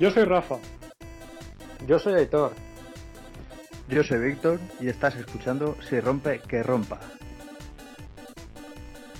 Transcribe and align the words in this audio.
Yo 0.00 0.10
soy 0.10 0.24
Rafa. 0.24 0.56
Yo 1.86 1.98
soy 1.98 2.14
Aitor. 2.14 2.52
Yo 3.90 4.02
soy 4.02 4.18
Víctor 4.18 4.58
y 4.80 4.88
estás 4.88 5.14
escuchando 5.14 5.76
Si 5.86 6.00
rompe, 6.00 6.40
que 6.40 6.62
rompa. 6.62 6.98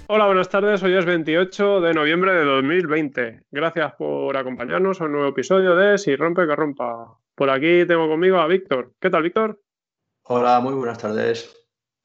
Hola, 0.07 0.25
buenas 0.25 0.49
tardes. 0.49 0.83
Hoy 0.83 0.97
es 0.97 1.05
28 1.05 1.83
de 1.83 1.93
noviembre 1.93 2.33
de 2.33 2.45
2020. 2.47 3.43
Gracias 3.51 3.93
por 3.99 4.35
acompañarnos 4.39 5.03
a 5.03 5.05
un 5.05 5.13
nuevo 5.13 5.29
episodio 5.29 5.77
de 5.77 5.99
Si 5.99 6.17
rompe, 6.17 6.47
que 6.47 6.57
rompa. 6.57 7.15
Por 7.35 7.51
aquí 7.51 7.85
tengo 7.87 8.09
conmigo 8.09 8.39
a 8.39 8.47
Víctor. 8.47 8.95
¿Qué 8.99 9.11
tal, 9.11 9.25
Víctor? 9.25 9.61
Hola, 10.23 10.61
muy 10.61 10.73
buenas 10.73 10.97
tardes. 10.97 11.55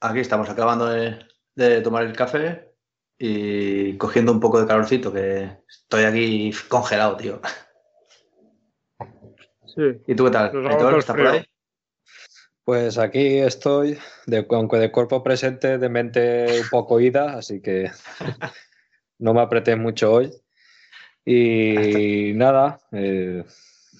Aquí 0.01 0.19
estamos 0.19 0.49
acabando 0.49 0.87
de, 0.87 1.81
tomar 1.81 2.03
el 2.03 2.11
café 2.11 2.73
y 3.17 3.95
cogiendo 3.95 4.33
un 4.33 4.41
poco 4.41 4.59
de 4.59 4.67
calorcito, 4.67 5.13
que 5.13 5.59
estoy 5.65 6.03
aquí 6.03 6.51
congelado, 6.67 7.15
tío. 7.15 7.39
Sí. 9.75 10.01
¿Y 10.07 10.15
tú 10.15 10.25
qué 10.25 10.31
tal? 10.31 10.97
¿Estás 10.97 11.15
por 11.15 11.27
ahí? 11.27 11.45
Pues 12.63 12.97
aquí 12.97 13.37
estoy, 13.37 13.99
de, 14.25 14.45
aunque 14.49 14.77
de 14.77 14.91
cuerpo 14.91 15.21
presente, 15.21 15.77
de 15.77 15.89
mente 15.89 16.61
un 16.61 16.69
poco 16.71 16.99
ida, 16.99 17.37
así 17.37 17.61
que 17.61 17.91
no 19.19 19.35
me 19.35 19.41
apreté 19.41 19.75
mucho 19.75 20.11
hoy. 20.11 20.31
Y 21.23 22.33
nada, 22.35 22.79
eh, 22.91 23.43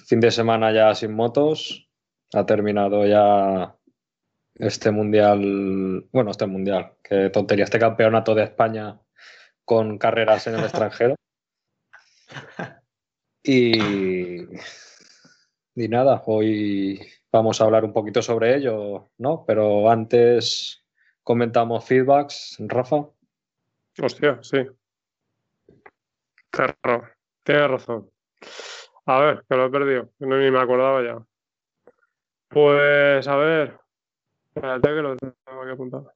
fin 0.07 0.19
de 0.19 0.31
semana 0.31 0.73
ya 0.73 0.95
sin 0.95 1.13
motos, 1.13 1.89
ha 2.33 2.45
terminado 2.45 3.05
ya 3.05 3.75
este 4.55 4.89
mundial, 4.89 6.07
bueno, 6.11 6.31
este 6.31 6.47
mundial, 6.47 6.93
qué 7.03 7.29
tontería, 7.29 7.65
este 7.65 7.79
campeonato 7.79 8.33
de 8.33 8.43
España 8.43 8.99
con 9.63 9.97
carreras 9.97 10.47
en 10.47 10.55
el 10.55 10.63
extranjero. 10.63 11.15
Y, 13.43 13.77
y 15.75 15.89
nada, 15.89 16.23
hoy 16.25 17.05
vamos 17.31 17.59
a 17.59 17.65
hablar 17.65 17.83
un 17.83 17.91
poquito 17.91 18.21
sobre 18.21 18.55
ello, 18.55 19.09
¿no? 19.17 19.43
Pero 19.45 19.89
antes 19.89 20.85
comentamos 21.21 21.85
feedbacks, 21.85 22.55
Rafa. 22.59 23.07
Hostia, 24.01 24.39
sí. 24.41 24.65
Claro, 26.49 27.09
tienes 27.43 27.69
razón. 27.69 28.09
A 29.05 29.19
ver, 29.19 29.45
que 29.47 29.55
lo 29.55 29.65
he 29.65 29.69
perdido, 29.69 30.09
no 30.19 30.37
ni 30.37 30.49
me 30.49 30.59
acordaba 30.59 31.03
ya. 31.03 31.21
Pues 32.47 33.27
a 33.27 33.35
ver, 33.35 33.77
espérate 34.47 34.87
que 34.87 35.01
lo 35.01 35.17
tengo 35.17 35.61
aquí 35.61 35.71
apuntado. 35.71 36.13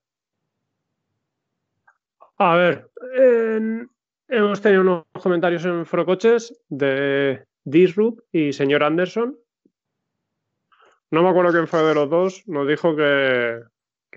A 2.37 2.55
ver, 2.55 2.89
hemos 4.29 4.61
tenido 4.61 4.81
unos 4.81 5.03
comentarios 5.21 5.65
en 5.65 5.85
Frocoches 5.85 6.57
de 6.69 7.45
Disrupt 7.65 8.23
y 8.31 8.53
señor 8.53 8.83
Anderson 8.83 9.37
no 11.11 11.23
me 11.23 11.29
acuerdo 11.29 11.51
quién 11.51 11.67
fue 11.67 11.83
de 11.83 11.95
los 11.95 12.09
dos, 12.09 12.43
nos 12.47 12.67
dijo 12.67 12.95
que, 12.95 13.61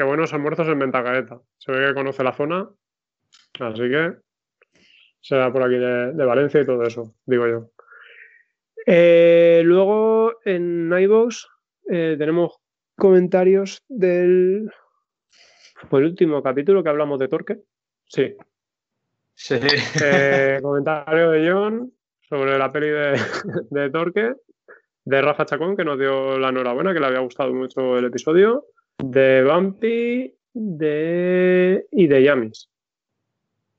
buenos 0.04 0.32
almuerzos 0.34 0.68
en 0.68 0.78
Ventacaeta. 0.78 1.40
Se 1.58 1.72
ve 1.72 1.88
que 1.88 1.94
conoce 1.94 2.22
la 2.22 2.34
zona, 2.34 2.68
así 3.60 3.82
que 3.88 4.14
será 5.20 5.52
por 5.52 5.62
aquí 5.62 5.76
de, 5.76 6.24
Valencia 6.24 6.60
y 6.60 6.66
todo 6.66 6.82
eso, 6.82 7.14
digo 7.24 7.46
yo. 7.46 7.70
Eh, 8.84 9.62
luego 9.64 10.40
en 10.44 10.92
iVoox 10.92 11.46
eh, 11.88 12.16
tenemos 12.18 12.56
comentarios 12.96 13.82
del 13.88 14.70
por 15.88 16.02
el 16.02 16.10
último 16.10 16.42
capítulo 16.42 16.82
que 16.82 16.88
hablamos 16.88 17.18
de 17.18 17.28
Torque. 17.28 17.58
Sí. 18.04 18.36
Sí. 19.34 19.58
Eh, 20.02 20.58
comentario 20.62 21.30
de 21.30 21.50
John 21.50 21.92
sobre 22.28 22.58
la 22.58 22.70
peli 22.70 22.88
de, 22.88 23.20
de 23.70 23.90
Torque 23.90 24.34
de 25.04 25.22
Rafa 25.22 25.44
Chacón, 25.44 25.76
que 25.76 25.84
nos 25.84 25.98
dio 25.98 26.38
la 26.38 26.50
enhorabuena, 26.50 26.92
que 26.92 27.00
le 27.00 27.06
había 27.06 27.20
gustado 27.20 27.52
mucho 27.52 27.98
el 27.98 28.04
episodio, 28.04 28.66
de 28.98 29.44
Bumpy 29.44 30.34
de... 30.52 31.86
y 31.90 32.06
de 32.06 32.22
Yamis. 32.22 32.68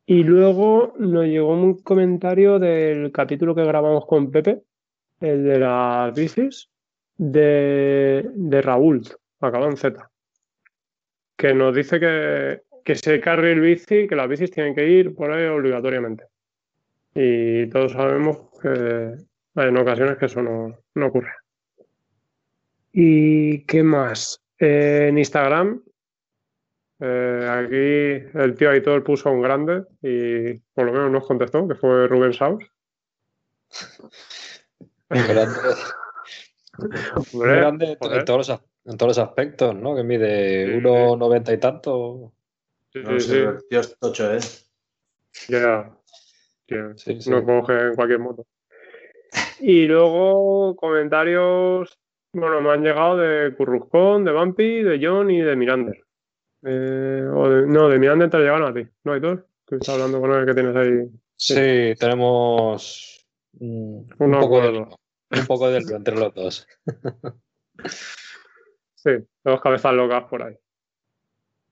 Y 0.06 0.24
luego 0.24 0.94
nos 1.00 1.26
llegó 1.26 1.54
un 1.54 1.82
comentario 1.82 2.60
del 2.60 3.12
capítulo 3.12 3.56
que 3.56 3.64
grabamos 3.64 4.06
con 4.06 4.32
Pepe, 4.32 4.62
el 5.22 5.44
de 5.46 5.60
las 5.60 6.14
bicis, 6.14 6.70
de, 7.18 8.30
de 8.34 8.62
Raúl, 8.62 9.04
acabado 9.40 9.72
en 9.72 9.78
Z, 9.78 10.10
que 11.38 11.54
nos 11.54 11.74
dice 11.74 12.00
que, 12.00 12.62
que 12.84 12.96
se 12.96 13.22
cargue 13.22 13.54
el 13.54 13.62
bici, 13.62 14.08
que 14.08 14.16
las 14.16 14.28
bicis 14.28 14.52
tienen 14.52 14.76
que 14.76 14.90
ir 14.90 15.16
por 15.16 15.32
ahí 15.32 15.46
obligatoriamente. 15.46 16.26
Y 17.16 17.68
todos 17.68 17.94
sabemos 17.94 18.40
que 18.62 19.16
hay 19.56 19.70
en 19.70 19.78
ocasiones 19.78 20.18
que 20.18 20.26
eso 20.26 20.42
no, 20.42 21.06
ocurre. 21.06 21.32
¿Y 22.92 23.60
qué 23.66 23.84
más? 23.84 24.42
Eh, 24.60 25.08
en 25.10 25.18
Instagram, 25.18 25.84
eh, 27.00 27.48
aquí 27.50 28.40
el 28.40 28.56
tío 28.56 28.70
Aitor 28.70 29.04
puso 29.04 29.32
un 29.32 29.42
grande 29.42 29.84
y 30.02 30.54
por 30.74 30.86
lo 30.86 30.94
menos 30.94 31.12
nos 31.12 31.28
contestó, 31.28 31.68
que 31.68 31.76
fue 31.76 32.08
Rubén 32.08 32.34
Saus. 32.34 32.64
grande 37.34 37.98
en, 38.02 38.26
todos 38.26 38.48
los, 38.48 38.62
en 38.86 38.98
todos 38.98 39.10
los 39.10 39.18
aspectos, 39.18 39.76
¿no? 39.76 39.96
Que 39.96 40.04
mide 40.04 40.82
1,90 40.82 41.54
y 41.54 41.58
tanto. 41.60 42.34
Sí, 42.92 43.02
sí, 43.06 43.20
sí. 43.20 43.44
Tío 43.70 43.80
es 43.80 43.98
tocho, 44.00 44.34
¿eh? 44.34 44.40
Ya. 45.50 45.92
No 47.28 47.46
coge 47.46 47.88
en 47.88 47.96
cualquier 47.96 48.20
moto. 48.20 48.46
Y 49.60 49.86
luego 49.88 50.76
comentarios, 50.76 52.00
bueno, 52.34 52.62
me 52.62 52.72
han 52.72 52.84
llegado 52.84 53.18
de 53.18 53.56
Curruscón, 53.56 54.26
de 54.26 54.32
Bumpy, 54.32 54.84
de 54.84 55.00
John 55.02 55.30
y 55.32 55.42
de 55.42 55.56
Mirander. 55.56 56.04
Eh, 56.66 57.24
no, 57.68 57.90
de 57.90 58.00
Mirander 58.00 58.30
te 58.30 58.38
llegaron 58.38 58.70
a 58.70 58.74
ti, 58.74 58.88
¿no, 59.04 59.14
Aitor? 59.14 59.48
Que 59.68 59.76
estás 59.76 59.96
hablando 59.96 60.22
con 60.22 60.32
él 60.32 60.46
que 60.46 60.54
tienes 60.54 60.76
ahí. 60.76 61.10
Sí, 61.36 61.94
tenemos 62.00 63.28
un, 63.60 64.08
poco 64.18 64.62
de, 64.62 64.80
un 64.80 65.48
poco 65.48 65.70
de 65.70 65.78
entre 65.78 66.16
los 66.16 66.34
dos. 66.34 66.68
sí, 68.96 69.12
dos 69.44 69.62
cabezas 69.62 69.94
locas 69.94 70.24
por 70.26 70.44
ahí. 70.44 70.56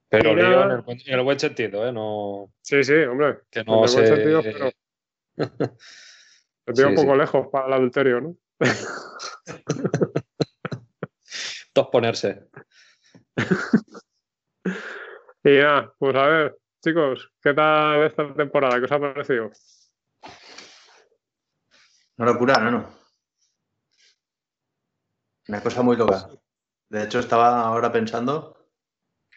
Pero 0.09 0.31
en, 0.31 0.39
el, 0.39 1.21
buen 1.23 1.39
sentido, 1.39 1.87
¿eh? 1.87 1.93
No... 1.93 2.51
Sí, 2.61 2.83
sí, 2.83 2.95
hombre. 2.95 3.39
Que 3.49 3.63
no 3.63 3.85
en 3.85 3.89
el 3.89 3.95
buen 3.95 4.07
sentido, 4.07 4.41
pero... 4.43 4.71
Te 6.65 6.73
veo 6.73 6.89
un 6.89 6.95
poco 6.95 7.15
lejos 7.15 7.47
para 7.47 7.67
el 7.67 7.73
adulterio, 7.73 8.21
¿no? 8.21 8.35
Dos 11.73 11.87
ponerse. 11.87 12.49
y 15.43 15.57
ya, 15.57 15.91
pues 15.97 16.15
a 16.15 16.25
ver, 16.25 16.57
chicos, 16.83 17.31
¿qué 17.41 17.53
tal 17.53 18.03
esta 18.03 18.33
temporada? 18.33 18.77
¿Qué 18.77 18.85
os 18.85 18.91
ha 18.91 18.99
parecido? 18.99 19.51
Una 22.17 22.31
locura, 22.31 22.59
no, 22.59 22.71
no. 22.71 22.89
Una 25.47 25.61
cosa 25.61 25.81
muy 25.81 25.95
loca. 25.95 26.29
De 26.89 27.03
hecho, 27.03 27.19
estaba 27.19 27.61
ahora 27.61 27.91
pensando 27.91 28.67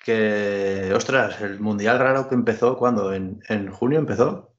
que, 0.05 0.93
ostras, 0.95 1.41
el 1.41 1.61
mundial 1.61 1.99
raro 1.99 2.29
que 2.29 2.35
empezó, 2.35 2.77
¿cuándo? 2.77 3.15
¿En, 3.15 3.43
en 3.49 3.71
junio 3.71 3.99
empezó? 3.99 4.55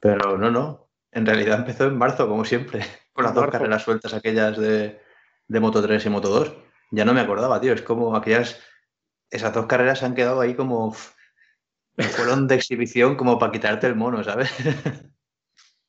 Pero 0.00 0.36
no, 0.36 0.50
no. 0.50 0.81
En 1.12 1.26
realidad 1.26 1.58
empezó 1.58 1.84
en 1.84 1.98
marzo, 1.98 2.26
como 2.26 2.44
siempre, 2.44 2.80
con 3.12 3.24
las 3.24 3.34
dos 3.34 3.48
carreras 3.50 3.82
sueltas 3.82 4.14
aquellas 4.14 4.56
de, 4.56 4.98
Moto 5.48 5.82
3 5.82 6.04
y 6.06 6.08
Moto 6.08 6.28
2. 6.28 6.56
Ya 6.90 7.04
no 7.04 7.14
me 7.14 7.20
acordaba, 7.20 7.60
tío. 7.60 7.74
Es 7.74 7.82
como 7.82 8.16
aquellas. 8.16 8.60
Esas 9.30 9.54
dos 9.54 9.66
carreras 9.66 9.98
se 9.98 10.06
han 10.06 10.14
quedado 10.14 10.40
ahí 10.40 10.54
como. 10.54 10.94
Fueron 11.94 12.48
de 12.48 12.54
exhibición 12.54 13.16
como 13.16 13.38
para 13.38 13.52
quitarte 13.52 13.86
el 13.86 13.94
mono, 13.94 14.24
¿sabes? 14.24 14.50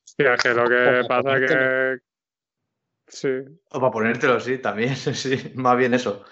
Hostia, 0.06 0.36
que 0.36 0.50
lo 0.50 0.70
que 0.70 1.06
pasa 1.08 1.38
es 1.38 1.52
que. 1.52 1.98
Sí. 3.08 3.30
O 3.69 3.80
para 3.80 3.92
ponértelo, 3.92 4.40
sí, 4.40 4.58
también, 4.58 4.96
sí. 4.96 5.54
Más 5.56 5.78
bien 5.78 5.94
eso. 5.94 6.24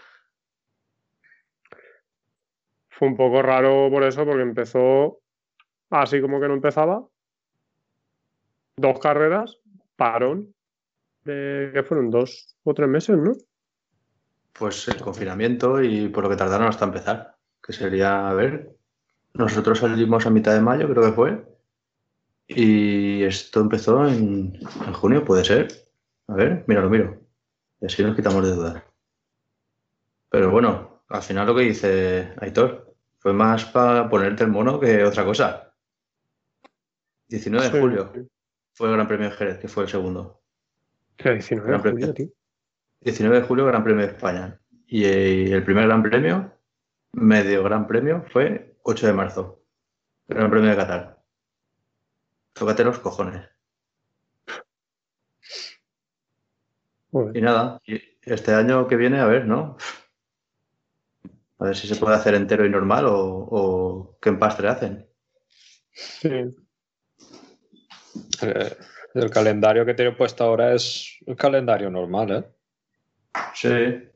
Fue 2.90 3.08
un 3.08 3.16
poco 3.16 3.42
raro 3.42 3.90
por 3.90 4.04
eso, 4.04 4.26
porque 4.26 4.42
empezó 4.42 5.22
así 5.90 6.22
como 6.22 6.40
que 6.40 6.48
no 6.48 6.54
empezaba 6.54 7.06
dos 8.81 9.00
carreras, 9.00 9.60
parón, 9.95 10.54
de, 11.24 11.72
que 11.74 11.83
fueron 11.83 12.10
dos 12.10 12.56
o 12.63 12.74
tres 12.74 12.89
meses, 12.89 13.18
¿no? 13.18 13.33
Pues 14.54 14.88
el 14.88 14.98
confinamiento 14.98 15.81
y 15.81 16.10
por 16.10 16.24
lo 16.24 16.30
que 16.30 16.36
tardaron 16.36 16.68
hasta 16.68 16.86
empezar, 16.86 17.38
que 17.63 17.74
sería, 17.74 18.30
a 18.30 18.33
ver, 18.33 18.75
nosotros 19.33 19.80
salimos 19.80 20.25
a 20.25 20.30
mitad 20.30 20.54
de 20.54 20.62
mayo, 20.62 20.89
creo 20.89 21.04
que 21.04 21.13
fue, 21.13 21.45
y 22.48 23.24
esto 23.24 23.62
empezó 23.62 24.06
en, 24.07 24.60
junio, 24.94 25.24
puede 25.24 25.45
ser. 25.45 25.68
A 26.27 26.34
ver, 26.34 26.66
mira, 26.68 26.81
lo 26.81 26.89
miro. 26.89 27.22
Y 27.80 27.86
así 27.86 28.04
nos 28.04 28.16
quitamos 28.16 28.44
de 28.44 28.56
dudas. 28.56 28.84
Pero 30.30 30.51
bueno, 30.51 31.04
al 31.07 31.22
final 31.22 31.48
lo 31.48 31.56
que 31.56 31.63
dice 31.63 32.34
Aitor 32.39 32.94
fue 33.19 33.34
más 33.34 33.66
para 33.66 34.10
ponerte 34.10 34.44
el 34.44 34.50
mono 34.50 34.80
que 34.80 35.04
otra 35.04 35.24
cosa. 35.24 35.74
19 37.27 37.69
de 37.69 37.80
julio 37.80 38.12
fue 38.74 38.88
el 38.88 38.96
Gran 38.96 39.08
Premio 39.08 39.30
de 39.30 39.36
Jerez, 39.36 39.58
que 39.60 39.68
fue 39.68 39.84
el 39.84 39.90
segundo. 39.90 40.42
Que 41.18 41.34
19 41.34 41.66
de 41.66 41.78
Gran 41.78 41.82
julio, 41.82 42.14
tío. 42.14 42.28
19 43.02 43.42
de 43.42 43.48
julio, 43.48 43.66
Gran 43.66 43.84
Premio 43.84 44.06
de 44.06 44.12
España. 44.12 44.60
Y 44.88 45.06
eh, 45.06 45.54
el 45.54 45.64
primer 45.64 45.88
Gran 45.88 46.04
Premio, 46.04 46.54
medio 47.14 47.64
Gran 47.64 47.88
Premio, 47.88 48.26
fue 48.32 48.78
8 48.84 49.08
de 49.08 49.14
marzo. 49.14 49.64
Gran 50.28 50.50
Premio 50.50 50.70
de 50.70 50.76
Qatar. 50.76 51.22
Tócate 52.54 52.84
los 52.84 53.00
cojones. 53.00 53.48
Joder. 57.12 57.36
Y 57.36 57.42
nada, 57.42 57.82
este 58.22 58.54
año 58.54 58.88
que 58.88 58.96
viene, 58.96 59.20
a 59.20 59.26
ver, 59.26 59.46
¿no? 59.46 59.78
A 61.60 61.66
ver 61.66 61.76
si 61.76 61.88
se 61.88 61.96
puede 61.98 62.16
hacer 62.16 62.34
entero 62.34 62.66
y 62.66 62.70
normal 62.70 63.06
o, 63.06 63.18
o 63.52 64.18
qué 64.22 64.30
empastre 64.30 64.70
hacen. 64.70 65.08
Sí. 65.92 66.56
El 68.42 69.30
calendario 69.30 69.86
que 69.86 69.94
tiene 69.94 70.12
puesto 70.14 70.44
ahora 70.44 70.74
es 70.74 71.18
el 71.26 71.36
calendario 71.36 71.90
normal, 71.90 72.32
¿eh? 72.32 72.46
Sí. 73.54 74.10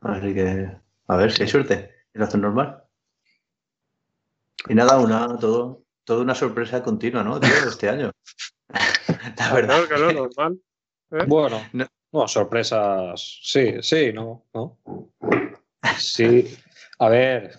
Así 0.00 0.34
que, 0.34 0.70
a 1.08 1.16
ver 1.16 1.32
si 1.32 1.42
hay 1.42 1.48
suerte. 1.48 1.90
Y 2.14 2.18
lo 2.18 2.24
hacen 2.24 2.40
normal. 2.40 2.84
Y 4.68 4.74
nada, 4.74 4.98
una, 4.98 5.36
todo, 5.38 5.84
toda 6.04 6.22
una 6.22 6.34
sorpresa 6.34 6.82
continua, 6.82 7.22
¿no? 7.22 7.40
Tío, 7.40 7.50
este 7.68 7.88
año. 7.88 8.10
La 9.38 9.52
verdad. 9.52 9.84
Claro, 9.86 10.08
que 10.08 10.14
no, 10.14 10.20
normal. 10.24 10.60
¿Eh? 11.10 11.24
Bueno, 11.26 11.60
No. 11.72 11.86
no. 12.12 12.28
sorpresas. 12.28 13.40
Sí, 13.42 13.76
sí, 13.82 14.12
no, 14.12 14.46
no. 14.54 14.78
Sí, 15.98 16.56
a 16.98 17.08
ver, 17.08 17.58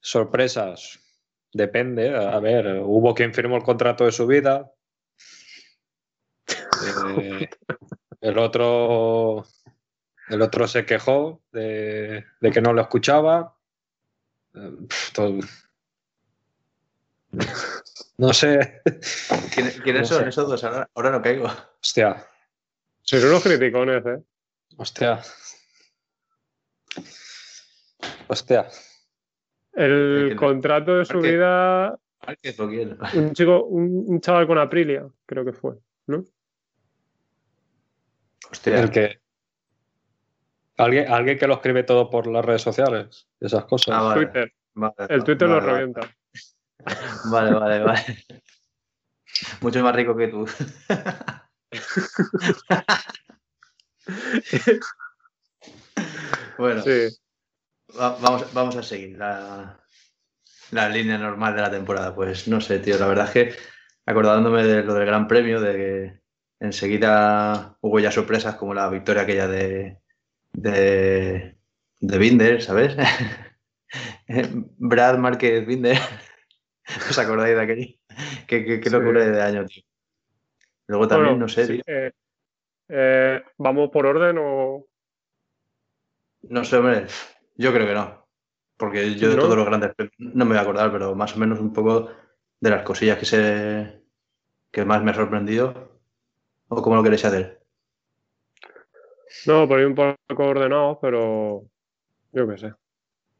sorpresas. 0.00 0.98
Depende. 1.52 2.16
A 2.16 2.38
ver, 2.40 2.80
hubo 2.82 3.14
quien 3.14 3.34
firmó 3.34 3.56
el 3.56 3.62
contrato 3.62 4.04
de 4.04 4.12
su 4.12 4.26
vida. 4.26 4.72
Eh, 7.20 7.48
el 8.20 8.38
otro, 8.38 9.44
el 10.28 10.42
otro 10.42 10.66
se 10.66 10.84
quejó 10.86 11.42
de, 11.52 12.24
de 12.40 12.50
que 12.50 12.60
no 12.60 12.72
lo 12.72 12.80
escuchaba. 12.82 13.56
Eh, 14.54 14.70
todo- 15.14 15.40
No 18.18 18.32
sé. 18.32 18.82
¿Quiénes, 19.54 19.80
quiénes 19.80 20.02
No 20.02 20.16
son 20.16 20.22
sé. 20.24 20.28
esos 20.30 20.48
dos? 20.48 20.64
Ahora, 20.64 20.90
ahora 20.94 21.10
no 21.10 21.22
caigo. 21.22 21.46
Hostia, 21.82 22.26
Sí, 23.04 23.18
son 23.20 23.30
unos 23.30 23.42
criticones, 23.42 24.06
¿eh? 24.06 24.22
hostia. 24.76 25.20
Hostia. 28.28 28.68
El 29.74 30.26
que 30.30 30.36
contrato 30.36 30.98
de 30.98 31.04
su 31.04 31.20
vida, 31.20 31.98
Márquez 32.26 32.60
o 32.60 32.68
quién. 32.68 32.96
un 33.14 33.32
chico, 33.32 33.64
un, 33.64 34.04
un 34.06 34.20
chaval 34.20 34.46
con 34.46 34.58
Aprilia, 34.58 35.06
creo 35.26 35.44
que 35.44 35.52
fue, 35.52 35.74
¿no? 36.06 36.24
Hostia. 38.50 38.80
El 38.80 38.90
que. 38.90 39.20
Alguien, 40.76 41.10
alguien 41.10 41.38
que 41.38 41.46
lo 41.46 41.54
escribe 41.54 41.84
todo 41.84 42.10
por 42.10 42.26
las 42.26 42.44
redes 42.44 42.62
sociales, 42.62 43.28
esas 43.40 43.64
cosas. 43.64 43.94
Ah, 43.96 44.02
vale. 44.02 44.26
Twitter. 44.26 44.52
Vale, 44.74 44.94
El 45.08 45.24
Twitter 45.24 45.48
lo 45.48 45.56
vale, 45.56 45.72
revienta. 45.72 46.00
Vale, 47.30 47.52
vale, 47.52 47.78
vale. 47.78 48.00
Mucho 49.60 49.84
más 49.84 49.94
rico 49.94 50.16
que 50.16 50.26
tú. 50.26 50.44
bueno, 56.58 56.82
Sí. 56.82 57.08
Va- 57.98 58.16
vamos, 58.20 58.52
vamos 58.52 58.76
a 58.76 58.82
seguir 58.82 59.16
la, 59.18 59.78
la 60.70 60.88
línea 60.88 61.18
normal 61.18 61.54
de 61.54 61.62
la 61.62 61.70
temporada. 61.70 62.14
Pues 62.14 62.48
no 62.48 62.60
sé, 62.60 62.78
tío, 62.78 62.98
la 62.98 63.06
verdad 63.06 63.26
es 63.26 63.30
que 63.32 63.54
acordándome 64.06 64.64
de 64.64 64.82
lo 64.82 64.94
del 64.94 65.06
Gran 65.06 65.26
Premio, 65.28 65.60
de 65.60 65.72
que 65.76 66.20
enseguida 66.60 67.76
hubo 67.80 67.98
ya 68.00 68.10
sorpresas 68.10 68.56
como 68.56 68.74
la 68.74 68.88
victoria 68.88 69.22
aquella 69.22 69.48
de, 69.48 69.98
de, 70.52 71.56
de 72.00 72.18
Binder, 72.18 72.62
¿sabes? 72.62 72.96
Brad 74.78 75.18
Márquez 75.18 75.66
Binder. 75.66 75.98
¿Os 77.10 77.18
acordáis 77.18 77.54
de 77.56 77.62
aquello? 77.62 77.94
Qué, 78.46 78.64
qué, 78.64 78.80
qué 78.80 78.90
Sí. 78.90 78.96
locura 78.96 79.24
de 79.24 79.42
año, 79.42 79.64
tío. 79.66 79.82
Luego 80.88 81.08
también, 81.08 81.30
Bueno, 81.34 81.44
no 81.46 81.48
sé, 81.48 81.66
sí, 81.66 81.72
tío. 81.74 81.82
eh, 81.86 82.12
eh, 82.88 83.42
¿Vamos 83.58 83.90
por 83.90 84.04
orden 84.06 84.36
o...? 84.38 84.84
No 86.42 86.64
sé, 86.64 86.76
hombre, 86.76 87.06
yo 87.54 87.72
creo 87.72 87.86
que 87.86 87.94
no. 87.94 88.26
Porque 88.76 89.14
yo 89.14 89.30
de 89.30 89.36
¿No? 89.36 89.42
todos 89.42 89.56
los 89.56 89.66
grandes 89.66 89.92
no 90.18 90.44
me 90.44 90.50
voy 90.50 90.58
a 90.58 90.62
acordar, 90.62 90.90
pero 90.90 91.14
más 91.14 91.36
o 91.36 91.38
menos 91.38 91.60
un 91.60 91.72
poco 91.72 92.10
de 92.60 92.70
las 92.70 92.82
cosillas 92.82 93.18
que 93.18 93.26
se 93.26 94.02
que 94.70 94.84
más 94.84 95.02
me 95.02 95.10
ha 95.10 95.14
sorprendido. 95.14 96.00
¿O 96.68 96.82
cómo 96.82 96.96
lo 96.96 97.02
queréis 97.02 97.24
hacer? 97.24 97.62
No, 99.46 99.68
por 99.68 99.78
ahí 99.78 99.84
un 99.84 99.94
poco 99.94 100.44
ordenado, 100.44 100.98
pero 101.00 101.64
yo 102.32 102.48
qué 102.48 102.58
sé. 102.58 102.74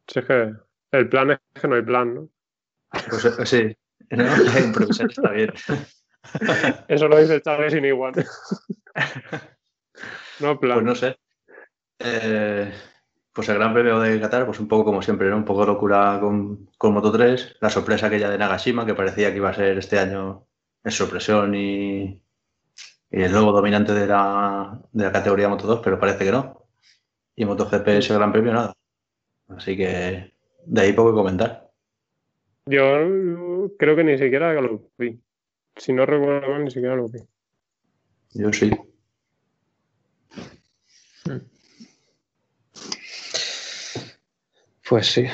Si 0.06 0.18
es 0.18 0.26
que 0.26 0.52
el 0.90 1.08
plan 1.08 1.30
es 1.30 1.38
que 1.60 1.68
no 1.68 1.76
hay 1.76 1.82
plan, 1.82 2.14
¿no? 2.14 2.28
Pues 3.08 3.24
eh, 3.24 3.46
sí, 3.46 3.76
¿no? 4.10 4.24
improvisar 4.58 5.10
está 5.10 5.30
bien. 5.30 5.52
Eso 6.88 7.08
lo 7.08 7.18
dice 7.18 7.40
Chávez 7.40 7.72
sin 7.72 7.84
igual. 7.84 8.12
No 10.40 10.58
plan. 10.58 10.78
Pues 10.78 10.86
no 10.86 10.94
sé. 10.96 11.16
Eh, 12.00 12.72
pues 13.32 13.48
el 13.48 13.56
Gran 13.56 13.72
Premio 13.72 13.98
de 14.00 14.20
Qatar, 14.20 14.44
pues 14.46 14.60
un 14.60 14.68
poco 14.68 14.84
como 14.84 15.02
siempre, 15.02 15.30
¿no? 15.30 15.36
Un 15.36 15.44
poco 15.44 15.64
locura 15.64 16.18
con, 16.20 16.68
con 16.76 16.92
Moto 16.92 17.10
3. 17.10 17.56
La 17.60 17.70
sorpresa 17.70 18.06
aquella 18.06 18.28
de 18.28 18.38
Nagashima, 18.38 18.84
que 18.84 18.94
parecía 18.94 19.30
que 19.30 19.38
iba 19.38 19.50
a 19.50 19.54
ser 19.54 19.78
este 19.78 19.98
año 19.98 20.46
en 20.84 20.90
sorpresión 20.90 21.54
y, 21.54 22.22
y 23.10 23.22
el 23.22 23.32
nuevo 23.32 23.52
dominante 23.52 23.92
de 23.92 24.06
la, 24.06 24.80
de 24.92 25.04
la 25.04 25.12
categoría 25.12 25.48
Moto 25.48 25.66
2, 25.66 25.80
pero 25.82 25.98
parece 25.98 26.24
que 26.24 26.32
no. 26.32 26.66
Y 27.34 27.44
MotoGP 27.44 27.88
ese 27.88 28.14
Gran 28.14 28.32
Premio 28.32 28.52
nada. 28.52 28.74
Así 29.48 29.76
que 29.76 30.32
de 30.66 30.80
ahí 30.80 30.92
poco 30.92 31.10
que 31.10 31.16
comentar. 31.16 31.70
Yo 32.66 32.82
creo 33.78 33.96
que 33.96 34.04
ni 34.04 34.18
siquiera 34.18 34.52
lo 34.60 34.90
vi. 34.98 35.20
Si 35.76 35.92
no 35.92 36.06
recuerdo 36.06 36.48
mal, 36.48 36.64
ni 36.64 36.70
siquiera 36.70 36.94
lo 36.94 37.08
vi. 37.08 37.20
Yo 38.34 38.52
sí. 38.52 38.70
Pues 44.92 45.06
sí. 45.06 45.24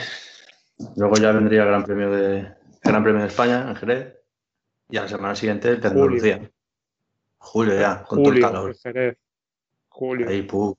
Luego 0.95 1.17
ya 1.17 1.33
vendría 1.33 1.63
el 1.63 1.69
Gran 1.69 1.83
Premio 1.83 2.13
de, 2.13 2.39
el 2.39 2.55
Gran 2.81 3.03
Premio 3.03 3.23
de 3.23 3.27
España 3.27 3.69
en 3.69 3.75
Jerez. 3.75 4.15
Y 4.89 4.97
a 4.99 5.03
la 5.03 5.09
semana 5.09 5.35
siguiente 5.35 5.71
el 5.71 5.81
de 5.81 5.89
Julio. 5.89 6.03
Andalucía. 6.05 6.51
Julio 7.39 7.75
ya, 7.75 8.05
con 8.05 8.23
todo 8.23 8.33
el 8.35 8.41
Julio, 8.41 8.47
calor. 8.53 8.77
Jerez. 8.77 9.19
Julio. 9.89 10.29
Ahí, 10.29 10.47
pu- 10.47 10.79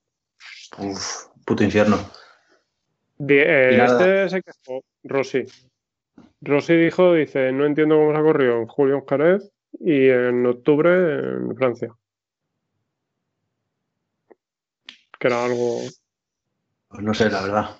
uf, 0.77 1.25
puto 1.45 1.61
infierno. 1.61 1.97
Di- 3.17 3.33
eh, 3.35 3.83
este 3.83 4.29
se 4.29 4.41
quejó, 4.43 4.81
Rossi. 5.03 5.43
Rossi 6.39 6.77
dijo, 6.77 7.15
dice, 7.15 7.51
no 7.51 7.65
entiendo 7.65 7.97
cómo 7.97 8.13
se 8.13 8.17
ha 8.17 8.23
corrido 8.23 8.61
en 8.61 8.67
julio 8.67 8.95
en 8.95 9.07
Jerez 9.09 9.51
y 9.81 10.07
en 10.07 10.45
octubre 10.45 11.19
en 11.19 11.53
Francia. 11.57 11.93
Que 15.19 15.27
era 15.27 15.43
algo... 15.43 15.81
Pues 16.87 17.03
no 17.03 17.13
sé, 17.13 17.29
la 17.29 17.41
verdad. 17.41 17.75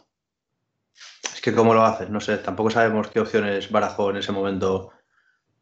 Es 1.40 1.44
que 1.44 1.56
cómo 1.56 1.74
lo 1.74 1.84
haces, 1.84 2.10
no 2.10 2.20
sé. 2.20 2.38
Tampoco 2.40 2.70
sabemos 2.70 3.08
qué 3.08 3.22
opciones 3.22 3.72
barajó 3.72 4.10
en 4.10 4.18
ese 4.18 4.34
momento 4.34 4.92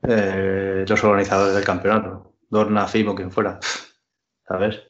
eh, 0.01 0.83
los 0.87 1.03
organizadores 1.03 1.53
del 1.53 1.63
campeonato. 1.63 2.33
Dorna, 2.49 2.87
Fimo, 2.87 3.13
quien 3.13 3.29
fuera. 3.29 3.59
¿Sabes? 4.47 4.81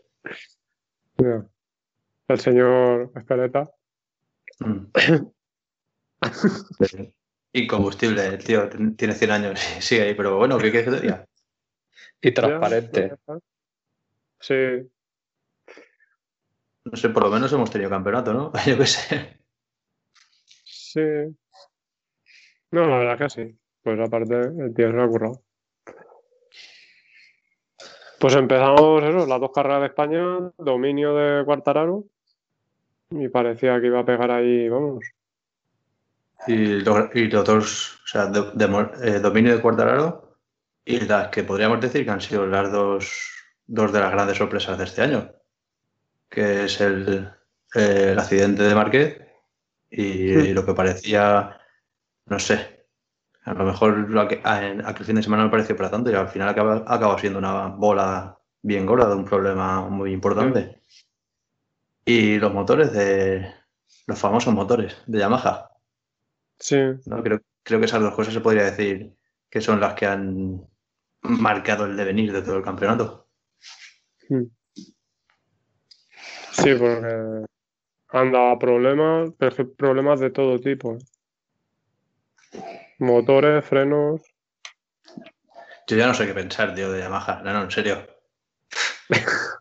El 1.17 2.39
señor 2.39 3.12
Escaleta. 3.17 3.70
Mm. 4.60 4.86
Incombustible, 7.51 8.25
el 8.25 8.41
tío 8.41 8.70
tiene 8.96 9.13
100 9.13 9.32
años 9.32 9.77
y 9.77 9.82
sigue 9.82 10.03
ahí, 10.03 10.13
pero 10.13 10.38
bueno, 10.38 10.58
¿qué 10.58 10.72
quieres 10.72 10.89
que 10.89 10.96
te 10.96 11.01
diga? 11.01 11.27
Y 12.22 12.32
transparente. 12.32 13.13
Sí, 14.39 14.89
No 16.86 16.96
sé, 16.96 17.10
por 17.10 17.24
lo 17.24 17.29
menos 17.29 17.51
hemos 17.51 17.70
tenido 17.70 17.89
campeonato, 17.89 18.34
¿no? 18.34 18.53
Yo 18.65 18.77
qué 18.77 18.86
sé. 18.86 19.47
No, 22.72 22.86
la 22.88 22.98
verdad 22.98 23.18
que 23.18 23.30
sí. 23.30 23.58
Pues 23.84 24.00
aparte, 24.00 24.36
el 24.36 24.74
tío 24.75 24.92
se 24.92 25.01
ha 25.01 25.08
currado. 25.08 25.42
Pues 28.20 28.36
empezamos 28.36 29.04
eso, 29.04 29.25
las 29.27 29.39
dos 29.39 29.51
carreras 29.54 29.82
de 29.82 29.88
España, 29.88 30.51
dominio 30.58 31.16
de 31.16 31.46
Cuartararo. 31.46 32.06
Y 33.12 33.30
parecía 33.30 33.80
que 33.80 33.88
iba 33.88 34.00
a 34.00 34.06
pegar 34.06 34.32
ahí, 34.32 34.68
vamos. 34.68 35.06
Y, 36.48 36.82
lo- 36.82 37.10
y 37.13 37.30
los 37.30 37.46
dos, 37.46 38.00
o 38.04 38.08
sea, 38.08 38.25
de- 38.27 38.51
eh, 39.04 39.20
dominio 39.20 39.56
de 39.56 39.62
Cuartararo 39.62 40.38
y 40.84 41.00
las 41.01 41.30
que 41.30 41.44
podríamos 41.44 41.80
decir 41.80 42.04
que 42.06 42.12
han 42.12 42.22
sido 42.22 42.46
las 42.46 42.72
dos, 42.72 43.32
dos 43.66 43.92
de 43.94 44.00
las 44.00 44.12
grandes 44.12 44.38
sorpresas 44.38 44.77
de 44.77 44.84
este 44.86 45.01
año, 45.04 45.32
que 46.30 46.66
es 46.66 46.80
el, 46.82 47.30
eh, 47.75 48.16
accidente 48.18 48.63
de 48.63 48.75
Márquez 48.75 49.27
y, 49.89 50.53
lo 50.53 50.65
que 50.65 50.74
parecía, 50.74 51.60
no 52.25 52.39
sé, 52.39 52.86
A 53.44 53.53
lo 53.53 53.65
mejor 53.65 54.08
aquel 54.44 55.06
fin 55.06 55.15
de 55.15 55.24
semana 55.24 55.44
no 55.44 55.51
pareció 55.51 55.75
para 55.75 55.89
tanto 55.89 56.12
y 56.12 56.15
al 56.15 56.27
final 56.29 56.50
acaba, 56.50 56.84
acaba 56.88 57.17
siendo 57.20 57.39
una 57.39 57.67
bola 57.67 58.38
bien 58.62 58.86
gorda 58.86 59.08
de 59.08 59.15
un 59.15 59.25
problema 59.25 59.88
muy 59.89 60.12
importante. 60.12 60.82
Y 62.06 62.38
los 62.39 62.53
motores 62.53 62.91
de. 62.94 63.53
Los 64.06 64.20
famosos 64.20 64.53
motores 64.53 64.96
de 65.06 65.20
Yamaha. 65.20 65.70
Sí. 66.60 66.77
Creo, 67.24 67.41
creo 67.63 67.79
que 67.79 67.86
esas 67.86 68.01
dos 68.01 68.15
cosas 68.15 68.34
se 68.34 68.41
podría 68.41 68.63
decir 68.63 69.13
que 69.50 69.62
son 69.62 69.79
las 69.79 69.94
que 69.94 70.06
han 70.06 70.65
marcado 71.22 71.86
el 71.86 71.98
devenir 71.98 72.32
de 72.32 72.41
todo 72.41 72.58
el 72.58 72.63
campeonato. 72.63 73.27
Hmm. 74.29 74.46
Sí, 76.51 76.74
porque 76.77 77.46
han 78.10 78.32
dado 78.32 78.58
problemas, 78.60 79.32
problemas 79.78 80.20
de 80.20 80.30
todo 80.30 80.60
tipo. 80.60 80.98
Motores, 83.00 83.66
frenos. 83.66 84.22
Yo 85.88 85.98
ya 85.98 86.08
no 86.08 86.14
sé 86.14 86.26
qué 86.26 86.34
pensar, 86.34 86.74
tío, 86.76 86.92
de 86.92 87.00
Yamaha. 87.00 87.42
No, 87.44 87.54
no, 87.54 87.64
en 87.64 87.72
serio. 87.72 88.08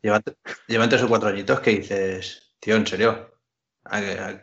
Llevan 0.02 0.88
tres 0.88 1.02
o 1.02 1.08
cuatro 1.08 1.28
añitos 1.28 1.60
que 1.60 1.70
dices, 1.70 2.54
tío, 2.58 2.76
en 2.76 2.86
serio. 2.86 3.32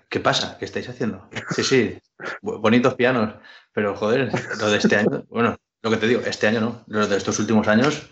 ¿Qué 0.09 0.19
pasa? 0.21 0.57
¿Qué 0.57 0.65
estáis 0.65 0.87
haciendo? 0.87 1.29
Sí, 1.49 1.63
sí, 1.63 2.01
bonitos 2.41 2.95
pianos, 2.95 3.35
pero 3.73 3.93
joder, 3.93 4.31
lo 4.57 4.69
de 4.69 4.77
este 4.77 4.95
año, 4.95 5.25
bueno, 5.27 5.57
lo 5.81 5.89
que 5.89 5.97
te 5.97 6.07
digo, 6.07 6.21
este 6.21 6.47
año 6.47 6.61
no, 6.61 6.85
lo 6.87 7.07
de 7.07 7.17
estos 7.17 7.39
últimos 7.39 7.67
años, 7.67 8.09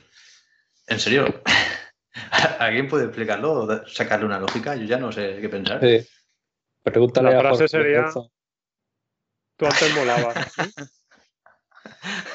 en 0.87 0.99
serio, 0.99 1.41
¿alguien 2.59 2.87
puede 2.87 3.05
explicarlo 3.05 3.85
sacarle 3.87 4.25
una 4.25 4.39
lógica? 4.39 4.75
Yo 4.75 4.85
ya 4.85 4.97
no 4.97 5.11
sé 5.11 5.37
qué 5.39 5.49
pensar. 5.49 5.79
Sí. 5.79 6.07
Pregúntale 6.83 7.31
La 7.31 7.39
frase 7.39 7.67
sería, 7.67 8.09
tú 9.55 9.65
antes 9.65 9.95
molabas. 9.95 10.53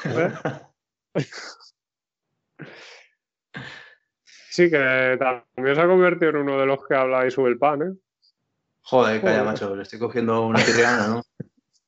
¿Eh? 0.05 0.33
Sí, 4.49 4.69
que 4.69 5.17
también 5.19 5.75
se 5.75 5.81
ha 5.81 5.87
convertido 5.87 6.29
en 6.31 6.37
uno 6.37 6.57
de 6.59 6.65
los 6.65 6.79
que 6.87 6.95
habla 6.95 7.27
y 7.27 7.31
sube 7.31 7.49
el 7.49 7.59
pan, 7.59 7.81
¿eh? 7.81 7.93
Joder, 8.81 9.21
calla, 9.21 9.43
macho, 9.43 9.75
le 9.75 9.83
estoy 9.83 9.99
cogiendo 9.99 10.47
una 10.47 10.63
tirriana, 10.63 11.07
¿no? 11.07 11.21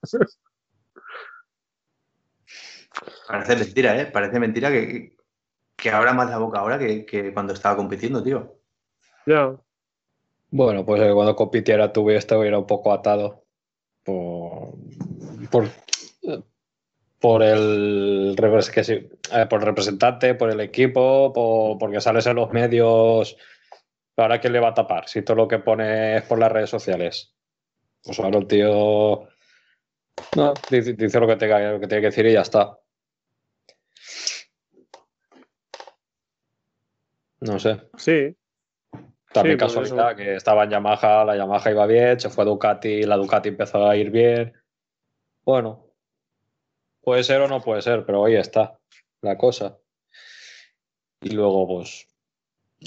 Parece 3.27 3.55
mentira, 3.55 4.00
¿eh? 4.00 4.05
Parece 4.08 4.39
mentira 4.39 4.69
que, 4.69 5.15
que 5.81 5.89
abra 5.89 6.13
más 6.13 6.29
la 6.29 6.38
boca 6.38 6.59
ahora 6.59 6.77
que, 6.77 7.31
cuando 7.33 7.53
estaba 7.53 7.75
compitiendo, 7.75 8.24
tío. 8.24 8.55
Ya. 9.25 9.55
Bueno, 10.51 10.86
pues 10.86 11.01
eh, 11.01 11.12
cuando 11.13 11.36
compitiera 11.36 11.93
tuve 11.93 12.15
esto 12.15 12.43
era 12.43 12.57
un 12.57 12.65
poco 12.65 12.91
atado 12.91 13.43
por, 14.03 14.74
por, 15.51 15.69
por 17.19 17.43
el, 17.43 18.36
eh, 18.38 19.45
por 19.50 19.63
representante, 19.63 20.33
por 20.36 20.50
el 20.50 20.59
equipo, 20.62 21.31
por, 21.33 21.77
porque 21.77 22.01
sales 22.01 22.25
en 22.25 22.36
los 22.36 22.51
medios. 22.51 23.38
¿Ahora 24.17 24.39
quién 24.39 24.53
le 24.53 24.59
va 24.59 24.69
a 24.69 24.74
tapar? 24.74 25.07
Si 25.07 25.21
todo 25.21 25.38
lo 25.38 25.48
que 25.48 25.59
pone 25.59 26.17
es 26.17 26.24
por 26.24 26.39
las 26.39 26.51
redes 26.51 26.69
sociales. 26.69 27.33
Pues 28.03 28.19
ahora 28.19 28.39
el 28.39 28.48
tío 28.48 29.27
no, 30.36 30.53
dice, 30.69 31.19
lo, 31.19 31.27
que 31.27 31.36
tenga, 31.36 31.71
lo 31.71 31.79
que 31.79 31.88
tiene 31.88 32.01
que 32.01 32.07
decir 32.07 32.25
y 32.25 32.33
ya 32.33 32.41
está. 32.41 32.77
No 37.41 37.60
sé. 37.60 37.89
Sí. 37.98 38.36
También 39.31 39.58
casualidad 39.58 40.15
que 40.15 40.36
estaba 40.36 40.63
en 40.63 40.72
Yamaha, 40.72 41.24
la 41.24 41.38
Yamaha 41.38 41.72
iba 41.72 41.86
bien, 41.86 42.19
se 42.19 42.29
fue 42.29 42.43
a 42.43 42.48
Ducati, 42.48 43.03
la 43.03 43.15
Ducati 43.15 43.50
empezó 43.50 43.88
a 43.88 43.96
ir 43.96 44.10
bien. 44.10 44.53
Bueno, 45.43 45.89
Puede 47.01 47.24
ser 47.24 47.41
o 47.41 47.48
no 47.48 47.62
puede 47.62 47.81
ser, 47.81 48.05
pero 48.05 48.25
ahí 48.25 48.36
está 48.36 48.77
la 49.22 49.38
cosa. 49.38 49.79
Y 51.22 51.31
luego, 51.31 51.67
pues, 51.67 52.08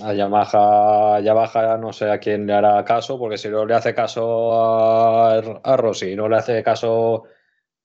a 0.00 0.14
Yamaha, 0.14 1.20
Yamaha 1.20 1.76
no 1.76 1.92
sé 1.92 2.10
a 2.10 2.18
quién 2.18 2.46
le 2.46 2.52
hará 2.52 2.84
caso, 2.84 3.18
porque 3.18 3.38
si 3.38 3.48
no 3.48 3.64
le 3.64 3.74
hace 3.74 3.94
caso 3.94 4.52
a, 4.54 5.34
a 5.34 5.76
Rossi, 5.76 6.14
no 6.14 6.28
le 6.28 6.36
hace 6.36 6.62
caso 6.62 7.24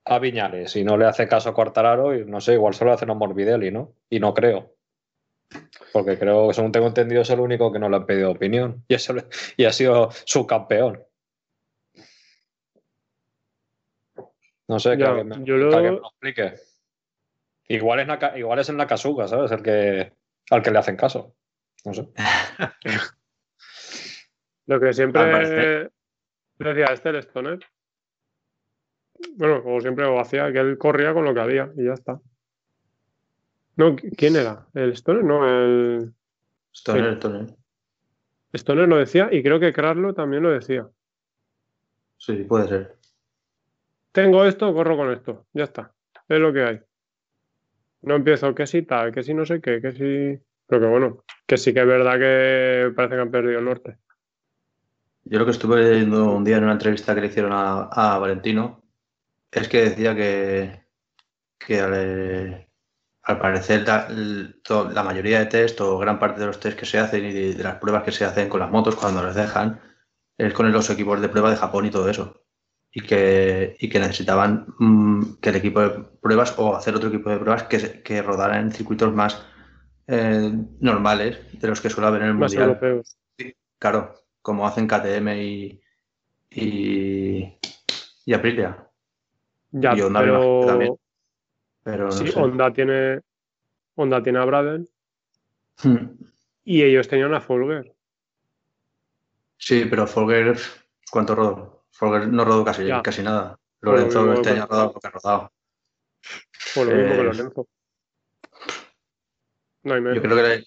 a 0.05 0.19
Viñales, 0.19 0.75
y 0.75 0.83
no 0.83 0.95
le 0.95 1.05
hace 1.05 1.27
caso 1.27 1.49
a 1.49 1.53
Quartararo, 1.53 2.15
y 2.15 2.23
no 2.25 2.39
sé, 2.39 2.53
igual 2.53 2.73
solo 2.73 2.93
hacen 2.93 3.09
a 3.09 3.13
Morbidelli, 3.13 3.71
¿no? 3.71 3.95
Y 4.09 4.19
no 4.19 4.33
creo. 4.33 4.76
Porque 5.93 6.17
creo 6.17 6.47
que, 6.47 6.53
según 6.53 6.71
tengo 6.71 6.87
entendido, 6.87 7.21
es 7.21 7.29
el 7.29 7.39
único 7.39 7.71
que 7.71 7.79
no 7.79 7.89
le 7.89 7.95
han 7.95 8.05
pedido 8.05 8.31
opinión. 8.31 8.83
Y, 9.57 9.65
ha 9.65 9.71
sido 9.71 10.09
su 10.25 10.45
campeón. 10.45 11.03
No 14.67 14.79
sé, 14.79 14.97
que, 14.97 15.23
me, 15.23 15.37
lo... 15.45 16.07
explique. 16.07 16.55
Igual 17.69 18.01
es, 18.01 18.37
igual 18.37 18.59
es 18.59 18.69
en 18.69 18.77
Nakasuga, 18.77 19.27
¿sabes? 19.27 19.51
El 19.51 19.63
que, 19.63 20.13
al 20.49 20.61
que 20.61 20.71
le 20.71 20.79
hacen 20.79 20.97
caso. 20.97 21.35
No 21.85 21.93
sé. 21.93 22.07
lo 24.65 24.79
que 24.79 24.93
siempre 24.93 25.89
decía 26.57 26.85
este, 26.85 27.09
el 27.09 27.15
Stoner. 27.23 27.59
Bueno, 29.35 29.63
como 29.63 29.79
siempre 29.79 30.05
lo 30.05 30.19
hacía, 30.19 30.51
que 30.51 30.59
él 30.59 30.77
corría 30.77 31.13
con 31.13 31.23
lo 31.23 31.33
que 31.33 31.39
había 31.39 31.71
y 31.77 31.85
ya 31.85 31.93
está. 31.93 32.19
No, 33.77 33.95
¿quién 33.95 34.35
era? 34.35 34.67
¿El 34.73 34.91
Stoner? 34.91 35.23
No, 35.23 35.47
el. 35.47 36.13
Stoner, 36.73 37.13
Stoner. 37.13 37.55
Stoner 38.53 38.87
lo 38.87 38.97
decía 38.97 39.29
y 39.31 39.41
creo 39.41 39.59
que 39.59 39.73
Kraslo 39.73 40.13
también 40.13 40.43
lo 40.43 40.51
decía. 40.51 40.87
Sí, 42.17 42.43
puede 42.43 42.67
ser 42.67 42.97
tengo 44.17 44.45
esto, 44.45 44.73
corro 44.73 44.97
con 44.97 45.11
esto. 45.11 45.45
Ya 45.53 45.65
está. 45.65 45.93
Es 46.27 46.39
lo 46.39 46.51
que 46.51 46.63
hay. 46.63 46.79
No 48.01 48.15
empiezo 48.15 48.55
que 48.55 48.65
si 48.65 48.81
tal, 48.81 49.11
que 49.11 49.21
si 49.21 49.31
no 49.35 49.45
sé 49.45 49.61
qué, 49.61 49.79
que 49.79 49.91
si. 49.91 50.43
Pero 50.65 50.81
que 50.81 50.87
bueno, 50.87 51.23
que 51.45 51.55
sí 51.55 51.71
que 51.71 51.81
es 51.81 51.85
verdad 51.85 52.17
que 52.17 52.93
parece 52.95 53.13
que 53.13 53.21
han 53.21 53.29
perdido 53.29 53.59
el 53.59 53.65
norte. 53.65 53.97
Yo 55.23 55.37
lo 55.37 55.45
que 55.45 55.51
estuve 55.51 55.83
leyendo 55.83 56.31
un 56.31 56.43
día 56.43 56.57
en 56.57 56.63
una 56.63 56.73
entrevista 56.73 57.13
que 57.13 57.21
le 57.21 57.27
hicieron 57.27 57.51
a, 57.53 58.17
Valentino 58.17 58.81
es 59.51 59.69
que 59.69 59.89
decía 59.89 60.15
que, 60.15 60.83
que 61.59 61.79
al, 61.79 62.66
parecer 63.35 63.85
la, 63.87 65.03
mayoría 65.03 65.39
de 65.39 65.45
test 65.47 65.81
o 65.81 65.97
gran 65.97 66.19
parte 66.19 66.39
de 66.39 66.47
los 66.47 66.59
test 66.59 66.79
que 66.79 66.85
se 66.85 66.99
hacen 66.99 67.25
y 67.25 67.33
de, 67.33 67.53
de, 67.53 67.63
las 67.63 67.75
pruebas 67.75 68.03
que 68.03 68.11
se 68.11 68.25
hacen 68.25 68.49
con 68.49 68.59
las 68.59 68.71
motos 68.71 68.95
cuando 68.95 69.23
les 69.23 69.35
dejan 69.35 69.81
es 70.37 70.53
con 70.53 70.71
los 70.71 70.89
equipos 70.89 71.19
de 71.19 71.29
prueba 71.29 71.49
de 71.49 71.57
Japón 71.57 71.85
y 71.85 71.91
todo 71.91 72.09
eso 72.09 72.47
y 72.91 73.01
que, 73.01 73.75
y 73.79 73.89
que 73.89 73.99
necesitaban 73.99 74.65
mm, 74.79 75.35
que 75.41 75.49
el 75.49 75.57
equipo 75.57 75.81
de 75.81 75.89
pruebas 76.21 76.55
o 76.57 76.75
hacer 76.75 76.95
otro 76.95 77.09
equipo 77.09 77.29
de 77.29 77.37
pruebas 77.37 77.63
que, 77.63 78.01
que 78.01 78.21
rodara 78.21 78.59
en 78.59 78.71
circuitos 78.71 79.13
más 79.13 79.45
eh, 80.07 80.51
normales 80.79 81.37
de 81.59 81.67
los 81.67 81.81
que 81.81 81.89
suele 81.89 82.07
haber 82.07 82.23
en 82.23 82.29
el 82.29 82.33
más 82.33 82.51
mundial. 82.51 82.69
Europeos. 82.69 83.17
claro, 83.77 84.15
como 84.41 84.65
hacen 84.65 84.87
KTM 84.87 85.27
y, 85.35 85.81
y, 86.49 88.33
Aprilia. 88.33 88.89
Ya, 89.71 89.95
y 89.95 90.01
Honda 90.01 90.21
pero... 90.21 90.65
también. 90.65 90.95
Pero 91.87 92.11
sí, 92.11 92.29
Honda 92.35 92.73
tiene 92.73 93.21
Honda 93.95 94.21
tiene 94.21 94.39
a 94.39 94.45
Braden 94.45 94.89
hmm. 95.83 96.05
y 96.65 96.83
ellos 96.83 97.07
tenían 97.07 97.33
a 97.33 97.39
Folger. 97.39 97.95
Sí, 99.57 99.85
pero 99.89 100.05
Folger, 100.05 100.57
¿cuánto 101.09 101.33
rodó? 101.33 101.85
Porque 101.97 102.27
no 102.27 102.43
rodó 102.43 102.65
casi, 102.65 102.89
casi 103.01 103.23
nada. 103.23 103.57
Lorenzo 103.79 104.33
este 104.33 104.49
año 104.49 104.63
ha 104.63 104.65
rodado 104.65 104.91
lo 104.95 104.99
que 104.99 105.07
ha 105.07 105.11
rodado. 105.11 105.51
Pues 106.75 106.87
lo 106.89 106.93
mismo 106.93 107.13
que 107.13 107.19
eh, 107.19 107.23
Lorenzo. 107.23 107.67
No 109.83 109.93
hay 109.93 110.15
Yo 110.15 110.21
creo 110.21 110.35
que 110.35 110.63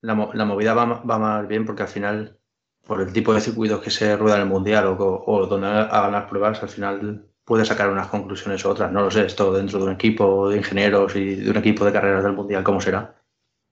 la, 0.00 0.30
la 0.32 0.44
movida 0.46 0.72
va, 0.72 0.86
va, 0.86 1.18
más 1.18 1.46
bien 1.46 1.66
porque 1.66 1.82
al 1.82 1.88
final, 1.88 2.38
por 2.86 3.02
el 3.02 3.12
tipo 3.12 3.34
de 3.34 3.42
circuitos 3.42 3.82
que 3.82 3.90
se 3.90 4.16
rueda 4.16 4.36
en 4.36 4.42
el 4.42 4.48
mundial 4.48 4.86
o, 4.86 5.22
o 5.26 5.46
donde 5.46 5.66
hagan 5.66 6.12
las 6.12 6.30
pruebas, 6.30 6.62
al 6.62 6.70
final 6.70 7.28
puede 7.46 7.64
sacar 7.64 7.88
unas 7.88 8.08
conclusiones 8.08 8.62
u 8.64 8.68
otras. 8.70 8.92
No 8.92 9.02
lo 9.02 9.10
sé, 9.10 9.24
esto 9.24 9.52
dentro 9.52 9.78
de 9.78 9.84
un 9.86 9.92
equipo 9.92 10.50
de 10.50 10.58
ingenieros 10.58 11.14
y 11.14 11.36
de 11.36 11.50
un 11.50 11.56
equipo 11.56 11.84
de 11.84 11.92
carreras 11.92 12.24
del 12.24 12.32
mundial, 12.32 12.64
¿cómo 12.64 12.80
será? 12.80 13.14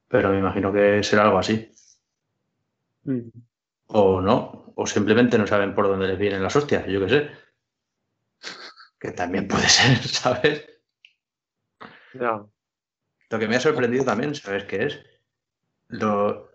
Pero 0.09 0.31
me 0.31 0.39
imagino 0.39 0.73
que 0.73 1.03
será 1.03 1.25
algo 1.25 1.39
así. 1.39 1.71
Mm. 3.03 3.29
O 3.89 4.21
no, 4.21 4.73
o 4.77 4.87
simplemente 4.87 5.37
no 5.39 5.47
saben 5.47 5.75
por 5.75 5.89
dónde 5.89 6.07
les 6.07 6.19
vienen 6.19 6.43
las 6.43 6.55
hostias, 6.55 6.87
yo 6.87 7.01
qué 7.01 7.09
sé. 7.09 7.31
Que 9.01 9.11
también 9.11 9.49
puede 9.49 9.69
ser, 9.69 9.99
¿sabes? 10.09 10.67
No. 12.15 12.53
Lo 13.29 13.39
que 13.41 13.49
me 13.49 13.57
ha 13.57 13.61
sorprendido 13.61 14.05
también, 14.05 14.37
¿sabes 14.37 14.65
qué 14.65 14.87
es? 14.87 15.01
Lo... 15.89 16.49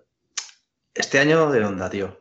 Este 0.93 1.19
año 1.19 1.51
de 1.51 1.65
onda, 1.65 1.89
tío. 1.89 2.18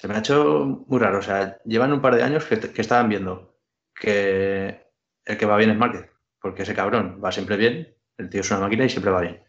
Se 0.00 0.08
me 0.08 0.14
ha 0.14 0.20
hecho 0.20 0.82
muy 0.86 0.98
raro. 0.98 1.18
O 1.18 1.22
sea, 1.22 1.58
llevan 1.66 1.92
un 1.92 2.00
par 2.00 2.14
de 2.14 2.22
años 2.22 2.46
que, 2.46 2.54
estaban 2.80 3.10
viendo 3.10 3.54
que 3.94 4.86
el 5.26 5.36
que 5.36 5.44
va 5.44 5.58
bien 5.58 5.68
es 5.68 5.76
Márquez, 5.76 6.08
porque 6.40 6.62
ese 6.62 6.74
cabrón 6.74 7.20
va 7.22 7.30
siempre 7.30 7.58
bien, 7.58 7.94
el 8.16 8.30
tío 8.30 8.40
es 8.40 8.50
una 8.50 8.60
máquina 8.60 8.86
y 8.86 8.88
siempre 8.88 9.12
va 9.12 9.20
bien. 9.20 9.42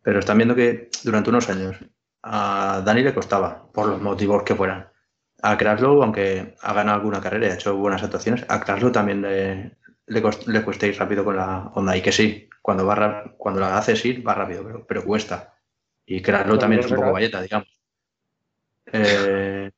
Pero 0.00 0.20
están 0.20 0.38
viendo 0.38 0.54
que 0.54 0.88
durante 1.04 1.28
unos 1.28 1.50
años 1.50 1.76
a 2.22 2.80
Dani 2.82 3.02
le 3.02 3.12
costaba, 3.12 3.70
por 3.72 3.88
los 3.88 4.00
motivos 4.00 4.42
que 4.42 4.54
fueran. 4.54 4.88
A 5.42 5.58
Kraslow, 5.58 6.02
aunque 6.02 6.56
ha 6.62 6.72
ganado 6.72 6.96
alguna 6.96 7.20
carrera 7.20 7.48
y 7.48 7.50
ha 7.50 7.54
hecho 7.54 7.76
buenas 7.76 8.02
actuaciones, 8.02 8.46
a 8.48 8.58
Kraslow 8.58 8.92
también 8.92 9.20
le, 9.20 9.76
le, 10.06 10.22
le 10.46 10.62
cuesta 10.64 10.86
ir 10.86 10.98
rápido 10.98 11.26
con 11.26 11.36
la 11.36 11.70
Honda. 11.74 11.94
Y 11.94 12.00
que 12.00 12.12
sí, 12.12 12.48
cuando, 12.62 12.86
va, 12.86 13.34
cuando 13.36 13.60
la 13.60 13.76
haces 13.76 14.02
ir, 14.06 14.26
va 14.26 14.32
rápido, 14.32 14.64
pero, 14.64 14.86
pero 14.86 15.04
cuesta. 15.04 15.58
Y 16.06 16.22
crearlo 16.22 16.58
también 16.58 16.80
es 16.80 16.90
un 16.90 16.96
poco 16.96 17.12
valleta, 17.12 17.42
digamos. 17.42 17.68
Eh, 18.92 19.70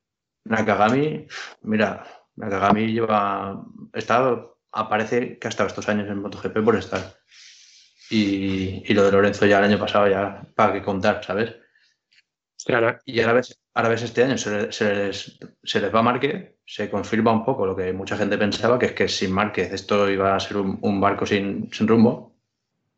Nakagami, 0.45 1.27
mira, 1.61 2.03
Nakagami 2.35 2.87
lleva. 2.87 3.63
Está, 3.93 4.45
aparece 4.71 5.37
que 5.39 5.47
ha 5.47 5.49
estado 5.49 5.67
estos 5.67 5.87
años 5.89 6.09
en 6.09 6.19
MotoGP 6.19 6.63
por 6.63 6.75
estar. 6.75 7.15
Y, 8.09 8.83
y, 8.85 8.93
lo 8.93 9.05
de 9.05 9.11
Lorenzo 9.11 9.45
ya 9.45 9.59
el 9.59 9.65
año 9.65 9.79
pasado, 9.79 10.07
ya 10.07 10.45
para 10.55 10.73
qué 10.73 10.83
contar, 10.83 11.23
¿sabes? 11.23 11.55
Y 13.05 13.19
ahora 13.19 13.33
ves, 13.33 13.59
ahora 13.73 13.89
ves 13.89 14.03
este 14.03 14.23
año, 14.23 14.37
se, 14.37 14.71
se, 14.71 14.93
les, 14.93 15.39
se 15.63 15.81
les 15.81 15.93
va 15.93 15.99
a 15.99 16.03
Márquez, 16.03 16.55
se 16.65 16.89
confirma 16.89 17.31
un 17.31 17.43
poco 17.43 17.65
lo 17.65 17.75
que 17.75 17.91
mucha 17.91 18.15
gente 18.15 18.37
pensaba, 18.37 18.79
que 18.79 18.87
es 18.87 18.91
que 18.93 19.07
sin 19.07 19.33
Márquez 19.33 19.73
esto 19.73 20.09
iba 20.09 20.35
a 20.35 20.39
ser 20.39 20.57
un, 20.57 20.79
un 20.81 21.01
barco 21.01 21.25
sin, 21.25 21.69
sin, 21.73 21.87
rumbo. 21.87 22.35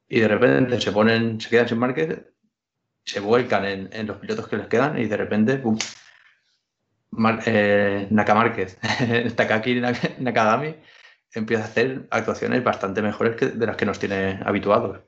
Y 0.08 0.20
de 0.20 0.28
repente 0.28 0.80
se 0.80 0.92
ponen, 0.92 1.42
se 1.42 1.50
quedan 1.50 1.68
sin 1.68 1.80
Márquez, 1.80 2.26
se 3.04 3.20
vuelcan 3.20 3.66
en, 3.66 3.90
en 3.92 4.08
los 4.08 4.18
pilotos 4.18 4.48
que 4.48 4.58
les 4.58 4.68
quedan 4.68 5.00
y 5.00 5.06
de 5.06 5.18
repente, 5.18 5.58
¡pum! 5.58 5.78
Mar, 7.12 7.40
eh, 7.46 8.08
Nakamárquez, 8.10 8.78
Takaki 9.36 9.82
Nakagami 10.20 10.76
empieza 11.34 11.64
a 11.64 11.68
hacer 11.68 12.08
actuaciones 12.12 12.64
bastante 12.64 13.02
mejores 13.02 13.36
que 13.36 13.48
de 13.48 13.66
las 13.66 13.76
que 13.76 13.86
nos 13.86 14.00
tiene 14.00 14.40
habituados. 14.46 15.02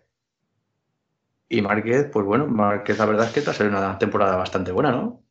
Y 1.50 1.62
Márquez, 1.62 2.10
pues 2.12 2.26
bueno, 2.26 2.48
Márquez 2.48 2.98
la 2.98 3.06
verdad 3.06 3.28
es 3.28 3.34
que 3.34 3.40
está 3.40 3.54
sido 3.54 3.70
una 3.70 3.98
temporada 3.98 4.36
bastante 4.36 4.72
buena, 4.72 4.92
¿no? 4.92 5.24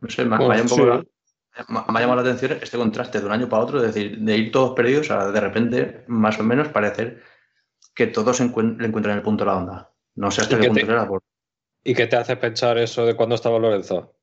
No 0.00 0.08
sé, 0.08 0.24
me, 0.24 0.36
pues, 0.36 0.70
sí. 0.70 0.82
la, 0.82 1.04
me, 1.68 1.78
ha 1.78 2.00
llamado 2.00 2.16
la 2.16 2.22
atención 2.22 2.58
este 2.60 2.78
contraste 2.78 3.20
de 3.20 3.26
un 3.26 3.32
año 3.32 3.48
para 3.48 3.62
otro, 3.62 3.78
es 3.84 3.94
decir, 3.94 4.18
de 4.18 4.36
ir 4.36 4.50
todos 4.50 4.74
perdidos 4.74 5.10
a 5.10 5.30
de 5.30 5.40
repente, 5.40 6.04
más 6.08 6.40
o 6.40 6.42
menos, 6.42 6.68
parecer 6.68 7.22
que 7.94 8.06
todos 8.06 8.40
encuent 8.40 8.80
le 8.80 8.88
encuentran 8.88 9.16
el 9.16 9.22
punto 9.22 9.44
de 9.44 9.50
la 9.50 9.56
onda. 9.56 9.92
No 10.14 10.30
sé 10.30 10.40
hasta 10.40 10.58
qué 10.58 10.68
punto 10.68 10.86
te, 10.86 10.92
era. 10.92 11.06
Por... 11.06 11.22
¿Y 11.84 11.94
qué 11.94 12.06
te 12.06 12.16
hace 12.16 12.36
pensar 12.36 12.78
eso 12.78 13.04
de 13.04 13.14
cuando 13.14 13.34
estaba 13.34 13.58
Lorenzo? 13.58 14.14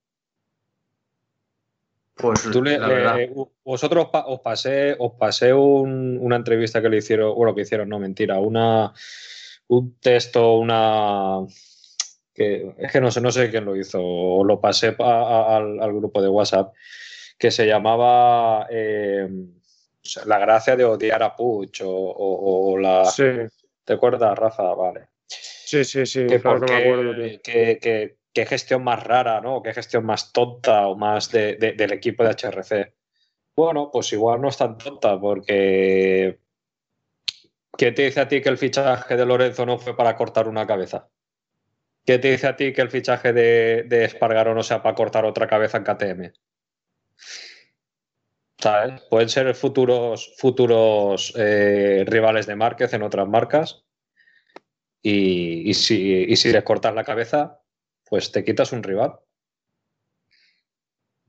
Pues 2.17 2.49
Tú 2.51 2.63
le, 2.63 2.79
la 2.79 2.87
verdad. 2.87 3.15
le, 3.17 3.31
vosotros 3.63 4.07
os 4.11 4.39
pasé, 4.41 4.95
os 4.97 5.13
pasé 5.19 5.53
un, 5.53 6.17
una 6.19 6.35
entrevista 6.35 6.81
que 6.81 6.89
le 6.89 6.97
hicieron, 6.97 7.35
bueno, 7.35 7.53
que 7.53 7.61
hicieron, 7.61 7.89
no, 7.89 7.99
mentira, 7.99 8.39
una, 8.39 8.91
un 9.67 9.99
texto, 9.99 10.57
una 10.57 11.45
que 12.33 12.71
es 12.77 12.91
que 12.91 13.01
no 13.01 13.09
sé, 13.09 13.19
no 13.19 13.31
sé 13.31 13.49
quién 13.49 13.65
lo 13.65 13.75
hizo, 13.75 13.99
o 13.99 14.43
lo 14.43 14.61
pasé 14.61 14.95
a, 14.99 15.03
a, 15.03 15.57
al, 15.57 15.79
al, 15.81 15.93
grupo 15.93 16.21
de 16.21 16.29
WhatsApp, 16.29 16.71
que 17.37 17.49
se 17.49 17.65
llamaba 17.65 18.67
eh, 18.69 19.27
La 20.25 20.37
gracia 20.37 20.75
de 20.75 20.85
odiar 20.85 21.23
a 21.23 21.35
Puch 21.35 21.81
o, 21.81 21.89
o, 21.89 22.73
o 22.73 22.77
la. 22.77 23.05
Sí. 23.05 23.23
¿Te 23.83 23.93
acuerdas, 23.93 24.37
Rafa? 24.37 24.73
Vale. 24.75 25.07
Sí, 25.27 25.83
sí, 25.83 26.05
sí, 26.05 26.27
que 26.27 26.39
claro 26.39 26.59
porque, 26.59 26.73
que 26.73 26.79
me 26.79 26.85
acuerdo. 26.85 27.15
Tío. 27.15 27.39
Que, 27.43 27.79
que, 27.81 28.17
qué 28.37 28.45
gestión 28.45 28.83
más 28.83 29.03
rara, 29.03 29.41
¿no? 29.41 29.63
Qué 29.63 29.73
gestión 29.73 30.05
más 30.05 30.31
tonta 30.31 30.85
o 30.85 30.95
más 30.95 31.31
de, 31.31 31.55
de, 31.55 31.73
del 31.73 31.91
equipo 31.91 32.23
de 32.23 32.29
HRC. 32.29 32.93
Bueno, 33.55 33.89
pues 33.91 34.13
igual 34.13 34.39
no 34.39 34.49
es 34.49 34.57
tan 34.57 34.77
tonta 34.77 35.19
porque 35.19 36.39
¿Qué 37.75 37.91
te 37.91 38.03
dice 38.03 38.19
a 38.19 38.27
ti 38.27 38.39
que 38.41 38.49
el 38.49 38.59
fichaje 38.59 39.15
de 39.17 39.25
Lorenzo 39.25 39.65
no 39.65 39.79
fue 39.79 39.97
para 39.97 40.15
cortar 40.15 40.47
una 40.47 40.67
cabeza? 40.67 41.09
¿Qué 42.05 42.19
te 42.19 42.29
dice 42.29 42.45
a 42.45 42.55
ti 42.55 42.73
que 42.73 42.81
el 42.81 42.91
fichaje 42.91 43.33
de, 43.33 43.85
de 43.87 44.05
Espargaro 44.05 44.53
no 44.53 44.61
sea 44.61 44.83
para 44.83 44.93
cortar 44.93 45.25
otra 45.25 45.47
cabeza 45.47 45.79
en 45.79 45.83
KTM? 45.83 46.33
¿Sabes? 48.59 49.01
Pueden 49.09 49.29
ser 49.29 49.55
futuros, 49.55 50.35
futuros 50.37 51.33
eh, 51.37 52.03
rivales 52.05 52.45
de 52.45 52.55
Márquez 52.55 52.93
en 52.93 53.01
otras 53.01 53.27
marcas. 53.27 53.83
Y, 55.01 55.73
si, 55.73 56.25
y 56.27 56.35
si 56.35 56.51
les 56.51 56.63
cortas 56.63 56.93
la 56.93 57.03
cabeza, 57.03 57.61
pues 58.09 58.31
te 58.31 58.43
quitas 58.43 58.71
un 58.71 58.83
rival. 58.83 59.19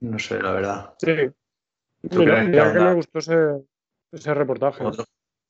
No 0.01 0.19
sé, 0.19 0.41
la 0.41 0.53
verdad. 0.53 0.95
Sí. 0.99 1.14
Mira, 2.03 2.45
mira 2.45 2.73
que 2.73 2.79
me 2.79 2.95
gustó 2.95 3.19
ese, 3.19 3.37
ese 4.12 4.35
reportaje. 4.35 4.85
¿Otro? 4.85 5.05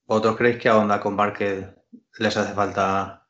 ¿Vosotros 0.06 0.36
creéis 0.36 0.58
que 0.58 0.68
a 0.70 0.78
Honda 0.78 1.00
con 1.00 1.14
Márquez 1.14 1.66
les 2.18 2.36
hace 2.36 2.54
falta 2.54 3.26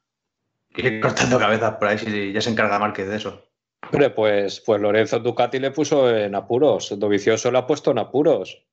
ir 0.76 1.00
cortando 1.00 1.38
cabezas 1.38 1.74
por 1.74 1.88
ahí 1.88 1.98
si 1.98 2.32
ya 2.32 2.40
se 2.40 2.50
encarga 2.50 2.78
Márquez 2.78 3.08
de 3.08 3.16
eso? 3.16 3.44
Hombre, 3.90 4.10
pues, 4.10 4.60
pues 4.60 4.80
Lorenzo 4.80 5.18
Ducati 5.18 5.58
le 5.58 5.72
puso 5.72 6.14
en 6.14 6.34
apuros. 6.34 6.96
Dovicioso 6.96 7.50
le 7.50 7.58
ha 7.58 7.66
puesto 7.66 7.90
en 7.90 7.98
apuros. 7.98 8.64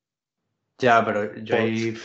Ya, 0.77 1.03
pero 1.03 1.35
yo 1.35 1.55
ahí, 1.55 1.97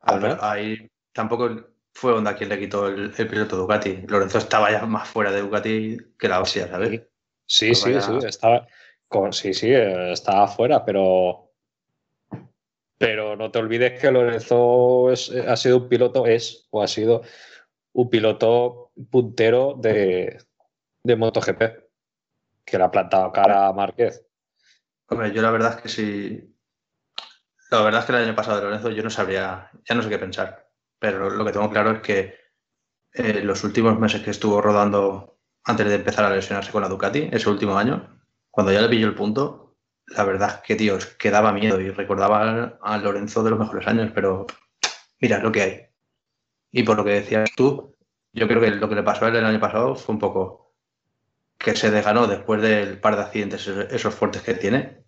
ahí, 0.00 0.36
ahí 0.40 0.90
tampoco 1.12 1.71
fue 1.94 2.12
Honda 2.12 2.34
quien 2.34 2.48
le 2.48 2.58
quitó 2.58 2.88
el, 2.88 3.12
el, 3.16 3.28
piloto 3.28 3.56
Ducati. 3.56 4.04
Lorenzo 4.08 4.38
estaba 4.38 4.70
ya 4.70 4.84
más 4.86 5.08
fuera 5.08 5.30
de 5.30 5.42
Ducati 5.42 5.98
que 6.18 6.28
la 6.28 6.40
hostia, 6.40 6.68
¿sabes? 6.68 7.02
Sí, 7.46 7.68
pues 7.68 7.80
sí, 7.80 7.92
vaya... 7.92 8.02
sí, 8.02 8.26
estaba, 8.26 8.66
con, 9.08 9.32
sí, 9.32 9.52
sí, 9.52 9.70
estaba 9.72 10.48
fuera, 10.48 10.84
pero 10.84 11.52
pero 13.02 13.34
no 13.34 13.50
te 13.50 13.58
olvides 13.58 14.00
que 14.00 14.12
Lorenzo 14.12 15.10
es, 15.10 15.28
ha 15.32 15.56
sido 15.56 15.78
un 15.78 15.88
piloto, 15.88 16.24
es 16.24 16.68
o 16.70 16.84
ha 16.84 16.86
sido 16.86 17.22
un 17.94 18.08
piloto 18.08 18.92
puntero 19.10 19.74
de, 19.76 20.38
de 21.02 21.16
MotoGP, 21.16 21.62
que 22.64 22.78
le 22.78 22.84
ha 22.84 22.92
plantado 22.92 23.32
cara 23.32 23.66
a 23.66 23.72
Márquez. 23.72 24.24
Hombre, 25.08 25.32
yo 25.32 25.42
la 25.42 25.50
verdad 25.50 25.74
es 25.74 25.82
que 25.82 25.88
sí. 25.88 26.56
La 27.72 27.82
verdad 27.82 28.02
es 28.02 28.06
que 28.06 28.12
el 28.12 28.22
año 28.22 28.36
pasado 28.36 28.58
de 28.58 28.64
Lorenzo 28.66 28.90
yo 28.90 29.02
no 29.02 29.10
sabría, 29.10 29.68
ya 29.84 29.94
no 29.96 30.02
sé 30.02 30.08
qué 30.08 30.18
pensar. 30.18 30.61
Pero 31.02 31.30
lo 31.30 31.44
que 31.44 31.50
tengo 31.50 31.68
claro 31.68 31.90
es 31.90 32.00
que 32.00 32.36
eh, 33.12 33.42
los 33.42 33.64
últimos 33.64 33.98
meses 33.98 34.22
que 34.22 34.30
estuvo 34.30 34.62
rodando 34.62 35.36
antes 35.64 35.88
de 35.88 35.96
empezar 35.96 36.24
a 36.24 36.30
lesionarse 36.30 36.70
con 36.70 36.80
la 36.80 36.88
Ducati, 36.88 37.28
ese 37.32 37.50
último 37.50 37.76
año, 37.76 38.20
cuando 38.52 38.72
ya 38.72 38.80
le 38.80 38.88
pilló 38.88 39.08
el 39.08 39.16
punto, 39.16 39.74
la 40.06 40.22
verdad 40.22 40.50
es 40.50 40.56
que, 40.62 40.76
tío, 40.76 40.98
que 41.18 41.32
daba 41.32 41.52
miedo 41.52 41.80
y 41.80 41.90
recordaba 41.90 42.78
a 42.80 42.98
Lorenzo 42.98 43.42
de 43.42 43.50
los 43.50 43.58
mejores 43.58 43.84
años, 43.88 44.12
pero 44.14 44.46
mira 45.20 45.38
lo 45.38 45.50
que 45.50 45.62
hay. 45.62 45.80
Y 46.70 46.84
por 46.84 46.96
lo 46.96 47.04
que 47.04 47.14
decías 47.14 47.50
tú, 47.56 47.96
yo 48.32 48.46
creo 48.46 48.60
que 48.60 48.70
lo 48.70 48.88
que 48.88 48.94
le 48.94 49.02
pasó 49.02 49.24
a 49.24 49.30
él 49.30 49.36
el 49.36 49.44
año 49.44 49.58
pasado 49.58 49.96
fue 49.96 50.14
un 50.14 50.20
poco 50.20 50.72
que 51.58 51.74
se 51.74 51.90
desganó 51.90 52.28
después 52.28 52.62
del 52.62 53.00
par 53.00 53.16
de 53.16 53.22
accidentes 53.22 53.66
esos 53.66 54.14
fuertes 54.14 54.42
que 54.42 54.54
tiene. 54.54 55.04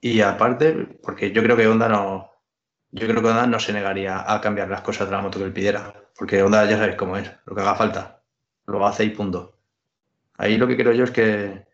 Y 0.00 0.20
aparte, 0.20 1.00
porque 1.02 1.32
yo 1.32 1.42
creo 1.42 1.56
que 1.56 1.66
Honda 1.66 1.88
no, 1.88 2.31
yo 2.92 3.08
creo 3.08 3.22
que 3.22 3.28
Honda 3.28 3.46
no 3.46 3.58
se 3.58 3.72
negaría 3.72 4.32
a 4.32 4.40
cambiar 4.40 4.68
las 4.68 4.82
cosas 4.82 5.08
de 5.08 5.16
la 5.16 5.22
moto 5.22 5.38
que 5.38 5.46
él 5.46 5.52
pidiera, 5.52 5.94
porque 6.16 6.42
Honda 6.42 6.66
ya 6.66 6.76
sabéis 6.76 6.96
cómo 6.96 7.16
es, 7.16 7.30
lo 7.46 7.54
que 7.54 7.62
haga 7.62 7.74
falta, 7.74 8.22
lo 8.66 8.86
hace 8.86 9.04
y 9.04 9.10
punto. 9.10 9.58
Ahí 10.36 10.58
lo 10.58 10.66
que 10.66 10.76
creo 10.76 10.92
yo 10.92 11.04
es 11.04 11.10
que 11.10 11.66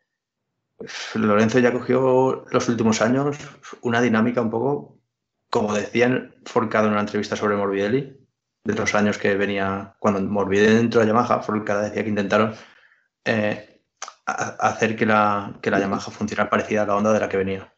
Lorenzo 1.15 1.59
ya 1.59 1.73
cogió 1.73 2.45
los 2.51 2.69
últimos 2.69 3.03
años 3.03 3.37
una 3.81 4.01
dinámica 4.01 4.41
un 4.41 4.51
poco, 4.51 4.99
como 5.51 5.75
decían 5.75 6.35
Forcado 6.45 6.87
en 6.87 6.93
una 6.93 7.01
entrevista 7.01 7.35
sobre 7.35 7.57
Morbidelli, 7.57 8.17
de 8.65 8.75
los 8.75 8.95
años 8.95 9.19
que 9.19 9.35
venía, 9.35 9.97
cuando 9.99 10.21
Morbidelli 10.21 10.77
entró 10.79 11.01
a 11.01 11.05
Yamaha, 11.05 11.43
Forcada 11.43 11.83
decía 11.83 12.05
que 12.05 12.11
intentaron 12.11 12.55
eh, 13.25 13.83
hacer 14.25 14.95
que 14.95 15.07
la, 15.07 15.59
que 15.61 15.71
la 15.71 15.81
Yamaha 15.81 16.11
funcionara 16.13 16.51
parecida 16.51 16.83
a 16.83 16.87
la 16.87 16.97
onda 16.97 17.13
de 17.13 17.21
la 17.21 17.29
que 17.29 17.39
venía. 17.39 17.73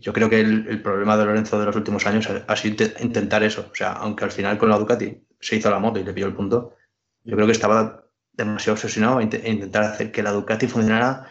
Yo 0.00 0.12
creo 0.12 0.28
que 0.28 0.40
el, 0.40 0.66
el, 0.68 0.82
problema 0.82 1.16
de 1.16 1.24
Lorenzo 1.24 1.58
de 1.58 1.66
los 1.66 1.76
últimos 1.76 2.06
años 2.06 2.28
ha 2.46 2.56
sido 2.56 2.86
intentar 3.00 3.42
eso. 3.42 3.68
O 3.70 3.74
sea, 3.74 3.92
aunque 3.92 4.24
al 4.24 4.30
final 4.30 4.58
con 4.58 4.68
la 4.68 4.78
Ducati 4.78 5.26
se 5.40 5.56
hizo 5.56 5.70
la 5.70 5.78
moto 5.78 5.98
y 5.98 6.04
le 6.04 6.12
pilló 6.12 6.26
el 6.26 6.34
punto, 6.34 6.74
yo 7.22 7.36
creo 7.36 7.46
que 7.46 7.52
estaba 7.52 8.04
demasiado 8.32 8.74
obsesionado 8.74 9.20
en 9.20 9.30
intentar 9.46 9.84
hacer 9.84 10.10
que 10.10 10.22
la 10.22 10.32
Ducati 10.32 10.66
funcionara 10.66 11.30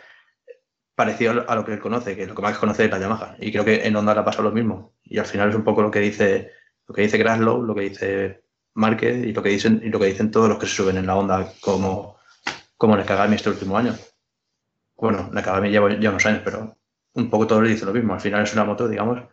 parecido 0.95 1.49
a 1.49 1.55
lo 1.55 1.65
que 1.65 1.73
él 1.73 1.79
conoce, 1.79 2.15
que 2.15 2.27
lo 2.27 2.35
que 2.35 2.41
más 2.41 2.57
conoce 2.57 2.85
es 2.85 2.91
la 2.91 2.99
Yamaha. 2.99 3.35
Y 3.39 3.51
creo 3.51 3.65
que 3.65 3.87
en 3.87 3.95
Honda 3.95 4.13
le 4.13 4.21
ha 4.21 4.25
pasado 4.25 4.43
lo 4.43 4.51
mismo. 4.51 4.93
Y 5.03 5.17
al 5.17 5.25
final 5.25 5.49
es 5.49 5.55
un 5.55 5.63
poco 5.63 5.81
lo 5.81 5.91
que 5.91 5.99
dice, 5.99 6.51
lo 6.87 6.93
que 6.93 7.01
dice 7.03 7.17
Graslow, 7.17 7.63
lo 7.63 7.75
que 7.75 7.81
dice 7.81 8.43
Márquez 8.75 9.25
y 9.25 9.33
lo 9.33 9.41
que 9.41 9.49
dicen, 9.49 9.81
y 9.83 9.89
lo 9.89 9.99
que 9.99 10.07
dicen 10.07 10.31
todos 10.31 10.49
los 10.49 10.57
que 10.57 10.67
se 10.67 10.75
suben 10.75 10.97
en 10.97 11.07
la 11.07 11.15
Honda 11.15 11.51
como, 11.61 12.17
como 12.77 12.95
Nakagami 12.95 13.35
este 13.35 13.49
último 13.49 13.77
año. 13.77 13.95
Bueno, 14.95 15.29
Nakagami 15.31 15.69
lleva 15.69 15.99
ya 15.99 16.09
unos 16.09 16.25
años, 16.25 16.41
pero 16.43 16.77
un 17.13 17.29
poco 17.29 17.47
todos 17.47 17.63
le 17.63 17.69
dicen 17.69 17.87
lo 17.87 17.93
mismo. 17.93 18.13
Al 18.13 18.21
final 18.21 18.43
es 18.43 18.53
una 18.53 18.63
moto, 18.63 18.87
digamos, 18.87 19.23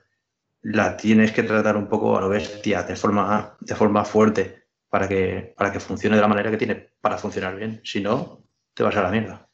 la 0.62 0.96
tienes 0.96 1.32
que 1.32 1.42
tratar 1.42 1.76
un 1.76 1.88
poco 1.88 2.16
a 2.16 2.20
lo 2.20 2.28
bestia, 2.28 2.82
de 2.82 2.96
forma, 2.96 3.56
de 3.60 3.74
forma 3.74 4.04
fuerte, 4.04 4.64
para 4.88 5.08
que, 5.08 5.54
para 5.56 5.72
que 5.72 5.80
funcione 5.80 6.16
de 6.16 6.22
la 6.22 6.28
manera 6.28 6.50
que 6.50 6.56
tiene 6.56 6.90
para 7.00 7.16
funcionar 7.16 7.56
bien. 7.56 7.80
Si 7.84 8.00
no, 8.00 8.44
te 8.74 8.82
vas 8.82 8.96
a 8.96 9.02
la 9.02 9.10
mierda. 9.10 9.48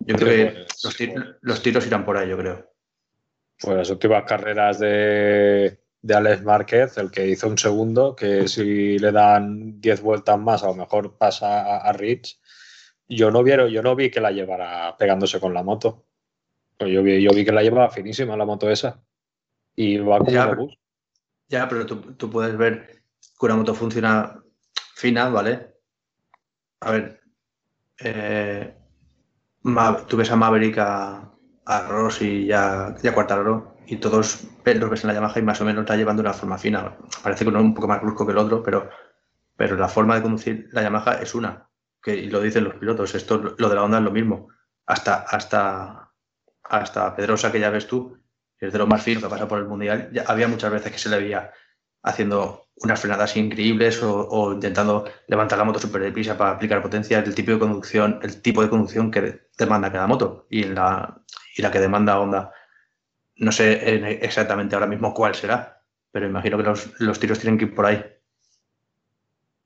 Yo 0.00 0.16
creo 0.16 0.28
que 0.28 0.52
pues, 0.52 0.84
los, 0.84 0.96
tiros, 0.96 1.24
los, 1.40 1.62
tiros, 1.62 1.86
irán 1.86 2.04
por 2.04 2.16
ahí, 2.16 2.28
yo 2.28 2.36
creo. 2.36 2.70
Pues 3.60 3.76
las 3.76 3.90
últimas 3.90 4.24
carreras 4.24 4.78
de, 4.78 5.78
de 6.00 6.14
Alex 6.14 6.42
Márquez, 6.42 6.96
el 6.98 7.10
que 7.10 7.26
hizo 7.26 7.48
un 7.48 7.58
segundo, 7.58 8.16
que 8.16 8.48
si 8.48 8.98
le 8.98 9.12
dan 9.12 9.80
10 9.80 10.00
vueltas 10.00 10.38
más, 10.38 10.62
a 10.62 10.68
lo 10.68 10.74
mejor 10.74 11.16
pasa 11.16 11.62
a, 11.62 11.88
a 11.88 11.92
Rich. 11.92 12.40
Yo 13.08 13.30
no, 13.30 13.42
vieron, 13.42 13.70
yo 13.70 13.82
no 13.82 13.96
vi 13.96 14.10
que 14.10 14.20
la 14.20 14.30
llevara 14.30 14.96
pegándose 14.96 15.40
con 15.40 15.52
la 15.52 15.62
moto. 15.62 16.06
Yo 16.80 17.02
vi, 17.02 17.22
yo 17.22 17.30
vi 17.34 17.44
que 17.44 17.52
la 17.52 17.62
llevaba 17.62 17.90
finísima 17.90 18.36
la 18.36 18.44
moto 18.44 18.70
esa. 18.70 19.02
Y 19.76 19.98
va 19.98 20.18
como 20.18 20.30
ya, 20.30 20.54
bus. 20.54 20.78
Ya, 21.48 21.68
pero 21.68 21.86
tú, 21.86 22.00
tú 22.14 22.30
puedes 22.30 22.56
ver 22.56 23.02
que 23.38 23.46
una 23.46 23.56
moto 23.56 23.74
funciona 23.74 24.42
fina, 24.94 25.28
¿vale? 25.28 25.74
A 26.80 26.90
ver, 26.92 27.20
eh, 27.98 28.74
tú 30.08 30.16
ves 30.16 30.30
a 30.30 30.36
Maverick, 30.36 30.78
a, 30.78 31.30
a 31.66 31.88
Ross 31.88 32.22
y 32.22 32.50
a, 32.52 32.96
y 33.02 33.08
a 33.08 33.14
Quartararo 33.14 33.76
y 33.90 33.96
todos 33.96 34.44
los 34.64 34.90
ves 34.90 35.04
en 35.04 35.08
la 35.08 35.14
Yamaha 35.14 35.38
y 35.40 35.42
más 35.42 35.60
o 35.60 35.64
menos 35.64 35.88
la 35.88 35.96
llevan 35.96 36.16
de 36.16 36.22
una 36.22 36.32
forma 36.32 36.58
fina. 36.58 36.96
Parece 37.24 37.44
que 37.44 37.48
uno 37.48 37.58
es 37.58 37.64
un 37.64 37.74
poco 37.74 37.88
más 37.88 38.00
brusco 38.00 38.24
que 38.24 38.32
el 38.32 38.38
otro, 38.38 38.62
pero, 38.62 38.88
pero 39.56 39.76
la 39.76 39.88
forma 39.88 40.14
de 40.14 40.22
conducir 40.22 40.68
la 40.70 40.82
Yamaha 40.82 41.14
es 41.14 41.34
una. 41.34 41.68
Que, 42.00 42.14
y 42.14 42.30
lo 42.30 42.40
dicen 42.40 42.64
los 42.64 42.76
pilotos. 42.76 43.16
Esto, 43.16 43.38
lo 43.58 43.68
de 43.68 43.74
la 43.74 43.82
Honda 43.82 43.98
es 43.98 44.04
lo 44.04 44.12
mismo. 44.12 44.48
Hasta, 44.86 45.22
hasta, 45.22 46.09
hasta 46.70 47.14
Pedrosa, 47.14 47.52
que 47.52 47.60
ya 47.60 47.70
ves 47.70 47.86
tú, 47.86 48.16
es 48.58 48.72
de 48.72 48.78
lo 48.78 48.86
más 48.86 49.02
fino 49.02 49.20
que 49.20 49.28
pasa 49.28 49.48
por 49.48 49.58
el 49.58 49.66
Mundial, 49.66 50.10
había 50.26 50.48
muchas 50.48 50.70
veces 50.70 50.92
que 50.92 50.98
se 50.98 51.08
le 51.08 51.18
veía 51.18 51.52
haciendo 52.02 52.68
unas 52.76 53.00
frenadas 53.00 53.36
increíbles 53.36 54.02
o, 54.02 54.52
intentando 54.52 55.04
levantar 55.26 55.58
la 55.58 55.64
moto 55.64 55.78
súper 55.78 56.02
deprisa 56.02 56.36
para 56.38 56.52
aplicar 56.52 56.80
potencia, 56.80 57.18
el 57.18 57.34
tipo 57.34 57.50
de 57.50 57.58
conducción, 57.58 58.18
el 58.22 58.40
tipo 58.40 58.62
de 58.62 58.70
conducción 58.70 59.10
que 59.10 59.48
demanda 59.58 59.92
cada 59.92 60.06
moto 60.06 60.46
y 60.48 60.64
la, 60.64 61.20
y 61.56 61.62
la 61.62 61.70
que 61.70 61.80
demanda 61.80 62.18
Honda. 62.18 62.52
No 63.36 63.52
sé 63.52 64.24
exactamente 64.24 64.74
ahora 64.74 64.86
mismo 64.86 65.12
cuál 65.12 65.34
será, 65.34 65.82
pero 66.10 66.26
imagino 66.26 66.56
que 66.56 66.62
los, 66.62 67.00
los 67.00 67.18
tiros 67.18 67.38
tienen 67.38 67.58
que 67.58 67.66
ir 67.66 67.74
por 67.74 67.86
ahí. 67.86 68.02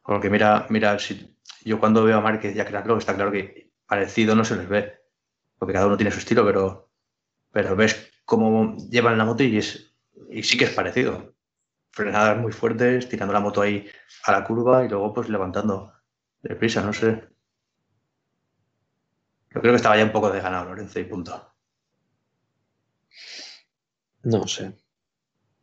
Porque 0.03 0.31
mira, 0.31 0.67
mira, 0.71 0.99
si 0.99 1.37
yo 1.64 1.79
cuando 1.79 2.05
veo 2.05 2.19
a 2.19 2.21
Márquez 2.21 2.55
y 2.55 2.61
a 2.61 2.67
Cracklow 2.67 2.99
está 2.99 3.14
claro 3.14 3.33
que 3.33 3.73
parecido 3.87 4.35
no 4.35 4.45
se 4.45 4.57
les 4.57 4.69
ve, 4.69 5.01
porque 5.59 5.73
cada 5.73 5.87
uno 5.87 5.97
tiene 5.97 6.11
su 6.11 6.19
estilo, 6.19 6.45
pero, 6.45 6.84
pero 7.55 7.75
ves 7.77 8.11
cómo 8.27 8.77
llevan 8.90 9.17
la 9.17 9.25
moto 9.25 9.43
y, 9.45 9.57
es, 9.59 9.95
y 10.29 10.43
sí 10.43 10.59
que 10.59 10.64
es 10.64 10.71
parecido 10.71 11.33
frenadas 11.93 12.37
muy 12.37 12.51
fuertes, 12.53 13.09
tirando 13.09 13.33
la 13.33 13.38
moto 13.40 13.62
ahí 13.62 13.88
a 14.25 14.33
la 14.33 14.45
curva 14.45 14.85
y 14.85 14.88
luego 14.88 15.14
pues 15.14 15.29
levantando 15.29 15.93
deprisa, 16.43 16.83
no 16.83 16.93
sé. 16.93 17.25
Yo 19.55 19.61
creo 19.61 19.73
que 19.73 19.77
estaba 19.77 19.97
ya 19.97 20.03
un 20.05 20.11
poco 20.12 20.31
desganado 20.33 20.64
Lorenzo 20.64 20.99
y 20.99 21.05
punto. 21.05 21.53
No 24.25 24.47
sé. 24.49 24.75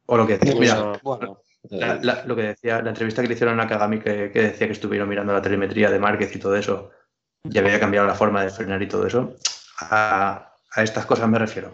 O 0.05 0.15
lo 0.17 0.25
que 0.25 0.37
decía, 0.37 0.55
mira, 0.57 0.75
Bueno, 0.75 0.99
Bueno, 1.03 1.41
la- 1.69 1.95
la- 1.95 2.25
lo 2.25 2.35
que 2.35 2.43
decía, 2.43 2.81
la 2.81 2.89
entrevista 2.91 3.21
que 3.21 3.27
le 3.27 3.33
hicieron 3.33 3.59
a 3.59 3.67
Kagami 3.67 3.99
que, 3.99 4.31
que 4.31 4.41
decía 4.41 4.67
que 4.67 4.73
estuvieron 4.73 5.09
mirando 5.09 5.33
la 5.33 5.41
telemetría 5.41 5.91
de 5.91 5.99
Márquez 5.99 6.33
y 6.35 6.39
todo 6.39 6.55
eso, 6.55 6.91
y 7.43 7.57
había 7.57 7.79
cambiado 7.79 8.07
la 8.07 8.15
forma 8.15 8.41
de 8.43 8.49
frenar 8.49 8.81
y 8.81 8.87
todo 8.87 9.05
eso, 9.05 9.35
a, 9.79 10.50
a 10.71 10.83
estas 10.83 11.05
cosas 11.05 11.29
me 11.29 11.39
refiero. 11.39 11.73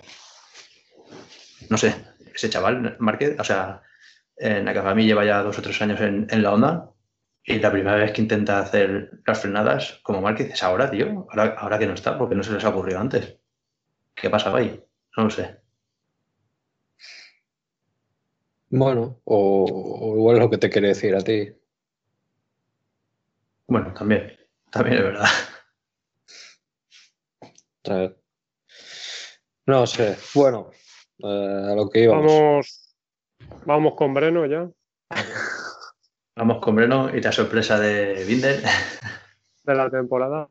No 1.69 1.77
sé, 1.77 1.95
ese 2.33 2.49
chaval, 2.49 2.95
Márquez, 2.99 3.39
o 3.39 3.43
sea, 3.43 3.81
eh, 4.37 4.61
Nakagami 4.61 5.05
lleva 5.05 5.25
ya 5.25 5.43
dos 5.43 5.57
o 5.59 5.61
tres 5.61 5.81
años 5.81 5.99
en, 6.01 6.27
en 6.29 6.43
la 6.43 6.53
onda 6.53 6.91
y 7.43 7.59
la 7.59 7.71
primera 7.71 7.95
vez 7.97 8.11
que 8.11 8.21
intenta 8.21 8.59
hacer 8.59 9.21
las 9.25 9.39
frenadas 9.41 9.99
como 10.03 10.21
Márquez 10.21 10.51
es 10.51 10.63
ahora, 10.63 10.89
tío, 10.91 11.27
ahora, 11.29 11.55
ahora 11.57 11.79
que 11.79 11.87
no 11.87 11.93
está, 11.93 12.17
porque 12.17 12.35
no 12.35 12.43
se 12.43 12.53
les 12.53 12.63
ha 12.65 12.69
ocurrido 12.69 12.99
antes. 12.99 13.37
¿Qué 14.15 14.29
pasaba 14.29 14.59
ahí? 14.59 14.83
No 15.17 15.25
lo 15.25 15.29
sé. 15.29 15.61
bueno, 18.69 19.21
o, 19.25 19.65
o 20.13 20.15
igual 20.17 20.37
es 20.37 20.41
lo 20.43 20.49
que 20.49 20.57
te 20.57 20.69
quiere 20.69 20.89
decir 20.89 21.15
a 21.15 21.21
ti. 21.21 21.53
Bueno, 23.67 23.93
también, 23.93 24.31
también 24.71 24.97
es 24.97 25.03
verdad. 25.03 25.27
No 29.67 29.85
sé. 29.85 30.17
Bueno, 30.33 30.71
eh, 31.19 31.67
a 31.71 31.75
lo 31.75 31.89
que 31.89 32.03
íbamos. 32.03 32.25
vamos, 32.25 32.95
vamos 33.65 33.93
con 33.95 34.13
Breno 34.13 34.45
ya, 34.45 34.69
Vamos 36.37 36.59
con 36.59 36.75
Breno 36.75 37.13
y 37.13 37.19
la 37.19 37.33
sorpresa 37.33 37.77
de 37.77 38.23
Binder. 38.25 38.63
de 39.63 39.75
la 39.75 39.89
temporada. 39.89 40.47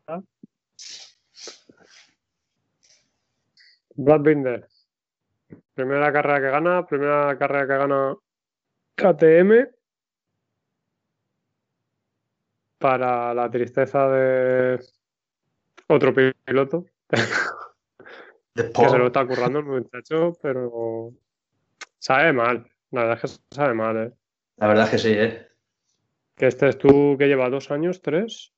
Brad 3.94 4.20
Binder. 4.20 4.68
Primera 5.72 6.12
carrera 6.12 6.40
que 6.40 6.50
gana, 6.50 6.86
primera 6.86 7.38
carrera 7.38 7.66
que 7.66 7.78
gana 7.78 8.16
KTM. 8.96 9.70
Para 12.76 13.32
la 13.32 13.50
tristeza 13.50 14.08
de 14.08 14.78
otro 15.88 16.12
piloto 16.12 16.84
que 18.56 18.88
se 18.88 18.98
lo 18.98 19.06
está 19.06 19.26
currando 19.26 19.58
el 19.60 19.64
muchacho, 19.66 20.32
pero 20.42 21.12
sabe 21.98 22.32
mal. 22.32 22.66
La 22.90 23.02
verdad 23.02 23.20
es 23.22 23.38
que 23.38 23.54
sabe 23.54 23.74
mal, 23.74 23.96
¿eh? 23.96 24.12
La 24.56 24.68
verdad 24.68 24.84
es 24.86 24.90
que 24.90 24.98
sí, 24.98 25.10
¿eh? 25.12 25.46
Que 26.34 26.46
este 26.46 26.68
es 26.68 26.78
tú 26.78 27.16
que 27.18 27.26
lleva 27.26 27.48
dos 27.50 27.70
años, 27.70 28.00
tres, 28.02 28.52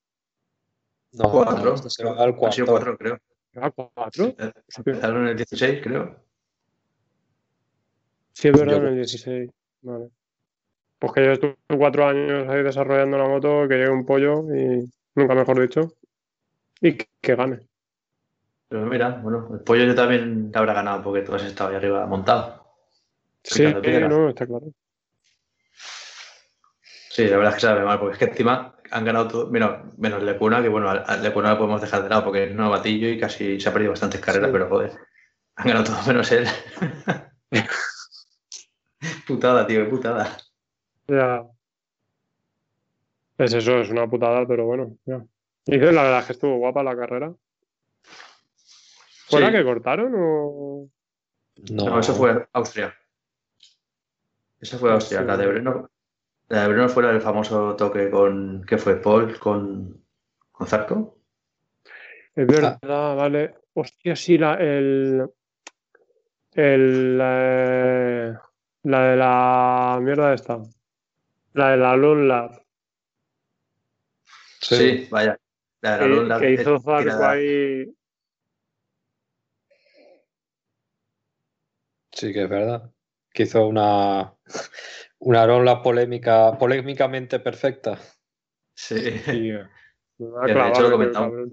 No, 1.12 1.30
Cuatro. 1.30 1.74
este 1.74 1.90
será 1.90 2.10
el 2.24 2.34
Han 2.40 2.52
sido 2.52 2.66
cuatro, 2.66 2.96
creo. 2.98 3.18
lleva 3.52 3.70
cuatro. 3.70 4.34
Empezaron 4.76 5.22
en 5.22 5.28
el 5.28 5.36
16, 5.36 5.80
creo. 5.82 6.16
Sí, 8.32 8.48
es 8.48 8.58
verdad, 8.58 8.76
Yo 8.76 8.78
en 8.78 8.84
el 8.86 8.90
creo 8.90 8.90
que 8.92 8.96
16. 8.96 9.50
Vale. 9.82 10.10
Pues 10.98 11.12
que 11.12 11.20
lleves 11.20 11.40
tú 11.40 11.54
cuatro 11.76 12.06
años 12.06 12.48
ahí 12.48 12.62
desarrollando 12.62 13.16
la 13.18 13.28
moto, 13.28 13.66
que 13.68 13.76
llegue 13.76 13.90
un 13.90 14.04
pollo 14.04 14.42
y 14.54 14.90
nunca 15.14 15.34
mejor 15.34 15.60
dicho. 15.60 15.92
Y 16.80 16.96
que, 16.96 17.06
que 17.20 17.34
gane. 17.36 17.67
Pero 18.68 18.84
mira, 18.86 19.20
bueno, 19.22 19.48
el 19.52 19.60
pollo 19.60 19.84
yo 19.84 19.94
también 19.94 20.52
te 20.52 20.58
habrá 20.58 20.74
ganado 20.74 21.02
porque 21.02 21.22
tú 21.22 21.34
has 21.34 21.42
estado 21.42 21.70
ahí 21.70 21.76
arriba 21.76 22.06
montado. 22.06 22.66
Sí, 23.42 23.62
no, 23.62 24.28
está 24.28 24.46
claro. 24.46 24.66
Sí, 27.10 27.26
la 27.26 27.36
verdad 27.36 27.50
es 27.50 27.54
que 27.56 27.60
sabe 27.62 27.84
mal, 27.84 27.98
porque 27.98 28.12
es 28.12 28.18
que 28.18 28.24
encima 28.26 28.76
han 28.90 29.04
ganado 29.04 29.28
todo, 29.28 29.50
menos, 29.50 29.96
menos 29.96 30.22
Lecuna, 30.22 30.62
que 30.62 30.68
bueno, 30.68 30.90
a 30.90 31.16
Lecuna 31.16 31.52
lo 31.52 31.58
podemos 31.58 31.80
dejar 31.80 32.02
de 32.02 32.10
lado 32.10 32.24
porque 32.24 32.44
es 32.44 32.54
novatillo 32.54 33.08
y 33.08 33.18
casi 33.18 33.58
se 33.58 33.68
ha 33.68 33.72
perdido 33.72 33.92
bastantes 33.92 34.20
carreras, 34.20 34.48
Sí. 34.48 34.52
pero 34.52 34.68
joder, 34.68 34.92
han 35.56 35.66
ganado 35.66 35.84
todo 35.86 36.06
menos 36.06 36.30
él. 36.32 36.46
putada, 39.26 39.66
tío, 39.66 39.84
qué 39.84 39.90
putada. 39.90 40.36
Ya. 41.06 41.44
Es 43.38 43.54
eso, 43.54 43.78
es 43.78 43.90
una 43.90 44.06
putada, 44.08 44.46
pero 44.46 44.66
bueno, 44.66 44.96
ya. 45.06 45.24
Y 45.66 45.78
la 45.78 46.02
verdad 46.02 46.20
es 46.20 46.26
que 46.26 46.32
estuvo 46.32 46.56
guapa 46.58 46.82
la 46.82 46.96
carrera. 46.96 47.32
¿Fue 49.28 49.40
Sí. 49.40 49.44
la 49.44 49.52
que 49.52 49.64
cortaron 49.64 50.12
o...? 50.16 50.88
No, 51.70 51.84
No, 51.86 52.00
eso 52.00 52.14
fue 52.14 52.46
Austria. 52.52 52.94
Esa 54.60 54.78
fue 54.78 54.92
Austria. 54.92 55.22
La 55.22 55.36
de 55.36 55.46
Breno, 55.46 55.90
la 56.48 56.62
de 56.62 56.68
Breno 56.68 56.88
fue 56.88 57.02
la 57.02 57.12
del 57.12 57.20
famoso 57.20 57.76
toque 57.76 58.10
con, 58.10 58.64
¿qué 58.66 58.78
fue? 58.78 58.96
Paul 58.96 59.38
con, 59.38 60.02
con 60.52 60.66
Zarco. 60.66 61.18
Es 62.34 62.46
verdad, 62.46 62.78
vale. 62.82 63.54
Hostia, 63.74 64.14
sí, 64.16 64.38
la, 64.38 64.54
el, 64.54 65.28
el, 66.52 67.18
eh, 67.20 68.34
la 68.84 69.02
de 69.02 69.16
la 69.16 69.98
mierda 70.00 70.34
esta. 70.34 70.58
La 71.54 71.70
de 71.70 71.76
la 71.76 71.96
Lone 71.96 72.26
Lab. 72.26 72.62
Sí, 74.60 74.76
Sí. 74.76 75.08
vaya. 75.10 75.38
La 75.80 75.92
de 75.92 75.98
la 75.98 76.02
Que, 76.04 76.08
Lone 76.08 76.28
Lab, 76.28 76.40
que 76.40 76.52
hizo 76.52 76.74
eh, 76.76 76.80
Zarco 76.80 77.24
ahí. 77.24 77.94
Sí, 82.18 82.32
que 82.32 82.42
es 82.42 82.48
verdad. 82.48 82.90
Que 83.32 83.44
hizo 83.44 83.68
una, 83.68 84.34
una 85.20 85.46
ronda 85.46 85.80
polémica, 85.80 86.58
polémicamente 86.58 87.38
perfecta. 87.38 87.98
Sí. 88.74 88.94
Que 90.18 90.52
de 90.52 90.68
hecho 90.68 90.82
lo 90.82 90.90
comentamos. 90.90 91.48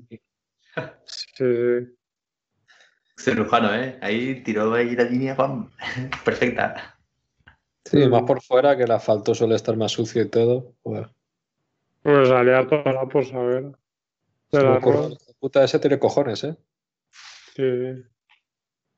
Sí, 1.06 1.28
sí. 1.36 1.96
Cirujano, 3.16 3.76
¿eh? 3.76 4.00
Ahí 4.02 4.42
tiró 4.42 4.74
ahí 4.74 4.96
la 4.96 5.04
línea, 5.04 5.36
pam. 5.36 5.70
Perfecta. 6.26 6.98
Sí, 7.84 8.10
más 8.10 8.24
por 8.24 8.42
fuera, 8.42 8.76
que 8.76 8.82
el 8.82 8.92
asfalto 8.92 9.36
suele 9.36 9.54
estar 9.54 9.78
más 9.78 9.92
sucio 9.92 10.24
y 10.24 10.30
todo. 10.30 10.74
Joder. 10.82 11.12
Bueno, 12.04 12.26
salía 12.26 12.68
toda 12.68 13.08
por 13.08 13.24
saber. 13.24 13.72
De 14.52 14.64
la 14.64 14.80
puta 15.40 15.64
ese 15.64 15.78
tiene 15.78 16.00
cojones, 16.00 16.44
¿eh? 16.44 16.58
Sí. 17.56 18.04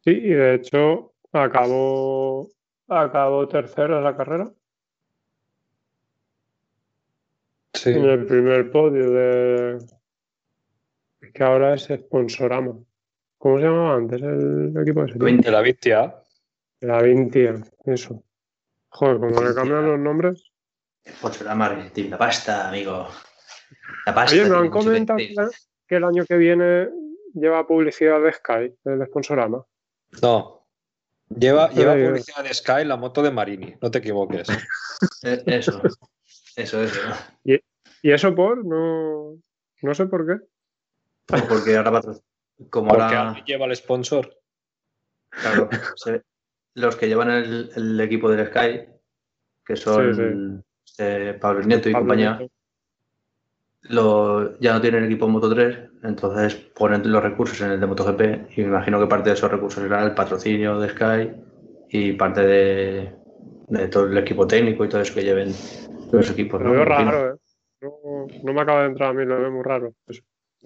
Sí, 0.05 0.11
y 0.11 0.29
de 0.29 0.55
hecho 0.55 1.13
acabó, 1.39 2.49
acabó 2.87 3.47
tercero 3.47 3.97
en 3.97 4.03
la 4.03 4.15
carrera. 4.15 4.51
Sí. 7.73 7.91
En 7.91 8.05
el 8.05 8.25
primer 8.25 8.71
podio 8.71 9.11
de. 9.11 9.77
Que 11.33 11.43
ahora 11.43 11.75
es 11.75 11.83
Sponsorama. 11.83 12.73
¿Cómo 13.37 13.57
se 13.59 13.65
llamaba 13.65 13.95
antes 13.95 14.21
el 14.21 14.75
equipo 14.81 15.03
de 15.03 15.11
ese 15.11 15.51
la 15.51 15.61
Vistia. 15.61 16.15
La 16.79 17.01
Vintia, 17.01 17.61
eso. 17.85 18.23
Joder, 18.89 19.17
como 19.17 19.41
le 19.41 19.53
cambian 19.53 19.85
los 19.85 19.99
nombres. 19.99 20.51
Sponsorama 21.05 21.67
Argentina. 21.67 22.09
La 22.11 22.17
pasta, 22.17 22.69
amigo. 22.69 23.07
La 24.05 24.15
pasta. 24.15 24.35
Oye, 24.35 24.43
me 24.43 24.49
tiene 24.49 24.63
han 24.63 24.69
comentado 24.69 25.19
que 25.87 25.95
el 25.95 26.03
año 26.03 26.25
que 26.25 26.37
viene 26.37 26.89
lleva 27.33 27.67
publicidad 27.67 28.21
de 28.21 28.33
Sky, 28.33 28.75
el 28.85 29.05
Sponsorama. 29.05 29.63
No, 30.21 30.56
Lleva, 31.29 31.69
lleva 31.69 31.93
publicidad 31.93 32.43
de 32.43 32.53
Sky 32.53 32.85
la 32.85 32.95
moto 32.95 33.21
de 33.21 33.31
Marini, 33.31 33.75
no 33.81 33.91
te 33.91 33.99
equivoques. 33.99 34.47
Eh, 35.23 35.43
Eso. 35.45 35.79
Eso 36.55 36.81
es. 36.81 36.91
¿no? 36.95 37.53
¿Y 38.01 38.11
eso 38.11 38.33
por? 38.33 38.65
No, 38.65 39.37
no 39.83 39.93
sé 39.93 40.07
por 40.07 40.25
qué. 40.25 40.43
Porque 41.47 41.77
ahora 41.77 42.01
como 42.71 42.87
Porque 42.89 43.03
ahora, 43.03 43.43
lleva 43.45 43.65
el 43.67 43.75
sponsor. 43.75 44.39
claro, 45.29 45.69
se- 45.95 46.23
los 46.73 46.95
que 46.95 47.07
llevan 47.07 47.29
el, 47.29 47.69
el 47.75 47.99
equipo 48.01 48.31
del 48.31 48.47
Sky, 48.47 48.87
que 49.63 49.75
son 49.75 50.63
eh, 50.97 51.37
Pablo 51.39 51.63
Nieto 51.63 51.89
y 51.89 51.93
Pablo 51.93 52.07
compañía, 52.07 52.37
Nieto. 52.37 52.53
lo- 53.83 54.59
ya 54.59 54.73
no 54.73 54.81
tienen 54.81 55.05
equipo 55.05 55.27
Moto 55.27 55.53
3, 55.53 55.86
entonces 56.07 56.55
ponen 56.55 57.11
los 57.11 57.21
recursos 57.23 57.59
en 57.61 57.71
el 57.71 57.79
de 57.79 57.85
MotoGP 57.87 58.21
y 58.57 58.61
me 58.61 58.67
imagino 58.67 58.99
que 58.99 59.07
parte 59.07 59.29
de 59.29 59.35
esos 59.35 59.51
recursos 59.51 59.83
será 59.83 60.03
el 60.03 60.13
patrocinio 60.13 60.79
de 60.79 60.89
Sky 60.89 61.31
y 61.89 62.13
parte 62.13 62.41
de, 62.41 63.15
de 63.67 63.87
todo 63.87 64.05
el 64.07 64.17
equipo 64.17 64.47
técnico 64.47 64.85
y 64.85 64.89
todo 64.89 65.01
eso 65.01 65.13
que 65.13 65.23
lleven 65.23 65.53
los 66.11 66.29
equipos. 66.29 66.61
Lo 66.61 66.67
¿no? 66.69 66.73
veo 66.73 66.85
raro, 66.85 67.33
¿eh? 67.33 67.37
No, 67.81 68.27
no 68.43 68.53
me 68.53 68.61
acaba 68.61 68.81
de 68.81 68.87
entrar 68.87 69.09
a 69.09 69.13
mí, 69.13 69.23
lo 69.25 69.39
veo 69.39 69.51
muy 69.51 69.63
raro. 69.63 69.93
Eso. 70.07 70.23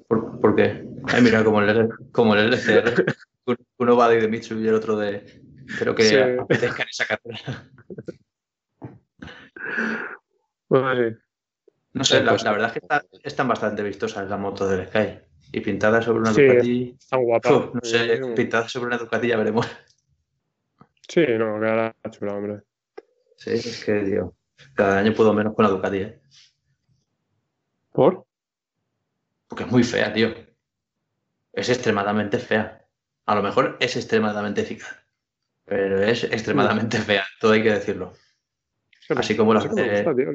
¿Por, 0.08 0.39
por 0.39 0.56
qué? 0.56 0.86
Ay, 1.06 1.21
mira, 1.21 1.43
como 1.43 1.62
el, 1.62 1.89
como 2.12 2.36
el 2.36 2.54
LCR. 2.54 3.06
Un- 3.45 3.58
Uno 3.80 3.97
va 3.97 4.08
de 4.10 4.27
Mitsu 4.27 4.60
y 4.60 4.67
el 4.67 4.75
otro 4.75 4.95
de. 4.97 5.25
Creo 5.77 5.93
que 5.95 6.04
Sí. 6.04 6.15
apetezca 6.39 6.84
en 6.84 6.89
esa 6.89 7.06
carrera. 7.06 7.65
Bueno, 10.69 10.95
sí. 10.95 11.15
No 11.93 12.04
sé, 12.06 12.23
la, 12.23 12.34
la 12.38 12.51
verdad 12.51 12.67
es 12.67 12.73
que 12.73 12.80
está- 12.80 13.04
están 13.23 13.47
bastante 13.47 13.84
vistosas 13.84 14.30
las 14.30 14.39
motos 14.39 14.69
del 14.69 14.88
Sky. 14.88 15.19
Y 15.51 15.59
pintadas 15.61 16.05
sobre 16.05 16.19
una 16.19 16.33
Sí. 16.33 16.45
Ducati. 16.47 16.95
Están 16.99 17.23
guapas. 17.23 17.51
Uf, 17.51 17.73
no 17.75 17.81
sé, 17.83 18.17
Sí, 18.17 18.23
pintadas 18.35 18.71
sobre 18.71 18.87
una 18.87 18.97
Ducati 18.97 19.27
ya 19.27 19.37
veremos. 19.37 19.67
Sí, 21.07 21.25
no, 21.37 21.59
quedará 21.59 21.93
chula, 22.09 22.33
hombre. 22.35 22.61
Sí, 23.35 23.51
es 23.51 23.83
que, 23.83 23.99
tío, 24.01 24.33
cada 24.73 24.99
año 24.99 25.13
puedo 25.13 25.33
menos 25.33 25.53
con 25.53 25.65
la 25.65 25.71
Ducati, 25.71 25.97
¿eh? 25.97 26.21
¿Por? 27.91 28.25
Porque 29.49 29.65
es 29.65 29.71
muy 29.71 29.83
fea, 29.83 30.13
tío. 30.13 30.33
Es 31.51 31.69
extremadamente 31.69 32.39
fea. 32.39 32.87
A 33.25 33.35
lo 33.35 33.41
mejor 33.43 33.75
es 33.81 33.97
extremadamente 33.97 34.61
eficaz. 34.61 34.97
Pero 35.65 36.01
es 36.01 36.23
extremadamente 36.23 36.97
fea, 36.97 37.25
todo 37.39 37.51
hay 37.51 37.63
que 37.63 37.71
decirlo. 37.71 38.13
Así 39.09 39.35
como 39.35 39.53
tío. 39.59 40.31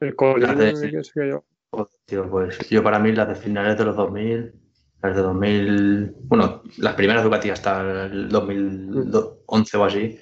El- 0.00 0.16
colín 0.16 0.58
que 0.90 1.04
se 1.04 1.12
cayó. 1.12 1.44
Joder, 1.76 1.88
tío, 2.06 2.30
pues 2.30 2.58
yo 2.70 2.82
para 2.82 2.98
mí 2.98 3.12
las 3.12 3.28
de 3.28 3.34
finales 3.34 3.76
de 3.76 3.84
los 3.84 3.96
2000, 3.96 4.54
las 5.02 5.14
de 5.14 5.20
2000, 5.22 6.14
bueno, 6.20 6.62
las 6.78 6.94
primeras 6.94 7.22
Ducati 7.22 7.50
hasta 7.50 8.06
el 8.06 8.28
2011 8.30 9.76
o 9.76 9.84
así, 9.84 10.18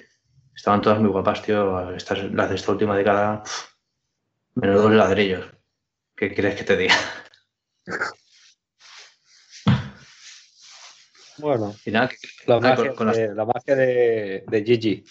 estaban 0.53 0.81
todas 0.81 0.99
muy 0.99 1.09
guapas, 1.09 1.41
tío. 1.41 1.91
Estas, 1.91 2.29
las 2.33 2.49
de 2.49 2.55
esta 2.55 2.71
última 2.73 2.97
década, 2.97 3.41
pff, 3.43 3.69
menudos 4.55 4.91
ladrillos. 4.91 5.45
¿Qué 6.15 6.33
quieres 6.33 6.55
que 6.55 6.63
te 6.65 6.75
diga? 6.77 6.95
Bueno, 11.37 11.75
nada, 11.87 12.07
que- 12.07 12.15
la 12.47 12.55
ah, 12.55 12.59
magia, 12.61 12.87
con- 12.87 12.95
con 12.95 13.07
las- 13.07 13.17
de, 13.17 13.35
la 13.35 13.43
magia 13.45 13.75
de, 13.75 14.45
de 14.47 14.63
Gigi. 14.63 15.03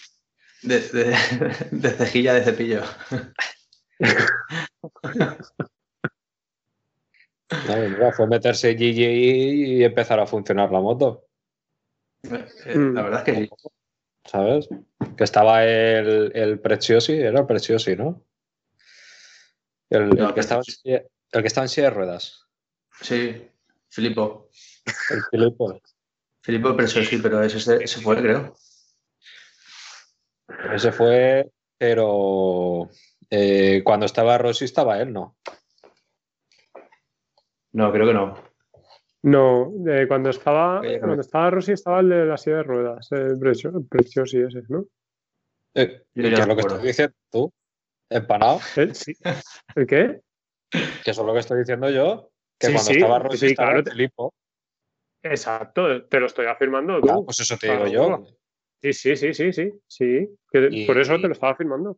de, 0.63 0.79
de- 0.79 1.15
de 1.71 1.89
cejilla 1.91 2.33
de 2.33 2.43
cepillo. 2.43 2.81
Fue 8.15 8.27
meterse 8.27 8.75
Gigi 8.75 9.03
y 9.77 9.83
empezar 9.83 10.19
a 10.19 10.25
funcionar 10.25 10.71
la 10.71 10.79
moto, 10.81 11.27
Eh. 12.23 12.75
La 12.75 13.03
verdad 13.03 13.27
es 13.27 13.33
que 13.35 13.41
sí. 13.43 13.49
¿sabes? 14.25 14.67
Que 15.15 15.23
estaba 15.23 15.63
el, 15.63 16.31
el 16.35 16.59
Preciosi, 16.59 17.13
era 17.13 17.41
el 17.41 17.45
Preciosi, 17.45 17.95
¿no? 17.95 18.23
El, 19.91 20.09
No, 20.09 20.29
el 20.29 20.33
que 20.33 20.39
estaba 20.39 20.61
Preciosi. 20.63 20.89
el 21.31 21.41
que 21.41 21.47
estaba 21.47 21.65
en 21.65 21.69
silla 21.69 21.89
de 21.89 21.95
ruedas. 21.95 22.47
Sí, 23.01 23.47
Filipo. 23.89 24.49
El 25.11 25.21
Filippo. 25.29 25.79
Filipo, 26.41 26.79
eso 26.79 27.03
sí, 27.03 27.17
pero 27.17 27.43
ese, 27.43 27.59
se- 27.59 27.83
ese 27.83 28.01
fue, 28.01 28.17
creo. 28.17 28.55
Ese 30.73 30.91
fue, 30.91 31.49
pero 31.77 32.89
eh, 33.29 33.81
cuando 33.83 34.05
estaba 34.05 34.37
Rossi 34.37 34.65
estaba 34.65 34.99
él, 34.99 35.11
¿no? 35.13 35.35
No, 37.75 37.91
creo 37.91 38.07
que 38.07 38.13
no. 38.13 38.37
No, 39.23 39.73
cuando 40.07 40.29
estaba, 40.29 40.79
Oye, 40.79 40.97
cuando 40.97 41.19
estaba 41.19 41.49
Rossi 41.49 41.73
estaba 41.73 41.99
el 41.99 42.07
de 42.09 42.25
la 42.25 42.37
silla 42.37 42.57
de 42.57 42.63
ruedas, 42.63 43.11
el 43.11 43.37
precio, 43.37 43.69
el 43.77 43.85
precioso 43.85 44.37
y 44.37 44.43
ese, 44.43 44.61
¿no? 44.69 44.85
Eh, 45.73 46.03
Yo 46.15 46.23
¿Qué 46.23 46.35
es 46.35 46.47
lo 46.47 46.55
que 46.55 46.61
estoy 46.61 46.87
diciendo 46.87 47.15
tú? 47.29 47.51
Empanado, 48.09 48.59
¿El, 48.77 48.95
sí. 48.95 49.13
¿El 49.75 49.87
qué? 49.87 50.21
que 50.71 51.11
eso 51.11 51.21
es 51.21 51.27
lo 51.27 51.33
que 51.33 51.39
estoy 51.39 51.59
diciendo 51.59 51.89
yo, 51.89 52.29
que 52.57 52.67
Sí, 52.67 52.73
cuando 52.73 52.91
sí, 52.91 52.95
estaba 52.95 53.19
Rossi 53.19 53.37
sí, 53.39 53.45
estaba 53.47 53.69
claro, 53.71 53.79
el 53.85 53.91
Filippo. 53.91 54.33
Exacto, 55.23 56.05
te 56.07 56.19
lo 56.21 56.27
estoy 56.27 56.45
afirmando 56.45 57.01
tú. 57.01 57.09
Ah, 57.09 57.21
pues 57.25 57.39
eso 57.41 57.57
te 57.57 57.71
digo 57.73 57.87
yo. 57.87 58.25
Sí, 58.81 58.93
sí, 58.93 59.15
sí, 59.17 59.33
sí, 59.33 59.51
sí, 59.51 59.71
sí. 59.85 60.37
que 60.49 60.69
Y- 60.71 60.87
Por 60.87 60.97
eso 60.97 61.19
te 61.19 61.27
lo 61.27 61.33
estaba 61.33 61.51
afirmando. 61.51 61.97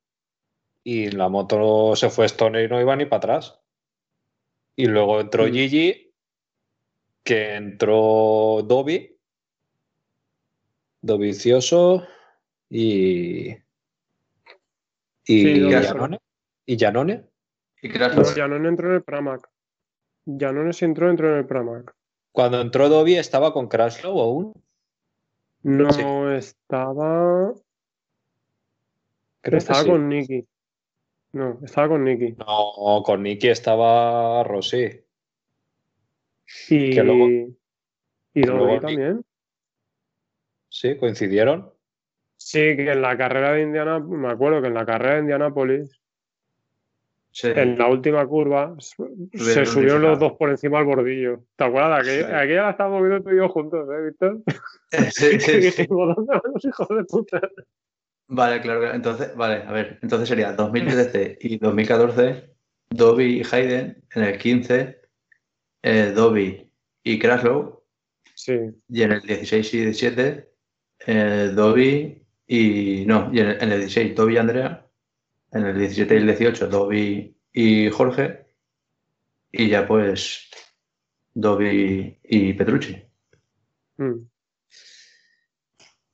Y 0.83 1.11
la 1.11 1.29
moto 1.29 1.95
se 1.95 2.09
fue 2.09 2.25
Stoner 2.25 2.65
y 2.65 2.67
no 2.67 2.81
iba 2.81 2.95
ni 2.95 3.05
para 3.05 3.17
atrás. 3.17 3.61
Y 4.77 4.85
luego 4.85 5.19
entró 5.19 5.45
Mm. 5.47 5.51
Gigi, 5.51 6.13
que 7.23 7.55
entró 7.55 8.61
Dobby, 8.63 9.17
Dovicioso 11.01 12.05
y. 12.69 13.49
Y 13.49 13.57
Sí. 15.25 15.53
Giannone. 15.67 16.19
Y 16.65 16.77
Giannone. 16.77 17.25
Y 17.81 17.89
No, 17.89 18.35
ya 18.35 18.47
no 18.47 18.69
entró 18.69 18.89
en 18.89 18.95
el 18.95 19.03
Pramac. 19.03 19.49
Ya 20.25 20.51
no 20.51 20.71
se 20.73 20.85
entró, 20.85 21.09
entró 21.09 21.31
en 21.31 21.37
el 21.39 21.45
Pramac. 21.45 21.93
Cuando 22.31 22.61
entró 22.61 22.87
Dobby 22.89 23.15
estaba 23.15 23.53
con 23.53 23.67
Crashlow 23.67 24.19
aún. 24.19 24.53
No 25.63 25.91
Sí. 25.91 26.01
estaba. 26.37 27.53
Creo 29.41 29.51
que 29.51 29.57
estaba 29.57 29.81
sí. 29.83 29.89
con 29.89 30.07
Nicky. 30.09 30.47
No, 31.37 31.59
estaba 31.63 31.89
con 31.89 32.03
Nicky. 32.03 32.31
No, 32.33 33.03
con 33.05 33.21
Nicky 33.21 33.49
estaba 33.49 34.43
Rossi. 34.43 34.89
Y, 36.69 36.89
Que 36.95 37.03
luego- 37.03 37.27
y 38.33 38.43
luego 38.43 38.67
Nick- 38.67 38.81
también. 38.81 39.25
Sí, 40.69 40.97
coincidieron. 40.97 41.71
Sí, 42.37 42.59
que 42.75 42.91
en 42.91 43.01
la 43.01 43.17
carrera 43.17 43.53
de 43.53 43.63
Indiana, 43.63 43.99
me 43.99 44.29
acuerdo 44.29 44.61
que 44.61 44.67
en 44.67 44.73
la 44.73 44.85
carrera 44.85 45.15
de 45.15 45.21
Indianápolis, 45.21 45.99
Sí. 47.31 47.49
en 47.55 47.77
la 47.77 47.87
última 47.87 48.25
curva, 48.25 48.75
se 48.79 49.65
subieron 49.67 50.01
los 50.01 50.17
dos 50.19 50.33
por 50.33 50.49
encima 50.49 50.79
del 50.79 50.87
bordillo. 50.87 51.41
¿Te 51.55 51.65
acuerdas? 51.65 52.03
de 52.05 52.11
Aquella, 52.11 52.27
Sí. 52.29 52.33
aquella 52.45 52.63
la 52.63 52.69
estábamos 52.71 53.01
viendo 53.03 53.21
tú 53.23 53.29
y 53.29 53.37
yo 53.37 53.49
juntos, 53.49 53.87
¿eh, 53.91 54.05
Víctor? 54.07 54.41
Sí, 54.41 54.47
Que 55.37 55.39
sí, 55.39 55.39
sí. 55.39 55.59
dijimos, 55.87 56.15
¿dónde 56.15 56.31
van 56.33 56.41
los 56.53 56.65
hijos 56.65 56.87
de 56.89 57.03
puta? 57.03 57.41
Vale, 58.27 58.61
claro. 58.61 58.93
Entonces, 58.93 59.35
vale, 59.35 59.63
a 59.63 59.71
ver. 59.71 59.99
Entonces 60.01 60.27
sería 60.27 60.53
2013 60.53 61.37
y 61.41 61.57
2014, 61.57 62.53
Dobby 62.89 63.41
y 63.41 63.43
Hayden. 63.43 64.03
En 64.13 64.23
el 64.23 64.37
15, 64.37 65.01
eh, 65.83 66.11
Dobby 66.15 66.69
y 67.03 67.19
Kraslow. 67.19 67.83
Sí, 68.35 68.53
Y 68.89 69.01
en 69.01 69.13
el 69.13 69.21
16 69.21 69.73
y 69.73 69.79
17, 69.79 70.49
eh, 71.07 71.51
Dobby 71.55 72.21
y. 72.47 73.05
No, 73.05 73.29
y 73.33 73.39
en 73.39 73.47
el, 73.47 73.63
en 73.63 73.71
el 73.71 73.79
16, 73.79 74.15
Dobby 74.15 74.33
y 74.35 74.37
Andrea. 74.37 74.85
En 75.51 75.65
el 75.65 75.77
17 75.77 76.13
y 76.13 76.17
el 76.17 76.27
18, 76.27 76.67
Dobby 76.67 77.35
y 77.53 77.89
Jorge. 77.89 78.45
Y 79.51 79.69
ya 79.69 79.87
pues, 79.87 80.49
Dobby 81.33 82.19
y 82.23 82.53
Petrucci. 82.53 83.01
Mm. 83.97 84.27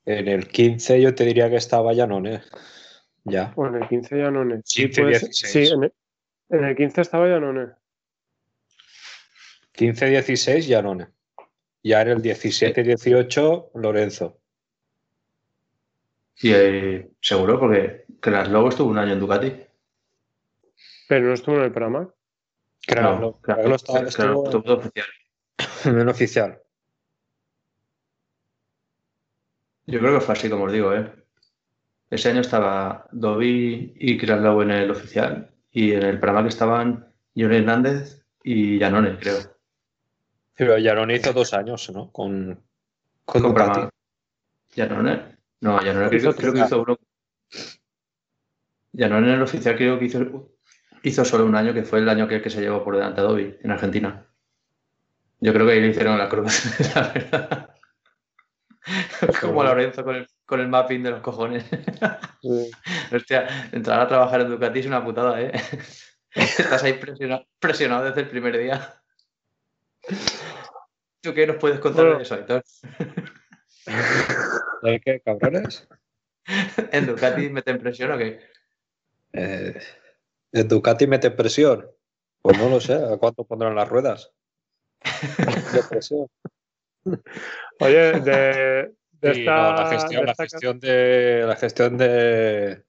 En 0.06 0.28
el 0.28 0.48
15 0.48 1.02
yo 1.02 1.16
te 1.16 1.24
diría 1.26 1.50
que 1.50 1.56
estaba 1.56 1.94
Giannone. 1.94 2.42
Ya. 3.24 3.54
Pues 3.56 3.74
en 3.74 3.82
el 3.84 3.88
15 3.88 4.18
ya 4.18 4.32
no. 4.32 4.62
Sí, 4.66 4.84
15, 4.84 5.02
puede 5.02 5.14
ser. 5.16 5.30
16. 5.30 5.68
sí 5.70 5.74
en, 5.74 5.84
el, 5.84 5.94
en 6.50 6.64
el 6.66 6.76
15 6.76 7.02
estaba 7.02 7.28
ya 7.30 7.40
no. 7.40 7.76
15-16 9.76 10.62
Giannone. 10.66 11.08
Ya 11.84 12.02
en 12.02 12.08
el 12.10 12.22
17-18 12.22 13.70
Lorenzo. 13.76 14.40
Y 16.42 16.52
eh, 16.54 17.10
seguro, 17.22 17.60
porque 17.60 18.06
Kraslow 18.20 18.68
estuvo 18.68 18.90
un 18.90 18.98
año 18.98 19.14
en 19.14 19.20
Ducati. 19.20 19.54
Pero 21.08 21.28
no 21.28 21.34
estuvo 21.34 21.56
en 21.58 21.64
el 21.64 21.72
Pramac. 21.72 22.10
Claro, 22.86 23.20
No, 23.20 23.34
claro, 23.42 23.68
lo 23.70 23.76
estaba- 23.76 24.00
Kraslow 24.02 24.44
estuvo- 24.46 24.60
estuvo 24.60 24.62
de 24.64 24.74
oficial. 24.82 25.08
En 25.86 26.00
el 26.00 26.10
oficial. 26.10 26.60
Yo 29.94 30.00
creo 30.00 30.16
que 30.16 30.26
fue 30.26 30.34
así 30.34 30.50
como 30.50 30.64
os 30.64 30.72
digo, 30.72 30.92
¿eh? 30.96 31.08
Ese 32.10 32.32
año 32.32 32.42
estaba 32.42 33.08
Dobby 33.12 33.94
y 33.96 34.18
Kraslow 34.18 34.64
en 34.64 34.72
el 34.72 34.90
oficial 34.90 35.52
y 35.72 35.92
en 35.92 36.02
el 36.02 36.20
Pramac 36.20 36.48
estaban 36.48 37.14
Johnny 37.38 37.58
Hernández 37.58 38.26
y 38.44 38.80
Janone, 38.80 39.20
creo. 39.20 39.38
Pero 40.56 40.78
Giannone 40.78 41.18
hizo 41.18 41.32
dos 41.32 41.54
años, 41.54 41.92
¿no? 41.92 42.12
Con, 42.12 42.60
con 43.24 43.42
Con 43.44 43.52
Ducati. 43.52 43.82
Janone. 44.76 45.38
No, 45.62 45.80
ya 45.84 45.94
no 45.94 46.10
creo, 46.10 46.34
creo 46.34 46.54
que 46.54 46.60
hizo 46.62 46.82
uno. 46.82 46.98
Ya 48.94 49.10
no 49.10 49.20
en 49.20 49.26
el 49.26 49.44
oficial, 49.44 49.76
creo 49.76 50.00
que 50.00 50.06
hizo, 50.06 50.56
hizo 51.04 51.24
solo 51.24 51.46
un 51.46 51.56
año, 51.56 51.72
que 51.72 51.84
fue 51.84 52.00
el 52.00 52.10
año 52.10 52.28
que, 52.28 52.42
que 52.42 52.50
se 52.50 52.62
llevó 52.62 52.84
por 52.84 52.96
delante 52.96 53.22
a 53.22 53.26
Dobby 53.26 53.58
en 53.62 53.70
Argentina. 53.70 54.26
Yo 55.40 55.54
creo 55.54 55.68
que 55.68 55.74
ahí 55.74 55.82
le 55.82 55.90
hicieron 55.90 56.18
la 56.18 56.30
cruz, 56.30 56.80
la 56.96 57.10
verdad. 57.10 57.73
Como 59.42 59.64
Lorenzo 59.64 60.04
con 60.04 60.16
el, 60.16 60.28
con 60.46 60.60
el 60.60 60.68
mapping 60.68 61.04
de 61.04 61.12
los 61.12 61.22
cojones. 61.22 61.64
Sí. 62.42 62.72
Hostia, 63.16 63.70
entrar 63.72 64.02
a 64.02 64.08
trabajar 64.08 64.42
en 64.42 64.50
Ducati 64.50 64.80
es 64.80 64.86
una 64.86 65.04
putada, 65.04 65.42
¿eh? 65.42 65.52
Estás 66.36 66.84
ahí 66.84 66.94
presionado, 66.94 67.46
presionado 67.60 68.06
desde 68.06 68.22
el 68.22 68.30
primer 68.30 68.58
día. 68.58 69.02
¿Tú 71.22 71.34
qué 71.34 71.48
nos 71.48 71.58
puedes 71.58 71.80
contar 71.80 72.06
Bueno. 72.06 72.18
de 72.18 72.24
eso, 72.24 72.36
Aitor? 72.36 72.64
¿De 74.82 75.00
qué, 75.00 75.22
cabrones? 75.22 75.88
¿En 76.92 77.06
Ducati 77.06 77.50
meten 77.50 77.80
presión 77.80 78.12
o 78.12 78.18
qué? 78.18 78.42
Eh, 79.32 79.80
¿El 80.52 80.68
Ducati 80.68 81.08
mete 81.08 81.32
presión? 81.32 81.90
Pues 82.42 82.58
no 82.58 82.68
lo 82.68 82.82
sé, 82.82 82.96
¿a 82.96 83.18
cuánto 83.18 83.46
pondrán 83.46 83.76
las 83.76 83.88
ruedas? 83.88 84.34
De 85.74 85.84
presión. 85.90 86.28
Oye, 87.80 88.20
de, 88.22 88.94
de 89.12 89.34
Sí, 89.34 89.40
esta, 89.42 89.56
no, 89.56 89.74
la 89.84 89.90
gestión, 89.90 90.22
de 90.22 90.26
la 90.28 90.36
gestión 90.36 90.80
de 90.80 91.44
la 91.48 91.56
gestión 91.56 91.98
de 91.98 92.84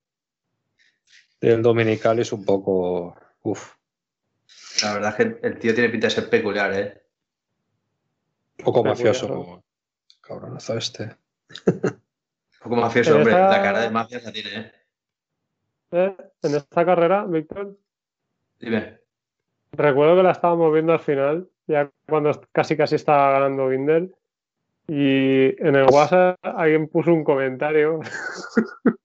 del 1.41 1.63
dominical 1.63 2.19
es 2.19 2.33
un 2.33 2.45
poco 2.45 3.17
uf, 3.43 3.75
La 4.83 4.95
verdad 4.95 5.11
es 5.11 5.17
que 5.41 5.47
el 5.47 5.59
tío 5.59 5.75
tiene 5.75 5.91
pinta 5.91 6.07
de 6.07 6.11
ser 6.13 6.31
peculiar, 6.31 6.73
¿eh? 6.73 7.03
un 8.59 8.65
poco 8.65 8.83
Peculiar, 8.83 9.07
mafioso. 9.15 9.65
Cabronazo 10.21 10.79
este. 10.79 11.17
Un 11.67 12.71
poco 12.71 12.77
mafioso, 12.77 13.11
Pero 13.11 13.17
hombre. 13.19 13.33
esta- 13.35 13.51
La 13.51 13.63
cara 13.63 13.81
de 13.81 13.91
mafia 13.91 14.21
la 14.25 14.33
tiene, 14.33 14.51
¿eh? 14.59 14.73
eh, 15.93 16.17
en 16.43 16.55
esta 16.55 16.85
carrera, 16.87 17.25
Víctor, 17.27 17.77
Dime. 18.59 19.01
recuerdo 19.73 20.17
que 20.17 20.23
la 20.23 20.31
estábamos 20.33 20.73
viendo 20.73 20.93
al 20.95 21.01
final, 21.01 21.49
ya 21.67 21.91
cuando 22.09 22.33
casi 22.53 22.77
casi 22.77 22.97
estaba 22.97 23.33
ganando 23.33 23.69
Binder. 23.69 24.09
Y 24.87 25.63
en 25.67 25.77
el 25.77 25.87
WhatsApp 25.91 26.37
alguien 26.43 26.89
puso 26.89 27.13
un 27.13 27.25
comentario 27.25 28.01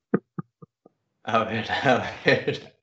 A 1.24 1.44
ver, 1.44 1.66
a 1.70 2.04
ver. 2.26 2.76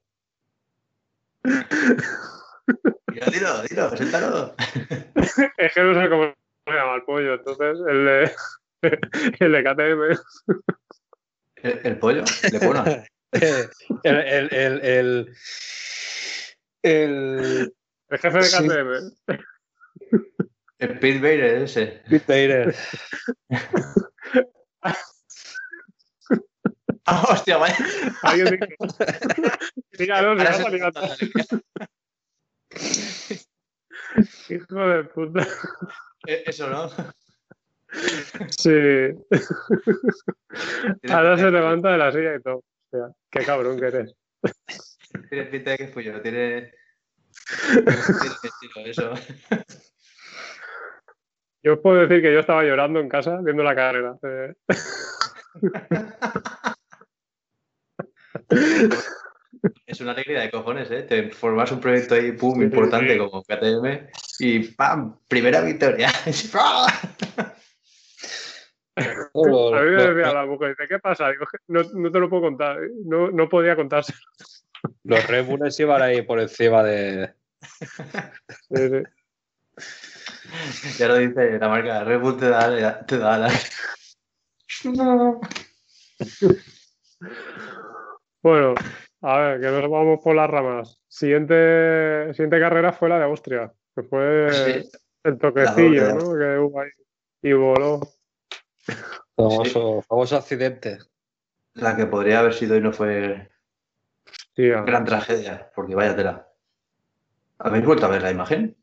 Dilo, 3.08 3.30
dilo, 3.32 3.62
dilo, 3.62 3.96
siéntalo. 3.96 4.54
Es 5.58 5.74
que 5.74 5.82
no 5.82 6.00
sé 6.00 6.08
cómo 6.08 6.32
se 6.66 6.72
llama 6.72 6.94
el 6.94 7.02
pollo, 7.02 7.34
entonces 7.34 7.78
el 7.88 8.04
de, 8.04 8.32
el 9.40 9.52
de 9.52 9.64
KTM. 9.64 10.02
¿El, 11.56 11.80
el 11.86 11.98
pollo? 11.98 12.22
¿Le 12.52 12.60
pone? 12.60 13.08
el, 13.32 13.70
el, 14.04 14.48
el, 14.52 14.80
el, 14.84 15.34
el 16.82 17.74
El 18.08 18.18
jefe 18.18 18.38
de 18.38 18.44
Sí. 18.44 19.34
El 20.78 20.98
Pete 20.98 21.18
Bader 21.20 21.62
ese. 21.62 22.02
Pete 22.08 22.24
Bader. 22.28 22.74
¡Ah, 27.08 27.24
hostia, 27.30 27.56
vaya! 27.56 27.76
Dígalo. 29.96 30.36
Hijo 34.48 34.88
de 34.88 35.04
puta. 35.04 35.46
Eh, 36.26 36.42
Eso, 36.46 36.68
¿no? 36.68 36.90
Sí. 38.50 39.14
Ahora 41.08 41.38
se 41.38 41.50
levanta 41.50 41.90
de 41.92 41.98
la 41.98 42.10
silla 42.10 42.34
y 42.34 42.42
todo. 42.42 42.64
Hostia, 42.90 43.14
qué 43.30 43.44
cabrón 43.44 43.78
que 43.78 43.86
eres. 43.86 44.14
Tiene 45.30 45.44
pinta 45.46 45.70
de 45.70 45.78
que 45.78 45.88
fui 45.88 46.04
yo. 46.04 46.20
Tiene. 46.20 46.72
Tiene 47.72 47.96
estilo, 48.42 48.84
eso. 48.84 49.14
Yo 51.66 51.74
os 51.74 51.80
puedo 51.80 52.06
decir 52.06 52.22
que 52.22 52.32
yo 52.32 52.38
estaba 52.38 52.62
llorando 52.62 53.00
en 53.00 53.08
casa 53.08 53.40
viendo 53.42 53.64
la 53.64 53.74
carrera. 53.74 54.16
Eh, 54.22 54.54
Es 59.84 60.00
una 60.00 60.12
alegría 60.12 60.42
de 60.42 60.50
cojones, 60.52 60.88
¿eh? 60.92 61.02
Te 61.02 61.32
formas 61.32 61.72
un 61.72 61.80
proyecto 61.80 62.14
ahí, 62.14 62.30
pum, 62.32 62.62
importante 62.62 63.14
sí. 63.14 63.18
como 63.18 63.42
KTM 63.42 64.10
y 64.38 64.60
¡pam! 64.74 65.18
Primera 65.26 65.60
victoria. 65.60 66.08
A 68.94 69.02
mí 69.02 69.90
me 69.90 70.06
decía 70.06 70.32
la 70.32 70.46
mujer, 70.46 70.68
dice, 70.68 70.86
¿qué 70.88 71.00
pasa? 71.00 71.30
Digo, 71.30 71.46
no, 71.66 71.82
no 71.82 72.12
te 72.12 72.20
lo 72.20 72.30
puedo 72.30 72.42
contar. 72.42 72.78
No, 73.04 73.32
no 73.32 73.48
podía 73.48 73.74
contarse. 73.74 74.14
los 75.02 75.26
Red 75.26 75.46
Bulls 75.46 75.80
iban 75.80 76.00
ahí 76.00 76.22
por 76.22 76.38
encima 76.38 76.84
de. 76.84 77.34
Sí, 78.70 78.88
sí. 78.88 79.02
Ya 80.98 81.08
lo 81.08 81.16
dice 81.16 81.58
la 81.58 81.68
marca, 81.68 82.04
Red 82.04 82.20
Bull 82.20 82.36
te 82.38 82.48
da, 82.48 83.04
te 83.06 83.18
da 83.18 83.38
la... 83.38 83.50
Bueno, 88.42 88.74
a 89.22 89.38
ver, 89.38 89.60
que 89.60 89.66
nos 89.66 89.90
vamos 89.90 90.20
por 90.22 90.36
las 90.36 90.48
ramas. 90.50 91.00
Siguiente, 91.08 92.32
siguiente 92.32 92.60
carrera 92.60 92.92
fue 92.92 93.08
la 93.08 93.18
de 93.18 93.24
Austria, 93.24 93.72
que 93.94 94.02
fue 94.02 94.48
Sí. 94.52 94.90
el 95.24 95.38
toquecillo, 95.38 96.14
¿no? 96.14 96.38
Que 96.38 96.58
hubo 96.58 96.80
ahí. 96.80 96.90
Y 97.42 97.52
voló. 97.52 98.00
Famoso, 99.34 100.02
famoso 100.02 100.36
accidente. 100.36 100.98
La 101.74 101.96
que 101.96 102.06
podría 102.06 102.38
haber 102.40 102.54
sido 102.54 102.76
y 102.76 102.80
no 102.80 102.92
fue 102.92 103.50
Tía. 104.54 104.82
gran 104.82 105.04
tragedia, 105.04 105.70
porque 105.74 105.94
vaya 105.94 106.16
tela. 106.16 106.48
¿Habéis 107.58 107.84
vuelto 107.84 108.06
a 108.06 108.10
ver 108.10 108.22
la 108.22 108.30
imagen? 108.30 108.76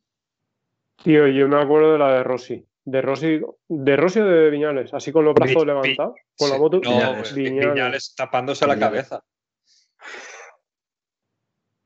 Tío, 1.01 1.27
yo 1.27 1.47
me 1.47 1.61
acuerdo 1.61 1.93
de 1.93 1.99
la 1.99 2.13
de 2.13 2.23
Rossi. 2.23 2.65
De 2.85 3.01
Rossi, 3.01 3.39
de 3.69 3.95
Rossi 3.95 4.19
o 4.19 4.25
de 4.25 4.49
Viñales, 4.49 4.93
así 4.93 5.11
con 5.11 5.23
los 5.25 5.33
brazos 5.33 5.63
Vi- 5.63 5.67
levantados, 5.67 6.15
con 6.37 6.49
la 6.49 6.57
moto. 6.57 6.81
No, 6.83 6.89
Viñales. 6.91 7.33
Viñales. 7.33 7.73
Viñales 7.73 8.15
tapándose 8.15 8.67
la 8.67 8.77
cabeza. 8.77 9.23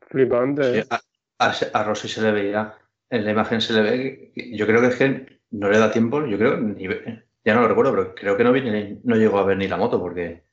Flipante. 0.02 0.63
Sí, 0.74 0.80
¿eh? 0.80 0.86
a, 0.89 1.00
a, 1.39 1.54
a 1.80 1.84
Rossi 1.84 2.08
se 2.08 2.22
le 2.22 2.32
veía, 2.32 2.74
en 3.10 3.26
la 3.26 3.32
imagen 3.32 3.62
se 3.62 3.74
le 3.74 3.82
ve, 3.82 4.32
yo 4.36 4.65
creo 4.65 4.82
que 4.82 4.88
es 4.88 4.96
que 4.96 5.39
no 5.52 5.70
le 5.70 5.78
da 5.78 5.91
tiempo, 5.91 6.26
yo 6.26 6.38
creo, 6.38 6.58
ni 6.58 6.88
ya 7.43 7.54
no 7.56 7.62
lo 7.62 7.67
recuerdo, 7.67 7.91
pero 7.91 8.15
creo 8.15 8.38
que 8.38 8.43
no, 8.43 8.52
vi 8.52 8.62
ni- 8.62 9.00
no 9.04 9.15
llegó 9.15 9.38
a 9.39 9.46
ver 9.46 9.58
ni 9.58 9.67
la 9.67 9.78
moto, 9.78 10.00
porque 10.00 10.43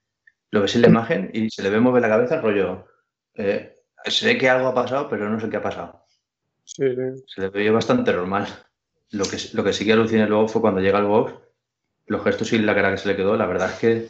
lo 0.51 0.61
ves 0.61 0.75
en 0.77 0.83
la 0.83 0.89
imagen 0.89 1.31
y 1.33 1.51
se 1.51 1.63
le 1.63 1.71
ve 1.71 1.81
mover 1.81 2.03
la 2.03 2.09
cabeza, 2.09 2.41
rollo, 2.41 2.87
eh, 3.35 3.75
se 4.05 4.27
ve 4.27 4.39
que 4.39 4.49
algo 4.49 4.69
ha 4.69 4.75
pasado, 4.75 5.09
pero 5.09 5.29
no 5.29 5.41
sé 5.41 5.49
qué 5.49 5.57
ha 5.57 5.63
pasado. 5.63 6.04
Sí, 6.65 6.85
sí. 6.95 7.25
Se 7.27 7.41
le 7.43 7.49
veía 7.51 7.73
bastante 7.73 8.13
normal. 8.13 8.47
Lo 9.11 9.25
que, 9.25 9.37
lo 9.53 9.63
que 9.63 9.73
sí 9.73 9.85
que 9.85 9.93
aluciné 9.93 10.27
luego 10.27 10.49
fue 10.49 10.61
cuando 10.61 10.81
llega 10.81 10.99
al 10.99 11.07
box, 11.07 11.35
los 12.07 12.25
gestos 12.25 12.53
y 12.53 12.59
la 12.59 12.75
cara 12.75 12.91
que 12.91 12.99
se 12.99 13.09
le 13.09 13.17
quedó. 13.17 13.37
La 13.37 13.47
verdad 13.47 13.71
es 13.71 13.79
que 13.79 14.09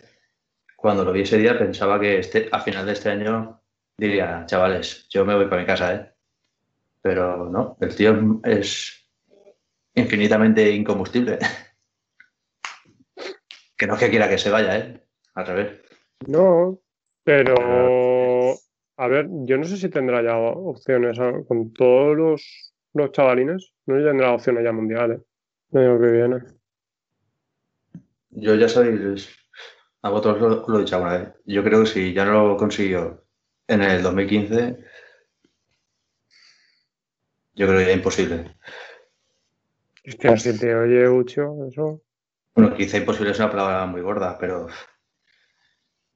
cuando 0.76 1.04
lo 1.04 1.12
vi 1.12 1.22
ese 1.22 1.38
día 1.38 1.58
pensaba 1.58 2.00
que 2.00 2.18
este, 2.18 2.48
a 2.52 2.60
final 2.60 2.86
de 2.86 2.92
este 2.92 3.10
año 3.10 3.60
diría, 3.96 4.44
chavales, 4.46 5.06
yo 5.08 5.24
me 5.24 5.34
voy 5.34 5.46
para 5.46 5.60
mi 5.60 5.66
casa, 5.66 5.94
¿eh? 5.94 6.12
Pero 7.02 7.50
no, 7.50 7.76
el 7.80 7.94
tío 7.94 8.40
es 8.44 9.08
infinitamente 9.94 10.70
incombustible. 10.70 11.38
Que 13.76 13.88
no 13.88 13.94
es 13.94 14.00
que 14.00 14.08
quiera 14.08 14.28
que 14.28 14.38
se 14.38 14.50
vaya, 14.50 14.78
¿eh? 14.78 15.00
Al 15.34 15.46
revés. 15.48 15.80
No, 16.28 16.78
pero 17.24 18.13
a 18.96 19.08
ver, 19.08 19.28
yo 19.44 19.58
no 19.58 19.64
sé 19.64 19.76
si 19.76 19.88
tendrá 19.88 20.22
ya 20.22 20.36
opciones 20.36 21.18
¿ah? 21.18 21.32
con 21.46 21.72
todos 21.72 22.16
los, 22.16 22.74
los 22.92 23.12
chavalines. 23.12 23.72
No 23.86 24.02
tendrá 24.02 24.32
opciones 24.32 24.64
ya 24.64 24.72
mundiales 24.72 25.20
el 25.72 25.80
año 25.80 26.00
que 26.00 26.10
viene. 26.10 26.36
Yo 28.30 28.54
ya 28.54 28.68
sabéis, 28.68 29.28
a 30.02 30.10
vosotros 30.10 30.40
lo, 30.40 30.68
lo 30.68 30.78
he 30.78 30.82
dicho 30.82 30.96
alguna 30.96 31.18
vez. 31.18 31.28
Yo 31.44 31.62
creo 31.62 31.80
que 31.80 31.86
si 31.86 32.12
ya 32.12 32.24
no 32.24 32.48
lo 32.48 32.56
consiguió 32.56 33.24
en 33.66 33.82
el 33.82 34.02
2015, 34.02 34.78
yo 37.54 37.66
creo 37.66 37.78
que 37.78 37.84
ya 37.84 37.90
es 37.90 37.96
imposible. 37.96 38.56
Hostia, 40.06 40.36
si 40.36 40.58
te 40.58 40.74
oye 40.74 41.08
Ucho, 41.08 41.66
eso. 41.68 42.02
Bueno, 42.54 42.74
quizá 42.74 42.98
imposible 42.98 43.32
es 43.32 43.38
una 43.38 43.50
palabra 43.50 43.86
muy 43.86 44.02
gorda, 44.02 44.36
pero 44.38 44.68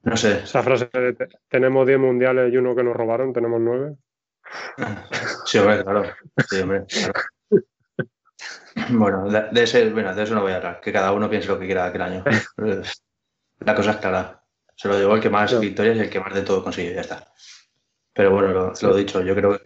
no 0.03 0.17
sé. 0.17 0.43
Esa 0.43 0.63
frase 0.63 0.89
de 0.93 1.13
te- 1.13 1.27
tenemos 1.49 1.85
10 1.87 1.99
mundiales 1.99 2.53
y 2.53 2.57
uno 2.57 2.75
que 2.75 2.83
nos 2.83 2.95
robaron, 2.95 3.33
tenemos 3.33 3.59
9. 3.61 3.95
Sí, 5.45 5.57
hombre, 5.59 5.83
claro. 5.83 6.03
Sí, 6.49 6.61
hombre, 6.61 6.85
claro. 6.87 7.13
Bueno, 8.91 9.29
de, 9.29 9.63
ese, 9.63 9.89
bueno, 9.89 10.13
de 10.15 10.23
eso 10.23 10.35
no 10.35 10.41
voy 10.41 10.51
a 10.51 10.57
hablar, 10.57 10.79
que 10.79 10.91
cada 10.93 11.11
uno 11.11 11.29
piense 11.29 11.47
lo 11.49 11.59
que 11.59 11.65
quiera 11.65 11.85
aquel 11.85 12.01
año. 12.01 12.23
La 13.59 13.75
cosa 13.75 13.91
es 13.91 13.97
clara. 13.97 14.43
Se 14.75 14.87
lo 14.87 14.97
llevó 14.97 15.15
el 15.15 15.21
que 15.21 15.29
más 15.29 15.59
victorias 15.59 15.97
y 15.97 15.99
el 16.01 16.09
que 16.09 16.19
más 16.21 16.33
de 16.33 16.43
todo 16.43 16.63
consiguió, 16.63 16.93
ya 16.93 17.01
está. 17.01 17.27
Pero 18.13 18.31
bueno, 18.31 18.49
lo, 18.49 18.73
lo 18.81 18.95
dicho, 18.95 19.21
yo 19.21 19.35
creo 19.35 19.57
que 19.59 19.65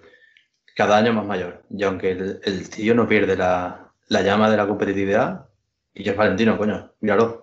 cada 0.75 0.97
año 0.97 1.13
más 1.13 1.25
mayor. 1.25 1.63
Y 1.69 1.83
aunque 1.83 2.11
el, 2.11 2.41
el 2.43 2.69
tío 2.69 2.95
no 2.95 3.07
pierde 3.07 3.35
la, 3.37 3.91
la 4.07 4.21
llama 4.21 4.49
de 4.49 4.57
la 4.57 4.67
competitividad, 4.67 5.47
y 5.93 6.03
que 6.03 6.11
es 6.11 6.17
Valentino, 6.17 6.57
coño, 6.57 6.93
míralo. 7.01 7.42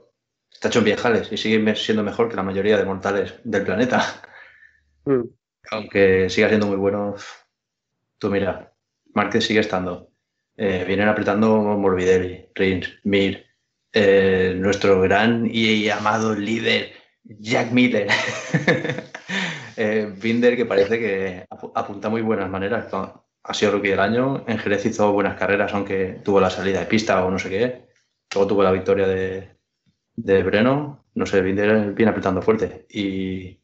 Está 0.50 0.68
hecho 0.68 0.80
en 0.80 0.84
viejales 0.86 1.30
y 1.32 1.36
sigue 1.36 1.74
siendo 1.76 2.02
mejor 2.02 2.28
que 2.28 2.36
la 2.36 2.42
mayoría 2.42 2.76
de 2.76 2.84
mortales 2.84 3.34
del 3.44 3.64
planeta. 3.64 4.22
Mm. 5.04 5.22
Aunque 5.70 6.28
siga 6.30 6.48
siendo 6.48 6.66
muy 6.66 6.76
bueno, 6.76 7.14
tú 8.18 8.30
mira, 8.30 8.72
Márquez 9.14 9.44
sigue 9.44 9.60
estando. 9.60 10.10
Eh, 10.56 10.84
vienen 10.86 11.08
apretando 11.08 11.58
Morbidelli, 11.58 12.48
Rins, 12.54 12.98
Mir, 13.04 13.46
eh, 13.92 14.54
nuestro 14.56 15.00
gran 15.00 15.48
y 15.50 15.88
amado 15.88 16.34
líder, 16.34 16.92
Jack 17.24 17.70
Miller. 17.72 18.08
eh, 19.76 20.12
Binder, 20.20 20.56
que 20.56 20.66
parece 20.66 20.98
que 20.98 21.46
apu- 21.50 21.72
apunta 21.74 22.08
muy 22.08 22.22
buenas 22.22 22.50
maneras. 22.50 22.92
Ha 22.92 23.54
sido 23.54 23.72
rookie 23.72 23.88
del 23.90 24.00
año. 24.00 24.44
En 24.46 24.58
Jerez 24.58 24.84
hizo 24.86 25.12
buenas 25.12 25.38
carreras, 25.38 25.72
aunque 25.72 26.20
tuvo 26.24 26.40
la 26.40 26.50
salida 26.50 26.80
de 26.80 26.86
pista 26.86 27.24
o 27.24 27.30
no 27.30 27.38
sé 27.38 27.48
qué. 27.48 27.88
Luego 28.34 28.48
tuvo 28.48 28.62
la 28.62 28.72
victoria 28.72 29.06
de, 29.06 29.56
de 30.16 30.42
Breno. 30.42 31.04
No 31.14 31.26
sé, 31.26 31.40
Binder 31.40 31.92
viene 31.92 32.10
apretando 32.10 32.42
fuerte. 32.42 32.86
Y 32.88 33.60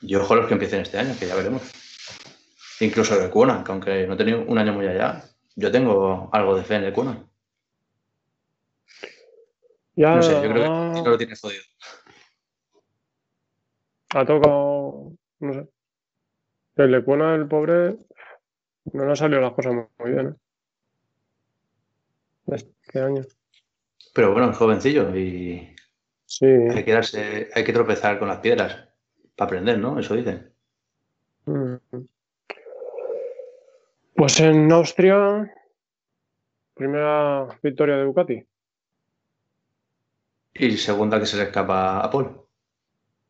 yo 0.00 0.22
ojo 0.22 0.34
a 0.34 0.36
los 0.38 0.46
que 0.46 0.54
empiecen 0.54 0.80
este 0.80 0.98
año, 0.98 1.14
que 1.18 1.26
ya 1.26 1.34
veremos. 1.34 1.62
Incluso 2.80 3.18
de 3.18 3.30
Cuona, 3.30 3.62
que 3.62 3.72
aunque 3.72 4.06
no 4.06 4.14
he 4.14 4.16
tenido 4.16 4.42
un 4.46 4.58
año 4.58 4.72
muy 4.72 4.86
allá, 4.86 5.22
yo 5.54 5.70
tengo 5.70 6.30
algo 6.32 6.56
de 6.56 6.64
fe 6.64 6.76
en 6.76 6.84
el 6.84 6.92
Cuona. 6.92 7.24
Ya 9.96 10.16
No 10.16 10.22
sé, 10.22 10.32
yo 10.32 10.50
creo 10.50 10.54
que 10.54 11.02
no 11.02 11.10
lo 11.10 11.18
tiene 11.18 11.36
jodido. 11.36 11.62
ha 14.14 14.24
tocado, 14.24 15.12
no 15.40 15.52
sé. 15.52 15.68
El 16.76 16.92
Lecuona, 16.92 17.34
el 17.34 17.46
pobre, 17.46 17.98
no 18.92 19.04
le 19.04 19.10
han 19.10 19.16
salido 19.16 19.40
las 19.40 19.52
cosas 19.52 19.74
muy, 19.74 19.84
muy 19.98 20.10
bien, 20.12 20.28
¿eh? 20.28 20.34
Este 22.46 23.00
año. 23.00 23.22
Pero 24.14 24.32
bueno, 24.32 24.50
es 24.50 24.56
jovencillo 24.56 25.14
y 25.14 25.74
Sí, 26.30 26.46
hay 26.46 26.84
que 26.84 26.92
darse, 26.92 27.50
hay 27.52 27.64
que 27.64 27.72
tropezar 27.72 28.20
con 28.20 28.28
las 28.28 28.38
piedras 28.38 28.86
para 29.34 29.46
aprender, 29.46 29.80
¿no? 29.80 29.98
Eso 29.98 30.14
dicen. 30.14 30.52
Mm. 31.44 31.74
Pues 34.14 34.38
en 34.38 34.70
Austria, 34.70 35.52
primera 36.74 37.48
victoria 37.60 37.96
de 37.96 38.04
Ducati. 38.04 38.46
Y 40.54 40.76
segunda 40.76 41.18
que 41.18 41.26
se 41.26 41.36
le 41.36 41.42
escapa 41.42 41.98
a 41.98 42.08
Paul. 42.08 42.42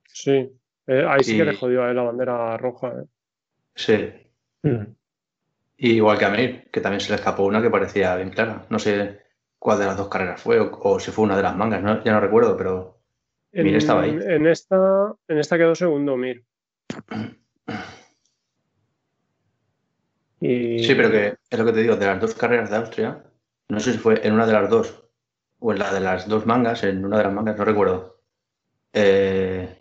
Sí, 0.07 0.53
Eh, 0.87 1.05
ahí 1.09 1.25
sí 1.25 1.39
que 1.39 1.45
le 1.47 1.57
jodió 1.57 1.85
a 1.85 1.89
él 1.89 1.97
la 1.97 2.03
bandera 2.03 2.59
roja. 2.59 2.89
¿eh? 2.89 3.07
Sí. 3.77 4.13
Y 5.79 5.93
igual 5.93 6.19
que 6.19 6.25
a 6.27 6.31
Mir, 6.31 6.69
que 6.71 6.83
también 6.83 7.01
se 7.01 7.09
le 7.09 7.15
escapó 7.15 7.45
una 7.45 7.63
que 7.63 7.71
parecía 7.71 8.15
bien 8.17 8.29
clara. 8.29 8.67
No 8.69 8.79
sé 8.79 9.30
cuál 9.61 9.79
de 9.79 9.85
las 9.87 9.97
dos 9.97 10.09
carreras 10.09 10.41
fue 10.43 10.59
o, 10.59 10.71
o 10.83 10.99
si 10.99 11.13
fue 11.13 11.25
una 11.25 11.37
de 11.37 11.43
las 11.45 11.55
mangas, 11.55 11.83
¿no? 11.83 12.03
ya 12.03 12.13
no 12.13 12.21
recuerdo, 12.21 12.57
pero 12.57 12.99
Mir 13.53 13.69
En, 13.69 13.77
estaba 13.77 14.03
ahí. 14.03 14.19
en 14.21 14.47
esta, 14.47 15.15
en 15.29 15.39
esta 15.39 15.57
quedó 15.59 15.75
segundo 15.77 16.17
Mir. 16.17 16.45
Y, 20.41 20.83
Sí, 20.83 20.95
pero 20.95 21.11
que 21.11 21.37
es 21.51 21.59
lo 21.59 21.65
que 21.67 21.73
te 21.73 21.81
digo, 21.81 21.97
de 21.97 22.07
las 22.07 22.21
dos 22.21 22.35
carreras 22.35 22.71
de 22.71 22.77
Austria, 22.77 23.23
no 23.69 23.81
sé 23.81 23.93
si 23.93 23.99
fue 23.99 24.27
en 24.27 24.33
una 24.33 24.47
de 24.47 24.53
las 24.55 24.71
dos 24.71 25.05
o 25.59 25.73
en 25.73 25.79
la 25.79 25.93
de 25.93 26.01
las 26.01 26.27
dos 26.27 26.47
mangas, 26.47 26.83
en 26.85 27.05
una 27.05 27.19
de 27.19 27.25
las 27.25 27.33
mangas, 27.33 27.57
no 27.59 27.65
recuerdo. 27.65 28.23
Eh, 28.93 29.77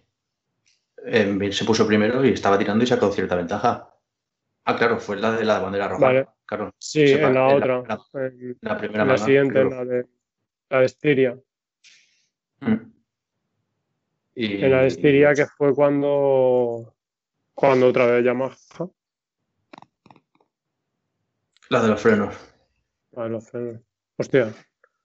Mir 1.27 1.53
se 1.53 1.63
puso 1.63 1.87
primero 1.87 2.23
y 2.25 2.33
estaba 2.33 2.57
tirando 2.59 2.83
y 2.83 2.87
sacó 2.87 3.09
cierta 3.11 3.35
ventaja. 3.35 3.95
Ah, 4.65 4.75
claro, 4.75 4.99
fue 4.99 5.15
la 5.15 5.31
de 5.31 5.45
la 5.45 5.59
bandera 5.59 5.87
roja. 5.87 6.05
Vale. 6.05 6.27
Claro, 6.49 6.73
Sí, 6.79 7.07
sepa, 7.09 7.27
en 7.27 7.33
la 7.35 7.41
en 7.41 7.47
la- 7.59 7.77
otra. 7.79 7.83
la- 7.87 8.01
en, 8.27 8.57
la 8.61 8.77
primera 8.79 9.03
en 9.03 9.07
la 9.07 9.13
manga, 9.13 9.25
siguiente, 9.25 9.61
en 9.61 9.69
la 9.69 9.85
de, 9.85 10.05
la 10.69 10.79
de 10.79 10.85
Estiria. 10.85 11.37
Mm. 12.61 12.73
Y, 14.33 14.63
En 14.65 14.71
la 14.71 14.81
de 14.81 14.87
Estiria, 14.87 15.33
que 15.35 15.45
fue 15.45 15.75
cuando, 15.75 16.95
cuando 17.53 17.87
otra 17.87 18.07
vez 18.07 18.25
Yamaha. 18.25 18.57
La 21.69 21.83
de 21.83 21.87
los 21.89 22.01
frenos. 22.01 22.35
A 23.15 23.21
ver, 23.21 23.31
los 23.31 23.47
frenos. 23.47 23.79
Hostia. 24.17 24.51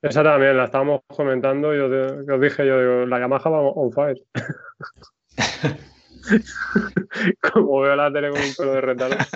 Esa 0.00 0.22
también 0.22 0.56
la 0.56 0.64
estábamos 0.64 1.02
comentando 1.06 1.74
y 1.74 1.78
os 1.78 2.40
dije 2.40 2.66
yo, 2.66 2.80
digo, 2.80 3.04
la 3.06 3.18
Yamaha 3.20 3.50
va 3.50 3.60
on 3.60 3.92
fire. 3.92 4.16
Como 7.52 7.80
veo 7.82 7.96
la 7.96 8.10
tele 8.10 8.30
con 8.30 8.40
un 8.40 8.54
pelo 8.54 8.72
de 8.72 8.80
retalo. 8.80 9.16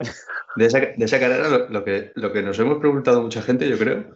De 0.56 0.66
esa, 0.66 0.78
de 0.78 0.94
esa 1.04 1.18
carrera, 1.18 1.48
lo, 1.48 1.68
lo 1.68 1.84
que, 1.84 2.12
lo 2.14 2.32
que 2.32 2.40
nos 2.42 2.56
hemos 2.60 2.78
preguntado 2.78 3.20
mucha 3.22 3.42
gente, 3.42 3.68
yo 3.68 3.76
creo, 3.76 4.14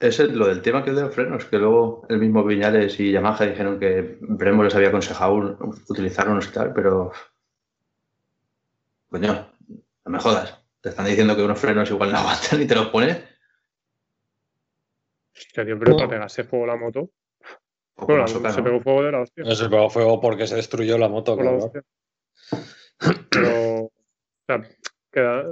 es 0.00 0.18
el- 0.18 0.38
lo 0.38 0.46
del 0.46 0.62
tema 0.62 0.82
que 0.82 0.90
es 0.90 0.96
de 0.96 1.02
los 1.02 1.14
frenos, 1.14 1.44
que 1.44 1.58
luego 1.58 2.06
el 2.08 2.18
mismo 2.18 2.42
Viñales 2.42 2.98
y 3.00 3.12
Yamaha 3.12 3.44
dijeron 3.44 3.78
que 3.78 4.16
Brembo 4.20 4.64
les 4.64 4.74
había 4.74 4.88
aconsejado 4.88 5.34
un- 5.34 5.56
utilizar 5.88 6.26
unos 6.28 6.46
y 6.48 6.52
tal, 6.52 6.72
pero. 6.72 7.12
Coño, 9.10 9.50
no 9.68 10.10
me 10.10 10.18
jodas. 10.18 10.58
Te 10.80 10.88
están 10.90 11.04
diciendo 11.06 11.36
que 11.36 11.42
unos 11.42 11.58
frenos 11.58 11.90
igual 11.90 12.12
no 12.12 12.18
aguantan 12.20 12.62
y 12.62 12.66
te 12.66 12.74
los 12.74 12.86
pones. 12.88 13.18
Hostia, 15.36 15.64
tío, 15.64 15.78
pero 15.78 15.90
No. 15.92 15.96
para 15.98 16.08
pegarse 16.08 16.44
fuego 16.44 16.66
la 16.66 16.76
moto. 16.76 17.10
Bueno, 17.96 18.26
soca, 18.28 18.50
se 18.52 18.58
¿no? 18.58 18.64
pegó 18.64 18.80
fuego 18.80 19.02
de 19.02 19.12
la 19.12 19.20
hostia. 19.20 19.44
No 19.44 19.54
se 19.54 19.68
pegó 19.68 19.90
fuego 19.90 20.20
porque 20.20 20.46
se 20.46 20.56
destruyó 20.56 20.96
la 20.98 21.08
moto. 21.08 21.36
la 21.36 21.42
claro. 21.42 21.72
Pero, 23.30 23.76
o 23.84 23.92
sea, 24.46 24.62
queda. 25.10 25.44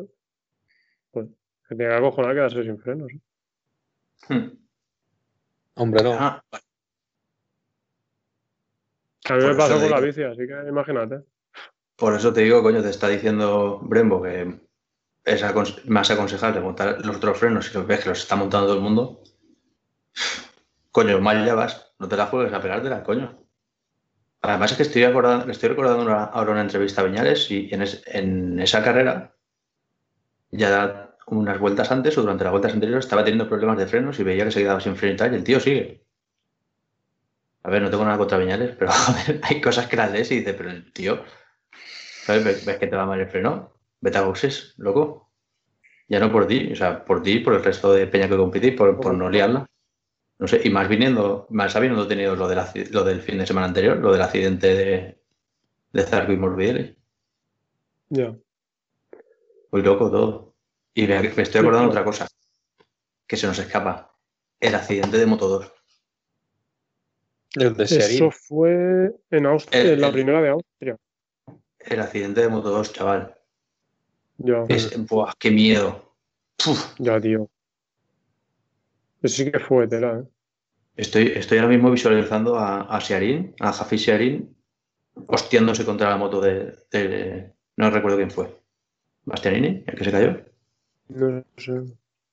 Pues, 1.10 1.26
se 1.68 1.74
tiene 1.76 1.90
que 1.90 1.96
acojonar 1.98 2.34
quedarse 2.34 2.62
sin 2.62 2.78
frenos. 2.78 3.10
¿eh? 3.12 3.20
Hmm. 4.28 4.50
Hombre, 5.74 6.02
no. 6.02 6.12
Ah, 6.18 6.42
A 9.28 9.34
mí 9.34 9.40
Por 9.40 9.42
me 9.42 9.48
eso 9.50 9.56
pasó 9.58 9.80
con 9.80 9.90
la 9.90 10.00
bici, 10.00 10.22
así 10.22 10.46
que 10.46 10.68
imagínate. 10.68 11.20
Por 11.96 12.14
eso 12.14 12.32
te 12.32 12.42
digo, 12.42 12.62
coño, 12.62 12.82
te 12.82 12.90
está 12.90 13.08
diciendo 13.08 13.80
Brembo 13.82 14.22
que 14.22 14.60
es 15.24 15.42
más 15.88 16.10
aconsejable 16.10 16.60
montar 16.60 17.04
los 17.04 17.16
otros 17.16 17.38
frenos 17.38 17.66
si 17.66 17.74
los 17.74 17.86
ves 17.86 18.00
que 18.04 18.10
los 18.10 18.20
está 18.20 18.36
montando 18.36 18.66
todo 18.68 18.76
el 18.76 18.82
mundo. 18.82 19.22
Coño, 20.92 21.20
mal 21.20 21.44
ya 21.44 21.54
vas, 21.54 21.92
no 21.98 22.08
te 22.08 22.16
la 22.16 22.26
juegues 22.26 22.52
a 22.52 22.60
pegártela, 22.60 23.02
coño. 23.02 23.42
Además 24.42 24.70
es 24.70 24.76
que 24.76 24.82
estoy, 24.84 25.04
acordando, 25.04 25.50
estoy 25.50 25.70
recordando 25.70 26.04
una- 26.04 26.24
ahora 26.24 26.52
una 26.52 26.60
entrevista 26.62 27.00
a 27.00 27.04
Viñales 27.04 27.50
y 27.50 27.68
en, 27.74 27.82
es- 27.82 28.02
en 28.06 28.60
esa 28.60 28.82
carrera, 28.84 29.35
ya 30.56 31.16
unas 31.28 31.58
vueltas 31.58 31.90
antes 31.90 32.16
o 32.18 32.22
durante 32.22 32.44
las 32.44 32.52
vueltas 32.52 32.72
anteriores 32.74 33.04
estaba 33.04 33.24
teniendo 33.24 33.48
problemas 33.48 33.78
de 33.78 33.86
frenos 33.86 34.18
y 34.20 34.24
veía 34.24 34.44
que 34.44 34.52
se 34.52 34.60
quedaba 34.60 34.80
sin 34.80 34.96
freno 34.96 35.14
y 35.14 35.16
tal, 35.16 35.32
y 35.32 35.36
el 35.36 35.44
tío 35.44 35.60
sigue. 35.60 36.04
A 37.62 37.70
ver, 37.70 37.82
no 37.82 37.90
tengo 37.90 38.04
nada 38.04 38.18
contra 38.18 38.38
Viñales, 38.38 38.76
pero 38.78 38.90
joder, 38.92 39.40
hay 39.42 39.60
cosas 39.60 39.86
que 39.88 39.96
las 39.96 40.10
lees 40.12 40.30
y 40.30 40.38
dices, 40.38 40.54
pero 40.56 40.70
el 40.70 40.92
tío, 40.92 41.24
¿sabes? 42.24 42.44
¿Ves, 42.64 42.78
que 42.78 42.86
te 42.86 42.96
va 42.96 43.06
mal 43.06 43.20
el 43.20 43.28
freno? 43.28 43.72
Vete 44.00 44.18
a 44.18 44.22
boxes, 44.22 44.74
loco. 44.78 45.32
Ya 46.08 46.20
no 46.20 46.30
por 46.32 46.46
ti, 46.46 46.72
o 46.72 46.76
sea, 46.76 47.04
por 47.04 47.22
ti, 47.22 47.40
por 47.40 47.54
el 47.54 47.64
resto 47.64 47.92
de 47.92 48.06
peña 48.06 48.28
que 48.28 48.36
competís, 48.36 48.74
por, 48.76 49.00
por 49.00 49.14
no 49.14 49.30
liarla. 49.30 49.66
No 50.38 50.48
sé, 50.48 50.60
y 50.64 50.70
más 50.70 50.88
viniendo, 50.88 51.46
más 51.50 51.76
habiendo 51.76 52.06
tenido 52.08 52.36
lo, 52.36 52.48
del 52.48 52.58
acci- 52.60 52.90
lo 52.90 53.04
del 53.04 53.20
fin 53.22 53.38
de 53.38 53.46
semana 53.46 53.68
anterior, 53.68 53.96
lo 53.98 54.12
del 54.12 54.22
accidente 54.22 54.68
de, 54.74 55.20
de 55.92 56.02
Zarco 56.04 56.32
y 56.32 56.36
Morbidelli. 56.38 56.96
Ya. 58.10 58.36
Muy 59.70 59.82
loco 59.82 60.10
todo. 60.10 60.45
Y 60.96 61.06
me, 61.06 61.20
me 61.20 61.42
estoy 61.42 61.60
acordando 61.60 61.88
de 61.88 61.90
otra 61.90 62.04
cosa, 62.04 62.26
que 63.26 63.36
se 63.36 63.46
nos 63.46 63.58
escapa. 63.58 64.16
El 64.58 64.74
accidente 64.74 65.18
de 65.18 65.26
Moto 65.26 65.46
2. 65.46 65.72
El 67.56 67.74
de 67.76 67.86
Serín. 67.86 68.16
Eso 68.16 68.30
fue 68.30 69.14
en 69.30 69.44
Austria, 69.46 69.82
El- 69.82 69.90
en 69.90 70.00
la 70.00 70.06
el- 70.06 70.12
primera 70.14 70.40
de 70.40 70.48
Austria. 70.48 70.96
El 71.80 72.00
accidente 72.00 72.40
de 72.40 72.48
Moto 72.48 72.70
2, 72.70 72.94
chaval. 72.94 73.34
Ya, 74.38 74.64
Es, 74.70 74.96
buah, 75.06 75.34
qué 75.38 75.50
miedo. 75.50 76.14
Uf. 76.66 76.94
ya, 76.98 77.20
tío. 77.20 77.50
Eso 79.22 79.36
sí 79.36 79.50
que 79.52 79.58
fue 79.60 79.86
tela, 79.86 80.20
¿eh? 80.20 80.24
Estoy, 80.96 81.32
estoy 81.36 81.58
ahora 81.58 81.68
mismo 81.70 81.90
visualizando 81.90 82.56
a, 82.58 82.80
a 82.80 82.96
a 82.96 83.72
Jafi 83.72 83.98
Searín, 83.98 84.56
hostiándose 85.26 85.84
contra 85.84 86.08
la 86.08 86.16
moto 86.16 86.40
de, 86.40 86.74
de- 86.90 87.52
No 87.76 87.90
recuerdo 87.90 88.16
quién 88.16 88.30
fue. 88.30 88.58
¿Bastianini? 89.26 89.84
¿El 89.86 89.94
que 89.94 90.04
se 90.04 90.10
cayó? 90.10 90.40
No 91.08 91.44
sé. 91.56 91.72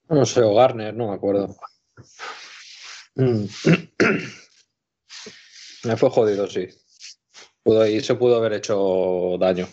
No 0.10 0.26
sé, 0.26 0.42
o 0.42 0.54
Garner, 0.54 0.94
no 0.94 1.10
me 1.10 1.16
acuerdo. 1.16 1.56
Mm. 3.16 3.46
Me 5.84 5.98
fue 5.98 6.10
jodido, 6.10 6.48
sí. 6.48 6.70
Pudo, 7.62 7.82
ahí 7.82 8.00
se 8.02 8.16
pudo 8.16 8.38
haber 8.38 8.54
hecho 8.54 9.38
daño. 9.40 9.68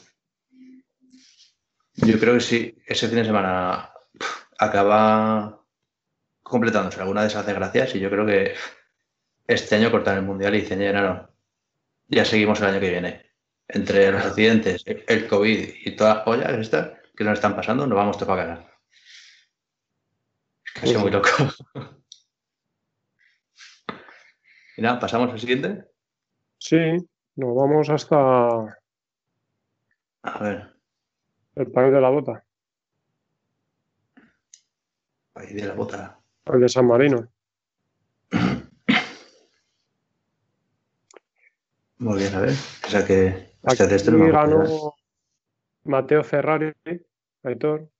Yo 1.94 2.18
creo 2.18 2.34
que 2.34 2.40
sí, 2.40 2.76
ese 2.86 3.08
fin 3.08 3.18
de 3.18 3.24
semana 3.24 3.92
acaba 4.58 5.64
completándose 6.42 7.00
alguna 7.00 7.22
de 7.22 7.28
esas 7.28 7.46
desgracias 7.46 7.94
y 7.94 8.00
yo 8.00 8.10
creo 8.10 8.26
que 8.26 8.54
este 9.46 9.76
año 9.76 9.90
cortan 9.90 10.18
el 10.18 10.24
mundial 10.24 10.54
y 10.54 10.62
dicen, 10.62 10.80
ya 10.80 10.92
no, 10.92 11.02
no, 11.02 11.30
ya 12.08 12.24
seguimos 12.24 12.60
el 12.60 12.66
año 12.66 12.80
que 12.80 12.90
viene. 12.90 13.30
Entre 13.68 14.10
los 14.10 14.24
accidentes, 14.24 14.82
el 14.86 15.28
COVID 15.28 15.74
y 15.84 15.90
todas 15.96 16.16
las 16.16 16.24
pollas 16.24 16.52
estas 16.58 16.98
que 17.16 17.24
nos 17.24 17.34
están 17.34 17.54
pasando, 17.54 17.86
nos 17.86 17.96
vamos 17.96 18.20
a 18.20 18.26
cagar. 18.26 18.69
Es 18.69 18.69
sido 20.82 21.00
muy 21.00 21.10
loco. 21.10 21.28
Y 24.76 24.82
nada, 24.82 24.98
pasamos 24.98 25.30
al 25.30 25.38
siguiente. 25.38 25.84
Sí, 26.56 26.78
nos 27.36 27.54
vamos 27.54 27.90
hasta 27.90 28.16
A 30.22 30.38
ver, 30.40 30.74
el 31.56 31.70
país 31.70 31.92
de 31.92 32.00
la 32.00 32.08
bota, 32.08 32.42
ahí 35.34 35.52
de 35.52 35.66
la 35.66 35.74
bota. 35.74 36.18
el 36.46 36.60
de 36.60 36.68
San 36.70 36.86
Marino. 36.86 37.28
Muy 41.98 42.18
bien, 42.18 42.34
a 42.34 42.40
ver. 42.40 42.54
O 42.86 42.88
sea 42.88 43.06
que. 43.06 43.50
Aquí 43.64 43.82
este 43.82 44.10
no 44.10 44.18
me 44.18 44.28
acuerdo. 44.30 44.58
ganó 44.60 44.94
Mateo 45.84 46.24
Ferrari, 46.24 46.72
Aitor. 47.42 47.90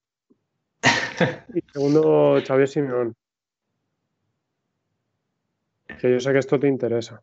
y 1.55 1.61
segundo, 1.73 2.41
Xavier 2.47 2.69
Simeón. 2.69 3.15
Que 6.01 6.11
yo 6.13 6.21
sé 6.21 6.33
que 6.33 6.39
esto 6.39 6.59
te 6.59 6.69
interesa. 6.69 7.23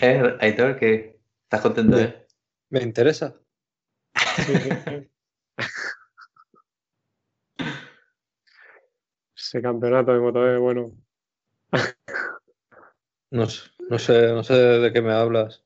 Eh, 0.00 0.36
Aitor, 0.40 0.76
que 0.76 1.18
estás 1.44 1.60
contento. 1.60 1.98
¿eh? 1.98 2.26
Me 2.70 2.82
interesa. 2.82 3.34
Sí, 4.36 4.52
sí, 4.54 4.70
sí. 4.84 5.08
Ese 9.36 9.62
campeonato 9.62 10.12
de 10.12 10.20
Moto 10.20 10.46
E, 10.48 10.58
bueno. 10.58 10.92
No, 13.30 13.46
sé- 13.48 13.70
no 13.88 13.98
sé, 13.98 14.28
no 14.32 14.42
sé 14.44 14.54
de 14.54 14.92
qué 14.92 15.00
me 15.02 15.12
hablas. 15.12 15.62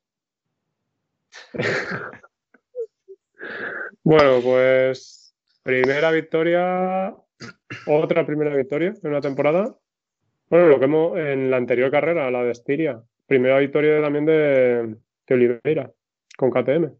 Bueno, 4.04 4.40
pues 4.42 5.17
primera 5.68 6.10
victoria, 6.10 7.14
otra 7.86 8.24
primera 8.24 8.56
victoria 8.56 8.94
en 9.02 9.10
una 9.10 9.20
temporada. 9.20 9.76
Bueno, 10.48 10.66
lo 10.68 10.78
que 10.78 10.86
hemos 10.86 11.18
en 11.18 11.50
la 11.50 11.58
anterior 11.58 11.90
carrera, 11.90 12.30
la 12.30 12.42
de 12.42 12.52
Estiria. 12.52 13.02
Primera 13.26 13.58
victoria 13.58 14.00
también 14.00 14.24
de, 14.24 14.96
de 15.26 15.34
Oliveira 15.34 15.92
con 16.38 16.50
KTM. 16.50 16.90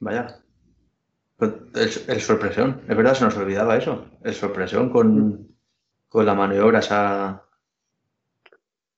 Vaya. 0.00 0.40
Pues 1.36 1.52
El, 2.08 2.14
el 2.16 2.20
sorpresón. 2.20 2.82
Es 2.88 2.96
verdad, 2.96 3.14
se 3.14 3.24
nos 3.24 3.36
olvidaba 3.36 3.76
eso. 3.76 4.06
El 4.24 4.34
sorpresón 4.34 4.90
con, 4.90 5.54
con 6.08 6.26
la 6.26 6.34
maniobra 6.34 6.80
esa. 6.80 7.44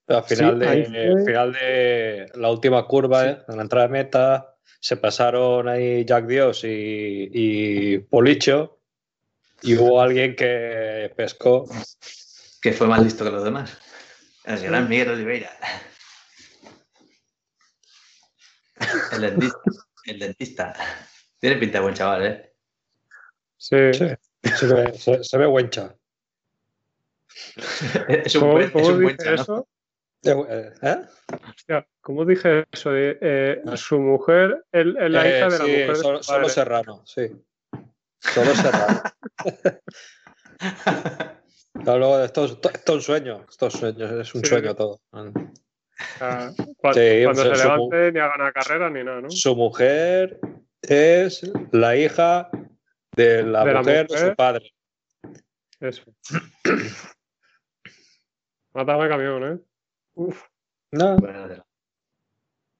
Al 0.09 0.24
final, 0.24 0.55
Sí, 0.59 0.91
de, 0.91 1.12
fue- 1.12 1.24
final 1.26 1.53
de 1.53 2.26
la 2.35 2.51
última 2.51 2.87
curva, 2.87 3.26
¿eh? 3.28 3.39
en 3.47 3.57
la 3.57 3.62
entrada 3.62 3.87
de 3.89 3.93
meta, 3.93 4.51
se 4.81 4.97
pasaron 4.97 5.68
ahí 5.68 6.05
Jack 6.05 6.27
Dios 6.27 6.64
y, 6.64 7.29
y 7.33 7.99
Policho 7.99 8.81
y 9.62 9.77
hubo 9.77 10.01
alguien 10.01 10.35
que 10.37 11.12
pescó. 11.16 11.68
que 12.61 12.73
fue 12.73 12.87
más 12.87 13.03
listo 13.03 13.25
que 13.25 13.31
los 13.31 13.45
demás. 13.45 13.79
El 14.45 14.61
gran 14.62 14.89
Miguel 14.89 15.11
Oliveira. 15.11 15.51
El 19.12 19.20
dentista. 19.20 19.59
El 20.07 20.18
dentista. 20.18 20.75
Tiene 21.39 21.57
pinta 21.57 21.79
de 21.79 21.83
buen 21.83 21.95
chaval, 21.95 22.27
¿eh? 22.27 22.53
Sí. 23.57 23.77
Sí, 23.93 24.07
se 24.57 24.66
ve, 24.66 24.95
se- 24.99 25.23
se 25.23 25.39
ve 25.39 25.47
buen 25.47 25.70
chaval. 25.70 25.97
Es 28.09 28.35
un 28.35 28.41
¿Cómo, 28.41 28.53
buen, 28.55 28.66
es 28.75 28.89
un 28.89 29.03
buen 29.03 29.16
chaval. 29.16 29.35
eso? 29.41 29.68
Eh, 30.25 30.73
¿eh? 30.83 30.97
Hostia, 31.49 31.87
¿Cómo 32.01 32.25
dije 32.25 32.64
eso? 32.70 32.91
De, 32.91 33.18
eh, 33.20 33.62
su 33.75 33.99
mujer 33.99 34.64
es 34.70 34.87
es 34.87 35.11
la 35.11 35.27
Eh, 35.27 35.39
hija 35.39 35.49
de 35.49 35.59
la 35.59 35.64
sí, 35.64 35.70
mujer 35.70 35.89
de 35.89 35.95
solo, 35.97 36.18
su 36.18 36.25
solo 36.25 36.39
padre. 36.43 36.53
Serrano, 36.55 37.03
sí. 37.07 37.31
Solo 38.20 38.55
Serrano. 38.55 39.03
No, 41.75 41.99
luego, 41.99 42.20
esto, 42.23 42.45
es- 42.45 42.53
esto 42.53 42.93
es 42.93 42.97
un 42.97 43.03
sueño, 43.03 43.47
esto 43.49 43.66
es 43.66 43.75
un 43.75 43.81
sueño, 43.81 44.20
es 44.20 44.35
un 44.35 44.43
Sí. 44.45 44.49
sueño 44.51 44.77
todo. 44.77 45.01
Sí, 45.11 45.25
cuando 46.77 46.95
su- 47.35 47.49
se 47.49 47.57
su- 47.57 47.62
levante 47.62 48.12
ni 48.12 48.18
haga 48.20 48.35
una 48.37 48.53
carrera 48.53 48.91
ni 48.91 49.03
nada, 49.03 49.23
¿no? 49.23 49.31
Su 49.31 49.57
mujer 49.57 50.39
es 50.83 51.51
la 51.73 51.97
hija 51.97 52.51
de 53.16 53.43
la, 53.43 53.64
De 53.64 53.73
la 53.73 53.79
mujer, 53.81 54.07
de 54.07 54.18
su 54.18 54.35
padre. 54.37 54.73
Eso. 55.81 56.05
Mátame 58.75 59.09
camión, 59.09 59.45
¿eh? 59.45 59.59
Uf. 60.14 60.46
No, 60.92 61.16
Bueno, 61.18 61.48
de- 61.48 61.62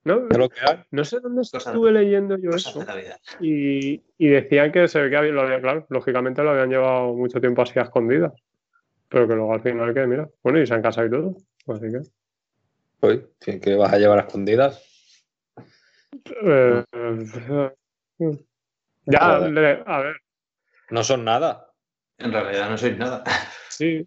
No, 0.05 0.29
es 0.29 0.37
lo 0.39 0.49
que 0.49 0.61
hay. 0.69 0.83
no 0.91 1.05
sé 1.05 1.21
dónde 1.21 1.43
estuve 1.43 1.93
leyendo 1.93 2.37
yo 2.37 2.51
eso. 2.51 2.81
de 2.81 2.87
la 2.87 2.95
vida. 2.97 3.21
Y, 3.41 4.03
y 4.19 4.29
decían 4.29 4.73
que 4.73 4.89
se 4.89 5.01
ve 5.01 5.11
que 5.11 5.17
había, 5.17 5.33
lo 5.33 5.43
había- 5.43 5.61
claro, 5.61 5.87
lógicamente 5.89 6.43
lo 6.43 6.51
habían 6.51 6.71
llevado 6.71 7.15
mucho 7.15 7.41
tiempo 7.41 7.63
así 7.63 7.79
a 7.79 7.83
escondidas. 7.83 8.33
Pero 9.09 9.29
que 9.29 9.35
luego 9.35 9.53
al 9.55 9.63
final 9.63 9.95
que, 9.95 10.07
mira, 10.07 10.29
bueno, 10.43 10.59
y 10.61 10.67
se 10.67 10.75
han 10.75 10.83
casado 10.83 11.07
y 11.07 11.11
todo. 11.11 11.37
Así 11.69 11.87
que. 11.91 13.07
Uy, 13.07 13.27
¿qué, 13.41 13.61
qué 13.61 13.75
vas 13.77 13.93
a 13.93 13.99
llevar 13.99 14.19
a 14.19 14.23
escondidas? 14.23 14.83
eh, 16.45 16.85
eh, 16.93 17.73
ya, 19.07 19.39
le- 19.39 19.83
a 19.87 20.01
ver, 20.01 20.17
No 20.91 21.03
son 21.05 21.25
nada. 21.25 21.73
En 22.19 22.33
realidad 22.33 22.69
no 22.71 22.77
sois 22.79 22.97
nada. 22.99 23.25
sí. 23.69 24.07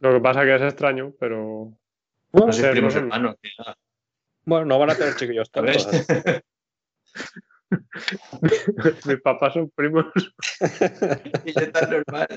Lo 0.00 0.12
que 0.12 0.20
pasa 0.20 0.44
que 0.44 0.54
es 0.56 0.62
extraño, 0.62 1.12
pero. 1.18 1.72
No 2.34 2.46
no 2.46 2.52
sois 2.52 2.72
primos 2.72 2.94
hermanos. 2.96 3.36
ni 3.42 3.50
nada. 3.58 3.78
Bueno, 4.44 4.66
no 4.66 4.78
van 4.78 4.90
a 4.90 4.94
tener 4.94 5.14
chiquillos 5.14 5.50
tontos. 5.50 5.88
Mis 9.06 9.20
papás 9.22 9.54
son 9.54 9.70
primos. 9.70 10.04
y 11.44 11.52
ya 11.52 11.62
está 11.62 11.86
normal. 11.86 12.28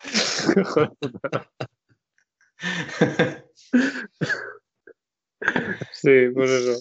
sí, 5.92 6.30
pues 6.34 6.50
eso. 6.50 6.80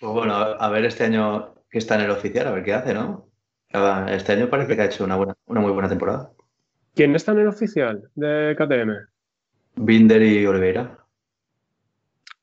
Pues 0.00 0.12
bueno, 0.12 0.34
a 0.34 0.68
ver 0.70 0.86
este 0.86 1.04
año 1.04 1.54
que 1.70 1.78
está 1.78 1.94
en 1.96 2.02
el 2.02 2.10
oficial, 2.10 2.46
a 2.46 2.52
ver 2.52 2.64
qué 2.64 2.74
hace, 2.74 2.94
¿no? 2.94 3.28
Este 4.08 4.32
año 4.32 4.48
parece 4.48 4.74
que 4.74 4.82
ha 4.82 4.86
hecho 4.86 5.04
una, 5.04 5.16
buena, 5.16 5.36
una 5.46 5.60
muy 5.60 5.72
buena 5.72 5.88
temporada. 5.88 6.32
¿Quién 6.94 7.14
está 7.14 7.32
en 7.32 7.40
el 7.40 7.48
oficial 7.48 8.10
de 8.14 8.56
KTM? 8.56 9.84
Binder 9.84 10.22
y 10.22 10.46
Oliveira. 10.46 11.05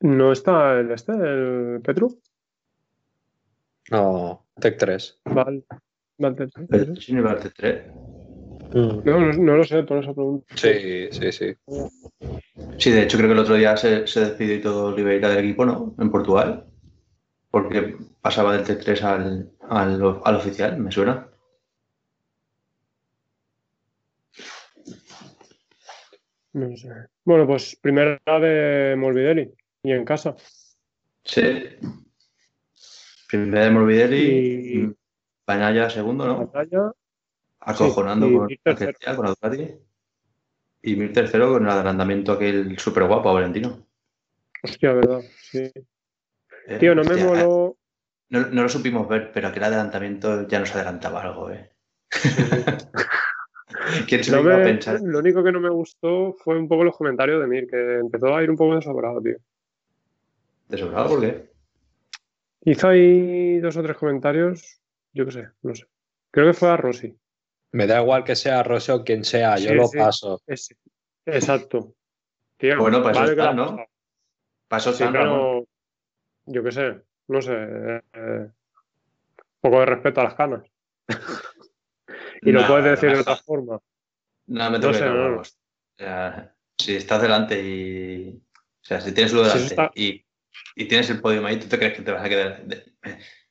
¿No 0.04 0.32
está 0.32 0.80
el 0.80 0.92
este, 0.92 1.14
el 1.14 1.82
Petru? 1.84 2.20
No, 3.90 4.46
Tech 4.60 4.78
3. 4.78 5.20
Val. 5.26 5.64
Val- 6.18 6.50
El 6.70 6.98
Chino 6.98 7.20
y 7.20 7.24
Valtteri 7.24 7.54
3. 7.56 7.84
No, 8.74 9.02
no, 9.04 9.34
no 9.34 9.58
lo 9.58 9.64
sé, 9.64 9.84
por 9.84 10.00
eso 10.00 10.14
pregunto. 10.14 10.46
Sí, 10.56 11.10
sí, 11.12 11.32
sí. 11.32 11.56
Sí, 12.78 12.92
de 12.92 13.04
hecho 13.04 13.18
creo 13.18 13.30
que 13.30 13.34
el 13.34 13.40
otro 13.40 13.56
día 13.56 13.78
se, 13.78 14.06
se 14.08 14.20
despidió 14.22 14.56
y 14.56 14.62
todo 14.62 14.94
Oliveira 14.94 15.30
del 15.30 15.40
equipo, 15.46 15.66
¿no? 15.66 15.96
En 16.00 16.12
Portugal. 16.12 16.66
Porque 17.52 17.96
pasaba 18.22 18.58
del 18.58 18.66
T3 18.66 19.04
al, 19.04 19.52
al, 19.70 20.02
al 20.24 20.36
oficial, 20.36 20.78
me 20.80 20.92
suena. 20.92 21.28
No 26.54 26.76
sé. 26.78 26.90
Bueno, 27.26 27.48
pues 27.48 27.78
primera 27.82 28.20
de 28.40 28.96
Morbidelli 28.98 29.54
y 29.84 29.92
en 29.92 30.06
casa. 30.06 30.36
Sí. 31.24 31.42
Primera 33.30 33.66
de 33.66 33.72
Morbidelli, 33.72 34.80
Y- 34.86 34.96
Panaya 35.46 35.90
segundo, 35.90 36.26
¿no? 36.26 36.38
Batalla. 36.48 36.94
Acojonando 37.60 38.28
Sí, 38.28 38.34
y 38.34 38.38
con. 38.38 38.48
Argentina. 38.74 39.68
Y 40.82 40.96
Mir 40.96 41.14
tercero 41.14 41.52
con 41.52 41.64
el 41.64 41.70
adelantamiento 41.70 42.34
aquel 42.34 42.78
súper 42.80 43.04
guapo, 43.06 43.34
Valentino. 43.34 43.86
Hostia, 44.64 44.94
verdad. 44.94 45.22
Sí. 45.52 45.72
Eh, 46.68 46.78
Tío, 46.80 46.96
no 46.96 47.04
me 47.04 47.18
moló. 47.18 47.78
No, 48.30 48.48
no 48.48 48.64
lo 48.64 48.70
supimos 48.70 49.08
ver, 49.08 49.32
pero 49.34 49.50
aquel 49.50 49.64
adelantamiento 49.64 50.48
ya 50.48 50.60
nos 50.60 50.74
adelantaba 50.76 51.22
algo, 51.22 51.52
¿eh? 51.52 51.72
¿Quién 54.08 54.24
se 54.24 54.32
No 54.32 54.42
iba 54.42 54.56
a 54.56 54.64
pensar? 54.64 55.02
lo 55.02 55.20
único 55.20 55.44
que 55.44 55.52
no 55.52 55.60
me 55.60 55.70
gustó 55.70 56.34
fue 56.44 56.58
un 56.58 56.68
poco 56.68 56.84
los 56.84 56.98
comentarios 56.98 57.42
de 57.42 57.48
Mir, 57.48 57.68
que 57.68 58.00
empezó 58.00 58.36
a 58.36 58.44
ir 58.44 58.50
un 58.50 58.58
poco 58.58 58.76
desobrado, 58.76 59.22
tío. 59.22 59.38
¿De 60.74 60.80
sobrado 60.80 61.08
por 61.08 61.22
qué? 61.22 61.52
Hizo 62.62 62.88
ahí 62.88 63.60
dos 63.60 63.78
o 63.78 63.84
tres 63.84 63.96
comentarios, 63.96 64.82
yo 65.14 65.24
qué 65.26 65.32
sé, 65.32 65.50
no 65.62 65.76
sé. 65.76 65.86
Creo 66.32 66.48
que 66.48 66.54
fue 66.54 66.70
a 66.72 66.78
Rossi. 66.78 67.16
Me 67.74 67.86
da 67.86 68.02
igual 68.02 68.24
que 68.24 68.36
sea 68.36 68.64
Rossi 68.64 68.92
o 68.92 69.04
quien 69.04 69.24
sea, 69.24 69.58
yo 69.60 69.70
Sí, 69.70 69.76
lo 69.76 69.86
sí. 69.88 69.98
paso. 70.00 70.42
Ese. 70.48 70.76
Exacto. 71.28 71.94
Tío, 72.58 72.80
Bueno, 72.80 73.04
pues 73.04 73.16
vale 73.16 73.28
eso 73.34 73.36
que 73.36 73.42
está, 73.42 73.54
¿no? 73.54 73.86
Sí, 74.94 75.04
Ramón. 75.04 75.12
pero 75.14 75.68
yo 76.48 76.64
qué 76.64 76.72
sé, 76.72 77.02
no 77.28 77.40
sé. 77.42 77.54
eh, 77.54 78.02
un 78.14 78.52
poco 79.62 79.80
de 79.82 79.86
respeto 79.86 80.22
a 80.22 80.24
las 80.24 80.34
canas. 80.34 80.64
y 82.42 82.52
lo 82.52 82.62
Nah, 82.62 82.68
puedes 82.68 82.86
decir 82.86 83.12
de 83.16 83.22
otra 83.22 83.36
forma. 83.36 83.80
No 84.48 84.72
me 84.72 84.78
No 84.80 84.82
toques 84.82 84.98
sé, 84.98 85.06
no. 85.06 85.14
huevos. 85.14 85.50
O 85.52 86.04
sea, 86.04 86.56
si 86.80 86.96
estás 86.96 87.22
delante 87.22 87.62
y. 87.64 88.42
O 88.42 88.86
sea, 88.86 89.00
si 89.00 89.14
tienes 89.14 89.32
Sí, 89.32 89.38
delante 89.38 89.58
eso 89.60 89.68
está- 89.68 89.92
y, 89.96 90.26
y 90.76 90.86
tienes 90.88 91.10
el 91.10 91.22
podio 91.22 91.46
ahí, 91.46 91.58
¿tú 91.58 91.68
te 91.68 91.78
crees 91.78 91.94
que 91.94 92.02
te 92.04 92.12
vas 92.12 92.24
a 92.26 92.30
quedar? 92.30 92.64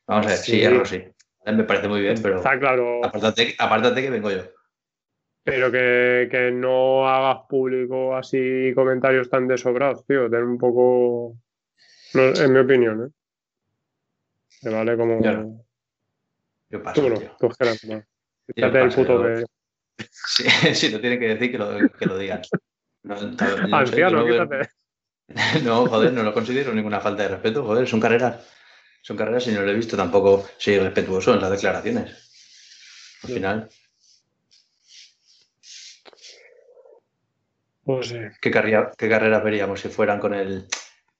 Vamos 0.07 0.25
a 0.25 0.29
ver, 0.29 0.37
sí, 0.37 0.51
Sí. 0.53 0.61
es 0.63 0.77
Rossi. 0.77 1.03
Me 1.45 1.63
parece 1.63 1.87
muy 1.87 2.01
bien, 2.01 2.15
pero 2.21 2.37
Está 2.37 2.57
claro. 2.57 3.03
apártate, 3.03 3.55
apártate 3.59 4.01
que 4.01 4.09
vengo 4.09 4.31
yo. 4.31 4.43
Pero 5.43 5.69
que, 5.71 6.29
que 6.31 6.51
no 6.51 7.07
hagas 7.07 7.45
público 7.49 8.15
así 8.15 8.71
comentarios 8.73 9.29
tan 9.29 9.45
desobrados, 9.47 10.05
tío. 10.05 10.29
Ten 10.29 10.43
un 10.43 10.57
poco. 10.57 11.37
No, 12.13 12.21
en 12.33 12.53
mi 12.53 12.59
opinión, 12.59 13.07
¿eh? 13.07 13.09
Que 14.61 14.69
vale 14.69 14.95
como. 14.95 15.21
Yo 15.21 15.65
Yo 16.69 16.81
paso, 16.83 17.01
Tú 17.01 17.09
no, 17.09 17.17
tío. 17.17 17.35
tú 17.37 17.49
no. 17.89 18.03
Quítate 18.55 18.81
el 18.81 18.89
puto 18.89 19.13
yo- 19.21 19.23
de. 19.23 19.45
Sí, 20.09 20.43
sí, 20.75 20.89
lo 20.91 21.01
tiene 21.01 21.19
que 21.19 21.27
decir 21.27 21.51
que 21.51 21.57
lo, 21.57 21.89
que 21.91 22.05
lo 22.05 22.17
digan. 22.17 22.41
No, 23.03 23.15
no, 23.15 23.31
no 23.67 23.77
Anciano, 23.77 24.25
no 24.25 24.25
quítate. 24.25 24.69
No, 25.63 25.85
joder, 25.87 26.11
no 26.13 26.23
lo 26.23 26.33
considero 26.33 26.73
ninguna 26.73 26.99
falta 26.99 27.23
de 27.23 27.29
respeto, 27.29 27.63
joder, 27.65 27.87
son 27.87 27.99
carreras. 27.99 28.45
Son 29.01 29.17
carreras 29.17 29.47
y 29.47 29.51
no 29.51 29.61
lo 29.61 29.71
he 29.71 29.75
visto 29.75 29.97
tampoco 29.97 30.45
ser 30.57 30.81
respetuoso 30.83 31.33
en 31.33 31.41
las 31.41 31.51
declaraciones. 31.51 32.11
Al 33.23 33.27
Sí. 33.29 33.33
final, 33.35 33.69
Pues 37.85 38.07
sí. 38.07 38.17
¿qué, 38.41 38.49
carrera, 38.49 38.91
¿qué 38.97 39.09
carreras 39.09 39.43
veríamos 39.43 39.81
si 39.81 39.89
fueran 39.89 40.19
con 40.19 40.33
el... 40.33 40.67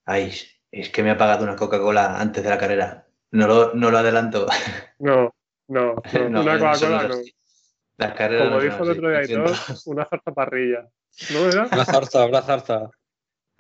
Ay, 0.06 0.34
es 0.72 0.89
que 0.89 1.04
me 1.04 1.12
ha 1.12 1.18
pagado 1.18 1.43
una 1.43 1.58
Coca-Cola 1.58 2.20
antes 2.20 2.41
de 2.43 2.49
la 2.49 2.58
carrera. 2.58 3.06
No 3.32 3.47
lo, 3.47 3.74
no 3.74 3.91
lo 3.91 3.97
adelanto. 3.97 4.47
No, 4.99 5.34
no, 5.68 5.95
no. 5.95 6.01
No, 6.30 6.41
una 6.41 6.58
Coca-Cola 6.58 7.08
no. 7.10 7.16
Las 7.97 8.14
carreras 8.14 8.47
Como 8.47 8.62
dijo 8.62 8.84
el 8.84 8.89
otro 8.91 9.10
día 9.10 9.43
una 9.86 10.06
zarza 10.06 10.32
parrilla. 10.34 10.89
¿No 11.32 11.39
era? 11.49 11.68
Una 11.72 11.86
zarza, 11.86 12.26
una 12.26 12.41
zarza. 12.41 12.89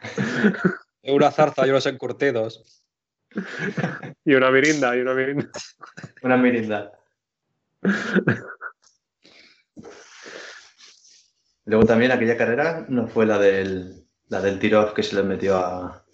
Una 1.03 1.31
zarza 1.31 1.67
y 1.67 1.69
unos 1.69 1.85
encurtidos. 1.85 2.83
Y 4.25 4.33
una 4.35 4.51
mirinda, 4.51 4.95
y 4.95 5.01
una 5.01 5.13
mirinda. 5.13 5.49
Una 6.21 6.37
mirinda. 6.37 6.91
Luego 11.65 11.85
también 11.85 12.11
aquella 12.11 12.37
carrera 12.37 12.85
no 12.89 13.07
fue 13.07 13.25
la 13.25 13.37
del, 13.39 14.05
la 14.27 14.41
del 14.41 14.59
tiro 14.59 14.93
que 14.93 15.03
se 15.03 15.15
le 15.15 15.23
metió 15.23 15.57
a, 15.57 16.05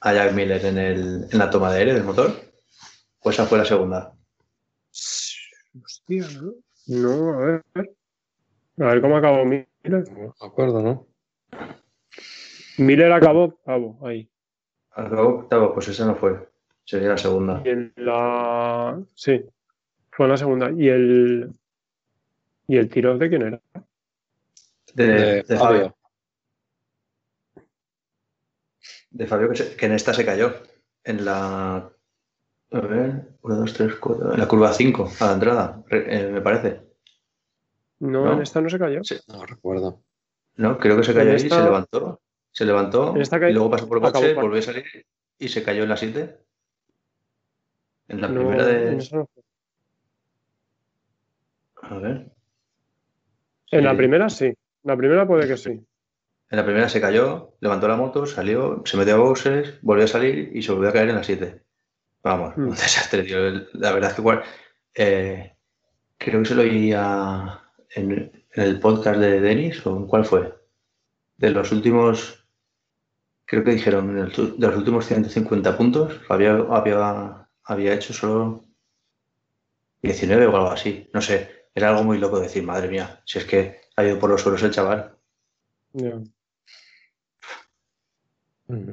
a 0.00 0.12
Jack 0.12 0.32
Miller 0.32 0.64
en, 0.64 0.78
el, 0.78 1.28
en 1.30 1.38
la 1.38 1.50
toma 1.50 1.72
de 1.72 1.80
aire 1.80 1.94
del 1.94 2.04
motor. 2.04 2.32
Pues 3.20 3.36
esa 3.36 3.46
fue 3.46 3.58
la 3.58 3.64
segunda. 3.64 4.14
Hostia, 4.90 6.26
¿no? 6.40 6.54
No, 6.86 7.34
a 7.34 7.62
ver. 7.74 7.94
A 8.80 8.84
ver 8.84 9.00
cómo 9.00 9.16
acabó 9.16 9.44
Miller. 9.44 9.68
No 9.82 10.34
me 10.40 10.46
acuerdo, 10.46 10.82
¿no? 10.82 11.06
Miller 12.78 13.12
acabó 13.12 13.44
octavo, 13.44 13.98
ahí. 14.06 14.28
Luego, 14.96 15.40
octavo, 15.40 15.74
pues 15.74 15.88
esa 15.88 16.06
no 16.06 16.14
fue. 16.16 16.48
Sería 16.84 17.08
la 17.10 17.18
segunda. 17.18 17.62
Y 17.64 17.68
en 17.68 17.92
la. 17.96 19.00
Sí, 19.14 19.44
fue 20.10 20.26
en 20.26 20.30
la 20.32 20.36
segunda. 20.38 20.70
Y 20.70 20.88
el. 20.88 21.52
¿Y 22.66 22.76
el 22.76 22.88
tiro 22.88 23.16
de 23.18 23.28
quién 23.28 23.42
era? 23.42 23.60
De, 24.94 25.06
De 25.06 25.42
de 25.42 25.56
Fabio. 25.58 25.96
De 29.10 29.26
Fabio, 29.26 29.48
que, 29.50 29.56
se- 29.56 29.76
que 29.76 29.86
en 29.86 29.92
esta 29.92 30.12
se 30.14 30.24
cayó. 30.24 30.54
En 31.04 31.24
la. 31.24 31.76
A 32.70 32.80
ver, 32.80 33.28
1, 33.42 33.54
2, 33.56 33.72
3, 33.72 33.94
4. 33.96 34.32
En 34.34 34.40
la 34.40 34.48
curva 34.48 34.72
5, 34.72 35.10
a 35.20 35.26
la 35.26 35.32
entrada, 35.32 35.82
eh, 35.90 36.28
me 36.32 36.40
parece. 36.42 36.82
No, 38.00 38.24
No. 38.26 38.32
en 38.34 38.42
esta 38.42 38.60
no 38.60 38.68
se 38.68 38.78
cayó. 38.78 39.02
Sí. 39.04 39.16
No 39.28 39.44
recuerdo. 39.46 40.02
No, 40.56 40.78
creo 40.78 40.96
que 40.96 41.04
se 41.04 41.14
cayó 41.14 41.30
ahí, 41.30 41.36
esta- 41.36 41.56
se 41.56 41.62
levantó. 41.64 42.20
Se 42.58 42.64
levantó 42.64 43.14
y 43.16 43.52
luego 43.52 43.70
pasó 43.70 43.88
por 43.88 44.00
boxes, 44.00 44.20
cuarto. 44.34 44.40
volvió 44.40 44.58
a 44.58 44.62
salir 44.62 44.84
y 45.38 45.46
se 45.48 45.62
cayó 45.62 45.84
en 45.84 45.88
la 45.90 45.96
7. 45.96 46.38
En 48.08 48.20
la 48.20 48.26
No, 48.26 48.40
primera 48.40 48.66
de. 48.66 48.96
no. 49.12 49.28
A 51.82 51.98
ver. 51.98 52.32
En 53.70 53.84
la 53.84 53.96
primera 53.96 54.28
sí. 54.28 54.52
La 54.82 54.96
primera 54.96 55.24
puede 55.24 55.46
que 55.46 55.56
sí. 55.56 55.70
En 55.70 56.56
la 56.56 56.64
primera 56.64 56.88
se 56.88 57.00
cayó, 57.00 57.54
levantó 57.60 57.86
la 57.86 57.94
moto, 57.94 58.26
salió, 58.26 58.82
se 58.84 58.96
metió 58.96 59.14
a 59.14 59.18
boxes, 59.18 59.78
volvió 59.82 60.06
a 60.06 60.08
salir 60.08 60.50
y 60.52 60.60
se 60.62 60.72
volvió 60.72 60.88
a 60.88 60.92
caer 60.92 61.10
en 61.10 61.14
la 61.14 61.22
7. 61.22 61.62
Vamos, 62.24 62.56
Mm. 62.56 62.62
un 62.62 62.70
desastre, 62.70 63.22
tío. 63.22 63.38
El- 63.46 63.68
La 63.74 63.92
verdad 63.92 64.10
es 64.10 64.16
que 64.16 64.22
igual, 64.22 64.42
eh, 64.94 65.52
creo 66.16 66.40
que 66.42 66.48
se 66.48 66.54
lo 66.56 66.62
oía 66.62 67.60
en, 67.94 68.10
en 68.52 68.62
el 68.64 68.80
podcast 68.80 69.20
de 69.20 69.40
Denis, 69.40 69.86
o 69.86 69.96
en 69.96 70.08
cuál 70.08 70.24
fue. 70.24 70.52
De 71.36 71.50
los 71.50 71.70
últimos, 71.70 72.37
creo 73.48 73.64
que 73.64 73.70
dijeron, 73.70 74.14
de 74.14 74.66
los 74.66 74.76
últimos 74.76 75.06
150 75.06 75.76
puntos, 75.76 76.20
había, 76.28 76.52
había, 76.52 77.48
había 77.64 77.94
hecho 77.94 78.12
solo 78.12 78.62
19 80.02 80.46
o 80.46 80.56
algo 80.56 80.70
así. 80.70 81.08
No 81.14 81.22
sé, 81.22 81.70
era 81.74 81.88
algo 81.88 82.04
muy 82.04 82.18
loco 82.18 82.38
decir, 82.38 82.62
madre 82.62 82.88
mía, 82.88 83.22
si 83.24 83.38
es 83.38 83.46
que 83.46 83.80
ha 83.96 84.04
ido 84.04 84.18
por 84.18 84.28
los 84.28 84.42
suelos 84.42 84.62
el 84.62 84.70
chaval. 84.70 85.16
Ya. 85.94 86.20
Mm. 88.66 88.90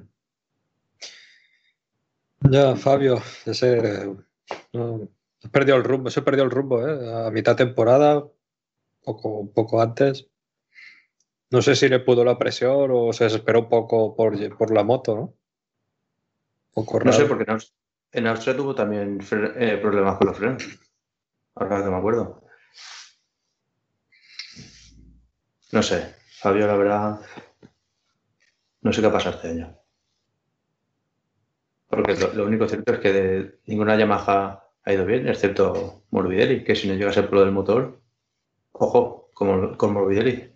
Ya, 2.50 2.76
Fabio, 2.78 3.22
ese. 3.46 4.16
No, 4.72 5.10
he 5.44 5.50
perdido 5.50 5.76
el 5.76 5.84
rumbo, 5.84 6.10
se 6.10 6.22
perdió 6.22 6.46
el 6.46 6.52
rumbo, 6.52 6.88
¿eh? 6.88 7.28
A 7.28 7.30
mitad 7.30 7.58
temporada, 7.58 8.26
poco, 9.04 9.40
un 9.40 9.52
poco 9.52 9.82
antes. 9.82 10.30
No 11.56 11.62
sé 11.62 11.74
si 11.78 11.88
le 11.88 12.02
pudo 12.02 12.26
la 12.26 12.38
presión 12.38 12.90
o 12.92 13.14
se 13.14 13.24
desesperó 13.24 13.62
un 13.62 13.70
poco 13.70 14.14
por, 14.14 14.58
por 14.58 14.72
la 14.72 14.84
moto, 14.84 15.16
¿no? 15.16 15.34
Poco 16.74 17.00
No 17.00 17.14
sé, 17.14 17.24
porque 17.26 17.44
en, 17.44 17.50
Aus- 17.56 17.74
en 18.12 18.28
Austria 18.28 18.58
tuvo 18.58 18.76
también 18.76 19.20
eh, 19.56 19.78
problemas 19.82 20.18
con 20.18 20.28
los 20.28 20.38
frenos. 20.38 20.64
Ahora 21.56 21.82
que 21.82 21.90
me 21.90 21.96
acuerdo. 21.96 22.42
No 25.72 25.82
sé, 25.82 26.14
Fabio, 26.42 26.68
la 26.68 26.76
verdad, 26.76 27.20
no 28.82 28.92
sé 28.92 29.00
qué 29.00 29.08
ha 29.08 29.12
pasado 29.14 29.38
este 29.38 29.48
año. 29.52 29.78
Porque 31.88 32.16
lo, 32.16 32.34
lo 32.34 32.46
único 32.48 32.68
cierto 32.68 32.92
es 32.96 33.00
que 33.00 33.14
de 33.14 33.60
ninguna 33.66 33.96
Yamaha 33.98 34.62
ha 34.84 34.94
ido 34.94 35.06
bien, 35.06 35.26
excepto 35.30 36.04
Morbidelli, 36.12 36.66
que 36.66 36.76
si 36.76 36.90
no 36.90 36.96
llegase 36.96 37.24
por 37.24 37.36
lo 37.36 37.46
del 37.46 37.54
motor, 37.54 38.02
ojo, 38.74 39.30
como 39.34 39.78
con 39.78 39.94
Morbidelli. 39.94 40.52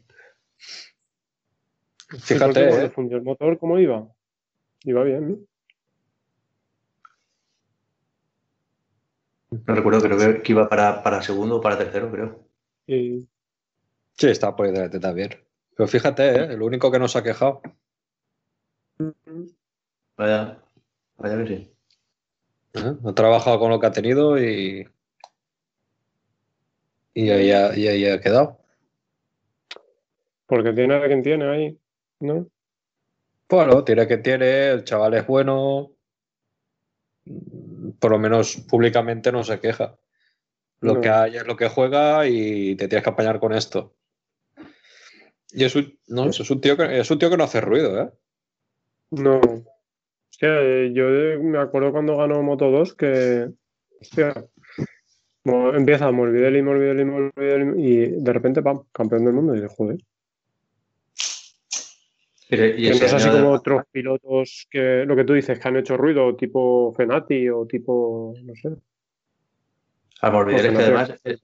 Fíjate, 2.09 2.85
¿eh? 2.85 2.89
fundió 2.89 3.17
el 3.17 3.23
motor, 3.23 3.57
¿cómo 3.59 3.77
iba? 3.77 4.07
Iba 4.83 5.03
bien, 5.03 5.29
¿no? 5.29 5.37
No 9.65 9.75
recuerdo, 9.75 10.01
creo 10.01 10.41
que, 10.41 10.51
iba 10.51 10.67
para, 10.69 11.03
para 11.03 11.21
segundo 11.21 11.57
o 11.57 11.61
para 11.61 11.77
tercero, 11.77 12.11
creo. 12.11 12.39
Y 12.87 13.27
Sí, 14.19 14.27
está 14.27 14.53
por 14.53 14.65
ahí 14.65 14.73
delante 14.73 14.99
también. 14.99 15.29
Pero 15.75 15.87
fíjate, 15.87 16.29
¿eh? 16.29 16.53
El 16.53 16.61
único 16.61 16.91
que 16.91 16.99
nos 16.99 17.15
ha 17.15 17.23
quejado. 17.23 17.61
Vaya, 20.17 20.61
vaya 21.17 21.37
que 21.37 21.47
sí. 21.47 21.73
¿eh? 22.73 22.97
Ha 23.05 23.13
trabajado 23.13 23.59
con 23.59 23.69
lo 23.69 23.79
que 23.79 23.87
ha 23.87 23.91
tenido 23.91 24.37
y. 24.37 24.85
Y 27.13 27.29
ahí 27.29 27.51
ha, 27.51 27.77
y 27.77 27.87
ahí 27.87 28.05
ha 28.07 28.19
quedado. 28.19 28.59
porque 30.47 30.73
tiene 30.73 30.95
a 30.95 31.07
quien 31.07 31.23
tiene 31.23 31.45
ahí, 31.45 31.79
¿no? 32.19 32.47
Bueno, 33.49 33.83
tiene 33.83 34.07
que 34.07 34.17
tiene, 34.17 34.69
el 34.69 34.83
chaval 34.83 35.13
es 35.15 35.25
bueno. 35.27 35.91
Por 37.99 38.11
lo 38.11 38.19
menos 38.19 38.57
públicamente 38.69 39.31
no 39.31 39.43
se 39.43 39.59
queja. 39.59 39.97
Lo 40.81 40.95
No. 40.95 41.01
que 41.01 41.09
hay 41.09 41.35
es 41.35 41.45
lo 41.45 41.55
que 41.55 41.67
juega 41.67 42.27
y 42.27 42.75
te 42.75 42.87
tienes 42.87 43.03
que 43.03 43.09
apañar 43.09 43.39
con 43.39 43.53
esto. 43.53 43.95
Y 45.51 45.63
es 45.63 45.75
un, 45.75 45.97
no, 46.07 46.29
es 46.29 46.49
un 46.49 46.61
tío 46.61 46.77
que 46.77 46.99
es 46.99 47.09
un 47.09 47.17
tío 47.19 47.29
que 47.29 47.37
no 47.37 47.43
hace 47.43 47.59
ruido, 47.59 47.99
¿eh? 48.01 48.09
No. 49.11 49.39
Hostia, 50.29 50.61
eh, 50.61 50.91
yo 50.93 51.05
me 51.41 51.57
acuerdo 51.57 51.91
cuando 51.91 52.15
ganó 52.17 52.41
Moto 52.43 52.69
2 52.69 52.93
que. 52.95 53.49
Hostia. 53.99 54.33
Empieza 55.43 56.11
Morbidelli, 56.11 56.61
Morbidelli, 56.61 57.05
Morbidelli 57.05 57.83
y 57.83 58.21
de 58.23 58.33
repente, 58.33 58.61
pam, 58.61 58.83
campeón 58.91 59.25
del 59.25 59.33
mundo. 59.33 59.55
Y 59.55 59.61
dices, 59.61 59.75
joder. 59.75 59.97
Y, 62.49 62.55
y 62.55 62.83
Que 62.83 62.89
no 62.99 63.05
es 63.05 63.13
así 63.13 63.29
como 63.29 63.51
otros 63.51 63.83
pilotos 63.91 64.67
que 64.71 65.05
lo 65.05 65.15
que 65.15 65.23
tú 65.23 65.33
dices, 65.33 65.59
que 65.59 65.67
han 65.67 65.77
hecho 65.77 65.97
ruido, 65.97 66.35
tipo 66.35 66.93
Fenati 66.97 67.47
o 67.49 67.65
tipo. 67.67 68.33
No 68.43 68.53
sé. 68.55 68.69
a 70.21 70.31
Morbidelli 70.31 70.67
es 70.69 70.73
que 70.77 70.83
además 70.83 71.13
el, 71.23 71.41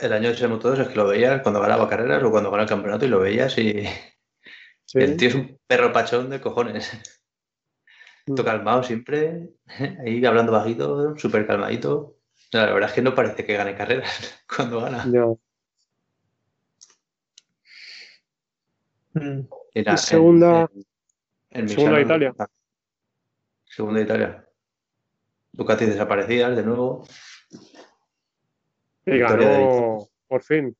el 0.00 0.12
año 0.12 0.28
de 0.28 0.34
ese 0.34 0.48
motor 0.48 0.80
es 0.80 0.88
que 0.88 0.96
lo 0.96 1.06
veías 1.06 1.40
cuando 1.42 1.60
ganaba 1.60 1.88
carreras 1.88 2.22
o 2.22 2.30
cuando 2.30 2.50
ganaba 2.50 2.64
el 2.64 2.68
campeonato 2.68 3.04
y 3.06 3.08
lo 3.08 3.20
veías 3.20 3.56
y 3.58 3.84
Sí. 4.84 4.98
el 4.98 5.16
tío 5.16 5.28
es 5.28 5.34
un 5.36 5.58
perro 5.66 5.92
pachón 5.92 6.28
de 6.28 6.40
cojones. 6.40 6.92
Mm. 8.26 8.34
Todo 8.34 8.44
calmado 8.44 8.82
siempre, 8.82 9.50
ahí 10.04 10.24
hablando 10.26 10.52
bajito, 10.52 11.16
súper 11.16 11.46
calmadito. 11.46 12.18
No, 12.52 12.60
la 12.66 12.72
verdad 12.74 12.90
es 12.90 12.94
que 12.94 13.02
no 13.02 13.14
parece 13.14 13.46
que 13.46 13.56
gane 13.56 13.74
carreras 13.76 14.44
cuando 14.56 14.80
gana. 14.80 15.04
Y 19.14 19.82
nada, 19.82 19.96
Segunda- 19.96 20.68
en- 21.50 21.62
en 21.62 21.68
segunda 21.68 21.98
Misano- 21.98 22.00
Italia. 22.00 22.34
Segunda 23.64 24.00
Italia. 24.00 24.48
Ducati 25.52 25.84
desaparecidas 25.86 26.56
de 26.56 26.62
nuevo. 26.62 27.06
Y 29.04 29.10
de 29.12 29.18
ganó 29.18 30.08
por 30.28 30.42
fin. 30.42 30.76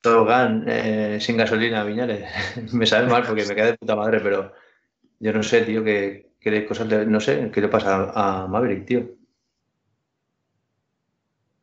Top 0.00 0.26
Gun 0.28 0.64
eh, 0.68 1.18
sin 1.20 1.36
gasolina, 1.36 1.84
Viñales. 1.84 2.28
me 2.74 2.86
sabe 2.86 3.06
mal 3.06 3.24
porque 3.26 3.44
me 3.46 3.54
queda 3.54 3.66
de 3.66 3.78
puta 3.78 3.96
madre, 3.96 4.20
pero 4.20 4.52
yo 5.18 5.32
no 5.32 5.42
sé, 5.42 5.62
tío, 5.62 5.82
qué, 5.82 6.30
qué 6.40 6.66
cosas 6.66 6.88
le, 6.88 7.06
no 7.06 7.20
sé, 7.20 7.50
qué 7.52 7.60
le 7.60 7.68
pasa 7.68 8.12
a 8.14 8.46
Maverick, 8.46 8.84
tío. 8.86 9.10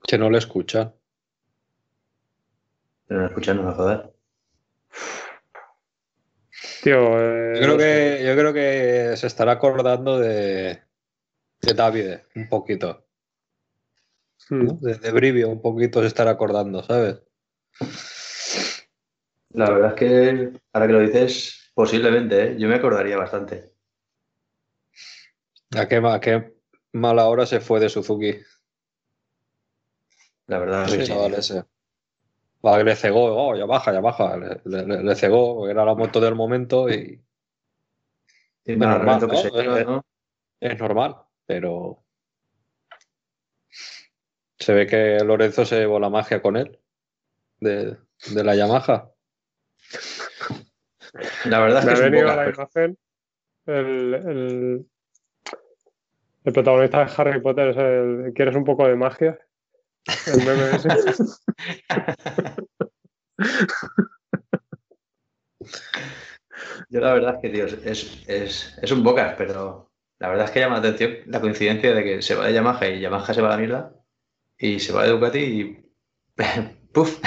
Que 0.03 0.17
no 0.17 0.29
le 0.29 0.37
escucha. 0.39 0.93
Pero 3.07 3.21
no 3.21 3.27
escucha, 3.27 3.53
no 3.53 3.63
me 3.63 3.73
joder. 3.73 4.12
Tío, 6.83 7.19
eh, 7.19 7.53
Yo 7.55 7.61
creo 7.61 7.77
que, 7.77 8.23
yo 8.25 8.35
creo 8.35 8.53
que 8.53 9.17
se 9.17 9.27
estará 9.27 9.53
acordando 9.53 10.19
de, 10.19 10.81
de 11.61 11.73
David 11.73 12.17
un 12.35 12.49
poquito. 12.49 13.05
hmm. 14.49 14.65
¿no? 14.65 14.73
De, 14.81 14.95
de 14.95 15.11
Brivio 15.11 15.49
un 15.49 15.61
poquito 15.61 16.01
se 16.01 16.07
estará 16.07 16.31
acordando, 16.31 16.83
¿sabes? 16.83 17.21
La 19.49 19.69
verdad 19.69 19.89
es 19.89 19.95
que, 19.95 20.59
ahora 20.73 20.87
que 20.87 20.93
lo 20.93 20.99
dices, 20.99 21.71
posiblemente, 21.73 22.43
¿eh? 22.43 22.55
yo 22.57 22.67
me 22.67 22.75
acordaría 22.75 23.17
bastante. 23.17 23.71
¿A 25.75 25.87
qué, 25.87 25.95
a 25.97 26.19
qué 26.19 26.55
mala 26.91 27.25
hora 27.27 27.45
se 27.45 27.59
fue 27.59 27.79
de 27.79 27.89
Suzuki 27.89 28.39
La 30.47 30.59
verdad 30.59 30.85
es 30.85 30.93
el 30.93 30.99
que 30.99 31.05
sí. 31.05 31.11
chaval 31.11 31.33
ese? 31.33 31.63
Le 32.63 32.95
cegó, 32.95 33.25
oh, 33.49 33.55
ya 33.57 33.65
baja, 33.65 33.91
ya 33.91 33.99
baja. 33.99 34.37
Le, 34.37 35.03
le- 35.03 35.15
cegó, 35.15 35.55
porque 35.55 35.71
era 35.71 35.83
la 35.83 35.95
moto 35.95 36.21
del 36.21 36.35
momento 36.35 36.89
y 36.89 37.21
Sí, 38.65 38.77
Normal, 38.77 39.19
que 39.19 39.27
¿no? 39.27 39.35
se 39.35 39.51
lleva, 39.51 39.83
¿no? 39.83 40.05
es 40.61 40.79
normal, 40.79 41.17
pero 41.45 42.01
se 44.57 44.73
ve 44.73 44.87
que 44.87 45.17
Lorenzo 45.21 45.65
se 45.65 45.79
llevó 45.79 45.99
la 45.99 46.09
magia 46.09 46.41
con 46.41 46.55
él 46.55 46.79
de, 47.59 47.97
de 48.33 48.43
la 48.45 48.55
Yamaha. 48.55 49.11
La 51.45 51.59
verdad 51.59 51.79
es 51.79 51.85
me 51.85 51.91
que 51.91 51.91
ha 51.91 51.93
es 51.93 52.05
un 52.05 52.11
venido 52.11 52.31
a 52.31 52.35
la 52.37 52.49
imagen 52.49 52.97
el, 53.65 54.13
el, 54.13 54.85
el 56.45 56.53
protagonista 56.53 57.03
de 57.03 57.11
Harry 57.17 57.41
Potter 57.41 57.67
es 57.69 57.77
el 57.77 58.33
¿Quieres 58.33 58.55
un 58.55 58.63
poco 58.63 58.87
de 58.87 58.95
magia? 58.95 59.37
Yo 66.89 66.99
la 66.99 67.13
verdad 67.13 67.35
es 67.35 67.41
que, 67.41 67.49
tío, 67.49 67.65
es, 67.65 68.23
es, 68.27 68.77
es 68.81 68.91
un 68.91 69.03
bocas, 69.03 69.35
pero 69.37 69.91
la 70.19 70.29
verdad 70.29 70.45
es 70.45 70.51
que 70.51 70.59
llama 70.59 70.75
la 70.79 70.79
atención 70.89 71.17
la 71.27 71.41
coincidencia 71.41 71.93
de 71.93 72.03
que 72.03 72.21
se 72.21 72.35
va 72.35 72.47
de 72.47 72.53
Yamaha 72.53 72.87
y 72.89 72.99
Yamaha 73.01 73.33
se 73.33 73.41
va 73.41 73.47
a 73.49 73.51
la 73.51 73.57
mierda 73.57 73.93
y 74.57 74.79
se 74.79 74.93
va 74.93 75.03
de 75.05 75.11
Ducati 75.11 75.39
y 75.39 75.85
¡puf! 76.93 77.19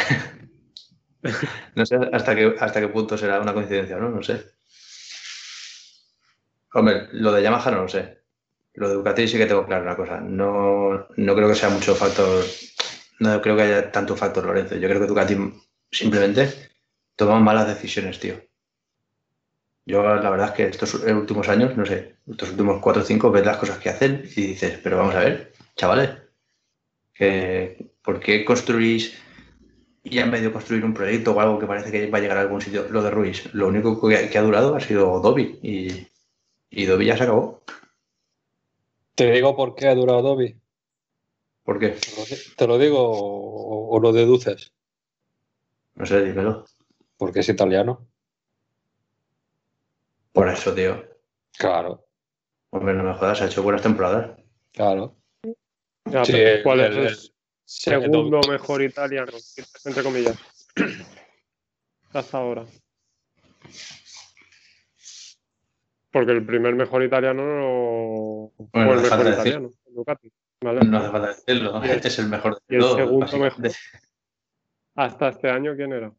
No 1.74 1.84
sé 1.86 1.96
hasta 2.12 2.34
qué, 2.34 2.54
hasta 2.58 2.80
qué 2.80 2.88
punto 2.88 3.16
será 3.18 3.40
una 3.40 3.54
coincidencia, 3.54 3.96
¿no? 3.98 4.10
No 4.10 4.22
sé. 4.22 4.44
Hombre, 6.74 7.08
lo 7.12 7.32
de 7.32 7.42
Yamaha 7.42 7.70
no 7.72 7.82
lo 7.82 7.88
sé. 7.88 8.22
Lo 8.76 8.88
de 8.88 8.94
Ducati 8.94 9.26
sí 9.26 9.38
que 9.38 9.46
tengo 9.46 9.66
claro 9.66 9.82
una 9.82 9.96
cosa. 9.96 10.20
No, 10.20 11.08
no 11.16 11.34
creo 11.34 11.48
que 11.48 11.54
sea 11.54 11.70
mucho 11.70 11.94
factor. 11.94 12.44
No 13.18 13.40
creo 13.40 13.56
que 13.56 13.62
haya 13.62 13.90
tanto 13.90 14.16
factor 14.16 14.44
Lorenzo. 14.44 14.76
Yo 14.76 14.88
creo 14.88 15.00
que 15.00 15.06
Ducati 15.06 15.36
simplemente 15.90 16.52
toma 17.16 17.40
malas 17.40 17.68
decisiones, 17.68 18.20
tío. 18.20 18.34
Yo 19.86 20.02
la 20.02 20.30
verdad 20.30 20.48
es 20.48 20.54
que 20.54 20.66
estos 20.66 20.94
últimos 20.94 21.48
años, 21.48 21.76
no 21.76 21.86
sé, 21.86 22.16
estos 22.28 22.50
últimos 22.50 22.80
cuatro 22.80 23.02
o 23.02 23.04
cinco, 23.04 23.30
ves 23.30 23.46
las 23.46 23.56
cosas 23.56 23.78
que 23.78 23.88
hacen 23.88 24.24
y 24.36 24.48
dices, 24.48 24.78
pero 24.82 24.98
vamos 24.98 25.14
a 25.14 25.20
ver, 25.20 25.52
chavales, 25.76 26.10
que 27.14 27.92
¿por 28.02 28.20
qué 28.20 28.44
construís 28.44 29.16
y 30.02 30.18
han 30.18 30.30
medio 30.30 30.52
construir 30.52 30.84
un 30.84 30.92
proyecto 30.92 31.32
o 31.32 31.40
algo 31.40 31.58
que 31.58 31.66
parece 31.66 31.92
que 31.92 32.10
va 32.10 32.18
a 32.18 32.20
llegar 32.20 32.36
a 32.36 32.42
algún 32.42 32.60
sitio? 32.60 32.88
Lo 32.90 33.02
de 33.02 33.10
Ruiz, 33.10 33.48
lo 33.54 33.68
único 33.68 34.08
que, 34.08 34.28
que 34.28 34.38
ha 34.38 34.42
durado 34.42 34.74
ha 34.74 34.80
sido 34.80 35.20
Dobby 35.20 35.60
y, 35.62 36.08
y 36.68 36.84
Dobby 36.84 37.06
ya 37.06 37.16
se 37.16 37.22
acabó. 37.22 37.62
Te 39.16 39.30
digo 39.32 39.56
por 39.56 39.74
qué 39.74 39.88
ha 39.88 39.94
durado 39.94 40.22
Dobby. 40.22 40.56
¿Por 41.64 41.78
qué? 41.80 41.88
¿Te 41.88 42.14
lo 42.16 42.24
di- 42.24 42.54
¿Te 42.56 42.66
lo 42.68 42.78
digo 42.78 43.00
o, 43.00 43.96
o 43.96 43.98
lo 44.00 44.12
deduces? 44.12 44.72
No 45.94 46.06
sé, 46.06 46.22
dímelo. 46.22 46.64
Porque 47.16 47.40
es 47.40 47.48
italiano. 47.48 48.06
Por 50.32 50.48
eso, 50.48 50.74
tío. 50.74 51.02
Claro, 51.58 52.04
Hombre, 52.70 52.92
no 52.94 53.04
me 53.04 53.14
jodas, 53.14 53.40
ha 53.40 53.46
hecho 53.46 53.62
buenas 53.62 53.80
temporadas. 53.82 54.38
claro. 54.72 55.16
Ya, 56.04 56.24
Sí, 56.24 56.34
¿Cuál 56.62 56.80
el- 56.80 57.06
es 57.06 57.06
el 57.22 57.32
segundo 57.64 58.40
mejor 58.48 58.82
italiano? 58.82 59.32
Entre 59.84 60.02
comillas. 60.02 60.36
Hasta 62.12 62.38
ahora. 62.38 62.66
Porque 66.10 66.32
el 66.32 66.44
primer 66.46 66.74
mejor 66.74 67.02
italiano 67.02 67.42
no 67.44 68.52
Bueno, 68.56 68.70
fue 68.72 68.82
el 68.94 69.00
mejor 69.02 69.26
italiano, 69.32 69.70
el 69.86 69.94
Ducati. 69.94 70.32
¿vale? 70.62 70.80
No 70.86 70.98
hace 70.98 71.10
falta 71.10 71.28
decirlo, 71.28 71.84
Y 71.84 71.88
el- 71.90 71.98
es 72.06 72.18
el 72.18 72.28
mejor 72.28 72.58
y 72.68 72.72
de 72.72 72.76
el 72.76 72.82
todos. 72.82 72.96
segundo 72.96 73.38
mejor. 73.38 73.70
Hasta 74.94 75.28
este 75.28 75.50
año, 75.50 75.76
¿quién 75.76 75.92
era? 75.92 76.10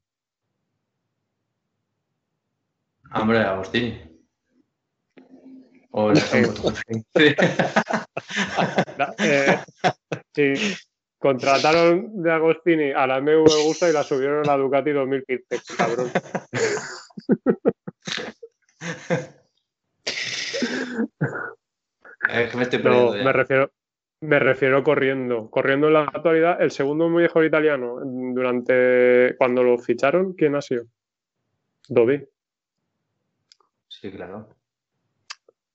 Hombre, 3.14 3.40
Agostini. 3.40 4.00
O 5.92 6.12
el 6.12 6.18
eh, 9.20 9.60
sí, 10.36 10.54
contrataron 11.18 12.22
de 12.22 12.32
Agostini 12.32 12.92
a 12.92 13.08
la 13.08 13.18
MV 13.20 13.48
Gusta 13.66 13.90
y 13.90 13.94
la 13.94 14.04
subieron 14.04 14.48
a 14.48 14.52
la 14.52 14.58
Ducati 14.58 14.92
2015, 14.92 15.76
cabrón. 15.76 16.12
Es 22.30 22.52
que 22.52 22.58
me 22.58 22.64
estoy 22.64 22.80
No, 22.80 22.84
perdiendo 22.84 23.24
me 23.24 23.34
refiero, 23.34 23.72
me 24.22 24.40
refiero 24.40 24.84
corriendo. 24.84 25.50
Corriendo 25.50 25.88
en 25.88 25.94
la 25.94 26.02
actualidad, 26.02 26.62
el 26.62 26.72
segundo 26.72 27.10
mejor 27.10 27.46
italiano 27.46 28.00
durante 28.04 29.36
cuando 29.38 29.64
lo 29.64 29.78
ficharon, 29.78 30.34
¿quién 30.34 30.56
ha 30.56 30.62
sido? 30.62 30.86
Dobby. 31.88 32.28
Sí, 33.88 34.12
claro. 34.12 34.50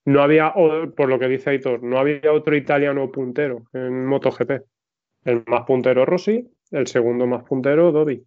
No 0.05 0.21
había, 0.21 0.53
por 0.53 1.07
lo 1.07 1.17
que 1.17 1.27
dice 1.27 1.51
Aitor, 1.51 1.81
no 1.81 1.97
había 1.97 2.33
otro 2.33 2.55
italiano 2.55 3.09
puntero 3.11 3.63
en 3.71 4.05
MotoGP. 4.05 4.51
El 5.23 5.43
más 5.47 5.63
puntero 5.65 6.05
Rossi, 6.05 6.45
el 6.71 6.87
segundo 6.87 7.25
más 7.25 7.43
puntero 7.43 7.91
Dobby. 7.91 8.23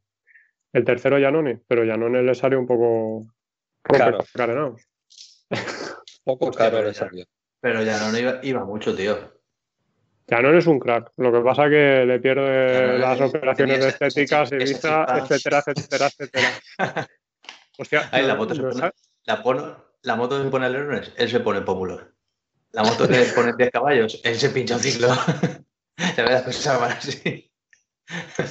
El 0.73 0.85
tercero 0.85 1.21
Janone, 1.21 1.61
pero 1.69 1.87
Janone 1.87 2.23
le 2.23 2.35
salió 2.35 2.59
un 2.59 2.67
poco 2.67 3.27
Claro. 3.83 4.19
Poco 6.27 6.47
Hostia, 6.49 6.65
caro 6.65 6.77
pero 6.79 6.89
le 6.89 6.93
ya. 6.95 6.99
salió. 6.99 7.25
Pero 7.61 7.83
ya 7.85 8.11
no 8.11 8.19
iba, 8.19 8.41
iba 8.43 8.65
mucho, 8.65 8.95
tío. 8.97 9.17
Janone 10.29 10.59
es 10.59 10.67
un 10.67 10.81
crack. 10.81 11.13
Lo 11.19 11.31
que 11.33 11.39
pasa 11.41 11.69
que 11.71 12.05
le 12.05 12.19
pierde 12.19 12.75
Janone 12.75 12.99
las 12.99 13.21
operaciones 13.21 13.85
estéticas 13.87 14.51
y 14.51 14.57
vista, 14.57 15.07
etcétera, 15.19 15.63
etcétera, 15.65 16.07
etcétera. 16.09 16.49
Hostia, 17.79 18.09
la 18.11 18.23
no- 18.27 18.37
moto 18.37 18.55
se 18.57 18.63
no 18.63 18.71
pone- 18.71 18.81
sa- 18.81 18.93
La, 19.25 19.43
pono- 19.43 19.85
la 20.03 20.17
moto 20.17 20.43
que 20.43 20.51
pone 20.51 20.67
alerones, 20.67 21.13
él 21.17 21.29
se 21.29 21.39
pone 21.41 21.61
pómulos. 21.63 22.03
La 22.73 22.83
moto 22.83 23.07
que 23.07 23.23
pone 23.35 23.53
10 23.57 23.71
caballos, 23.71 24.21
él 24.25 24.35
se 24.35 24.51
pincha 24.51 24.75
un 24.75 24.81
ciclo. 24.81 25.09
Se 26.15 26.23
ve 26.23 26.29
las 26.31 26.43
cosas 26.43 26.79
van 26.79 26.91
así. 26.93 27.51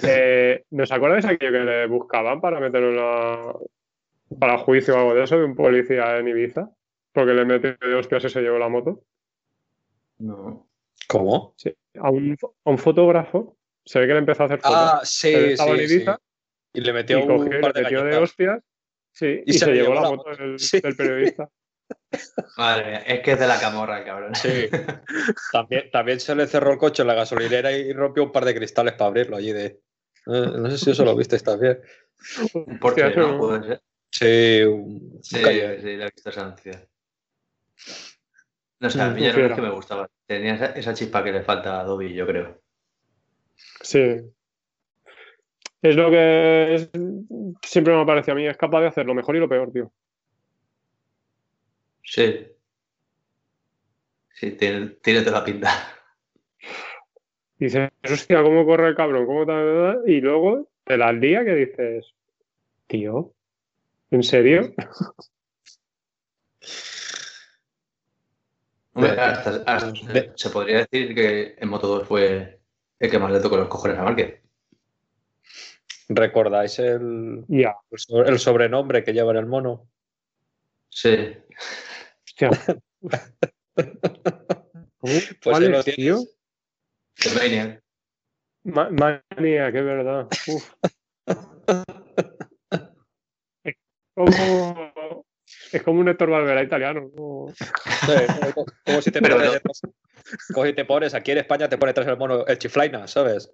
Eh, 0.01 0.63
¿Nos 0.71 0.91
acordáis 0.91 1.25
aquello 1.25 1.51
que 1.51 1.59
le 1.59 1.85
buscaban 1.87 2.41
para 2.41 2.59
meterlo 2.59 2.89
en 2.89 2.95
la... 2.95 3.53
para 4.39 4.57
juicio 4.57 4.95
o 4.95 4.97
algo 4.97 5.13
de 5.13 5.23
eso 5.25 5.37
de 5.37 5.43
un 5.45 5.55
policía 5.55 6.17
en 6.17 6.27
Ibiza? 6.27 6.71
Porque 7.15 7.33
le 7.33 7.45
metió 7.45 7.77
de 7.79 7.95
hostias 7.95 8.25
y 8.25 8.29
se 8.29 8.41
llevó 8.41 8.59
la 8.59 8.67
moto. 8.67 9.05
No. 10.17 10.69
¿Cómo? 11.07 11.53
Sí. 11.57 11.73
A 11.97 12.09
un, 12.09 12.37
a 12.65 12.69
un 12.69 12.77
fotógrafo 12.77 13.57
se 13.85 13.99
ve 13.99 14.07
que 14.07 14.13
le 14.13 14.19
empezó 14.19 14.43
a 14.43 14.45
hacer 14.47 14.59
fotos. 14.59 14.77
Ah, 14.77 14.99
sí, 15.03 15.33
estaba 15.33 15.71
en 15.77 15.87
sí, 15.87 16.05
Y 16.73 16.81
le 16.81 16.91
metió 16.93 17.19
y 17.19 17.21
un 17.21 17.27
cogió 17.27 17.57
y 17.57 17.61
par 17.61 17.73
le 17.73 17.79
de 17.79 17.83
metió 17.83 18.03
de 18.03 18.17
hostias 18.17 18.61
sí, 19.13 19.43
y, 19.45 19.51
Y 19.51 19.53
se 19.53 19.59
se, 19.59 19.65
le 19.67 19.73
llevó 19.77 19.93
llevó 19.93 20.01
la 20.01 20.09
moto 20.09 20.29
moto. 20.29 20.43
del, 20.43 20.59
Sí. 20.59 20.81
del 20.81 20.95
periodista. 20.95 21.49
Madre 22.57 22.85
mía, 22.85 22.97
es 23.07 23.19
que 23.21 23.31
es 23.31 23.39
de 23.39 23.47
la 23.47 23.59
camorra, 23.59 23.99
el 23.99 24.05
cabrón. 24.05 24.35
Sí. 24.35 24.67
también, 25.53 25.89
también 25.91 26.19
se 26.19 26.35
le 26.35 26.47
cerró 26.47 26.73
el 26.73 26.77
coche 26.77 27.03
en 27.03 27.07
la 27.07 27.13
gasolinera 27.13 27.71
y 27.71 27.93
rompió 27.93 28.23
un 28.23 28.31
par 28.33 28.43
de 28.43 28.55
cristales 28.55 28.93
para 28.93 29.07
abrirlo 29.07 29.37
allí 29.37 29.53
de. 29.53 29.79
No 30.25 30.69
sé 30.69 30.77
si 30.77 30.91
eso 30.91 31.05
lo 31.05 31.15
visteis 31.15 31.43
también. 31.43 31.79
Un 32.55 32.79
¿no? 33.15 33.37
Puede 33.37 33.63
ser. 33.63 33.81
Sí, 34.11 34.63
un, 34.63 35.19
Sí, 35.21 35.35
un 35.37 35.43
sí, 35.81 35.95
la 35.97 36.07
he 36.07 36.11
visto 36.11 36.29
esa. 36.29 36.55
No 38.79 38.89
sé, 38.89 39.01
a 39.01 39.09
mí 39.09 39.21
ya 39.21 39.27
no 39.29 39.33
fiera. 39.35 39.49
es 39.49 39.55
que 39.55 39.61
me 39.61 39.69
gustaba. 39.71 40.09
Tenía 40.25 40.55
esa, 40.55 40.65
esa 40.67 40.93
chispa 40.93 41.23
que 41.23 41.31
le 41.31 41.43
falta 41.43 41.79
a 41.79 41.83
Dobby, 41.83 42.13
yo 42.13 42.25
creo. 42.27 42.61
Sí. 43.81 44.21
Es 45.81 45.95
lo 45.95 46.09
que 46.09 46.75
es- 46.75 46.89
siempre 47.61 47.95
me 47.95 48.05
parece 48.05 48.31
a 48.31 48.35
mí, 48.35 48.45
es 48.47 48.57
capaz 48.57 48.81
de 48.81 48.87
hacer 48.87 49.05
lo 49.05 49.13
mejor 49.13 49.35
y 49.35 49.39
lo 49.39 49.47
peor, 49.49 49.71
tío. 49.71 49.91
Sí. 52.03 52.47
Sí, 54.33 54.51
tiene, 54.51 54.87
tiene 55.01 55.21
toda 55.21 55.39
la 55.39 55.45
pinta. 55.45 55.69
Dices, 57.57 57.89
hostia, 58.03 58.43
¿cómo 58.43 58.65
corre 58.65 58.89
el 58.89 58.95
cabrón? 58.95 59.25
¿Cómo 59.25 59.45
tal? 59.45 60.01
Y 60.05 60.19
luego 60.19 60.67
te 60.83 60.97
las 60.97 61.13
lía 61.15 61.45
que 61.45 61.55
dices, 61.55 62.13
Tío. 62.87 63.33
¿En 64.11 64.23
serio? 64.23 64.73
Hombre, 68.95 69.11
De- 69.11 69.21
hasta- 69.21 69.63
hasta- 69.65 70.13
de- 70.13 70.31
se 70.35 70.49
podría 70.49 70.77
decir 70.79 71.13
que 71.13 71.55
en 71.57 71.69
Moto 71.69 71.87
2 71.87 72.07
fue 72.07 72.59
el 72.97 73.11
que 73.11 73.19
más 73.19 73.31
le 73.31 73.39
tocó 73.41 73.57
los 73.57 73.67
cojones 73.67 73.97
a 73.99 74.03
Márquez. 74.03 74.41
¿Recordáis 76.07 76.79
el, 76.79 77.45
el 77.49 77.73
so- 77.97 78.23
el 78.25 78.39
sobrenombre 78.39 79.03
que 79.03 79.11
lleva 79.13 79.31
en 79.31 79.37
el 79.37 79.45
mono? 79.47 79.87
Sí. 80.89 81.35
Hostia. 82.23 82.49
Pues 84.97 85.35
¿Cuál 85.43 85.75
es, 85.75 85.85
tío? 85.85 86.17
The 87.15 87.29
Maniac. 87.35 87.83
Ma- 88.63 88.89
Mania, 88.89 89.71
que 89.71 89.81
verdad. 89.81 90.27
Uf. 90.47 90.73
Es 93.63 93.75
como, 94.15 95.24
es 95.75 95.83
como 95.83 95.99
un 95.99 96.07
Héctor 96.07 96.29
Valvera 96.29 96.63
italiano. 96.63 97.11
¿no? 97.15 97.53
Sí, 97.57 98.51
como, 98.53 98.65
como 98.85 99.01
si 99.01 99.11
te 99.11 99.21
Pero 99.21 99.35
pones, 99.35 99.63
no. 99.83 99.93
como 100.53 100.65
si 100.65 100.73
te 100.73 100.85
pones 100.85 101.13
aquí 101.13 101.31
en 101.31 101.39
España, 101.39 101.67
te 101.67 101.77
pone 101.77 101.93
tras 101.93 102.07
el 102.07 102.17
mono 102.17 102.45
el 102.45 102.57
chiflaina, 102.57 103.07
¿sabes? 103.07 103.51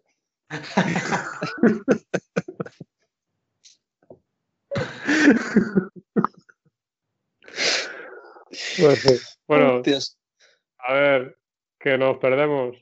Pues 8.79 9.01
sí. 9.01 9.37
Bueno, 9.47 9.81
a 10.79 10.93
ver, 10.93 11.37
que 11.79 11.97
nos 11.97 12.17
perdemos. 12.17 12.77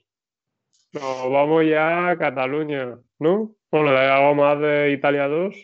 Nos 0.92 1.32
vamos 1.32 1.64
ya 1.66 2.10
a 2.10 2.18
Cataluña, 2.18 2.98
¿no? 3.20 3.56
Bueno, 3.72 3.92
¿hay 3.92 4.08
algo 4.08 4.36
más 4.36 4.60
de 4.60 4.92
Italia 4.92 5.28
2? 5.28 5.56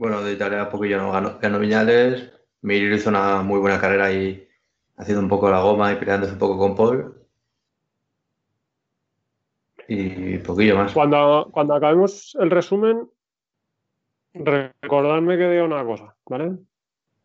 Bueno, 0.00 0.22
de 0.22 0.32
Italia 0.32 0.62
a 0.62 0.70
poquillo 0.70 0.96
no 0.96 1.12
ganó, 1.12 1.38
ganó 1.38 1.58
Viñales. 1.58 2.32
Mir 2.62 2.90
hizo 2.90 3.10
una 3.10 3.42
muy 3.42 3.60
buena 3.60 3.78
carrera 3.78 4.06
ahí, 4.06 4.48
haciendo 4.96 5.22
un 5.22 5.28
poco 5.28 5.50
la 5.50 5.60
goma 5.60 5.92
y 5.92 5.96
peleándose 5.96 6.32
un 6.32 6.38
poco 6.38 6.56
con 6.56 6.74
Paul. 6.74 7.22
Y 9.88 10.38
poquillo 10.38 10.76
más. 10.76 10.94
Cuando, 10.94 11.50
cuando 11.52 11.74
acabemos 11.74 12.34
el 12.40 12.50
resumen, 12.50 13.10
recordadme 14.32 15.36
que 15.36 15.50
diga 15.50 15.64
una 15.64 15.84
cosa, 15.84 16.16
¿vale? 16.24 16.56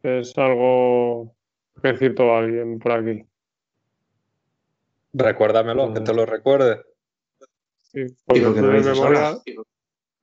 Es 0.03 0.37
algo 0.37 1.33
que 1.81 1.95
cito 1.95 2.33
a 2.33 2.39
alguien 2.39 2.77
por 2.79 2.91
aquí. 2.91 3.25
Recuérdamelo, 5.13 5.93
que 5.93 6.01
te 6.01 6.13
lo 6.13 6.25
recuerde. 6.25 6.83
Sí, 7.83 8.05
porque 8.25 8.41
no 8.41 8.67
memoria, 8.67 9.37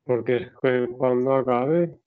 porque 0.04 0.36
es 0.36 0.48
que 0.60 0.86
cuando 0.98 1.36
acabe. 1.36 1.98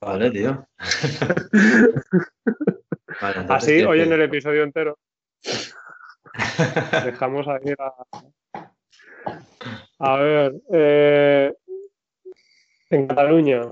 Vale, 0.00 0.30
tío. 0.30 0.66
Vale, 3.20 3.46
Así, 3.48 3.82
hoy 3.82 4.00
en 4.00 4.12
el 4.12 4.22
episodio 4.22 4.62
entero, 4.62 4.98
dejamos 7.04 7.46
ahí 7.48 7.74
la. 7.78 7.92
A 9.98 10.16
ver, 10.18 10.54
eh, 10.70 11.54
en 12.90 13.06
Cataluña, 13.06 13.62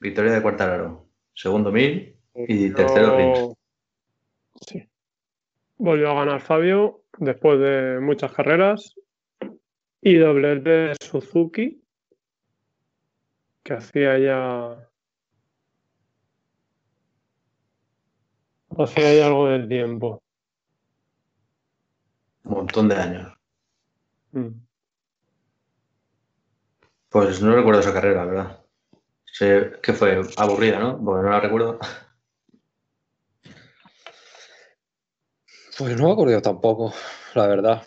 Victoria 0.00 0.32
de 0.32 0.42
Cuartararo. 0.42 1.06
Segundo 1.34 1.70
Mir. 1.70 2.16
Y 2.34 2.70
tercero, 2.70 3.16
Rins. 3.16 3.54
Sí. 4.66 4.88
Volvió 5.76 6.10
a 6.10 6.14
ganar 6.14 6.40
Fabio 6.40 7.02
después 7.18 7.60
de 7.60 8.00
muchas 8.00 8.32
carreras. 8.32 8.94
Y 10.00 10.16
doblete 10.16 10.70
de 10.70 10.94
Suzuki, 10.98 11.82
que 13.62 13.74
hacía 13.74 14.18
ya. 14.18 14.88
Hacía 18.78 19.14
ya 19.14 19.26
algo 19.26 19.48
del 19.48 19.68
tiempo. 19.68 20.22
Un 22.44 22.52
montón 22.52 22.88
de 22.88 22.94
años. 22.94 23.32
Mm. 24.32 24.48
Pues 27.08 27.42
no 27.42 27.54
recuerdo 27.54 27.80
esa 27.80 27.92
carrera, 27.92 28.24
la 28.24 28.30
verdad. 28.30 28.64
Sé 29.24 29.72
que 29.82 29.92
fue 29.92 30.20
aburrida, 30.36 30.78
¿no? 30.78 31.02
Porque 31.04 31.22
no 31.24 31.30
la 31.30 31.40
recuerdo. 31.40 31.78
Pues 35.76 35.96
no 35.96 36.06
me 36.06 36.12
acuerdo 36.12 36.32
yo 36.34 36.42
tampoco, 36.42 36.92
la 37.34 37.46
verdad. 37.46 37.82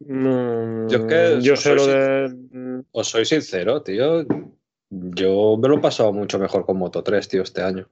No, 0.00 0.88
Yo 0.88 0.98
es 0.98 1.04
que 1.04 1.40
yo 1.40 1.56
soy 1.56 1.56
sé 1.56 1.74
lo 1.74 1.86
de. 1.86 2.84
Os 2.92 3.08
soy 3.08 3.24
sincero, 3.24 3.82
tío. 3.82 4.24
Yo 4.96 5.56
me 5.60 5.68
lo 5.68 5.76
he 5.76 5.80
pasado 5.80 6.12
mucho 6.12 6.38
mejor 6.38 6.64
con 6.64 6.76
Moto 6.78 7.02
3, 7.02 7.28
tío, 7.28 7.42
este 7.42 7.62
año. 7.62 7.88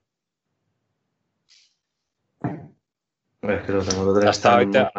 Es 3.43 3.63
que 3.67 3.73
los 3.73 3.87
de 3.87 3.97
Moto 3.97 4.15
3 4.21 4.31
Hasta 4.31 4.53
ahorita, 4.55 4.93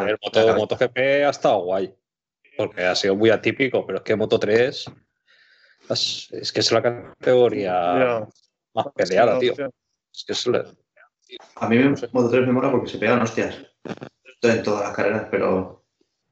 MotoGP 0.58 0.98
ha 1.26 1.30
estado 1.30 1.60
guay. 1.64 1.94
Porque 2.58 2.84
ha 2.84 2.94
sido 2.96 3.16
muy 3.16 3.30
atípico, 3.30 3.86
pero 3.86 4.00
es 4.00 4.04
que 4.04 4.16
Moto 4.16 4.38
3 4.38 4.86
es, 5.90 6.28
es 6.32 6.52
que 6.52 6.60
es 6.60 6.72
la 6.72 6.82
categoría 6.82 8.28
más 8.74 8.88
peleada, 8.96 9.40
tío. 9.40 9.54
Es 10.14 10.24
que 10.26 10.34
es 10.34 10.48
la- 10.48 10.66
A 11.56 11.70
mí 11.70 11.78
me, 11.78 11.90
Moto 12.12 12.30
3 12.30 12.46
me 12.46 12.52
mola 12.54 12.70
porque 12.70 12.90
se 12.90 12.98
pegan 12.98 13.22
hostias 13.22 13.56
en 14.42 14.62
todas 14.64 14.84
las 14.84 14.96
carreras, 14.96 15.28
pero 15.32 15.84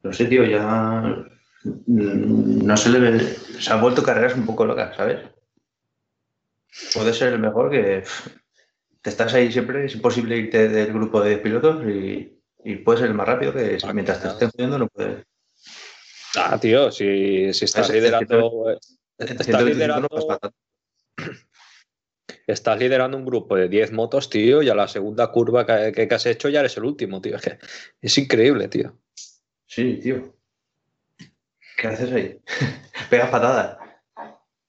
no 0.03 0.13
sé, 0.13 0.25
tío, 0.25 0.43
ya 0.43 1.15
no 1.63 2.77
se 2.77 2.89
le 2.89 2.99
ve, 2.99 3.19
se 3.19 3.71
han 3.71 3.81
vuelto 3.81 4.03
carreras 4.03 4.35
un 4.35 4.45
poco 4.45 4.65
locas, 4.65 4.95
¿sabes? 4.97 5.19
Puede 6.93 7.13
ser 7.13 7.33
el 7.33 7.39
mejor 7.39 7.69
que 7.71 8.03
te 9.01 9.09
estás 9.09 9.33
ahí 9.33 9.51
siempre, 9.51 9.85
es 9.85 9.95
imposible 9.95 10.37
irte 10.37 10.69
del 10.69 10.93
grupo 10.93 11.21
de 11.21 11.37
pilotos 11.37 11.83
y, 11.87 12.39
y 12.63 12.75
puedes 12.77 13.01
ser 13.01 13.09
el 13.09 13.15
más 13.15 13.27
rápido 13.27 13.53
que 13.53 13.77
Ah, 13.83 13.93
mientras 13.93 14.17
te 14.19 14.23
claro. 14.23 14.33
estén 14.33 14.49
jodiendo 14.51 14.77
no 14.79 14.87
puedes. 14.87 15.25
Ah, 16.37 16.57
tío, 16.59 16.91
si, 16.91 17.53
si 17.53 17.65
estás 17.65 17.89
Es- 17.89 17.95
es 17.95 18.01
liderando, 18.03 18.69
En 18.69 18.77
estás 19.27 19.45
125 19.47 19.59
no 19.59 19.65
liderando, 19.67 20.07
estás 22.47 22.79
un 23.15 23.25
grupo 23.25 23.55
de 23.55 23.67
10 23.67 23.91
motos, 23.91 24.29
tío, 24.29 24.61
y 24.61 24.69
a 24.69 24.75
la 24.75 24.87
segunda 24.87 25.31
curva 25.31 25.65
que, 25.65 25.91
que- 25.91 26.07
que 26.07 26.15
has 26.15 26.25
hecho 26.25 26.49
ya 26.49 26.59
eres 26.61 26.77
el 26.77 26.85
último, 26.85 27.21
tío. 27.21 27.35
Es, 27.35 27.41
que 27.41 27.59
es 28.01 28.17
increíble, 28.17 28.67
tío. 28.67 28.97
Sí, 29.65 29.99
tío. 30.01 30.35
¿Qué 31.77 31.87
haces 31.87 32.11
ahí? 32.11 32.39
Pegas 33.09 33.29
patadas. 33.29 33.77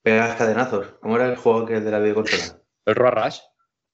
Pegas 0.03 0.36
cadenazos. 0.36 0.94
¿Cómo 1.00 1.16
era 1.16 1.26
el 1.26 1.36
juego 1.36 1.66
que 1.66 1.80
de 1.80 1.90
la 1.90 1.98
videoconsola? 1.98 2.61
El 2.86 2.94
Road 2.94 3.24
Rush. 3.24 3.38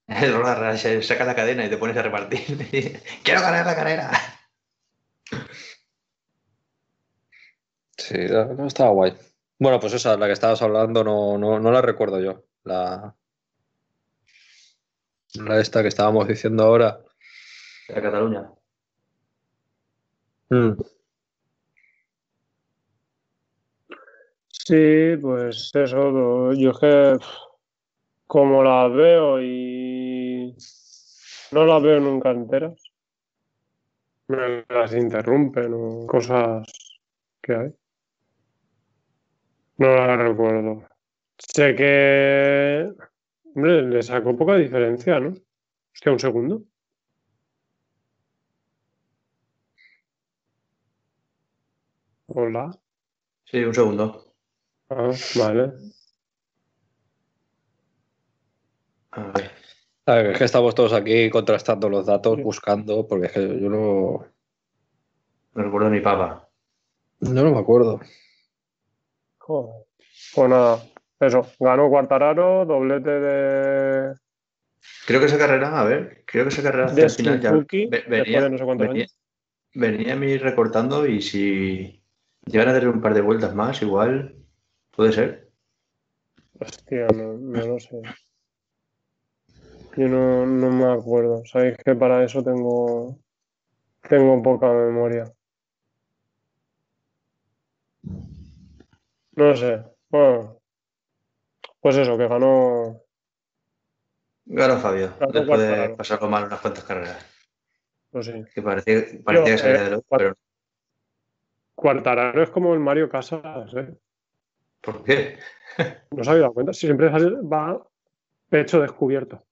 El 0.08 0.32
roller 0.32 0.58
rush, 0.58 0.86
eh, 0.86 1.02
sacas 1.02 1.26
la 1.26 1.34
cadena 1.34 1.66
y 1.66 1.68
te 1.68 1.76
pones 1.76 1.94
a 1.98 2.00
repartir. 2.00 2.40
¡Quiero 3.22 3.42
ganar 3.42 3.66
la 3.66 3.76
carrera! 3.76 4.10
Sí, 7.98 8.16
no 8.56 8.66
estaba 8.66 8.90
guay. 8.90 9.12
Bueno, 9.58 9.78
pues 9.78 9.92
esa, 9.92 10.16
la 10.16 10.26
que 10.26 10.32
estabas 10.32 10.62
hablando, 10.62 11.04
no, 11.04 11.36
no, 11.36 11.60
no 11.60 11.70
la 11.70 11.82
recuerdo 11.82 12.20
yo. 12.20 12.44
La, 12.64 13.14
la 15.34 15.60
esta 15.60 15.82
que 15.82 15.88
estábamos 15.88 16.26
diciendo 16.26 16.64
ahora. 16.64 17.00
La 17.88 18.00
Cataluña. 18.00 18.50
Mm. 20.48 20.72
Sí, 24.68 25.16
pues 25.22 25.70
eso, 25.74 26.52
yo 26.52 26.70
es 26.72 26.78
que 26.78 27.16
como 28.26 28.62
las 28.62 28.92
veo 28.92 29.40
y 29.42 30.54
no 31.52 31.64
las 31.64 31.82
veo 31.82 32.00
nunca 32.00 32.30
enteras, 32.30 32.80
me 34.28 34.64
las 34.68 34.94
interrumpen 34.94 35.72
o 35.74 36.06
cosas 36.06 36.66
que 37.42 37.54
hay. 37.54 37.74
No 39.78 39.88
las 39.94 40.18
recuerdo. 40.18 40.84
Sé 41.38 41.74
que, 41.74 42.90
hombre, 43.54 43.82
le 43.82 44.02
sacó 44.02 44.36
poca 44.36 44.56
diferencia, 44.56 45.20
¿no? 45.20 45.34
Hostia, 45.94 46.12
un 46.12 46.18
segundo. 46.20 46.62
Hola. 52.28 52.70
Sí, 53.44 53.64
un 53.64 53.74
segundo. 53.74 54.27
Ah, 54.90 55.10
vale. 55.36 55.72
A 59.10 59.22
ver. 59.32 59.50
A 60.06 60.14
ver, 60.14 60.26
es 60.32 60.38
que 60.38 60.44
estamos 60.44 60.74
todos 60.74 60.92
aquí 60.94 61.28
contrastando 61.28 61.88
los 61.88 62.06
datos, 62.06 62.36
Sí. 62.36 62.42
buscando, 62.42 63.06
porque 63.06 63.26
es 63.26 63.32
que 63.32 63.60
yo 63.60 63.68
no, 63.68 64.26
No 65.54 65.62
recuerdo 65.64 65.90
ni 65.90 66.00
papa. 66.00 66.48
yo 67.20 67.30
no 67.44 67.50
me 67.52 67.58
acuerdo. 67.58 68.00
Joder. 69.38 69.86
Pues 70.34 70.48
nada, 70.50 70.82
eso. 71.20 71.46
Ganó 71.58 71.88
Cuartararo, 71.90 72.64
doblete 72.64 73.10
de, 73.10 74.14
Creo 75.06 75.20
que 75.20 75.26
esa 75.26 75.38
carrera, 75.38 75.80
a 75.80 75.84
ver, 75.84 76.22
creo 76.26 76.44
que 76.44 76.50
esa 76.50 76.62
carrera 76.62 76.86
hacia 76.86 76.96
de 76.96 77.02
el 77.02 77.10
final 77.10 77.40
ya 77.40 77.52
venía, 77.52 78.42
de 78.42 78.50
no 78.50 78.58
sé 78.58 78.64
cuántos 78.64 78.86
venía, 78.88 79.02
años. 79.02 79.18
venía 79.74 80.12
a 80.12 80.16
mí 80.16 80.36
recortando 80.38 81.06
y 81.06 81.20
si 81.20 81.94
Llevan 82.46 82.68
a 82.68 82.72
tener 82.72 82.88
un 82.88 83.02
par 83.02 83.12
de 83.12 83.20
vueltas 83.20 83.54
más, 83.54 83.82
igual. 83.82 84.34
Puede 84.98 85.12
ser. 85.12 85.48
Hostia, 86.58 87.06
no, 87.14 87.34
no 87.34 87.66
lo 87.68 87.78
sé. 87.78 88.02
Yo 89.96 90.08
no, 90.08 90.44
no 90.44 90.70
me 90.72 90.92
acuerdo. 90.92 91.44
Sabéis 91.44 91.76
que 91.76 91.94
para 91.94 92.24
eso 92.24 92.42
tengo, 92.42 93.16
tengo 94.08 94.42
poca 94.42 94.72
memoria. 94.72 95.32
No 99.36 99.54
sé. 99.54 99.84
Bueno, 100.10 100.58
pues 101.80 101.96
eso, 101.98 102.18
que 102.18 102.26
ganó. 102.26 103.00
Ganó 104.46 104.78
Fabio, 104.78 105.14
Ganó 105.20 105.32
después 105.32 105.60
de 105.60 105.66
Quartararo. 105.68 105.96
pasarlo 105.96 106.28
mal 106.28 106.44
unas 106.46 106.60
cuantas 106.60 106.82
carreras. 106.82 107.24
Pues 108.10 108.26
sí. 108.26 108.44
Que 108.52 108.62
parecía, 108.62 109.04
parecía 109.24 109.52
que 109.52 109.58
salía 109.58 109.80
eh, 109.80 109.84
de 109.84 109.90
loco, 109.90 110.06
Cuart- 110.08 110.18
pero 110.18 110.34
Quartararo 111.76 112.42
es 112.42 112.50
como 112.50 112.74
el 112.74 112.80
Mario 112.80 113.08
Casas, 113.08 113.72
¿eh? 113.76 113.96
¿Por 114.80 115.02
qué? 115.04 115.38
¿No 116.10 116.24
se 116.24 116.30
habéis 116.30 116.42
dado 116.42 116.54
cuenta? 116.54 116.72
Si 116.72 116.86
siempre 116.86 117.08
va 117.08 117.86
pecho 118.48 118.80
descubierto. 118.80 119.42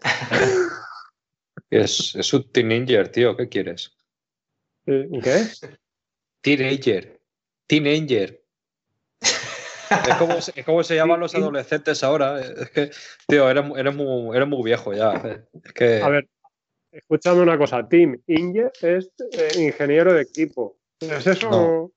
Es, 1.70 2.14
es 2.16 2.34
un 2.34 2.50
teenager, 2.52 3.08
tío. 3.08 3.34
¿Qué 3.34 3.48
quieres? 3.48 3.96
¿Y 4.84 5.20
qué 5.22 5.34
es? 5.36 5.60
Teenager. 6.42 7.18
Teenager. 7.66 8.42
Es 9.20 10.14
como, 10.18 10.40
se- 10.42 10.52
es 10.54 10.66
como 10.66 10.82
se 10.82 10.96
llaman 10.96 11.20
los 11.20 11.34
adolescentes 11.34 12.02
ahora. 12.04 12.40
Es 12.40 12.70
que, 12.72 12.90
tío, 13.26 13.48
eres, 13.48 13.64
eres, 13.76 13.94
muy, 13.94 14.36
eres 14.36 14.48
muy 14.48 14.62
viejo 14.64 14.92
ya. 14.92 15.12
Es 15.64 15.72
que. 15.72 16.02
A 16.02 16.10
ver, 16.10 16.28
escúchame 16.90 17.40
una 17.40 17.56
cosa. 17.56 17.88
Tim 17.88 18.20
Inge 18.26 18.70
es 18.82 19.10
eh, 19.32 19.48
ingeniero 19.56 20.12
de 20.12 20.22
equipo. 20.22 20.76
¿Es 21.00 21.26
eso? 21.26 21.48
No. 21.50 21.90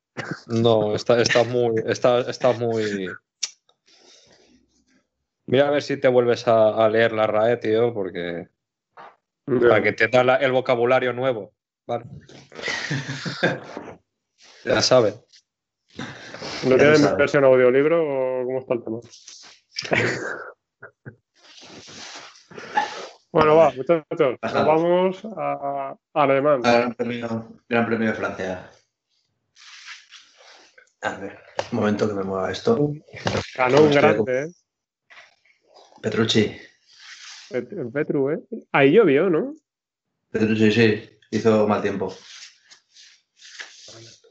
No, 0.48 0.96
está, 0.96 1.22
está 1.22 1.44
muy. 1.44 1.76
Está, 1.86 2.20
está 2.22 2.54
muy. 2.54 3.08
Mira 5.48 5.68
a 5.68 5.72
ver 5.72 5.84
si 5.84 5.98
te 5.98 6.08
vuelves 6.08 6.48
a, 6.48 6.86
a 6.86 6.90
leer 6.90 7.12
la 7.12 7.28
RAE, 7.28 7.58
tío, 7.58 7.94
porque. 7.94 8.48
Para 9.46 9.84
que 9.84 9.90
entiendas 9.90 10.26
la- 10.26 10.38
el 10.38 10.52
vocabulario 10.52 11.14
nuevo. 11.14 11.54
Vale. 11.86 12.06
ya 14.66 14.82
sabes. 14.82 15.20
¿No 16.64 16.76
tienen 16.78 16.98
sabes. 16.98 17.18
versión 17.18 17.44
audiolibro 17.44 18.02
o 18.02 18.44
cómo 18.46 18.58
está 18.60 18.74
el 18.74 18.84
tema? 18.84 19.00
bueno, 23.32 23.56
va, 23.56 23.72
muchachos, 23.72 24.38
nos 24.42 24.54
vamos 24.66 25.24
a, 25.38 25.90
a 25.92 25.98
Alemán. 26.24 26.62
Ah, 26.64 26.72
Gran 26.80 26.94
premio, 26.96 27.48
Gran 27.70 27.86
Premio 27.86 28.08
de 28.08 28.14
Francia. 28.16 28.72
A 31.06 31.18
ver, 31.20 31.38
un 31.72 31.78
momento 31.80 32.08
que 32.08 32.16
me 32.16 32.24
mueva 32.24 32.52
esto. 32.52 32.92
Ganó 33.56 33.84
un 33.84 33.92
grande, 33.92 34.44
¿eh? 34.44 34.48
Petrucci. 36.02 36.52
Pet- 37.52 37.72
el 37.74 37.92
Petru, 37.92 38.32
¿eh? 38.32 38.40
Ahí 38.72 38.92
llovió, 38.94 39.30
¿no? 39.30 39.54
Petrucci, 40.32 40.72
sí, 40.72 41.10
hizo 41.30 41.68
mal 41.68 41.84
tiempo. 41.84 42.12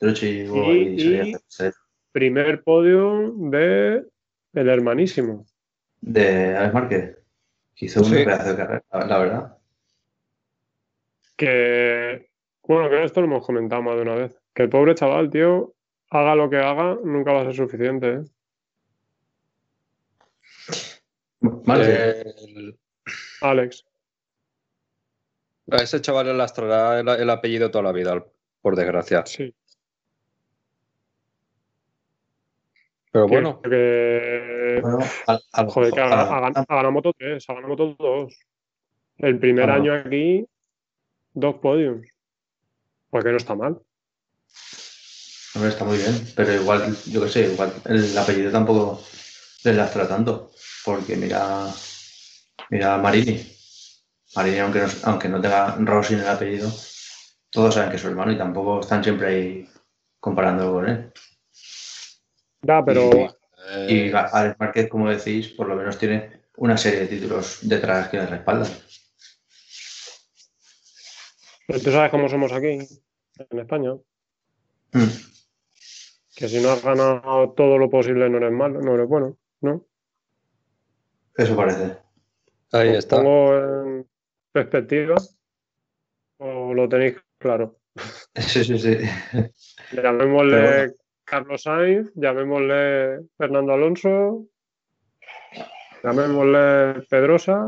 Petrucci 0.00 0.48
hubo 0.48 0.72
Y- 0.72 1.30
y- 1.30 1.36
Primer 2.10 2.62
podio 2.64 3.32
de 3.36 4.04
el 4.54 4.68
hermanísimo. 4.68 5.46
de 6.00 6.56
Alex 6.56 6.74
Márquez. 6.74 7.18
que 7.76 7.86
Hizo 7.86 8.00
un 8.00 8.06
Sí. 8.06 8.14
pedazo 8.24 8.50
de 8.50 8.56
carrera, 8.56 8.84
la- 8.92 9.06
la 9.06 9.18
verdad. 9.18 9.58
Que, 11.36 12.30
bueno, 12.62 12.88
que 12.90 13.04
esto 13.04 13.20
lo 13.20 13.26
hemos 13.26 13.44
comentado 13.46 13.82
más 13.82 13.96
de 13.96 14.02
una 14.02 14.14
vez. 14.14 14.38
Que 14.54 14.62
el 14.64 14.68
pobre 14.68 14.94
chaval, 14.94 15.30
tío, 15.30 15.73
haga 16.14 16.34
lo 16.34 16.48
que 16.48 16.56
haga, 16.58 16.96
nunca 17.02 17.32
va 17.32 17.40
a 17.42 17.44
ser 17.44 17.54
suficiente, 17.56 18.12
¿eh? 18.12 18.24
Márquez. 21.40 22.24
El- 22.46 22.78
Alex. 23.42 23.84
a 25.70 25.76
ese 25.76 26.00
chaval 26.00 26.26
le 26.26 26.34
lastrará 26.34 27.00
el, 27.00 27.08
el 27.08 27.30
apellido 27.30 27.70
toda 27.70 27.84
la 27.84 27.92
vida, 27.92 28.24
por 28.62 28.76
desgracia. 28.76 29.24
Sí. 29.26 29.54
Pero 33.10 33.28
bueno, 33.28 33.60
que- 33.62 34.78
Bueno, 34.82 34.98
al- 35.26 35.40
al- 35.52 35.68
Joder, 35.68 35.92
que 35.92 36.00
ha, 36.00 36.04
al- 36.04 36.12
ha 36.44 36.50
gan- 36.50 36.64
ha 36.68 36.74
ganado 36.74 36.92
Moto 36.92 37.12
3, 37.16 37.44
ha 37.48 37.54
ganado 37.54 37.68
Moto 37.68 37.94
2. 37.98 38.38
El 39.18 39.38
primer 39.38 39.70
Ah. 39.70 39.74
año 39.74 39.92
aquí, 39.94 40.46
dos 41.32 41.56
podiums. 41.56 42.06
Porque 43.10 43.30
no 43.30 43.36
está 43.36 43.54
mal. 43.54 43.80
Hombre, 45.54 45.70
está 45.70 45.84
muy 45.84 45.98
bien, 45.98 46.26
pero 46.34 46.52
igual, 46.52 46.96
yo 47.06 47.22
qué 47.22 47.28
sé, 47.28 47.52
igual 47.52 47.72
el 47.84 48.18
apellido 48.18 48.50
tampoco 48.50 49.00
le 49.62 49.74
lastra 49.74 50.08
tanto, 50.08 50.50
porque 50.84 51.16
mira, 51.16 51.68
mira 52.70 52.94
a 52.94 52.98
Marini. 52.98 53.40
Marini, 54.34 54.58
aunque 54.58 54.80
no, 54.80 54.88
aunque 55.04 55.28
no 55.28 55.40
tenga 55.40 55.76
Rossi 55.78 56.14
en 56.14 56.20
el 56.20 56.28
apellido, 56.28 56.72
todos 57.50 57.74
saben 57.74 57.90
que 57.90 57.96
es 57.96 58.02
su 58.02 58.08
hermano 58.08 58.32
y 58.32 58.38
tampoco 58.38 58.80
están 58.80 59.04
siempre 59.04 59.28
ahí 59.28 59.68
comparándolo 60.18 60.72
con 60.72 60.88
él. 60.88 61.12
Ya, 62.62 62.84
pero 62.84 63.10
Y 63.88 64.08
eh, 64.08 64.12
Alex 64.12 64.58
Márquez, 64.58 64.88
como 64.88 65.08
decís, 65.08 65.48
por 65.50 65.68
lo 65.68 65.76
menos 65.76 65.96
tiene 65.98 66.42
una 66.56 66.76
serie 66.76 67.00
de 67.00 67.06
títulos 67.06 67.58
detrás 67.62 68.08
que 68.08 68.16
le 68.16 68.26
respaldan. 68.26 68.72
tú 71.68 71.90
sabes 71.92 72.10
cómo 72.10 72.28
somos 72.28 72.52
aquí, 72.52 72.78
en 73.50 73.58
España. 73.58 73.92
Mm. 74.92 75.33
Que 76.34 76.48
si 76.48 76.60
no 76.60 76.70
has 76.70 76.82
ganado 76.82 77.52
todo 77.52 77.78
lo 77.78 77.88
posible 77.88 78.28
no 78.28 78.38
eres 78.38 78.52
malo, 78.52 78.80
no 78.80 78.94
eres 78.94 79.08
bueno, 79.08 79.36
¿no? 79.60 79.84
Eso 81.36 81.56
parece. 81.56 81.96
ahí 82.72 82.90
Os 82.90 82.98
está. 82.98 83.16
pongo 83.16 83.56
en 83.56 84.08
perspectiva 84.52 85.14
o 86.38 86.74
lo 86.74 86.88
tenéis 86.88 87.16
claro. 87.38 87.78
Sí, 88.34 88.64
sí, 88.64 88.78
sí. 88.78 88.98
Llamémosle 89.92 90.60
bueno. 90.62 90.92
Carlos 91.24 91.62
Sainz, 91.62 92.10
llamémosle 92.16 93.20
Fernando 93.38 93.72
Alonso, 93.72 94.46
llamémosle 96.02 97.02
Pedrosa. 97.08 97.66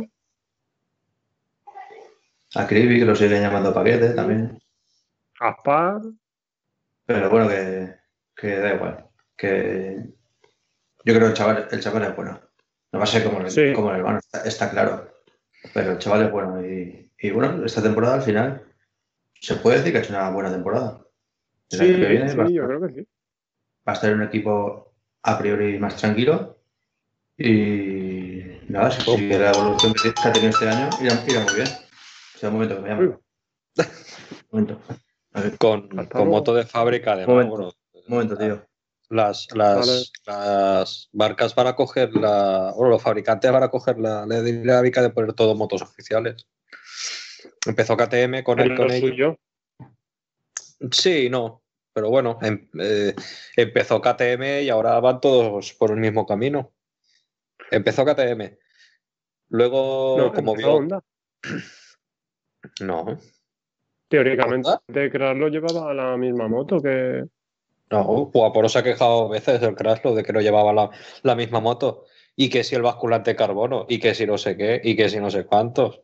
A 2.55 2.67
Cribi, 2.67 2.99
que 2.99 3.05
lo 3.05 3.15
siguen 3.15 3.43
llamando 3.43 3.73
paquete 3.73 4.11
también. 4.11 4.59
Gaspar, 5.39 6.01
Pero 7.07 7.31
bueno, 7.31 7.49
que, 7.49 7.96
que 8.37 8.57
da 8.59 8.75
igual. 8.75 9.07
Que 9.37 9.97
yo 11.05 11.15
creo 11.15 11.21
que 11.21 11.27
el 11.27 11.35
chaval, 11.35 11.69
el 11.71 11.81
chaval 11.81 12.03
es 12.05 12.17
bueno. 12.17 12.41
No 12.93 12.99
va 12.99 13.05
a 13.05 13.09
ser 13.09 13.25
como 13.25 13.41
el, 13.41 13.51
Sí. 13.51 13.73
como 13.75 13.91
el 13.91 13.97
hermano, 13.99 14.19
está, 14.19 14.43
está 14.45 14.71
claro. 14.71 15.11
Pero 15.75 15.93
el 15.93 15.99
chaval 15.99 16.23
es 16.27 16.31
bueno. 16.31 16.65
Y, 16.65 17.11
y 17.19 17.31
bueno, 17.31 17.65
esta 17.65 17.83
temporada 17.83 18.15
al 18.17 18.23
final 18.23 18.63
se 19.41 19.57
puede 19.57 19.79
decir 19.79 19.93
que 19.93 19.99
ha 19.99 20.03
hecho 20.03 20.13
una 20.13 20.31
buena 20.31 20.51
temporada. 20.51 21.01
El 21.71 21.79
sí, 21.79 21.85
año 21.85 21.97
que 21.99 22.07
viene 22.07 22.29
sí, 22.29 22.37
va, 22.37 22.45
a 22.45 22.49
yo 22.49 22.63
estar- 22.63 22.67
creo 22.79 22.89
que 22.89 22.95
sí. 23.01 23.09
va 23.89 23.93
a 23.93 23.95
estar 23.95 24.11
en 24.11 24.17
un 24.17 24.23
equipo 24.27 24.95
a 25.23 25.39
priori 25.39 25.79
más 25.79 25.97
tranquilo. 25.97 26.59
Y 27.39 28.43
nada, 28.69 28.91
si 28.91 29.03
sigue 29.03 29.39
la 29.39 29.51
evolución 29.51 29.93
que 29.95 30.09
ha 30.25 30.33
tenido 30.33 30.51
este 30.51 30.69
año, 30.69 30.89
irá, 31.01 31.23
irá 31.29 31.41
muy 31.41 31.55
bien. 31.55 31.69
O 31.69 32.39
sea, 32.39 32.49
un 32.49 32.55
momento 32.55 32.77
que 32.77 32.81
me 32.83 32.89
llama. 32.89 33.01
Uy. 33.03 33.15
Un 34.51 34.51
momento. 34.51 34.81
Con, 35.59 35.89
moto 36.29 36.55
de 36.55 36.65
fábrica, 36.65 37.13
además. 37.13 37.47
Momento. 37.47 37.77
Momento, 38.09 38.37
tío. 38.37 38.67
las, 39.11 39.47
las, 39.55 40.13
Vale. 40.27 40.81
las 40.81 41.09
marcas 41.13 41.55
van 41.55 41.67
a 41.69 41.77
coger 41.77 42.15
la. 42.15 42.73
Bueno, 42.77 42.91
los 42.91 43.03
fabricantes 43.03 43.51
van 43.53 43.63
a 43.63 43.71
coger 43.71 43.99
la, 43.99 44.27
la 44.27 44.43
dinámica 44.43 45.03
de 45.03 45.11
poner 45.11 45.33
todo 45.33 45.55
motos 45.55 45.83
oficiales. 45.83 46.47
Empezó 47.67 47.97
KTM 47.97 48.43
con, 48.43 48.57
Pero 48.57 48.77
con 48.77 48.89
lo 48.89 48.95
suyo. 48.95 49.37
Sí, 50.91 51.29
no. 51.31 51.63
Pero 51.93 52.11
bueno, 52.11 52.39
em- 52.43 52.69
eh, 52.79 53.15
empezó 53.57 54.01
KTM 54.03 54.63
y 54.63 54.69
ahora 54.69 55.01
van 55.01 55.21
todos 55.21 55.73
por 55.73 55.91
el 55.91 55.97
mismo 55.97 56.27
camino. 56.27 56.73
Empezó 57.71 58.05
KTM. 58.05 58.59
Luego, 59.49 60.17
No, 60.19 60.33
como 60.33 60.55
vio. 60.55 60.75
Honda. 60.75 61.03
No, 62.81 63.19
Teóricamente, 64.09 64.69
¿Honda? 64.69 64.83
Chrysler 65.11 65.51
llevaba 65.51 65.95
la 65.95 66.17
misma 66.17 66.49
moto 66.49 66.81
que. 66.81 67.25
No. 67.91 68.31
Por 68.33 68.71
se 68.71 68.79
ha 68.79 68.83
quejado 68.83 69.27
a 69.27 69.29
veces 69.29 69.63
el 69.63 69.77
Chrysler 69.77 70.15
de 70.15 70.23
que 70.23 70.33
no 70.33 70.41
llevaba 70.41 70.73
la, 70.73 70.91
la 71.23 71.35
misma 71.35 71.61
moto. 71.61 72.05
Y 72.35 72.51
que 72.51 72.65
si 72.65 72.75
el 72.75 72.83
basculante 72.83 73.31
de 73.31 73.37
carbono. 73.37 73.87
Y 73.89 73.99
que 73.99 74.15
si 74.15 74.27
no 74.27 74.39
sé 74.39 74.57
qué. 74.57 74.81
Y 74.83 74.97
que 74.97 75.09
si 75.09 75.19
no 75.19 75.31
sé 75.31 75.47
cuántos. 75.47 76.01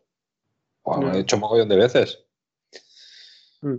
Bueno, 0.85 1.11
lo 1.11 1.19
he 1.19 1.21
hecho 1.21 1.39
mogollón 1.39 1.69
de 1.69 1.77
veces. 1.77 2.25
Mm. 3.63 3.77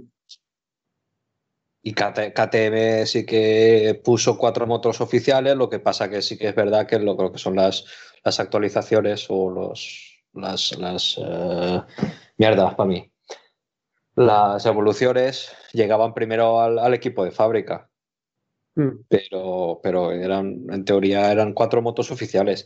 Y 1.85 1.93
KT 1.93 2.33
KTM 2.33 3.05
sí 3.05 3.25
que 3.25 4.01
puso 4.03 4.37
cuatro 4.37 4.65
motos 4.65 5.01
oficiales, 5.01 5.57
lo 5.57 5.69
que 5.69 5.79
pasa 5.79 6.09
que 6.09 6.21
sí 6.21 6.37
que 6.37 6.47
es 6.47 6.55
verdad 6.55 6.87
que 6.87 6.97
lo 6.97 7.17
creo 7.17 7.33
que 7.33 7.39
son 7.39 7.57
las, 7.57 7.83
las 8.23 8.39
actualizaciones 8.39 9.25
o 9.27 9.49
los 9.49 10.13
las, 10.33 10.77
las 10.77 11.19
eh, 11.21 11.81
mierdas 12.37 12.75
para 12.75 12.87
mí. 12.87 13.11
Las 14.15 14.65
evoluciones 14.65 15.51
llegaban 15.73 16.13
primero 16.13 16.61
al, 16.61 16.79
al 16.79 16.93
equipo 16.93 17.25
de 17.25 17.31
fábrica. 17.31 17.89
Mm. 18.75 19.05
pero, 19.07 19.79
pero 19.83 20.11
eran, 20.11 20.65
en 20.71 20.83
teoría 20.85 21.31
eran 21.31 21.53
cuatro 21.53 21.81
motos 21.81 22.11
oficiales. 22.11 22.65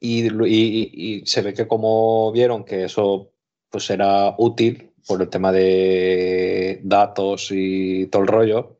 Y, 0.00 0.28
y- 0.46 0.90
y 1.22 1.26
se 1.26 1.42
ve 1.42 1.54
que 1.54 1.66
como 1.66 2.30
vieron 2.32 2.64
que 2.64 2.84
eso 2.84 3.32
pues 3.70 3.90
era 3.90 4.34
útil 4.38 4.92
por 5.06 5.20
el 5.22 5.28
tema 5.28 5.50
de 5.52 6.80
datos 6.84 7.48
y 7.50 8.06
todo 8.06 8.22
el 8.22 8.28
rollo, 8.28 8.78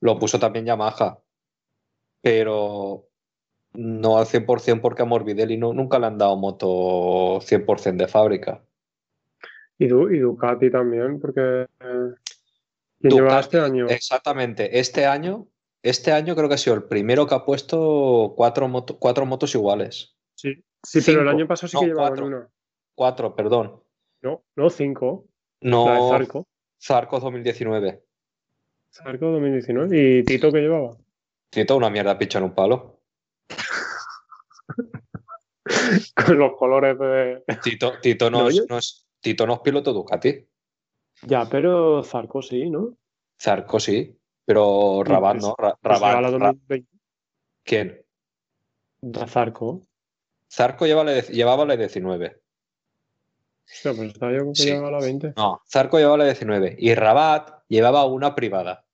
lo 0.00 0.18
puso 0.18 0.38
también 0.38 0.64
Yamaha. 0.64 1.18
Pero 2.20 3.08
no 3.74 4.18
al 4.18 4.26
100% 4.26 4.80
porque 4.80 5.02
a 5.02 5.06
Morbidelli 5.06 5.56
no, 5.56 5.72
nunca 5.72 5.98
le 5.98 6.06
han 6.06 6.18
dado 6.18 6.36
moto 6.36 7.40
100% 7.40 8.04
de 8.04 8.08
fábrica. 8.08 8.62
Y, 9.78 9.88
Du- 9.88 10.10
y 10.10 10.18
Ducati 10.18 10.70
también, 10.70 11.20
porque. 11.20 11.40
eh, 11.40 11.66
¿Quién 11.80 12.21
lleva 13.08 13.40
este 13.40 13.58
año? 13.60 13.86
Exactamente. 13.88 14.78
Este 14.78 15.06
año, 15.06 15.48
este 15.82 16.12
año 16.12 16.34
creo 16.36 16.48
que 16.48 16.54
ha 16.54 16.58
sido 16.58 16.76
el 16.76 16.84
primero 16.84 17.26
que 17.26 17.34
ha 17.34 17.44
puesto 17.44 18.34
cuatro, 18.36 18.68
moto- 18.68 18.98
cuatro 18.98 19.26
motos 19.26 19.54
iguales. 19.54 20.16
Sí, 20.34 20.54
sí 20.82 21.00
pero 21.04 21.22
el 21.22 21.28
año 21.28 21.46
pasado 21.46 21.68
sí 21.68 21.76
No, 21.76 21.80
que 21.80 21.86
llevaban 21.88 22.08
cuatro. 22.10 22.26
una. 22.26 22.48
Cuatro, 22.94 23.36
perdón. 23.36 23.82
No, 24.22 24.44
no, 24.56 24.70
cinco. 24.70 25.26
No, 25.60 25.86
La 25.86 25.94
de 25.94 26.08
Zarco. 26.10 26.46
Zarco 26.80 27.20
2019. 27.20 28.02
Zarco 28.92 29.26
2019. 29.30 29.98
¿Y 30.18 30.24
Tito 30.24 30.52
que 30.52 30.60
llevaba? 30.60 30.96
Tito, 31.50 31.76
una 31.76 31.90
mierda 31.90 32.18
picha 32.18 32.38
en 32.38 32.44
un 32.44 32.54
palo. 32.54 33.00
Con 36.26 36.38
los 36.38 36.56
colores 36.56 36.98
de. 36.98 37.44
Tito, 37.62 37.92
Tito, 38.00 38.30
no, 38.30 38.42
No, 38.42 38.48
es, 38.48 38.64
no 38.68 38.78
es- 38.78 39.06
Tito 39.20 39.46
no 39.46 39.54
es 39.54 39.60
piloto 39.60 39.92
Ducati. 39.92 40.46
Ya, 41.22 41.46
pero 41.48 42.02
Zarco 42.02 42.42
sí, 42.42 42.68
¿no? 42.70 42.94
Zarco 43.40 43.78
sí, 43.80 44.16
pero 44.44 45.02
Rabat 45.04 45.34
pues- 45.34 45.42
no. 45.44 45.54
Pues 45.56 45.72
Rabat, 45.82 46.00
lleva 46.16 46.20
la 46.20 46.30
Ra- 46.38 46.52
2020. 46.52 46.88
¿Quién? 47.64 48.02
Zarco. 49.28 49.82
Zarco 50.50 50.86
lleva 50.86 51.04
la 51.04 51.12
de- 51.12 51.22
llevaba 51.22 51.64
la 51.64 51.76
19. 51.76 52.40
Hostia, 53.64 53.94
pues 53.94 54.08
estaba 54.12 54.32
yo 54.32 54.44
que 54.48 54.54
Sí. 54.54 54.64
llevaba 54.66 54.90
la 54.90 55.00
20. 55.00 55.32
No, 55.36 55.62
Zarco 55.70 55.98
llevaba 55.98 56.18
la 56.18 56.24
19 56.24 56.76
y 56.78 56.94
Rabat 56.94 57.62
llevaba 57.68 58.04
una 58.04 58.34
privada. 58.34 58.84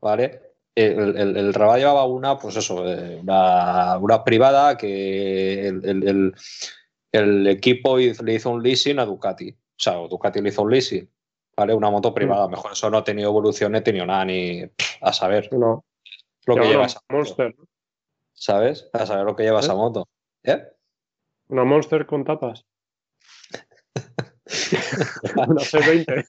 ¿Vale? 0.00 0.42
El, 0.74 1.16
el- 1.18 1.36
el 1.36 1.52
Rabat 1.54 1.78
llevaba 1.78 2.04
una, 2.06 2.38
pues 2.38 2.56
eso, 2.56 2.86
eh, 2.88 3.18
una, 3.22 3.98
una 3.98 4.22
privada 4.24 4.76
que 4.76 5.66
el, 5.68 6.34
el- 7.12 7.46
equipo 7.48 7.98
hizo- 7.98 8.22
le 8.22 8.34
hizo 8.34 8.50
un 8.50 8.62
leasing 8.62 8.98
a 9.00 9.04
Ducati. 9.04 9.54
O 9.80 9.82
sea, 9.82 9.94
Ducati 9.94 10.46
hizo 10.46 10.60
un 10.62 10.70
leasing. 10.70 11.10
¿Vale? 11.56 11.72
Una 11.74 11.90
moto 11.90 12.12
privada. 12.12 12.46
Mejor 12.48 12.72
eso 12.72 12.90
no 12.90 12.98
ha 12.98 13.04
tenido 13.04 13.30
evolución, 13.30 13.72
ni 13.72 13.78
ha 13.78 13.82
tenido 13.82 14.04
nada, 14.04 14.26
ni 14.26 14.62
a 15.00 15.12
saber 15.12 15.50
No, 15.52 15.84
lo 16.46 16.54
que 16.54 16.68
lleva 16.68 16.84
esa 16.84 17.00
moto. 17.08 17.16
Monster. 17.16 17.56
¿Sabes? 18.32 18.88
A 18.92 19.06
saber 19.06 19.24
lo 19.24 19.34
que 19.34 19.42
lleva 19.44 19.60
¿Eh? 19.60 19.62
esa 19.62 19.74
moto. 19.74 20.06
¿Eh? 20.42 20.62
Una 21.48 21.64
Monster 21.64 22.06
con 22.06 22.24
tapas. 22.24 22.66
una 25.36 25.62
C20. 25.62 26.26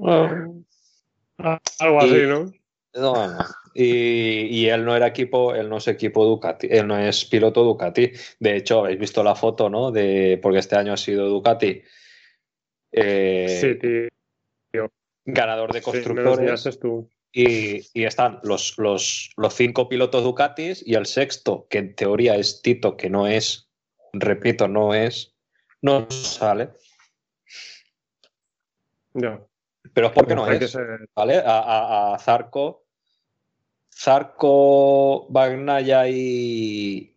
Ah, 0.00 1.60
Algo 1.78 2.00
así, 2.00 2.26
¿no? 2.26 2.50
No, 2.98 3.14
no. 3.28 3.38
Y, 3.74 4.46
y 4.46 4.68
él 4.68 4.84
no 4.84 4.96
era 4.96 5.06
equipo, 5.06 5.54
él 5.54 5.68
no 5.68 5.76
es 5.76 5.86
equipo 5.88 6.24
Ducati, 6.24 6.66
él 6.70 6.86
no 6.86 6.98
es 6.98 7.24
piloto 7.24 7.62
Ducati. 7.62 8.10
De 8.40 8.56
hecho, 8.56 8.80
habéis 8.80 8.98
visto 8.98 9.22
la 9.22 9.34
foto, 9.36 9.70
¿no? 9.70 9.90
De, 9.92 10.38
porque 10.42 10.58
este 10.58 10.76
año 10.76 10.92
ha 10.92 10.96
sido 10.96 11.28
Ducati. 11.28 11.82
eh, 12.92 13.58
Sí, 13.60 13.74
tío. 14.72 14.90
ganador 15.24 15.72
de 15.72 15.82
constructores. 15.82 16.78
tú. 16.80 17.08
y, 17.32 17.86
y 17.92 18.04
están 18.04 18.40
los, 18.42 18.76
los, 18.78 19.30
los 19.36 19.54
cinco 19.54 19.88
pilotos 19.88 20.24
Ducatis 20.24 20.82
y 20.84 20.94
el 20.94 21.06
sexto, 21.06 21.66
que 21.70 21.78
en 21.78 21.94
teoría 21.94 22.34
es 22.36 22.62
Tito, 22.62 22.96
que 22.96 23.10
no 23.10 23.26
es, 23.28 23.68
repito, 24.12 24.66
no 24.66 24.94
es, 24.94 25.34
no 25.82 26.10
sale. 26.10 26.70
Ya. 29.14 29.40
Pero 29.94 30.08
es 30.08 30.12
porque 30.12 30.34
no 30.34 30.50
es. 30.50 30.70
ser- 30.70 31.08
¿vale? 31.14 31.36
A, 31.38 31.58
a- 31.60 32.14
a 32.14 32.18
Zarco, 32.18 32.84
Zarco, 33.98 35.26
Bagnaya 35.28 36.06
y, 36.08 37.16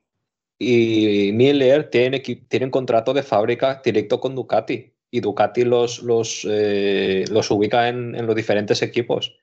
y 0.57 1.31
Miller 1.33 1.89
tienen, 1.91 2.23
tienen 2.47 2.71
contrato 2.71 3.13
de 3.13 3.21
fábrica 3.23 3.81
directo 3.85 4.19
con 4.19 4.33
Ducati 4.33 4.91
y 5.11 5.19
Ducati 5.19 5.63
los, 5.63 6.01
los, 6.01 6.47
eh, 6.49 7.25
los 7.29 7.51
ubica 7.51 7.87
en, 7.87 8.15
en 8.15 8.25
los 8.25 8.35
diferentes 8.35 8.81
equipos. 8.81 9.37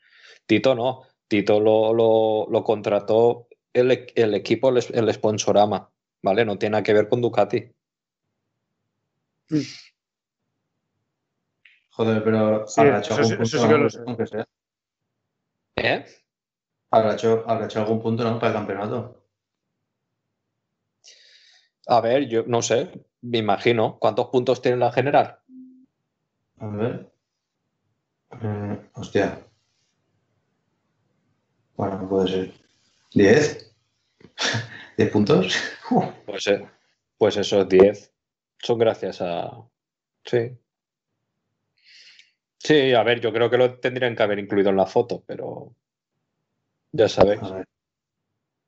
Tito 0.47 0.75
no, 0.75 1.03
Tito 1.29 1.61
lo, 1.61 1.93
lo- 1.95 2.47
lo 2.51 2.65
contrató 2.65 3.47
el, 3.73 4.07
el 4.15 4.35
equipo, 4.35 4.71
el, 4.71 4.83
el 4.93 5.15
sponsorama, 5.15 5.91
¿vale? 6.23 6.45
No 6.45 6.59
tiene 6.59 6.73
nada 6.73 6.83
que 6.83 6.95
ver 6.95 7.09
con 7.09 7.21
Ducati. 7.21 7.71
Joder, 11.91 12.25
pero 12.25 12.67
Sí, 12.67 12.81
eso 12.83 13.23
sí- 13.25 13.35
eso 13.41 13.59
sí 13.59 13.69
que 13.69 13.79
lo 13.79 13.91
sé. 13.91 14.01
aunque 14.07 14.27
sea. 14.27 14.45
¿Eh? 15.77 16.05
Habrá 16.91 17.15
hecho, 17.15 17.45
habrá 17.47 17.67
hecho 17.67 17.81
algún 17.81 18.01
punto 18.01 18.25
¿no? 18.25 18.39
para 18.39 18.49
el 18.53 18.59
campeonato. 18.59 19.23
A 21.87 22.01
ver, 22.01 22.29
yo 22.29 22.45
no 22.47 22.61
sé, 22.63 23.07
me 23.23 23.39
imagino. 23.39 23.99
¿Cuántos 23.99 24.27
puntos 24.29 24.61
tiene 24.61 24.77
la 24.79 24.93
general? 24.93 25.39
A 26.59 26.67
ver. 26.67 27.11
Eh, 28.43 28.91
hostia. 28.95 29.41
Bueno, 31.77 32.09
puede 32.09 32.29
ser. 32.29 32.55
¿10? 33.15 33.73
¿10 34.97 35.11
puntos? 35.13 35.55
Pues, 36.27 36.47
eh, 36.49 36.69
pues 37.17 37.39
esos 37.39 37.67
10 37.67 38.13
son 38.59 38.79
gracias 38.79 39.23
a. 39.23 39.51
Sí. 40.25 40.59
Sí, 42.59 42.93
a 42.93 43.03
ver, 43.03 43.21
yo 43.21 43.33
creo 43.33 43.49
que 43.49 43.57
lo 43.57 43.79
tendrían 43.81 44.15
que 44.15 44.23
haber 44.23 44.39
incluido 44.39 44.69
en 44.71 44.77
la 44.77 44.87
foto, 44.87 45.23
pero. 45.27 45.75
Ya 46.93 47.09
sabéis. 47.09 47.43
A 47.43 47.51
ver. 47.55 47.67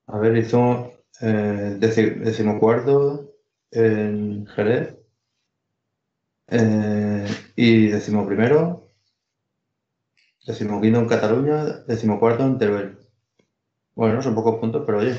A 0.07 0.19
ver, 0.19 0.37
hizo 0.37 0.93
eh, 1.21 1.77
deci- 1.79 2.19
decimocuarto 2.21 3.35
en 3.71 4.47
Jerez. 4.47 4.97
Eh, 6.49 7.27
y 7.57 7.89
decimoprimero. 7.89 8.89
Decimoquinto 10.47 10.99
en 10.99 11.09
Cataluña. 11.09 11.65
Decimocuarto 11.87 12.45
en 12.45 12.59
Teruel. 12.59 12.99
Bueno, 13.95 14.23
son 14.23 14.35
pocos 14.35 14.59
puntos, 14.59 14.83
pero 14.87 14.99
oye, 14.99 15.17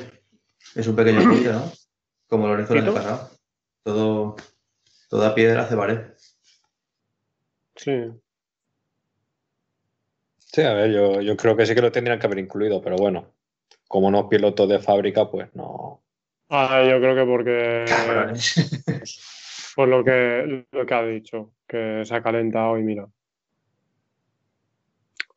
es 0.76 0.88
un 0.88 0.96
pequeño 0.96 1.22
punto, 1.30 1.52
¿no? 1.52 1.72
Como 2.28 2.48
Lorenzo 2.48 2.74
el 2.74 2.80
año 2.84 2.94
pasado. 2.94 3.30
Todo, 3.84 4.36
toda 5.10 5.34
piedra 5.36 5.64
hace 5.64 5.76
pared. 5.76 6.00
Sí. 7.76 7.92
Sí, 10.54 10.62
a 10.64 10.74
ver, 10.74 10.92
yo, 10.92 11.22
yo 11.22 11.38
creo 11.38 11.56
que 11.56 11.66
sí 11.66 11.74
que 11.74 11.82
lo 11.82 11.94
tendrían 11.94 12.20
que 12.20 12.26
haber 12.28 12.40
incluido, 12.40 12.82
pero 12.82 12.98
bueno, 12.98 13.34
como 13.88 14.12
no 14.12 14.20
es 14.20 14.26
piloto 14.26 14.68
de 14.68 14.80
fábrica, 14.80 15.30
pues 15.30 15.54
no. 15.56 16.04
Ah, 16.50 16.84
yo 16.84 17.00
creo 17.00 17.16
que 17.16 17.26
porque. 17.26 17.86
Por 19.76 19.88
lo 19.88 20.04
que, 20.04 20.66
lo 20.70 20.86
que 20.86 20.94
ha 20.94 21.04
dicho, 21.04 21.54
que 21.66 22.04
se 22.04 22.14
ha 22.14 22.22
calentado 22.22 22.78
y 22.78 22.84
mira. 22.84 23.08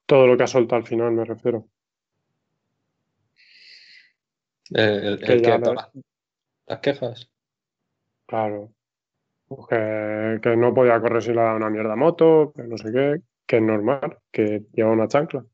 Todo 0.07 0.27
lo 0.27 0.37
que 0.37 0.43
ha 0.43 0.49
soltado 0.49 0.81
al 0.83 0.89
final, 0.89 1.13
me 1.13 1.25
refiero. 1.25 1.69
Eh, 4.75 5.01
el, 5.05 5.21
Que 5.21 5.35
el 5.35 5.43
las 6.67 6.81
quejas. 6.81 7.31
Claro. 8.27 8.73
Pues 9.47 9.69
que, 9.69 10.41
que 10.43 10.57
no 10.57 10.75
podía 10.75 11.01
correr 11.01 11.23
si 11.23 11.31
le 11.31 11.37
daba 11.37 11.55
una 11.55 11.71
mierda 11.71 11.95
moto, 11.95 12.53
que 12.57 12.65
no 12.65 12.77
sé 12.77 12.91
qué, 12.91 13.21
que 13.47 13.57
es 13.57 13.63
normal, 13.63 14.19
que 14.31 14.63
lleva 14.73 14.93
una 14.93 15.09
chancla. 15.09 15.45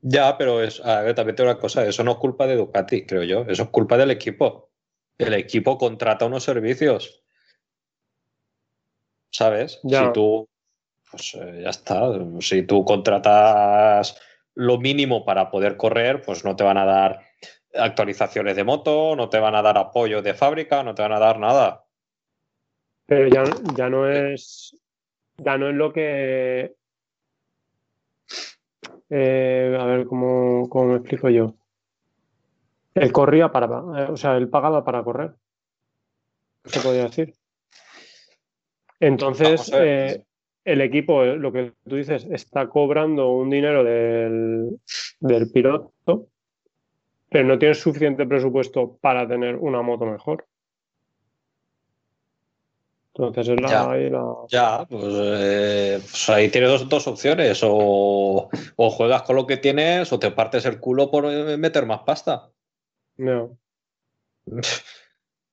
Ya, 0.00 0.36
pero 0.36 0.62
es, 0.62 0.84
a 0.84 1.02
ver, 1.02 1.14
también 1.14 1.36
tengo 1.36 1.50
una 1.50 1.60
cosa, 1.60 1.86
eso 1.86 2.02
no 2.02 2.12
es 2.12 2.16
culpa 2.18 2.46
de 2.46 2.56
Ducati, 2.56 3.06
creo 3.06 3.22
yo, 3.22 3.42
eso 3.42 3.62
es 3.64 3.68
culpa 3.68 3.96
del 3.96 4.10
equipo. 4.10 4.70
El 5.16 5.34
equipo 5.34 5.78
contrata 5.78 6.26
unos 6.26 6.42
servicios. 6.42 7.22
¿Sabes? 9.30 9.80
Ya. 9.84 10.06
Si 10.06 10.12
tú, 10.12 10.48
pues 11.10 11.34
eh, 11.34 11.60
ya 11.62 11.70
está, 11.70 12.02
si 12.40 12.62
tú 12.64 12.84
contratas 12.84 14.18
lo 14.54 14.78
mínimo 14.78 15.24
para 15.24 15.50
poder 15.50 15.76
correr, 15.76 16.20
pues 16.22 16.44
no 16.44 16.56
te 16.56 16.64
van 16.64 16.78
a 16.78 16.84
dar 16.84 17.20
actualizaciones 17.74 18.56
de 18.56 18.64
moto, 18.64 19.14
no 19.16 19.28
te 19.28 19.38
van 19.38 19.54
a 19.54 19.62
dar 19.62 19.78
apoyo 19.78 20.20
de 20.20 20.34
fábrica, 20.34 20.82
no 20.82 20.94
te 20.94 21.02
van 21.02 21.12
a 21.12 21.20
dar 21.20 21.38
nada. 21.38 21.86
Pero 23.06 23.28
ya, 23.28 23.44
ya 23.76 23.88
no 23.88 24.08
es. 24.08 24.76
Ya 25.38 25.58
no 25.58 25.68
es 25.68 25.74
lo 25.74 25.92
que. 25.92 26.74
eh, 29.10 29.76
a 29.78 29.84
ver 29.84 30.06
cómo, 30.06 30.68
cómo 30.68 30.92
me 30.92 30.96
explico 30.96 31.28
yo. 31.28 31.54
Él 32.94 33.12
corría 33.12 33.50
para. 33.50 33.66
eh, 33.66 34.06
o 34.10 34.16
sea, 34.16 34.36
él 34.36 34.48
pagaba 34.48 34.84
para 34.84 35.02
correr. 35.02 35.34
Se 36.64 36.80
podía 36.80 37.04
decir. 37.04 37.34
Entonces, 39.00 39.70
eh, 39.74 40.24
el 40.64 40.80
equipo, 40.80 41.24
lo 41.24 41.50
que 41.50 41.72
tú 41.88 41.96
dices, 41.96 42.24
está 42.30 42.68
cobrando 42.68 43.30
un 43.30 43.50
dinero 43.50 43.82
del, 43.82 44.78
del 45.18 45.50
piloto, 45.50 46.28
pero 47.28 47.48
no 47.48 47.58
tiene 47.58 47.74
suficiente 47.74 48.26
presupuesto 48.26 48.96
para 49.00 49.26
tener 49.26 49.56
una 49.56 49.82
moto 49.82 50.06
mejor. 50.06 50.46
Entonces 53.14 53.48
es 53.48 53.60
la, 53.60 53.68
Ya. 53.68 53.90
ahí 53.90 54.08
la- 54.10 54.34
Ya, 54.48 54.86
pues, 54.88 55.04
eh, 55.06 55.98
pues 56.00 56.30
ahí 56.30 56.48
tienes 56.48 56.70
dos, 56.70 56.88
dos 56.88 57.06
opciones. 57.06 57.60
O, 57.62 58.48
o 58.76 58.90
juegas 58.90 59.22
con 59.22 59.36
lo 59.36 59.46
que 59.46 59.58
tienes 59.58 60.10
o 60.12 60.18
te 60.18 60.30
partes 60.30 60.64
el 60.64 60.80
culo 60.80 61.10
por 61.10 61.26
eh, 61.26 61.56
meter 61.58 61.84
más 61.86 62.00
pasta. 62.00 62.50
no. 63.16 63.58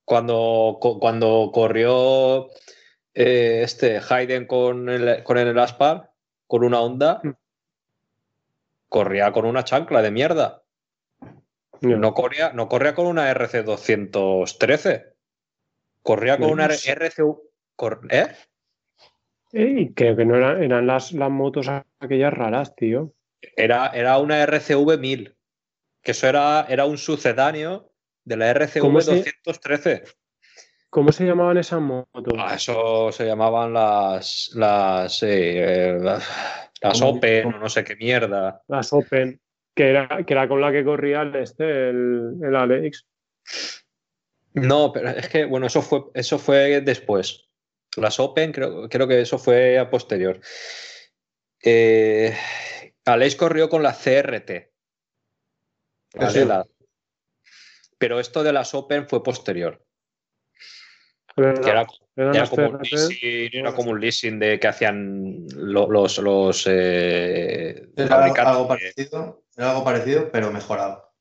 Cuando, 0.04 0.78
cuando 0.80 1.50
corrió 1.54 2.48
eh, 3.14 3.60
este 3.62 4.00
Hayden 4.08 4.44
con 4.48 4.88
el, 4.88 5.22
con 5.22 5.38
el 5.38 5.56
Aspar, 5.56 6.10
con 6.48 6.64
una 6.64 6.80
onda, 6.80 7.20
Mm. 7.22 7.30
corría 8.88 9.30
con 9.30 9.44
una 9.44 9.62
chancla 9.62 10.02
de 10.02 10.10
mierda. 10.10 10.64
no. 11.82 11.96
No 11.96 12.12
corría, 12.12 12.52
no 12.52 12.68
corría 12.68 12.92
con 12.96 13.06
una 13.06 13.30
RC213. 13.32 15.12
Corría 16.02 16.38
con 16.38 16.50
una 16.50 16.68
Sí. 16.70 16.90
RCU. 16.90 17.34
cor- 17.36 17.49
¿Eh? 19.52 19.92
Creo 19.94 20.16
que 20.16 20.24
no 20.24 20.36
eran, 20.36 20.62
eran 20.62 20.86
las, 20.86 21.12
las 21.12 21.30
motos 21.30 21.68
aquellas 21.98 22.32
raras, 22.32 22.74
tío. 22.76 23.12
Era, 23.56 23.88
era 23.88 24.18
una 24.18 24.42
RCV 24.42 24.98
1000. 24.98 25.36
Que 26.02 26.12
eso 26.12 26.28
era, 26.28 26.66
era 26.68 26.84
un 26.86 26.98
sucedáneo 26.98 27.92
de 28.24 28.36
la 28.36 28.50
RCV 28.50 28.80
¿Cómo 28.80 29.00
se- 29.00 29.16
213. 29.16 30.04
¿Cómo 30.88 31.12
se 31.12 31.24
llamaban 31.24 31.56
esas 31.56 31.80
motos? 31.80 32.34
Ah, 32.36 32.54
eso 32.56 33.12
se 33.12 33.24
llamaban 33.24 33.72
las. 33.72 34.50
Las. 34.54 35.22
eh, 35.22 35.92
eh, 35.92 35.98
las. 36.00 37.00
Open, 37.02 37.46
o 37.54 37.58
no 37.58 37.68
sé 37.68 37.84
qué 37.84 37.94
mierda. 37.96 38.62
Las 38.66 38.92
Open, 38.92 39.40
que 39.74 39.90
era, 39.90 40.24
que 40.26 40.32
era 40.32 40.48
con 40.48 40.60
la 40.60 40.72
que 40.72 40.84
corría 40.84 41.22
el 41.22 41.36
este, 41.36 41.90
el, 41.90 42.36
el 42.42 42.56
Alex. 42.56 43.06
No, 44.54 44.90
pero 44.92 45.10
es 45.10 45.28
que, 45.28 45.44
bueno, 45.44 45.66
eso 45.66 45.82
fue, 45.82 46.04
eso 46.14 46.38
fue 46.38 46.80
después. 46.80 47.49
Las 47.96 48.20
Open, 48.20 48.52
creo, 48.52 48.88
creo 48.88 49.08
que 49.08 49.20
eso 49.20 49.38
fue 49.38 49.78
a 49.78 49.90
posterior. 49.90 50.40
Eh, 51.62 52.36
Aleix 53.04 53.36
corrió 53.36 53.68
con 53.68 53.82
la 53.82 53.92
CRT. 53.92 54.72
¿vale? 56.14 56.30
Sí. 56.30 56.44
La- 56.46 56.66
pero 57.98 58.18
esto 58.20 58.42
de 58.42 58.52
las 58.52 58.72
Open 58.74 59.08
fue 59.08 59.22
posterior. 59.22 59.84
era, 61.36 61.84
como, 61.86 62.68
un 62.68 62.78
CRT. 62.78 62.90
leasing, 62.92 63.50
era 63.52 63.74
como 63.74 63.90
un 63.90 64.00
leasing 64.00 64.38
de 64.38 64.58
que 64.58 64.68
hacían 64.68 65.46
lo- 65.54 65.90
los, 65.90 66.18
los 66.18 66.66
eh, 66.66 67.88
Era 67.96 68.04
algo, 68.04 68.34
fabricantes 68.34 68.46
algo 68.46 68.62
de- 68.62 68.68
parecido, 68.68 69.44
era 69.56 69.70
algo 69.70 69.84
parecido, 69.84 70.30
pero 70.30 70.50
mejorado. 70.50 71.12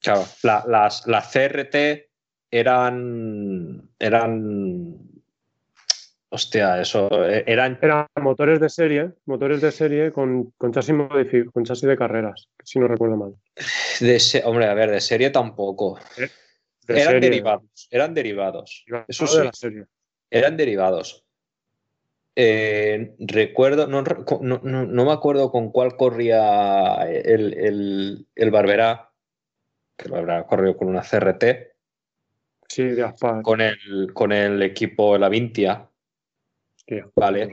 Claro, 0.00 0.26
la- 0.42 0.64
las, 0.68 1.06
las 1.06 1.32
CRT 1.32 2.10
eran. 2.50 3.90
eran. 3.98 4.98
Hostia, 6.30 6.80
eso. 6.80 7.08
eh, 7.28 7.44
Eran. 7.46 7.78
Eran 7.80 8.06
motores 8.20 8.60
de 8.60 8.68
serie, 8.68 9.12
motores 9.24 9.60
de 9.62 9.72
serie 9.72 10.12
con, 10.12 10.50
con 10.58 10.72
chasis 10.72 10.94
con 11.52 11.64
chasis 11.64 11.88
de 11.88 11.96
carreras, 11.96 12.48
si 12.62 12.78
no 12.78 12.86
recuerdo 12.86 13.16
mal. 13.16 13.34
De 14.00 14.20
se- 14.20 14.44
hombre, 14.44 14.66
a 14.66 14.74
ver, 14.74 14.90
de 14.90 15.00
serie 15.00 15.30
tampoco. 15.30 15.98
De 16.16 16.28
eran 17.00 17.04
serie, 17.14 17.20
derivados. 17.30 17.88
Eran 17.90 18.12
derivados. 18.14 18.84
derivado 18.86 19.04
Eso 19.08 19.24
de 19.24 19.30
sí, 19.30 19.44
la 19.44 19.52
serie. 19.52 19.84
eran 20.30 20.56
derivados. 20.56 21.24
Eh, 22.36 23.14
recuerdo, 23.18 23.86
no, 23.88 24.02
no- 24.02 24.60
no- 24.62 24.84
no 24.86 25.04
me 25.04 25.12
acuerdo 25.12 25.50
con 25.50 25.72
cuál 25.72 25.96
corría 25.96 26.94
el, 27.08 27.54
el, 27.58 28.26
el 28.36 28.50
Barberá, 28.50 29.10
que 29.96 30.04
el 30.04 30.12
Barberá 30.12 30.46
corrió 30.46 30.76
con 30.76 30.88
una 30.88 31.02
CRT, 31.02 31.72
Sí, 32.68 32.84
de 32.84 33.02
Aspar. 33.02 33.42
con 33.42 33.60
el, 33.62 34.12
con 34.12 34.30
el 34.30 34.62
equipo 34.62 35.16
La 35.18 35.28
Vintia, 35.30 35.88
¿vale? 37.14 37.48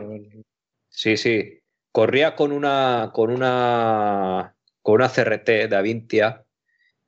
Sí, 0.90 1.18
sí. 1.18 1.60
Corría 1.92 2.36
con 2.36 2.52
una 2.52 3.12
con 3.14 3.32
una 3.32 4.56
con 4.82 4.96
una 4.96 5.10
CRT 5.10 5.68
de 5.68 5.76
Avintia 5.76 6.44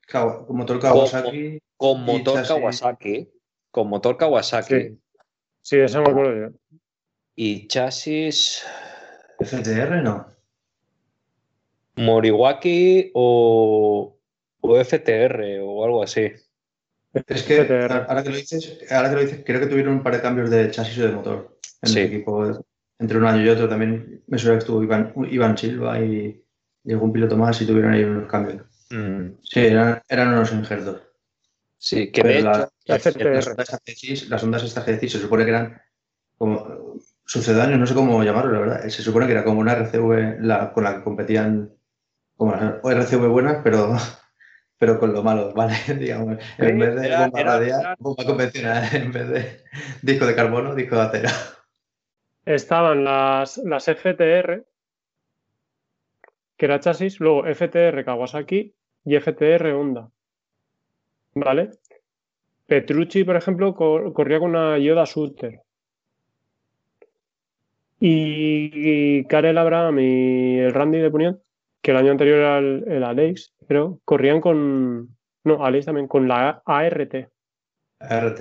Kawa- 0.07 0.45
motor 0.49 0.79
Kawasaki. 0.79 1.59
con 1.75 2.01
Y 2.01 2.05
motor 2.05 2.35
chasis. 2.35 2.47
Kawasaki, 2.47 3.29
con 3.71 3.89
motor 3.89 4.17
Kawasaki 4.17 4.73
Sí. 4.81 4.99
Sí, 5.61 5.75
eso 5.79 6.01
me 6.01 6.09
acuerdo 6.09 6.49
yo. 6.49 6.57
y 7.35 7.67
chasis 7.67 8.65
FTR 9.39 10.01
no. 10.01 10.27
Moriwaki 11.95 13.11
o, 13.13 14.17
o 14.61 14.77
FTR 14.83 15.59
o 15.61 15.83
algo 15.83 16.03
así. 16.03 16.31
Es 17.27 17.43
que 17.43 17.61
ahora 18.07 18.23
que 18.23 18.29
lo 18.29 18.35
dices, 18.35 18.77
ahora 18.91 19.09
que 19.09 19.15
lo 19.15 19.21
dices, 19.21 19.41
creo 19.45 19.59
que 19.59 19.67
tuvieron 19.67 19.93
un 19.95 20.03
par 20.03 20.13
de 20.15 20.21
cambios 20.21 20.49
de 20.49 20.69
chasis 20.71 20.97
o 20.99 21.07
de 21.07 21.11
motor 21.13 21.57
en 21.81 21.89
Sí. 21.89 21.99
el 21.99 22.05
equipo. 22.07 22.65
Entre 22.99 23.17
un 23.17 23.25
año 23.25 23.43
y 23.43 23.49
otro 23.49 23.69
también 23.69 24.23
me 24.27 24.37
suena 24.37 24.55
que 24.57 24.59
estuvo 24.59 24.81
Iván, 24.83 25.13
Iván 25.29 25.57
Silva 25.57 25.99
y, 25.99 26.43
y 26.83 26.91
algún 26.91 27.13
piloto 27.13 27.37
más 27.37 27.61
y 27.61 27.65
tuvieron 27.67 27.93
ahí 27.93 28.03
unos 28.03 28.29
cambios. 28.29 28.63
Mm, 28.89 29.33
Sí, 29.43 29.59
eran, 29.59 30.01
eran 30.09 30.29
unos 30.29 30.51
injertos. 30.51 31.01
sí, 31.77 32.11
que 32.11 32.23
de 32.23 32.41
la- 32.41 32.69
hecho 32.85 33.11
la 33.19 33.29
las 33.33 33.47
ondas 33.47 33.81
decís- 33.85 34.27
las 34.29 34.43
ondas 34.43 34.63
estas 34.63 34.83
que 34.83 34.93
decís 34.93 35.11
se 35.11 35.19
supone 35.19 35.43
que 35.43 35.51
eran 35.51 35.79
como 36.37 36.95
sucedáneos, 37.25 37.79
no 37.79 37.85
sé 37.85 37.93
cómo 37.93 38.23
llamarlo, 38.23 38.51
la 38.53 38.59
verdad. 38.59 38.87
Se 38.89 39.03
supone 39.03 39.25
que 39.27 39.33
era 39.33 39.43
como 39.43 39.59
una 39.59 39.73
RCV 39.73 40.37
la- 40.41 40.71
con 40.73 40.83
la 40.83 40.95
que 40.97 41.03
competían 41.03 41.71
como 42.35 42.51
las 42.53 42.75
RCV 42.83 43.27
buenas, 43.27 43.57
pero, 43.63 43.95
pero 44.77 44.99
con 44.99 45.13
lo 45.13 45.23
malo, 45.23 45.53
¿vale? 45.53 45.73
Digamos, 45.99 46.37
en 46.57 46.79
vez 46.79 46.95
de 46.95 47.17
bomba 47.17 47.43
radial, 47.43 47.95
bomba 47.99 48.25
convencional, 48.25 48.83
en 48.93 49.11
vez 49.11 49.27
de 49.29 49.61
disco 50.01 50.25
de 50.25 50.35
carbono, 50.35 50.75
disco 50.75 50.95
de 50.95 51.01
acero. 51.01 51.29
Estaban 52.45 53.03
las, 53.03 53.57
las 53.57 53.85
FTR, 53.87 54.65
que 56.55 56.65
era 56.65 56.79
chasis, 56.79 57.19
luego 57.19 57.43
FTR 57.45 58.05
Kawasaki 58.05 58.73
y 59.05 59.15
FTR 59.19 59.73
Honda. 59.73 60.09
¿Vale? 61.33 61.71
Petrucci, 62.67 63.23
por 63.23 63.35
ejemplo, 63.35 63.75
cor- 63.75 64.13
corría 64.13 64.39
con 64.39 64.51
una 64.51 64.77
Yoda 64.77 65.05
Sutter. 65.05 65.61
Y, 67.99 68.71
y 69.19 69.25
Karel 69.25 69.57
Abraham 69.57 69.99
y 69.99 70.59
el 70.59 70.73
Randy 70.73 70.99
de 70.99 71.09
Puniat, 71.11 71.37
que 71.81 71.91
el 71.91 71.97
año 71.97 72.11
anterior 72.11 72.37
era 72.39 72.57
el, 72.59 72.83
el 72.87 73.03
Alex, 73.03 73.53
pero 73.67 73.99
corrían 74.05 74.41
con. 74.41 75.15
No, 75.43 75.63
Alex 75.65 75.85
también, 75.85 76.07
con 76.07 76.27
la 76.27 76.61
ART. 76.65 77.13
RT. 77.99 78.39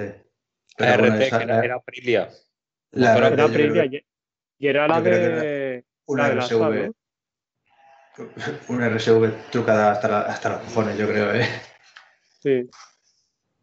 Pero 0.77 0.93
ART, 0.93 1.01
bueno, 1.01 1.15
esa- 1.17 1.39
que 1.39 1.45
era, 1.45 1.65
era 1.65 1.75
Aprilia. 1.77 2.29
la 2.93 3.15
Pero 3.15 3.27
Era 3.27 3.35
creo 3.37 3.47
Aprilia 3.47 3.85
y, 4.59 4.67
era 4.67 4.89
la 4.89 5.01
de. 5.01 5.85
una 6.07 6.23
la 6.25 6.29
de 6.29 6.35
RSV, 6.41 6.93
una 8.69 8.87
RSV 8.89 9.51
trucada 9.51 9.93
hasta, 9.93 10.09
la- 10.09 10.21
hasta 10.23 10.49
los 10.51 10.61
cojones, 10.63 10.97
yo 10.99 11.07
creo, 11.09 11.35
¿eh? 11.35 11.47
Sí. 12.41 12.69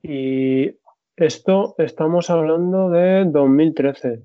Y 0.01 0.77
esto 1.15 1.75
estamos 1.77 2.29
hablando 2.29 2.89
de 2.89 3.25
2013. 3.25 4.23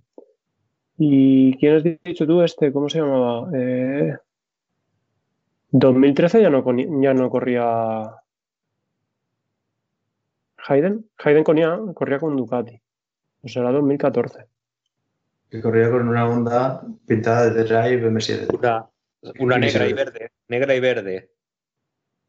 ¿Y 0.99 1.57
quién 1.59 1.77
has 1.77 1.85
dicho 1.85 2.27
tú 2.27 2.43
este? 2.43 2.73
¿Cómo 2.73 2.89
se 2.89 2.99
llamaba? 3.01 3.49
Eh, 3.57 4.17
2013 5.71 6.43
ya 6.43 6.51
no, 6.51 6.65
ya 7.03 7.15
no 7.15 7.31
corría 7.31 8.15
Hayden. 10.67 11.09
Hayden 11.19 11.45
corría, 11.45 11.79
corría 11.95 12.19
con 12.19 12.37
Ducati. 12.37 12.81
O 13.43 13.49
sea, 13.49 13.63
era 13.63 13.73
2014. 13.73 14.47
Que 15.51 15.63
corría 15.63 15.91
con 15.91 16.09
una 16.09 16.29
onda 16.29 16.83
pintada 17.07 17.49
de 17.51 17.65
Drive 17.65 18.11
M7. 18.11 18.89
Una, 19.41 19.59
negra 19.59 19.87
y 19.89 19.93
verde. 19.93 20.31
Negra 20.49 20.75
y 20.75 20.81
verde. 20.81 21.31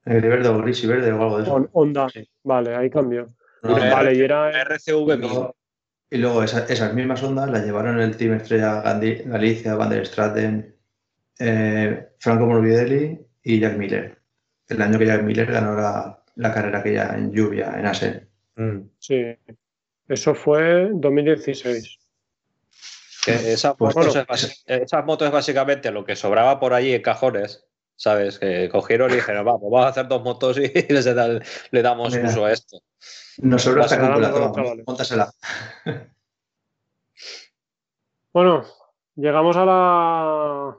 Eh, 0.06 0.22
De 0.22 0.28
verde 0.30 0.50
o 0.50 0.58
gris 0.62 0.84
y 0.84 0.88
verde 0.88 1.12
o 1.12 1.22
algo 1.22 1.38
de 1.38 1.44
eso. 1.44 2.10
Sí. 2.14 2.30
Vale, 2.44 2.76
ahí 2.76 2.90
cambió. 2.90 3.28
No, 3.64 3.76
Una 3.76 3.94
vale, 3.94 4.16
y 4.16 4.22
era. 4.22 4.50
RCV 4.64 5.16
Y 5.16 5.18
luego, 5.18 5.56
y 6.10 6.18
luego 6.18 6.44
esa- 6.44 6.66
esas 6.66 6.94
mismas 6.94 7.22
ondas 7.24 7.50
las 7.52 7.66
llevaron 7.66 8.00
el 8.00 8.16
Team 8.16 8.34
Estrella 8.36 8.82
Gandhi- 8.82 9.24
Galicia, 9.26 9.76
Van 9.76 9.90
der 9.90 10.06
Straten, 10.08 10.76
eh, 11.40 12.08
Franco 12.20 12.46
Morbidelli 12.46 13.20
y 13.44 13.60
Jack 13.60 13.78
Miller. 13.78 14.18
El 14.68 14.82
año 14.82 15.00
que 15.00 15.06
Jack 15.08 15.24
Miller 15.24 15.52
ganó 15.52 15.76
la, 15.76 16.24
la 16.36 16.54
carrera 16.54 16.80
aquella 16.80 17.16
en 17.16 17.32
lluvia, 17.32 17.74
en 17.78 17.86
Asen. 17.86 18.30
Mm. 18.56 18.80
Sí. 19.00 19.26
Eso 20.08 20.36
fue 20.36 20.90
2016. 20.94 21.98
Que 23.26 23.54
esas, 23.54 23.76
Pues 23.78 23.96
motos 23.96 24.14
bueno. 24.14 24.28
es 24.34 24.64
esas 24.66 25.06
motos 25.06 25.28
es 25.28 25.34
básicamente 25.34 25.92
lo 25.92 26.06
que 26.06 26.16
sobraba 26.16 26.60
por 26.60 26.74
allí 26.74 26.94
en 26.94 27.02
cajones, 27.02 27.66
¿sabes? 27.96 28.40
Que 28.40 28.70
cogieron 28.70 29.12
y 29.12 29.16
dijeron, 29.16 29.46
vamos, 29.46 29.62
vamos 29.64 29.86
a 29.86 29.90
hacer 29.90 30.08
dos 30.08 30.24
motos 30.24 30.58
y 30.58 30.68
les 30.94 31.06
da- 31.06 31.40
le 31.72 31.82
damos 31.82 32.16
Mira. 32.16 32.30
uso 32.30 32.46
a 32.46 32.52
esto. 32.54 32.82
Nos 33.40 33.62
sobra 33.62 33.84
esta 33.86 33.96
Pasará 33.98 34.14
cúpula, 34.16 34.30
luego, 34.30 34.52
toma, 34.52 34.64
chavales. 34.64 34.86
móntasela. 34.88 35.34
Bueno, 38.34 38.64
Llegamos 39.16 39.58
a 39.58 39.66
la, 39.66 40.78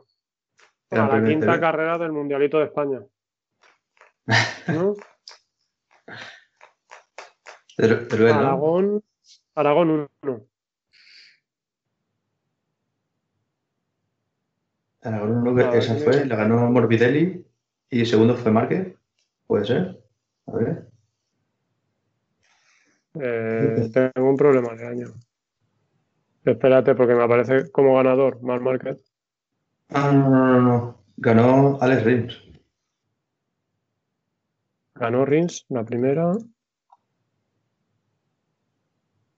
Gran 0.91 1.11
a 1.11 1.19
la 1.19 1.25
quinta 1.29 1.47
TV. 1.47 1.61
carrera 1.61 1.99
del 1.99 2.13
Mundialito 2.13 2.59
de 2.59 2.65
España. 2.65 3.01
¿No? 4.69 4.95
Teruel, 7.77 8.35
¿no? 8.35 8.41
Aragón, 8.41 9.05
Aragón 9.55 10.09
1. 10.23 10.47
Aragón 15.03 15.31
uno 15.31 15.55
que 15.55 15.63
A 15.63 15.71
ver, 15.71 15.79
esa 15.79 15.95
fue, 15.97 16.27
la 16.27 16.37
ganó 16.37 16.71
Morbidelli 16.71 17.47
y 17.89 18.05
segundo 18.05 18.37
fue 18.37 18.53
Márquez. 18.53 18.95
Puede 19.47 19.65
ser. 19.65 20.03
A 20.47 20.53
ver. 20.57 20.91
Eh, 23.15 23.91
tengo 23.93 24.29
un 24.29 24.37
problema 24.37 24.75
de 24.75 24.87
año. 24.87 25.07
Espérate, 26.45 26.95
porque 26.95 27.15
me 27.15 27.25
aparece 27.25 27.71
como 27.71 27.97
ganador 27.97 28.43
Marc 28.43 28.63
Márquez. 28.63 29.10
Ah, 29.93 30.13
no, 30.13 30.29
no, 30.31 30.47
no, 30.47 30.61
no. 30.63 30.97
Ganó 31.17 31.79
Alex 31.81 32.05
Rins. 32.05 32.43
Ganó 34.95 35.25
Rins 35.25 35.67
la 35.69 35.85
primera. 35.85 36.33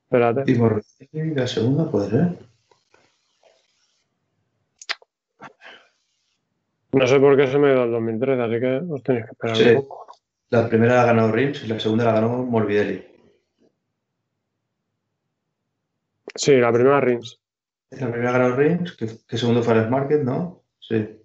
Espérate. 0.05 0.51
Y 0.51 0.55
Morbidelli 0.57 1.35
la 1.35 1.47
segunda, 1.47 1.91
puede 1.91 2.11
ser. 2.11 2.39
No 6.93 7.07
sé 7.07 7.19
por 7.19 7.37
qué 7.37 7.47
se 7.47 7.59
me 7.59 7.73
dio 7.73 7.85
el 7.85 7.91
2013, 7.91 8.43
así 8.43 8.61
que 8.61 8.93
os 8.93 9.03
tenéis 9.03 9.25
que 9.25 9.31
esperar 9.33 9.57
Sí. 9.57 9.69
un 9.71 9.75
poco. 9.87 10.07
La 10.51 10.69
primera 10.69 10.97
la 10.97 11.05
ganó 11.07 11.33
Rins 11.33 11.65
y 11.65 11.69
la 11.69 11.81
segunda 11.81 12.05
la 12.05 12.13
ganó 12.13 12.29
Morbidelli. 12.45 13.03
Sí, 16.35 16.57
la 16.57 16.71
primera 16.73 17.01
Rins. 17.01 17.41
La 18.01 18.11
primera 18.11 18.33
ganó 18.33 18.57
Rins, 18.57 18.97
que, 18.97 19.07
que 19.29 19.37
segundo 19.37 19.63
fue 19.63 19.75
Alex 19.75 19.91
Márquez, 19.91 20.25
¿no? 20.25 20.63
Sí. 20.81 21.19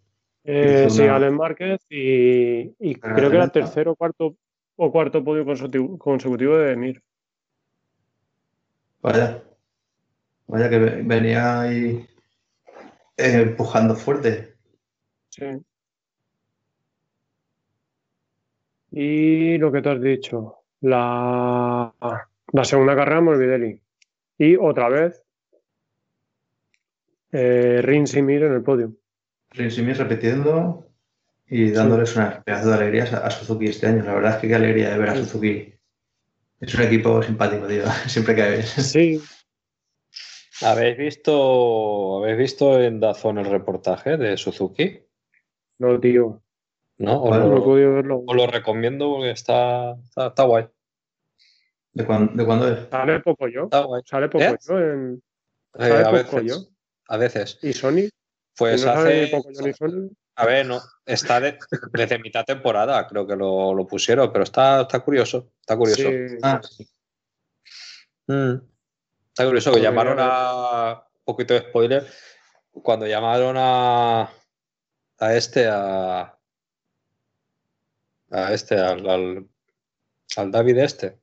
Eh, 0.44 0.88
sí, 0.89 1.02
una- 1.03 1.15
Alex 1.15 1.34
Márquez 1.34 1.85
y, 1.89 2.95
creo 2.95 3.30
que 3.30 3.35
era 3.35 3.48
tercero 3.49 3.95
cuarto 3.95 4.35
o 4.76 4.91
cuarto 4.91 5.23
podio 5.23 5.45
consecutivo, 5.45 5.98
consecutivo 5.98 6.57
de 6.57 6.76
Mir. 6.76 7.02
Vaya. 9.02 9.44
Vaya 10.48 10.69
que 10.69 10.77
ve- 10.80 11.02
venía 11.03 11.61
ahí 11.61 12.06
eh, 13.18 13.41
empujando 13.41 13.95
fuerte. 13.95 14.56
Sí. 15.30 15.45
Y 18.91 19.57
lo 19.57 19.72
que 19.72 19.81
te 19.81 19.89
has 19.89 20.02
dicho, 20.02 20.56
la, 20.81 21.94
la 22.52 22.64
segunda 22.64 22.95
carrera 22.95 23.22
Morbidelli. 23.22 23.81
Y 24.38 24.56
otra 24.56 24.88
vez 24.89 25.23
eh, 27.31 27.81
Rins 27.83 28.15
y 28.15 28.21
Mir 28.21 28.43
en 28.43 28.53
el 28.53 28.63
podio. 28.63 28.93
Rins 29.51 29.77
y 29.77 29.81
Mir 29.81 29.97
repitiendo 29.97 30.87
y 31.47 31.71
dándoles 31.71 32.15
una 32.15 32.43
pedazo 32.43 32.69
de 32.69 32.75
alegrías 32.75 33.13
a, 33.13 33.25
a 33.25 33.29
Suzuki 33.31 33.65
este 33.67 33.87
año. 33.87 34.03
La 34.03 34.13
verdad 34.15 34.35
es 34.35 34.37
que 34.37 34.47
qué 34.47 34.55
alegría 34.55 34.89
de 34.91 34.97
ver 34.97 35.09
a 35.09 35.15
Sí. 35.15 35.23
Suzuki. 35.23 35.73
Es 36.59 36.73
un 36.75 36.81
equipo 36.81 37.21
simpático, 37.23 37.67
tío. 37.67 37.83
Siempre 38.07 38.35
que 38.35 38.41
ves. 38.41 38.69
Sí, 38.69 39.21
¿Habéis 40.61 40.97
visto, 40.97 42.17
¿Habéis 42.23 42.37
visto 42.37 42.81
en 42.81 42.99
Dazón 42.99 43.37
el 43.37 43.45
reportaje 43.45 44.17
de 44.17 44.35
Suzuki? 44.37 45.01
no, 45.79 45.99
tío. 45.99 46.41
¿No? 46.97 47.21
Os, 47.21 47.37
No 47.37 47.45
he 47.45 47.49
lo, 47.49 47.63
podido 47.63 47.93
verlo. 47.93 48.23
os 48.25 48.35
lo 48.35 48.47
recomiendo 48.47 49.07
porque 49.11 49.29
está, 49.29 49.91
está, 50.03 50.27
está 50.27 50.43
guay. 50.43 50.65
¿De, 51.93 52.03
cuán- 52.05 52.35
de 52.35 52.43
cuándo 52.43 52.67
es? 52.73 52.87
Sale 52.89 53.19
poco 53.19 53.47
yo. 53.47 53.65
Está 53.65 53.81
guay. 53.81 54.01
Sale 54.03 54.29
poco 54.29 54.43
¿Eh? 54.43 54.57
yo 54.67 54.79
en. 54.79 55.21
Eh, 55.75 55.87
¿Sabe 55.89 56.01
a 56.01 56.03
poco 56.23 56.37
veces. 56.37 56.43
yo? 56.45 56.76
A 57.09 57.17
veces. 57.17 57.57
¿Y 57.61 57.73
Sony? 57.73 58.09
Pues 58.55 58.84
¿No 58.85 58.93
sabe 58.93 59.15
ni 59.15 59.21
hace. 59.23 59.31
poco 59.31 59.49
Sony? 59.53 60.09
A 60.35 60.45
ver, 60.45 60.65
no, 60.65 60.79
está 61.05 61.39
de- 61.39 61.57
desde 61.93 62.19
mitad 62.19 62.43
temporada, 62.45 63.07
creo 63.07 63.25
que 63.25 63.35
lo, 63.35 63.73
lo 63.73 63.88
pusieron, 63.88 64.31
pero 64.31 64.43
está, 64.43 64.81
está 64.81 64.99
curioso. 64.99 65.51
Está 65.61 65.75
curioso. 65.77 66.01
Sí. 66.03 66.38
Ah, 66.43 66.61
sí. 66.63 66.88
Mm. 68.27 68.55
Está 69.29 69.45
curioso 69.45 69.69
que 69.71 69.75
Podría 69.77 69.89
llamaron 69.89 70.17
a. 70.19 71.03
Un 71.19 71.23
poquito 71.23 71.53
de 71.53 71.61
spoiler. 71.61 72.07
Cuando 72.71 73.07
llamaron 73.07 73.55
a. 73.57 74.29
A 75.19 75.34
este, 75.35 75.67
a. 75.67 76.38
A 78.31 78.53
este, 78.53 78.75
al. 78.77 79.09
Al, 79.09 79.47
al 80.35 80.51
David 80.51 80.77
este. 80.79 81.19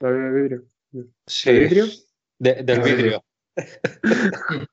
David 0.00 0.18
de 0.18 0.30
vidrio. 0.30 0.64
Sí. 1.26 1.52
¿De 1.52 1.58
vidrio? 1.60 1.86
De- 2.38 2.62
del 2.62 2.80
vidrio. 2.80 3.24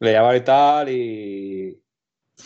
Le 0.00 0.12
llamaron 0.12 0.36
y 0.36 0.44
tal 0.44 0.88
y, 0.88 1.82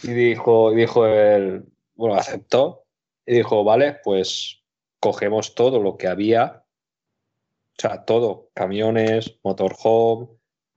dijo, 0.03 0.73
dijo 0.73 1.07
él, 1.07 1.65
bueno, 1.95 2.17
aceptó 2.17 2.87
y 3.27 3.35
dijo, 3.37 3.63
vale, 3.63 4.01
pues 4.03 4.63
cogemos 4.99 5.55
todo 5.55 5.79
lo 5.81 5.99
que 5.99 6.09
había, 6.09 6.65
o 7.79 7.79
sea, 7.79 8.05
todo, 8.05 8.51
camiones, 8.55 9.39
motorhome, 9.43 10.29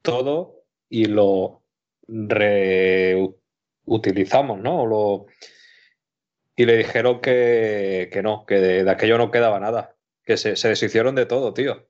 todo, 0.02 0.64
y 0.90 1.06
lo 1.06 1.64
reutilizamos, 2.08 4.60
¿no? 4.60 4.86
Lo, 4.86 5.28
y 6.56 6.66
le 6.66 6.78
dijeron 6.78 7.22
que, 7.22 8.10
que 8.12 8.22
no, 8.22 8.46
que 8.46 8.56
de, 8.56 8.84
de 8.84 8.92
aquello 8.92 9.18
no 9.18 9.32
quedaba 9.32 9.60
nada, 9.60 9.96
que 10.24 10.38
se, 10.38 10.56
se 10.56 10.70
deshicieron 10.70 11.16
de 11.16 11.26
todo, 11.26 11.54
tío. 11.54 11.88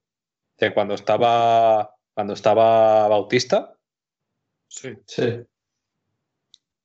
Que 0.57 0.73
cuando 0.73 0.94
estaba, 0.94 1.95
cuando 2.14 2.34
estaba 2.34 3.07
Bautista, 3.07 3.72
Sí. 4.68 4.94
Sí. 5.07 5.45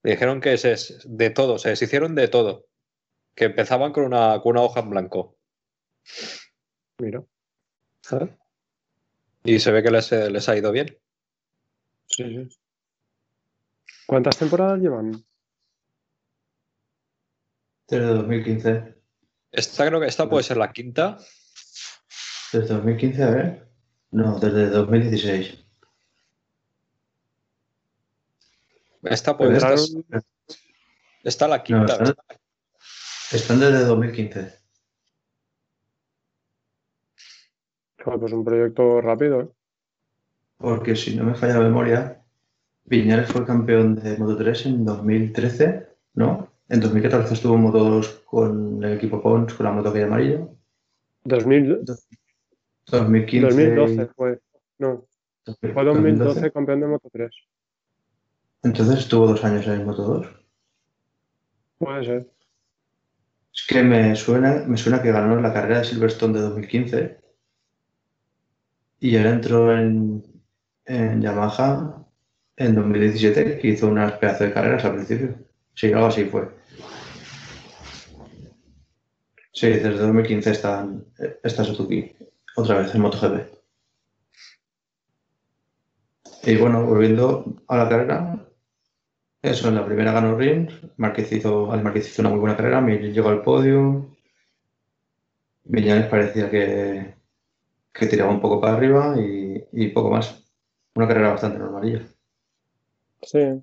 dijeron 0.03 0.41
que 0.41 0.57
se, 0.59 0.77
de 1.07 1.31
todo, 1.31 1.59
se 1.59 1.71
deshicieron 1.71 2.15
de 2.15 2.29
todo. 2.29 2.67
Que 3.35 3.47
empezaban 3.47 3.93
con 3.93 4.05
una, 4.05 4.41
con 4.41 4.53
una 4.53 4.63
hoja 4.63 4.81
en 4.81 4.91
blanco. 4.91 5.37
Mira. 6.99 7.25
¿sabes? 8.03 8.31
Y 9.45 9.59
se 9.59 9.73
ve 9.73 9.83
que 9.83 9.91
les, 9.91 10.11
les 10.13 10.49
ha 10.49 10.57
ido 10.57 10.71
bien. 10.73 10.99
Sí, 12.07 12.25
sí. 12.25 12.59
¿Cuántas 14.07 14.37
temporadas 14.37 14.81
llevan? 14.81 15.25
Desde 17.89 18.07
2015. 18.07 18.95
Esta 19.53 19.87
creo 19.87 20.01
que 20.01 20.07
esta 20.07 20.29
puede 20.29 20.45
ser 20.45 20.57
la 20.57 20.73
quinta. 20.73 21.19
Desde 22.53 22.75
2015, 22.75 23.23
a 23.23 23.31
ver. 23.31 23.67
No, 24.11 24.39
desde 24.39 24.67
2016. 24.71 25.65
Esta 29.05 29.37
pues 29.37 29.51
esta, 29.57 29.75
es- 29.75 29.95
Entraron- 29.95 30.25
esta 31.25 31.49
la 31.49 31.57
No, 31.59 31.63
quinta. 31.65 31.93
están, 31.93 32.15
están 33.33 33.61
desde 33.61 33.85
2015. 33.85 34.55
Joder, 38.05 38.19
pues 38.21 38.33
un 38.33 38.45
proyecto 38.45 39.01
rápido, 39.01 39.41
¿eh? 39.43 39.49
Porque 40.59 40.97
si 40.97 41.17
no 41.17 41.25
me 41.25 41.35
falla 41.35 41.55
la 41.55 41.61
memoria, 41.65 42.23
Viñales 42.85 43.31
fue 43.31 43.47
campeón 43.47 43.95
de 43.97 44.17
Moto 44.19 44.37
3 44.37 44.67
en 44.67 44.85
2013, 44.85 45.87
¿no? 46.15 46.51
En 46.69 46.81
2014 46.81 47.35
estuvo 47.35 47.55
en 47.55 47.63
Moto 47.63 47.79
2 47.79 48.09
con 48.27 48.83
el 48.83 48.95
equipo 48.97 49.23
Pons, 49.23 49.55
con 49.55 49.65
la 49.67 49.73
moto 49.73 49.93
que 49.93 50.03
amarilla. 50.03 50.47
2000, 51.25 51.85
2015. 52.99 53.47
2012 53.47 54.07
fue. 54.15 54.41
No, 54.79 55.05
fue 55.45 55.85
2012 55.85 56.53
campeón 56.53 56.81
de 56.81 56.87
Moto 56.87 57.09
3. 57.13 57.31
Entonces 58.63 58.99
estuvo 58.99 59.27
dos 59.27 59.45
años 59.45 59.67
en 59.67 59.85
Moto 59.85 60.03
2. 60.03 60.27
Puede 61.79 62.05
ser. 62.05 62.31
Es 63.53 63.67
que 63.67 63.83
me 63.83 64.15
suena, 64.17 64.65
me 64.67 64.77
suena 64.77 65.03
que 65.03 65.13
ganó 65.13 65.41
la 65.41 65.53
carrera 65.53 65.79
de 65.79 65.85
Silverstone 65.85 66.35
de 66.35 66.41
2015 66.41 67.21
y 69.01 69.17
él 69.17 69.27
entró 69.27 69.77
en, 69.77 70.23
en 70.85 71.21
Yamaha 71.21 72.07
en 72.57 72.75
2017 72.75 73.59
que 73.59 73.69
hizo 73.69 73.89
unas 73.89 74.13
pedazos 74.13 74.49
de 74.49 74.53
carreras 74.53 74.85
al 74.85 74.95
principio. 74.95 75.35
Sí, 75.75 75.93
algo 75.93 76.07
así 76.07 76.25
fue. 76.25 76.49
Sí, 79.53 79.69
desde 79.69 79.91
2015 79.99 80.51
está, 80.51 80.89
está 81.43 81.65
Suzuki 81.65 82.15
otra 82.57 82.79
vez 82.79 82.95
en 82.95 83.01
MotoGP. 83.01 83.61
Y 86.43 86.57
bueno, 86.57 86.85
volviendo 86.87 87.45
a 87.69 87.77
la 87.77 87.89
carrera, 87.89 88.47
eso, 89.43 89.69
en 89.69 89.75
la 89.75 89.85
primera 89.85 90.13
ganó 90.13 90.37
Rins, 90.37 90.73
Márquez 90.97 91.33
hizo, 91.33 91.71
al 91.73 91.83
Márquez 91.83 92.09
hizo 92.09 92.23
una 92.23 92.31
muy 92.31 92.41
buena 92.41 92.57
carrera, 92.57 92.81
Mir 92.81 93.13
llegó 93.13 93.29
al 93.29 93.43
podio, 93.43 94.17
Viñales 95.65 96.07
parecía 96.07 96.51
que, 96.51 97.15
que 97.93 98.07
tiraba 98.07 98.31
un 98.31 98.41
poco 98.41 98.61
para 98.61 98.75
arriba 98.75 99.15
y, 99.19 99.65
y 99.73 99.89
poco 99.89 100.11
más. 100.11 100.45
Una 100.95 101.07
carrera 101.07 101.31
bastante 101.31 101.59
normalilla. 101.59 102.03
Sí. 103.23 103.63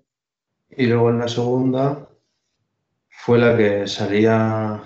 Y 0.70 0.86
luego 0.86 1.10
en 1.10 1.20
la 1.20 1.28
segunda 1.28 2.08
fue 3.10 3.40
la 3.40 3.58
que 3.58 3.88
salía 3.88 4.82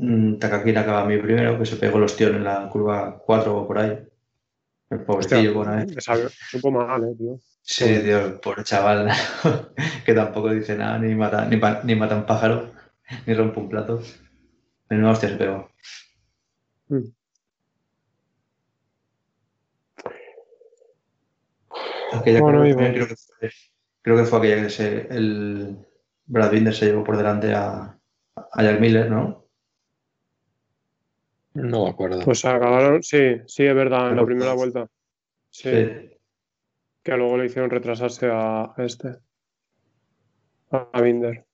mm, 0.00 0.38
Takaki 0.38 0.72
Nakagami 0.72 1.18
primero, 1.18 1.58
que 1.58 1.66
se 1.66 1.76
pegó 1.76 1.98
el 1.98 2.04
ostión 2.04 2.34
en 2.36 2.44
la 2.44 2.68
curva 2.68 3.18
4 3.24 3.56
o 3.56 3.66
por 3.66 3.78
ahí. 3.78 3.98
El 4.90 5.00
pobrecillo, 5.04 5.54
bueno, 5.54 5.78
¿eh? 5.80 5.86
Supo 6.50 6.70
mal, 6.70 7.04
eh, 7.04 7.14
tío. 7.16 7.38
Sí, 7.62 7.84
Dios, 7.98 8.40
pobre 8.40 8.64
chaval, 8.64 9.08
que 10.04 10.14
tampoco 10.14 10.50
dice 10.50 10.76
nada, 10.76 10.98
ni 10.98 11.14
mata, 11.14 11.44
ni, 11.46 11.56
pa- 11.58 11.82
ni 11.84 11.94
mata 11.94 12.16
un 12.16 12.26
pájaro, 12.26 12.72
ni 13.26 13.34
rompe 13.34 13.60
un 13.60 13.68
plato. 13.68 14.02
Menuda 14.88 15.12
hostia 15.12 15.28
se 15.28 15.36
pegó. 15.36 15.70
Mm. 16.88 17.04
Aquella 22.12 22.40
bueno. 22.40 22.62
creo, 22.62 23.06
que 23.06 23.16
fue, 23.16 23.50
creo 24.02 24.16
que 24.16 24.24
fue 24.24 24.38
aquella 24.38 24.62
que 24.62 24.70
se, 24.70 25.06
el 25.14 25.86
Brad 26.26 26.50
Binder 26.50 26.74
se 26.74 26.86
llevó 26.86 27.04
por 27.04 27.16
delante 27.16 27.54
a, 27.54 27.96
a 28.34 28.62
Jack 28.62 28.80
Miller, 28.80 29.08
¿no? 29.10 29.39
No 31.54 31.84
me 31.84 31.90
acuerdo. 31.90 32.20
Pues 32.24 32.44
acabaron, 32.44 33.02
sí, 33.02 33.36
sí, 33.46 33.64
es 33.64 33.74
verdad, 33.74 34.10
en 34.10 34.16
la 34.16 34.24
primera 34.24 34.52
todos. 34.52 34.56
vuelta. 34.58 34.90
Sí, 35.50 35.68
Sí. 35.70 36.16
que 37.02 37.16
luego 37.16 37.36
le 37.38 37.46
hicieron 37.46 37.70
retrasarse 37.70 38.28
a 38.30 38.72
este. 38.78 39.16
A 40.70 41.00
Binder. 41.02 41.44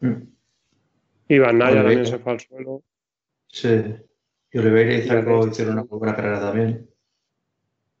Mm. 0.00 0.22
Y 1.28 1.38
Van 1.38 1.58
Naya 1.58 1.82
también 1.82 2.06
se 2.06 2.18
fue 2.18 2.32
al 2.32 2.40
suelo. 2.40 2.82
Sí. 3.46 3.68
Y 4.52 4.58
Oliveira 4.58 4.94
y 4.94 5.02
Zarco 5.02 5.46
hicieron 5.46 5.74
una 5.74 5.84
muy 5.84 5.98
buena 5.98 6.16
carrera 6.16 6.40
también. 6.40 6.90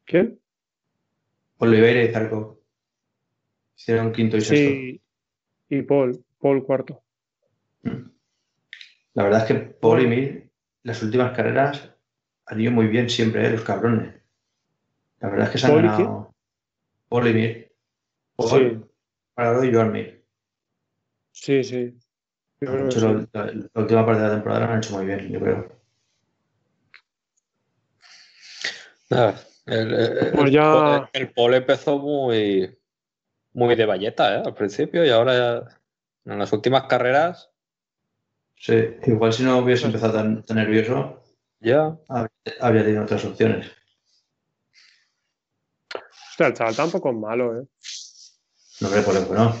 ¿Quién? 0.04 0.40
Oliveira 1.58 2.02
y 2.02 2.08
Zarco 2.12 2.60
hicieron 3.76 4.10
quinto 4.10 4.36
y 4.36 4.40
sexto. 4.40 4.54
Sí. 4.56 5.02
Y 5.68 5.82
Paul, 5.82 6.24
Paul 6.40 6.64
cuarto. 6.64 7.04
La 7.82 9.22
verdad 9.24 9.42
es 9.42 9.46
que 9.46 9.54
Paul 9.54 10.02
y 10.02 10.06
Mir, 10.08 10.49
las 10.82 11.02
últimas 11.02 11.36
carreras 11.36 11.90
han 12.46 12.60
ido 12.60 12.72
muy 12.72 12.86
bien 12.86 13.08
siempre, 13.10 13.46
¿eh? 13.46 13.50
los 13.50 13.62
cabrones. 13.62 14.14
La 15.20 15.28
verdad 15.28 15.46
es 15.46 15.52
que 15.52 15.58
se 15.58 15.66
han 15.66 15.72
¿Paul 15.72 15.84
y 15.84 15.88
ganado. 15.88 16.34
Paul 17.08 17.28
y 17.28 17.34
Mir. 17.34 17.72
Paul, 18.36 18.48
Sí, 18.50 18.90
Parado 19.34 19.64
y 19.64 19.72
Joan 19.74 19.92
Mir. 19.92 20.24
sí, 21.32 21.62
sí. 21.64 21.98
Yo 22.60 22.68
creo 22.68 22.72
Han 22.72 22.88
que 22.88 22.96
hecho 22.96 23.00
sí. 23.00 23.28
la, 23.32 23.44
la- 23.44 23.52
la 23.52 23.80
última 23.82 24.06
parte 24.06 24.22
de 24.22 24.28
la 24.28 24.34
temporada 24.34 24.60
la 24.66 24.72
han 24.72 24.78
hecho 24.78 24.96
muy 24.96 25.06
bien, 25.06 25.28
yo 25.30 25.40
creo. 25.40 25.80
Ah, 29.10 29.34
el, 29.66 29.92
el- 29.94 30.32
Pues 30.32 30.46
el 30.46 30.50
ya- 30.52 30.62
Paul- 30.72 31.08
el 31.12 31.32
Paul 31.32 31.54
empezó 31.54 31.98
muy, 31.98 32.78
muy 33.52 33.74
de 33.74 33.86
valleta 33.86 34.36
¿eh? 34.36 34.42
al 34.44 34.54
principio 34.54 35.04
y 35.04 35.10
ahora 35.10 35.34
ya, 35.36 35.78
en 36.32 36.38
las 36.38 36.52
últimas 36.52 36.84
carreras 36.84 37.49
Sí, 38.60 38.74
igual 39.06 39.32
si 39.32 39.42
no 39.42 39.56
hubiese 39.58 39.86
empezado 39.86 40.12
tan, 40.12 40.42
tan 40.44 40.58
nervioso, 40.58 41.22
ya 41.60 41.96
habría, 42.08 42.30
habría 42.60 42.84
tenido 42.84 43.02
otras 43.04 43.24
opciones. 43.24 43.72
Hostia, 46.30 46.48
el 46.48 46.52
chaval 46.52 46.76
tampoco 46.76 47.10
es 47.10 47.16
malo, 47.16 47.58
¿eh? 47.58 47.64
No 48.82 48.90
creo 48.90 49.02
por 49.04 49.14
lo 49.14 49.34
no. 49.34 49.56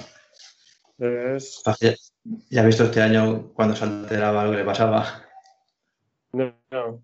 Es... 1.34 1.62
Ya, 1.80 1.94
ya 2.50 2.62
he 2.62 2.66
visto 2.66 2.84
este 2.84 3.00
año 3.00 3.54
cuando 3.54 3.74
se 3.74 3.84
alteraba 3.84 4.44
lo 4.44 4.50
que 4.50 4.58
le 4.58 4.64
pasaba. 4.64 5.24
No. 6.32 6.54
no. 6.70 7.02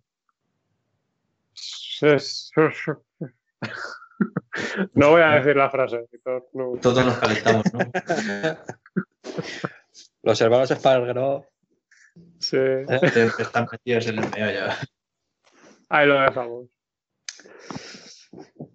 Es- 2.02 2.51
No 4.93 5.10
voy 5.12 5.23
a 5.23 5.31
decir 5.31 5.56
la 5.56 5.70
frase, 5.70 6.06
no. 6.52 6.73
Todos 6.82 7.06
nos 7.06 7.16
calentamos, 7.18 7.64
¿no? 7.73 7.81
los 10.23 10.40
hermanos 10.43 10.70
Espargaró 10.70 11.47
Sí. 12.38 12.56
Siempre 12.88 13.24
Están 13.38 13.66
metidos 13.70 14.06
en 14.06 14.18
el 14.18 14.30
meollo. 14.30 14.72
Ahí 15.88 16.06
lo 16.06 16.20
dejamos. 16.20 16.66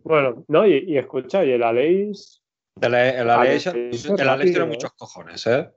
Bueno, 0.03 0.43
no, 0.47 0.65
y, 0.65 0.77
y 0.87 0.97
escucha, 0.97 1.43
y 1.45 1.51
el 1.51 1.63
Aleix. 1.63 2.41
el, 2.81 2.93
el 2.95 3.15
el 3.19 3.27
rápido, 3.27 4.37
tiene 4.43 4.59
¿eh? 4.59 4.65
muchos 4.65 4.93
cojones 4.93 5.45
¿eh? 5.47 5.69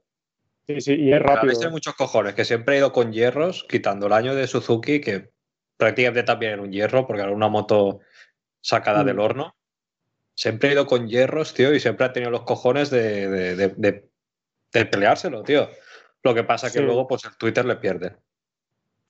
Sí, 0.67 0.81
sí, 0.81 0.95
y 0.95 1.09
es 1.11 1.17
El 1.17 1.21
rápido. 1.21 1.43
Alex 1.43 1.59
tiene 1.59 1.73
muchos 1.73 1.95
cojones 1.95 2.35
que 2.35 2.45
siempre 2.45 2.75
ha 2.77 2.79
ido 2.79 2.93
con 2.93 3.13
hierros 3.13 3.67
quitando 3.69 4.07
el 4.07 4.13
año 4.15 4.35
de 4.35 4.47
Suzuki 4.47 5.01
que 5.01 5.31
prácticamente 5.77 6.23
también 6.23 6.53
era 6.53 6.63
un 6.63 6.73
hierro 6.73 7.07
porque 7.07 7.23
era 7.23 7.33
una 7.33 7.49
moto 7.49 8.01
sacada 8.63 9.03
Mm. 9.03 9.07
del 9.07 9.19
horno 9.19 9.57
siempre 10.35 10.71
ha 10.71 10.73
ido 10.73 10.87
con 10.87 11.07
hierros 11.09 11.53
tío 11.53 11.75
y 11.75 11.81
siempre 11.81 12.07
ha 12.07 12.13
tenido 12.13 12.31
los 12.31 12.45
cojones 12.45 12.89
de, 12.91 13.29
de- 13.29 13.57
de- 13.57 13.69
de- 13.77 14.09
de 14.73 14.87
peleárselo 14.87 15.43
tío 15.43 15.69
lo 16.25 16.35
que 16.35 16.43
pasa 16.45 16.69
que 16.69 16.79
Sí. 16.79 16.85
luego 16.85 17.07
pues 17.07 17.25
el 17.25 17.37
Twitter 17.37 17.65
le 17.65 17.77
pierde 17.77 18.17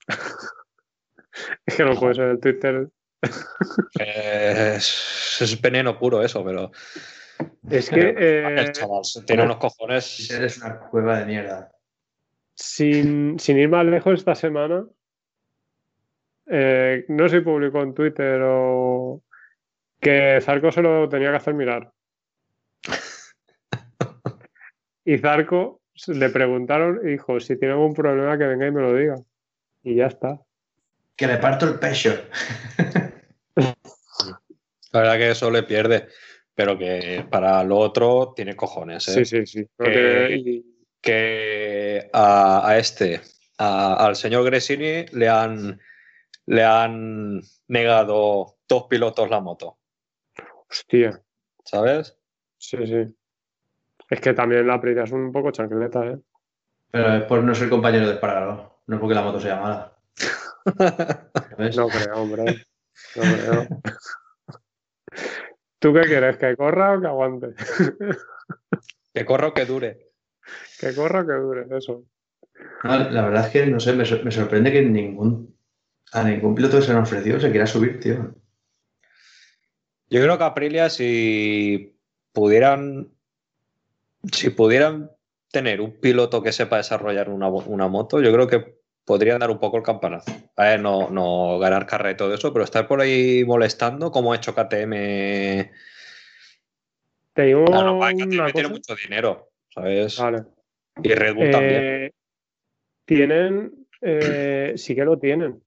Es 1.65 1.75
que 1.75 1.83
no 1.83 1.95
puede 1.99 2.13
ser 2.15 2.25
el 2.29 2.39
Twitter. 2.39 2.89
Es, 3.99 5.37
es 5.41 5.61
veneno 5.61 5.97
puro 5.97 6.21
eso, 6.23 6.43
pero 6.45 6.71
Es 7.69 7.89
que 7.89 7.99
el 8.09 8.59
eh, 8.59 8.71
chaval 8.71 9.01
tiene 9.25 9.43
unos 9.43 9.57
cojones. 9.57 10.29
Eres 10.31 10.57
una 10.59 10.79
cueva 10.79 11.19
de 11.19 11.25
mierda. 11.25 11.71
sin, 12.53 13.37
sin 13.39 13.57
ir 13.57 13.67
más 13.69 13.85
lejos 13.85 14.13
esta 14.19 14.35
semana, 14.35 14.85
eh, 16.45 17.03
no 17.09 17.27
sé 17.27 17.39
si 17.39 17.43
publicó 17.43 17.81
en 17.81 17.93
Twitter 17.93 18.41
o 18.45 19.21
que 19.99 20.39
Zarco 20.41 20.71
se 20.71 20.81
lo 20.81 21.09
tenía 21.09 21.31
que 21.31 21.37
hacer 21.37 21.53
mirar. 21.53 21.91
Y 25.07 25.17
Zarco 25.19 25.81
le 26.07 26.29
preguntaron 26.29 26.99
y 27.07 27.11
dijo, 27.11 27.39
si 27.39 27.57
tiene 27.57 27.73
algún 27.73 27.93
problema 27.93 28.37
que 28.37 28.45
venga 28.45 28.67
y 28.67 28.71
me 28.71 28.81
lo 28.81 28.93
diga. 28.95 29.15
Y 29.83 29.95
ya 29.95 30.07
está. 30.07 30.39
Que 31.15 31.27
le 31.27 31.37
parto 31.37 31.65
el 31.67 31.79
pecho. 31.79 32.11
La 34.91 34.99
verdad 35.01 35.17
que 35.17 35.31
eso 35.31 35.51
le 35.51 35.63
pierde, 35.63 36.07
pero 36.53 36.77
que 36.77 37.25
para 37.29 37.63
lo 37.63 37.77
otro 37.77 38.33
tiene 38.35 38.55
cojones. 38.55 39.07
¿eh? 39.09 39.25
Sí, 39.25 39.25
sí, 39.25 39.45
sí. 39.45 39.65
Que- 39.77 39.91
tiene- 39.91 40.35
y- 40.37 40.65
Que 41.01 42.09
a, 42.13 42.67
a 42.67 42.77
este, 42.79 43.21
a- 43.59 44.05
al 44.05 44.15
señor 44.15 44.43
Gresini, 44.45 45.05
le 45.11 45.29
han, 45.29 45.79
le 46.47 46.63
han 46.63 47.41
negado 47.67 48.57
dos 48.67 48.83
pilotos 48.89 49.29
la 49.29 49.39
moto, 49.39 49.77
hostia, 50.67 51.21
¿sabes? 51.63 52.17
sí, 52.57 52.77
sí. 52.87 53.15
Es 54.09 54.21
que 54.21 54.33
también 54.33 54.67
la 54.67 54.75
Aprilia 54.75 55.03
es 55.03 55.11
un 55.11 55.31
poco 55.31 55.51
chancleta, 55.51 56.05
¿eh? 56.05 56.17
Pero 56.91 57.13
es 57.15 57.23
por 57.23 57.43
no 57.43 57.53
ser 57.55 57.69
compañero 57.69 58.07
de 58.07 58.13
Espargaró, 58.13 58.79
no 58.87 58.99
porque 58.99 59.15
la 59.15 59.21
moto 59.23 59.39
sea 59.39 59.59
mala. 59.59 59.91
No 61.77 61.87
creo, 61.87 62.15
hombre. 62.21 62.65
No 63.15 63.21
creo. 63.21 63.67
¿Tú 65.79 65.93
qué 65.93 66.01
quieres? 66.01 66.37
¿Que 66.37 66.55
corra 66.55 66.97
o 66.97 67.01
que 67.01 67.07
aguante? 67.07 67.47
que 69.13 69.25
corra 69.25 69.47
o 69.49 69.53
que 69.53 69.65
dure. 69.65 70.07
Que 70.79 70.93
corra 70.95 71.21
o 71.21 71.27
que 71.27 71.33
dure, 71.33 71.77
eso. 71.77 72.03
No, 72.83 72.97
la 73.09 73.21
verdad 73.23 73.45
es 73.47 73.51
que, 73.51 73.65
no 73.67 73.79
sé, 73.79 73.93
me, 73.93 74.05
sor- 74.05 74.23
me 74.23 74.31
sorprende 74.31 74.71
que 74.71 74.81
ningún, 74.81 75.55
a 76.13 76.23
ningún 76.23 76.55
piloto 76.55 76.77
que 76.77 76.83
se 76.83 76.91
le 76.91 76.97
han 76.97 77.03
ofrecido 77.03 77.39
se 77.39 77.51
quiera 77.51 77.67
subir, 77.67 77.99
tío. 77.99 78.33
Yo 80.09 80.21
creo 80.21 80.37
que 80.37 80.43
Aprilia, 80.43 80.89
si 80.89 81.95
pudieran, 82.31 83.11
si 84.31 84.49
pudieran 84.49 85.11
tener 85.51 85.81
un 85.81 85.99
piloto 85.99 86.41
que 86.43 86.51
sepa 86.51 86.77
desarrollar 86.77 87.29
una, 87.29 87.49
una 87.49 87.87
moto, 87.87 88.21
yo 88.21 88.31
creo 88.33 88.47
que 88.47 88.75
podrían 89.05 89.39
dar 89.39 89.51
un 89.51 89.59
poco 89.59 89.77
el 89.77 89.83
campanazo. 89.83 90.31
A 90.55 90.65
ver, 90.65 90.79
no, 90.79 91.09
no 91.09 91.59
ganar 91.59 91.85
carrera 91.85 92.11
y 92.11 92.17
todo 92.17 92.33
eso, 92.33 92.51
pero 92.51 92.65
estar 92.65 92.87
por 92.87 93.01
ahí 93.01 93.45
molestando, 93.45 94.11
como 94.11 94.33
ha 94.33 94.35
hecho 94.35 94.53
KTM. 94.53 95.69
Te 97.33 97.41
digo 97.43 97.65
Claro, 97.65 97.97
vale, 97.97 98.17
KTM 98.17 98.33
una 98.33 98.51
tiene 98.51 98.69
cosa. 98.69 98.69
mucho 98.69 98.95
dinero, 98.95 99.49
¿sabes? 99.69 100.19
Vale. 100.19 100.43
Y 101.03 101.13
Red 101.13 101.35
Bull 101.35 101.51
también. 101.51 101.81
Eh, 101.83 102.11
tienen, 103.05 103.87
eh, 104.01 104.73
sí 104.75 104.95
que 104.95 105.05
lo 105.05 105.19
tienen. 105.19 105.61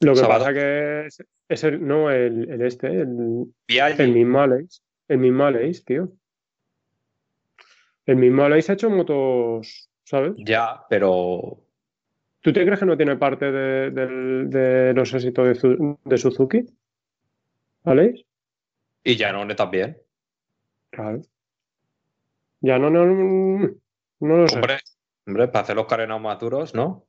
Lo 0.00 0.14
que 0.14 0.20
pasa 0.20 0.52
que 0.52 1.06
es, 1.06 1.24
es 1.48 1.64
el, 1.64 1.86
no, 1.86 2.10
el, 2.10 2.50
el 2.50 2.62
este, 2.62 2.88
el, 2.88 3.46
Viaggi, 3.66 4.02
el 4.02 4.12
mismo 4.12 4.40
Alex. 4.40 4.82
El 5.08 5.18
mismo 5.18 5.44
Alex, 5.44 5.84
tío. 5.84 6.12
El 8.06 8.16
mismo 8.16 8.42
Alex 8.44 8.70
ha 8.70 8.74
hecho 8.74 8.90
motos, 8.90 9.90
¿sabes? 10.04 10.32
ya, 10.38 10.84
pero 10.88 11.58
¿Tú 12.40 12.52
te 12.52 12.62
crees 12.64 12.78
que 12.78 12.84
no 12.86 12.96
tiene 12.96 13.16
parte 13.16 13.50
de, 13.50 13.90
del- 13.90 14.50
de 14.50 14.92
los 14.92 15.12
éxitos 15.14 15.62
de, 15.62 15.96
de 16.04 16.18
Suzuki? 16.18 16.66
¿Alex? 17.84 18.22
y 19.06 19.16
Janone 19.18 19.54
también. 19.54 19.98
Claro. 20.90 21.20
Ya 22.60 22.78
no, 22.78 22.88
no, 22.90 23.04
no 23.06 24.36
lo 24.36 24.48
sé. 24.48 24.56
Hombre, 24.56 24.78
hombre, 25.26 25.48
para 25.48 25.62
hacer 25.62 25.76
los 25.76 25.86
carenados 25.86 26.22
más 26.22 26.38
duros, 26.38 26.74
¿no? 26.74 27.06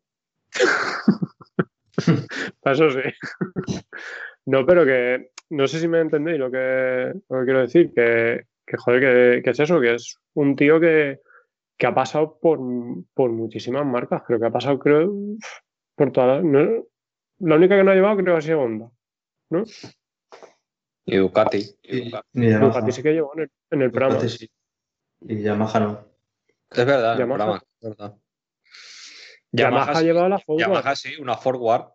Eso 2.65 2.89
sí. 2.91 3.01
No, 4.47 4.63
pero 4.63 4.85
que 4.85 5.31
no 5.49 5.67
sé 5.67 5.79
si 5.79 5.87
me 5.87 5.99
entendéis 6.01 6.37
lo 6.37 6.51
que, 6.51 7.13
lo 7.29 7.39
que 7.39 7.45
quiero 7.45 7.61
decir. 7.61 7.91
Que, 7.95 8.45
que 8.65 8.77
joder, 8.77 8.99
que, 9.37 9.43
que 9.43 9.49
es 9.51 9.59
eso, 9.59 9.79
que 9.79 9.95
es 9.95 10.17
un 10.33 10.55
tío 10.55 10.79
que, 10.79 11.19
que 11.77 11.87
ha 11.87 11.93
pasado 11.93 12.37
por, 12.39 12.59
por 13.13 13.31
muchísimas 13.31 13.85
marcas. 13.85 14.23
Creo 14.25 14.39
que 14.39 14.45
ha 14.47 14.51
pasado, 14.51 14.79
creo, 14.79 15.13
por 15.95 16.11
todas. 16.11 16.37
las- 16.37 16.43
no- 16.43 16.83
la 17.39 17.55
única 17.55 17.75
que 17.77 17.83
no 17.83 17.91
ha 17.91 17.95
llevado 17.95 18.15
creo 18.17 18.33
que 18.35 18.37
ha 18.39 18.41
sido 18.41 18.61
Honda. 18.61 18.89
¿no? 19.49 19.63
Y 21.05 21.17
Ducati. 21.17 21.57
Y, 21.83 21.97
Y 21.97 22.05
Ducati. 22.05 22.27
ni 22.33 22.49
Yamaha. 22.49 22.67
Ducati 22.67 22.91
sí 22.91 23.03
que 23.03 23.13
llevó 23.13 23.31
en 23.35 23.41
el, 23.41 23.51
en 23.71 23.81
el 23.81 23.91
Ducati 23.91 24.05
programa. 24.09 24.29
sí. 24.29 24.49
Y 25.21 25.41
Yamaha 25.41 25.79
no. 25.79 26.05
Es 26.71 26.85
verdad, 26.85 27.17
Yamaha. 27.17 27.57
Es 27.79 27.89
verdad. 27.89 28.15
Yamaha, 29.51 29.91
ha 29.91 29.95
sí- 29.95 30.05
llevado 30.05 30.29
la 30.29 30.39
Forward. 30.39 30.61
Yamaha 30.67 30.95
sí, 30.95 31.15
una 31.19 31.35
forward. 31.37 31.89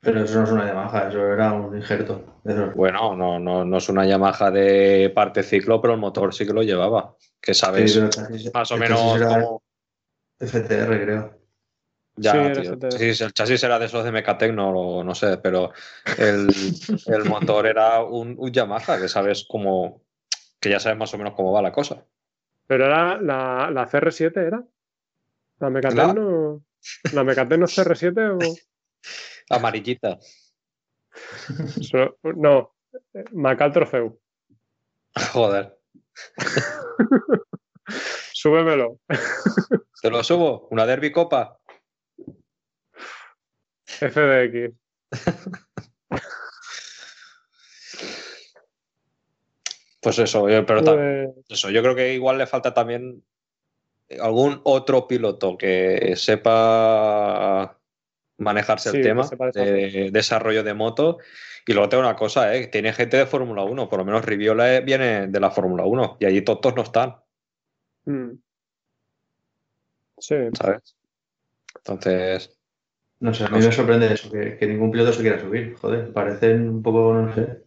Pero 0.00 0.22
eso 0.22 0.38
no 0.38 0.44
es 0.44 0.50
una 0.52 0.66
Yamaha, 0.66 1.08
eso 1.08 1.32
era 1.32 1.52
un 1.52 1.76
injerto. 1.76 2.24
Eso- 2.44 2.70
Bueno, 2.76 3.16
no, 3.16 3.38
no, 3.40 3.64
no 3.64 3.76
es 3.78 3.88
una 3.88 4.06
Yamaha 4.06 4.50
de 4.50 5.10
parte 5.14 5.42
ciclo, 5.42 5.80
pero 5.80 5.94
el 5.94 6.00
motor 6.00 6.32
sí 6.32 6.46
que 6.46 6.52
lo 6.52 6.62
llevaba. 6.62 7.16
Que 7.40 7.52
sabes 7.54 7.92
Sí, 7.94 8.00
chasis- 8.00 8.50
más 8.54 8.70
o 8.70 8.74
el 8.74 8.80
menos 8.80 9.00
chasis 9.00 9.20
era 9.22 9.28
cómo. 9.42 9.62
FTR, 10.40 11.04
creo. 11.04 11.38
Ya, 12.20 12.32
Sí, 12.54 12.62
tío. 12.62 13.26
El 13.26 13.32
chasis 13.32 13.62
era 13.62 13.78
de 13.78 13.86
esos 13.86 14.04
de 14.04 14.12
Mecatecno 14.12 14.70
o 14.70 15.04
no 15.04 15.14
sé, 15.14 15.38
pero 15.38 15.72
el, 16.18 16.48
el 17.06 17.24
motor 17.24 17.66
era 17.66 18.02
un, 18.02 18.34
un 18.38 18.52
Yamaha, 18.52 19.00
que 19.00 19.08
sabes 19.08 19.46
cómo. 19.48 20.02
que 20.60 20.70
ya 20.70 20.80
sabes 20.80 20.98
más 20.98 21.12
o 21.14 21.18
menos 21.18 21.34
cómo 21.34 21.52
va 21.52 21.62
la 21.62 21.70
cosa. 21.72 22.04
Pero 22.66 22.86
era 22.86 23.20
la, 23.20 23.70
la 23.70 23.86
CR7, 23.88 24.36
¿era? 24.46 24.62
¿La 25.60 25.70
Mecatecno? 25.70 26.62
¿La 27.12 27.24
Mecatecno 27.24 27.66
CR7 27.66 28.30
o...? 28.36 28.38
Amarillita. 29.50 30.18
so- 31.82 32.16
No, 32.36 32.74
Macal 33.32 33.72
Trofeu. 33.72 34.20
Joder. 35.32 35.76
Súbemelo. 38.32 39.00
¿Te 40.00 40.10
lo 40.10 40.22
subo? 40.22 40.68
¿Una 40.70 40.86
Derby 40.86 41.10
Copa? 41.10 41.58
FDX. 43.86 44.74
Pues 50.00 50.18
eso, 50.18 50.48
yo- 50.48 50.64
pero. 50.64 50.82
Pues, 50.84 51.28
Eso, 51.48 51.70
yo 51.70 51.82
creo 51.82 51.94
que 51.94 52.14
igual 52.14 52.38
le 52.38 52.46
falta 52.46 52.72
también 52.72 53.24
algún 54.20 54.60
otro 54.64 55.06
piloto 55.08 55.56
que 55.58 56.14
sepa 56.16 57.78
manejarse 58.38 58.90
Sí, 58.90 58.96
el 58.98 59.02
tema 59.02 59.24
sepa 59.24 59.50
de 59.50 60.10
desarrollo 60.12 60.62
de 60.62 60.74
moto. 60.74 61.18
Y 61.66 61.74
luego 61.74 61.88
tengo 61.90 62.02
una 62.02 62.16
cosa, 62.16 62.54
¿eh? 62.54 62.68
tiene 62.68 62.94
gente 62.94 63.18
de 63.18 63.26
Fórmula 63.26 63.62
1, 63.62 63.88
por 63.90 63.98
lo 63.98 64.04
menos 64.06 64.24
Riviola 64.24 64.76
eh, 64.76 64.80
viene 64.80 65.26
de 65.26 65.40
la 65.40 65.50
Fórmula 65.50 65.84
1 65.84 66.16
y 66.18 66.24
allí 66.24 66.40
todos 66.40 66.74
no 66.74 66.82
están, 66.82 67.16
mm. 68.06 68.30
Sí, 70.20 70.34
¿sabes? 70.54 70.96
Entonces, 71.76 72.58
No 73.20 73.34
sé, 73.34 73.44
a 73.44 73.48
mí 73.50 73.58
me 73.58 73.70
sorprende 73.70 74.12
eso, 74.12 74.30
que, 74.30 74.56
que 74.56 74.66
ningún 74.66 74.90
piloto 74.90 75.12
se 75.12 75.20
quiera 75.20 75.40
subir. 75.40 75.76
Joder, 75.76 76.12
parecen 76.12 76.68
un 76.68 76.82
poco, 76.82 77.12
no 77.14 77.34
sé. 77.34 77.64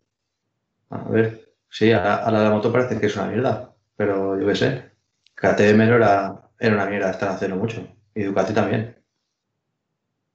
A 0.90 1.08
ver, 1.10 1.54
sí, 1.70 1.92
a 1.92 2.04
la, 2.04 2.16
a 2.16 2.32
la 2.32 2.40
de 2.40 2.46
la 2.46 2.52
moto 2.52 2.72
parece 2.72 3.00
que 3.00 3.06
es 3.06 3.16
una 3.16 3.28
mierda, 3.28 3.74
pero 3.96 4.40
yo 4.40 4.48
qué 4.48 4.56
sé. 4.56 4.92
KTM 5.36 5.82
era, 5.82 6.50
era 6.60 6.76
una 6.76 6.86
mierda, 6.86 7.12
están 7.12 7.30
haciendo 7.30 7.58
mucho. 7.58 7.88
Y 8.14 8.24
Ducati 8.24 8.54
también. 8.54 9.01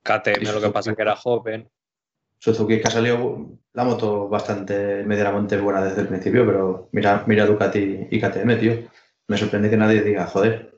KTM 0.06 0.52
lo 0.52 0.60
que 0.60 0.70
pasa 0.70 0.90
es 0.90 0.96
que 0.96 1.02
era 1.02 1.16
joven. 1.16 1.68
Suzuki 2.38 2.80
que 2.80 2.88
ha 2.88 2.90
salido 2.90 3.58
la 3.72 3.84
moto 3.84 4.28
bastante 4.28 5.02
medianamente 5.04 5.56
buena 5.56 5.84
desde 5.84 6.02
el 6.02 6.08
principio, 6.08 6.46
pero 6.46 6.88
mira, 6.92 7.24
mira 7.26 7.46
Ducati 7.46 8.08
y 8.10 8.20
KTM, 8.20 8.58
tío. 8.58 8.72
Me 9.28 9.36
sorprende 9.36 9.70
que 9.70 9.76
nadie 9.76 10.02
diga, 10.02 10.26
joder, 10.26 10.74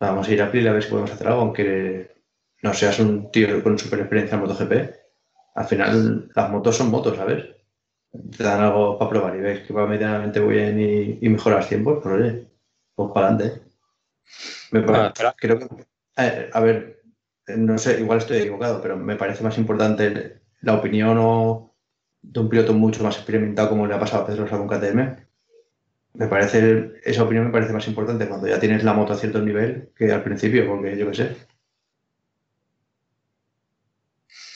vamos 0.00 0.28
a 0.28 0.32
ir 0.32 0.42
a 0.42 0.46
April 0.46 0.68
a 0.68 0.72
ver 0.72 0.82
si 0.82 0.90
podemos 0.90 1.12
hacer 1.12 1.28
algo, 1.28 1.42
aunque 1.42 2.10
no 2.62 2.74
seas 2.74 2.98
un 2.98 3.30
tío 3.30 3.62
con 3.62 3.78
super 3.78 4.00
experiencia 4.00 4.34
en 4.36 4.40
MotoGP. 4.42 4.72
Al 5.54 5.66
final, 5.66 6.30
las 6.34 6.50
motos 6.50 6.76
son 6.76 6.90
motos, 6.90 7.16
¿sabes? 7.16 7.44
Te 8.36 8.42
dan 8.42 8.60
algo 8.60 8.98
para 8.98 9.10
probar 9.10 9.36
y 9.36 9.40
ves 9.40 9.66
que 9.66 9.72
va 9.72 9.86
medianamente 9.86 10.40
bien 10.40 10.80
y, 10.80 11.18
y 11.24 11.28
mejoras 11.28 11.68
tiempos, 11.68 12.00
pues 12.02 12.14
oye, 12.14 12.46
pues 12.94 13.10
para 13.12 13.28
adelante. 13.28 13.62
Me 14.72 14.84
Ah, 14.88 15.12
creo 15.36 15.58
que, 15.58 15.66
eh, 16.16 16.50
a 16.52 16.60
ver, 16.60 16.95
no 17.48 17.78
sé, 17.78 18.00
igual 18.00 18.18
estoy 18.18 18.38
equivocado, 18.38 18.80
pero 18.82 18.96
me 18.96 19.16
parece 19.16 19.44
más 19.44 19.58
importante 19.58 20.40
la 20.62 20.74
opinión 20.74 21.16
o 21.20 21.74
de 22.22 22.40
un 22.40 22.48
piloto 22.48 22.74
mucho 22.74 23.02
más 23.04 23.16
experimentado 23.16 23.68
como 23.68 23.86
le 23.86 23.94
ha 23.94 24.00
pasado 24.00 24.24
a 24.24 24.26
Pedrosa 24.26 24.58
con 24.58 24.68
KTM. 24.68 25.26
Me 26.14 26.26
parece, 26.28 26.94
esa 27.04 27.22
opinión 27.24 27.46
me 27.46 27.52
parece 27.52 27.72
más 27.72 27.86
importante 27.88 28.26
cuando 28.28 28.48
ya 28.48 28.58
tienes 28.58 28.82
la 28.84 28.94
moto 28.94 29.12
a 29.12 29.16
cierto 29.16 29.40
nivel 29.42 29.90
que 29.96 30.10
al 30.12 30.24
principio, 30.24 30.66
porque 30.66 30.96
yo 30.96 31.08
qué 31.10 31.14
sé. 31.14 31.36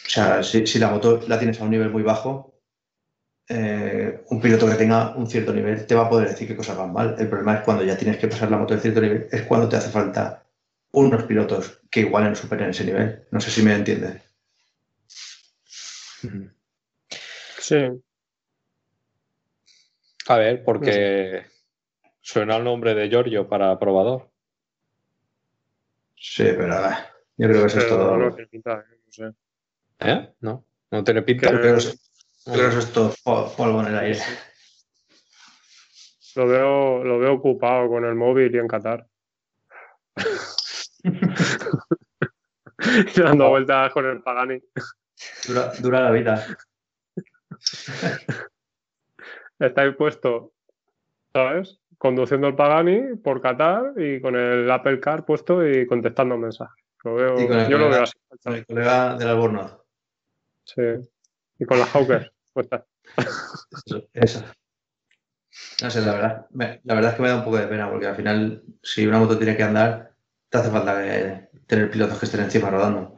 O 0.06 0.12
sea, 0.12 0.42
si, 0.42 0.78
la 0.78 0.90
moto 0.90 1.20
la 1.28 1.38
tienes 1.38 1.60
a 1.60 1.64
un 1.64 1.70
nivel 1.70 1.90
muy 1.90 2.02
bajo, 2.02 2.54
eh, 3.48 4.24
un 4.30 4.40
piloto 4.40 4.66
que 4.66 4.74
tenga 4.74 5.14
un 5.16 5.26
cierto 5.28 5.52
nivel 5.52 5.86
te 5.86 5.94
va 5.94 6.06
a 6.06 6.08
poder 6.08 6.28
decir 6.28 6.48
qué 6.48 6.56
cosas 6.56 6.76
van 6.76 6.92
mal. 6.92 7.16
El 7.18 7.28
problema 7.28 7.56
es 7.56 7.60
cuando 7.62 7.84
ya 7.84 7.96
tienes 7.96 8.18
que 8.18 8.28
pasar 8.28 8.50
la 8.50 8.58
moto 8.58 8.74
de 8.74 8.80
cierto 8.80 9.00
nivel, 9.00 9.28
es 9.30 9.42
cuando 9.42 9.68
te 9.68 9.76
hace 9.76 9.90
falta 9.90 10.44
unos 10.92 11.22
pilotos 11.24 11.80
que 11.90 12.00
igualen 12.00 12.34
superen 12.36 12.70
ese 12.70 12.84
nivel. 12.84 13.26
No 13.30 13.40
sé 13.40 13.50
si 13.50 13.62
me 13.62 13.74
entiendes. 13.74 14.22
sí. 17.58 17.76
A 20.28 20.36
ver, 20.36 20.64
porque 20.64 21.46
suena 22.20 22.56
el 22.56 22.64
nombre 22.64 22.94
de 22.94 23.08
Giorgio 23.08 23.48
para 23.48 23.78
probador. 23.78 24.30
Sí, 26.16 26.44
pero 26.44 26.74
a 26.74 26.80
ver, 26.88 26.98
yo 27.38 27.48
creo 27.48 27.60
que 27.62 27.66
eso 27.66 27.78
es 27.78 27.84
Pero 27.84 27.96
todo. 27.96 28.16
no 28.16 28.30
tiene 28.34 28.48
pinta, 28.48 28.84
eh, 28.90 29.00
no 29.06 29.12
sé. 29.12 29.32
¿Eh? 30.00 30.34
¿No? 30.40 30.66
¿No 30.90 31.02
tiene 31.04 31.22
pinta? 31.22 31.48
Creo 31.48 31.60
que 31.78 31.82
creo 32.44 32.56
que 32.56 32.68
eso 32.68 32.78
es 32.78 32.92
todo 32.92 33.14
po- 33.24 33.52
polvo 33.56 33.80
en 33.80 33.86
el 33.88 33.98
aire. 33.98 34.20
Lo 36.36 36.46
veo, 36.46 37.02
lo 37.04 37.18
veo 37.18 37.34
ocupado 37.34 37.88
con 37.88 38.04
el 38.04 38.14
móvil 38.14 38.54
y 38.54 38.58
en 38.58 38.68
Qatar. 38.68 39.06
Dando 43.16 43.50
vueltas 43.50 43.92
con 43.92 44.06
el 44.06 44.22
Pagani. 44.22 44.58
Dura, 45.46 45.72
dura 45.80 46.00
la 46.02 46.10
vida. 46.10 46.44
Está 49.58 49.94
puesto, 49.94 50.54
¿sabes? 51.32 51.80
Conduciendo 51.98 52.48
el 52.48 52.56
Pagani 52.56 53.16
por 53.16 53.42
Qatar 53.42 53.92
y 53.96 54.20
con 54.20 54.36
el 54.36 54.70
Apple 54.70 55.00
Car 55.00 55.26
puesto 55.26 55.66
y 55.66 55.86
contestando 55.86 56.38
mensajes. 56.38 56.84
Lo 57.04 57.14
veo, 57.14 57.68
yo 57.68 57.78
lo 57.78 57.90
veo 57.90 58.02
así. 58.02 58.18
Con 58.42 58.54
el 58.54 58.66
colega 58.66 59.16
del 59.16 59.28
Albornoz. 59.28 59.78
Sí. 60.64 60.82
Y 61.58 61.64
con 61.64 61.78
las 61.78 61.88
Hawkers 61.90 62.30
puestas. 62.52 62.84
Eso, 63.86 64.08
eso. 64.14 64.44
No 65.82 65.90
sé, 65.90 66.00
la 66.02 66.12
verdad. 66.12 66.46
la 66.84 66.94
verdad 66.94 67.10
es 67.10 67.16
que 67.16 67.22
me 67.22 67.28
da 67.28 67.36
un 67.36 67.44
poco 67.44 67.56
de 67.56 67.66
pena 67.66 67.90
porque 67.90 68.06
al 68.06 68.16
final, 68.16 68.62
si 68.82 69.06
una 69.06 69.18
moto 69.18 69.36
tiene 69.36 69.56
que 69.56 69.62
andar, 69.62 70.09
te 70.50 70.58
hace 70.58 70.70
falta 70.70 71.02
que- 71.02 71.48
tener 71.66 71.90
pilotos 71.90 72.18
que 72.18 72.26
estén 72.26 72.40
encima 72.42 72.70
rodando. 72.70 73.16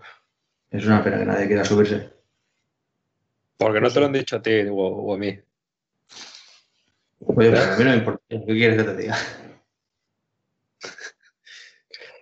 Es 0.70 0.84
una 0.86 1.02
pena 1.02 1.18
que 1.18 1.24
nadie 1.24 1.46
quiera 1.46 1.64
subirse. 1.64 2.12
Porque 3.56 3.80
no 3.80 3.90
te 3.90 4.00
lo 4.00 4.06
han 4.06 4.12
dicho 4.12 4.36
a 4.36 4.42
ti 4.42 4.60
o, 4.70 4.74
o 4.76 5.14
a 5.14 5.18
mí. 5.18 5.38
Oye, 7.24 7.50
pero 7.50 7.58
a 7.60 7.76
mí 7.76 7.84
no 7.84 7.90
me 7.90 7.96
importa. 7.96 8.22
¿Qué 8.28 8.44
quieres 8.46 8.76
que 8.76 8.84
te 8.90 8.96
diga? 8.96 9.16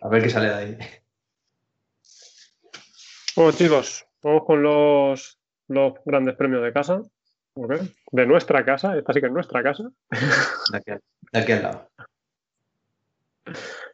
A 0.02 0.08
ver 0.08 0.22
qué 0.22 0.30
sale 0.30 0.48
de 0.48 0.54
ahí. 0.54 0.78
Bueno, 3.36 3.52
chicos, 3.52 4.06
vamos 4.22 4.44
con 4.44 4.62
los, 4.62 5.38
los 5.68 5.94
grandes 6.04 6.36
premios 6.36 6.62
de 6.62 6.72
casa. 6.72 7.02
De 8.12 8.26
nuestra 8.26 8.64
casa, 8.64 8.96
esta 8.96 9.12
sí 9.12 9.20
que 9.20 9.26
es 9.26 9.32
nuestra 9.32 9.62
casa. 9.62 9.84
De 10.72 10.76
aquí, 10.78 10.90
al- 10.92 11.02
de 11.32 11.38
aquí 11.38 11.52
al 11.52 11.62
lado. 11.62 11.90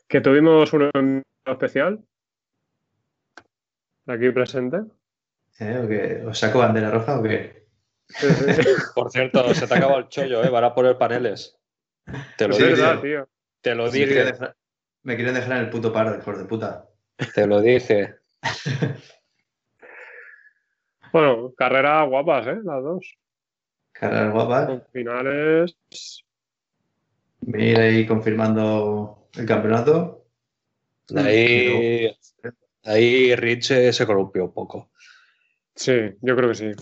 Que 0.09 0.20
tuvimos 0.20 0.73
un 0.73 0.91
envío 0.95 1.23
especial. 1.47 2.05
Aquí 4.07 4.31
presente. 4.31 4.78
¿Eh? 5.59 5.81
¿O 5.85 5.89
qué? 5.89 6.23
¿Os 6.27 6.39
saco 6.39 6.59
bandera 6.61 6.91
roja 6.91 7.19
o 7.19 7.23
qué? 7.23 7.66
Sí, 8.09 8.28
sí. 8.31 8.62
Por 8.95 9.11
cierto, 9.11 9.53
se 9.55 9.66
te 9.66 9.74
ha 9.74 9.77
acabado 9.78 9.99
el 10.01 10.09
chollo, 10.09 10.45
¿eh? 10.45 10.51
Van 10.51 10.65
a 10.65 10.74
poner 10.74 10.97
paneles. 10.97 11.59
Te 12.39 12.47
lo 12.47 12.55
Sí, 12.55 12.62
dije. 12.62 12.74
verdad, 12.83 13.01
tío. 13.01 13.28
Te 13.61 13.74
lo 13.74 13.85
Me 13.87 13.91
quieren 13.91 14.09
dije. 14.15 14.24
dejar, 14.33 14.57
me 15.03 15.16
quieren 15.16 15.35
dejar 15.35 15.53
en 15.53 15.59
el 15.65 15.70
puto 15.70 15.93
paro, 15.93 16.16
hijos 16.16 16.39
de 16.39 16.45
puta. 16.45 16.89
Te 17.35 17.47
lo 17.47 17.61
dije. 17.61 18.16
Bueno, 21.12 21.55
carreras 21.57 22.07
guapas, 22.11 22.47
¿eh? 22.49 22.59
Las 22.62 22.83
dos. 22.83 23.16
Carreras 23.93 24.33
guapas. 24.35 24.66
Con 24.66 24.85
finales. 24.93 25.78
Venir 27.47 27.78
ahí 27.78 28.06
confirmando 28.06 29.28
el 29.36 29.47
campeonato. 29.47 30.27
Ahí, 31.14 32.10
ahí 32.85 33.36
Rich 33.36 33.93
se 33.93 34.06
columpió 34.06 34.44
un 34.47 34.52
poco. 34.52 34.90
Sí, 35.74 35.93
yo 36.20 36.35
creo 36.36 36.48
que 36.48 36.55
sí. 36.56 36.73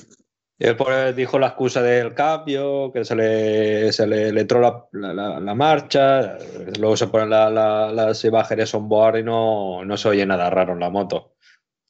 Él 0.59 0.77
pues, 0.77 1.15
dijo 1.16 1.39
la 1.39 1.49
excusa 1.49 1.82
del 1.82 2.15
cambio, 2.15 2.91
que 2.93 3.05
se 3.05 3.15
le, 3.15 3.93
se 3.93 4.07
le, 4.07 4.32
le 4.32 4.41
entró 4.41 4.61
la, 4.61 4.86
la- 4.93 5.12
la- 5.12 5.41
la 5.41 5.55
marcha, 5.55 6.39
luego 6.78 6.97
se 6.97 7.09
ponen 7.09 7.28
la- 7.31 7.51
la- 7.51 7.93
las 7.93 8.24
imágenes 8.24 8.73
on 8.73 8.89
board 8.89 9.19
y 9.19 9.23
no, 9.24 9.85
no 9.85 9.97
se 9.97 10.09
oye 10.09 10.24
nada 10.24 10.49
raro 10.49 10.73
en 10.73 10.81
la 10.81 10.91
moto. 10.91 11.35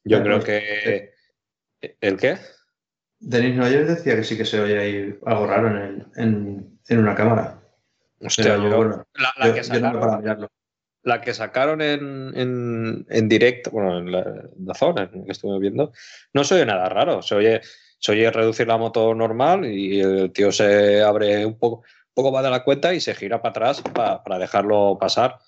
Yo 0.03 0.19
Bueno, 0.21 0.41
creo 0.41 0.61
que... 0.63 1.13
¿El 2.01 2.17
qué? 2.17 2.39
Denis 3.21 3.55
Noyer 3.55 3.87
decía 3.87 4.17
que 4.17 4.25
sí 4.25 4.37
que 4.37 4.47
se 4.47 4.59
oye 4.59 4.79
ahí 4.79 5.19
algo 5.27 5.47
raro 5.47 5.69
en, 5.69 5.77
el, 5.77 6.07
en, 6.17 6.79
en 6.89 6.99
una 6.99 7.15
cámara. 7.15 7.54
Hostia, 8.25 8.45
Pero 8.57 8.71
yo- 8.71 8.77
bueno, 8.77 9.05
la, 9.15 9.33
la 9.39 9.47
yo- 9.49 9.55
que 9.55 9.63
yo 9.63 9.69
no 9.69 9.75
sacaron, 9.75 10.01
paro 10.01 10.13
a 10.13 10.19
mirarlo. 10.19 10.49
la 11.03 11.21
que 11.21 11.35
sacaron 11.35 11.83
en, 11.83 12.33
en, 12.37 13.07
en 13.11 13.29
directo, 13.29 13.71
bueno, 13.71 13.99
en 13.99 14.11
la, 14.13 14.21
en 14.21 14.67
la 14.67 14.75
zona 14.75 15.11
en 15.13 15.21
la 15.21 15.25
que 15.27 15.33
estuve 15.33 15.59
viendo, 15.59 15.93
no 16.33 16.45
se 16.45 16.55
oye 16.55 16.67
nada 16.67 16.89
raro. 16.89 17.21
Se 17.23 17.35
oye, 17.35 17.61
se 17.99 18.13
oye 18.13 18.31
reducir 18.31 18.67
la 18.67 18.79
moto 18.79 19.15
normal 19.15 19.65
y 19.67 20.01
el 20.01 20.33
tío 20.33 20.51
se 20.53 21.03
abre 21.03 21.45
un 21.45 21.59
poco, 21.59 21.83
poco 22.15 22.33
más 22.33 22.43
de 22.45 22.51
la 22.51 22.65
cuenta 22.65 22.95
y 22.95 23.01
se 23.01 23.15
gira 23.15 23.43
para 23.43 23.51
atrás 23.51 23.83
pa- 23.83 24.23
para 24.25 24.39
dejarlo 24.39 24.97
pasar. 24.99 25.39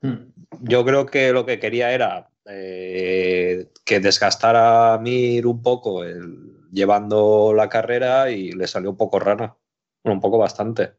Mm. 0.00 0.16
Yo 0.62 0.84
creo 0.84 1.06
que 1.06 1.32
lo 1.32 1.46
que 1.46 1.60
quería 1.60 1.92
era 1.92 2.28
eh, 2.46 3.68
que 3.84 4.00
desgastara 4.00 4.94
a 4.94 4.98
Mir 4.98 5.46
un 5.46 5.62
poco 5.62 6.02
el- 6.02 6.68
llevando 6.72 7.52
la 7.54 7.68
carrera 7.68 8.30
y 8.30 8.50
le 8.52 8.66
salió 8.66 8.90
un 8.90 8.96
poco 8.96 9.20
rana. 9.20 9.54
Bueno, 10.02 10.14
un 10.16 10.20
poco 10.20 10.38
bastante. 10.38 10.94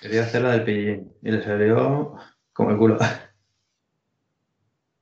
Quería 0.00 0.22
hacer 0.22 0.42
la 0.42 0.52
del 0.52 0.64
pillín 0.64 1.12
y 1.22 1.30
le 1.30 1.42
salió 1.42 2.14
como 2.52 2.70
el 2.70 2.78
culo. 2.78 2.98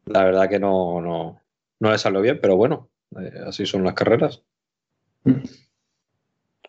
La 0.07 0.25
verdad 0.25 0.49
que 0.49 0.59
no, 0.59 1.01
no, 1.03 1.41
no 1.81 1.91
le 1.91 1.99
salió 1.99 2.21
bien, 2.23 2.39
pero 2.41 2.57
bueno, 2.57 2.89
eh, 3.21 3.33
así 3.47 3.67
son 3.67 3.85
las 3.85 3.93
carreras. 3.95 4.43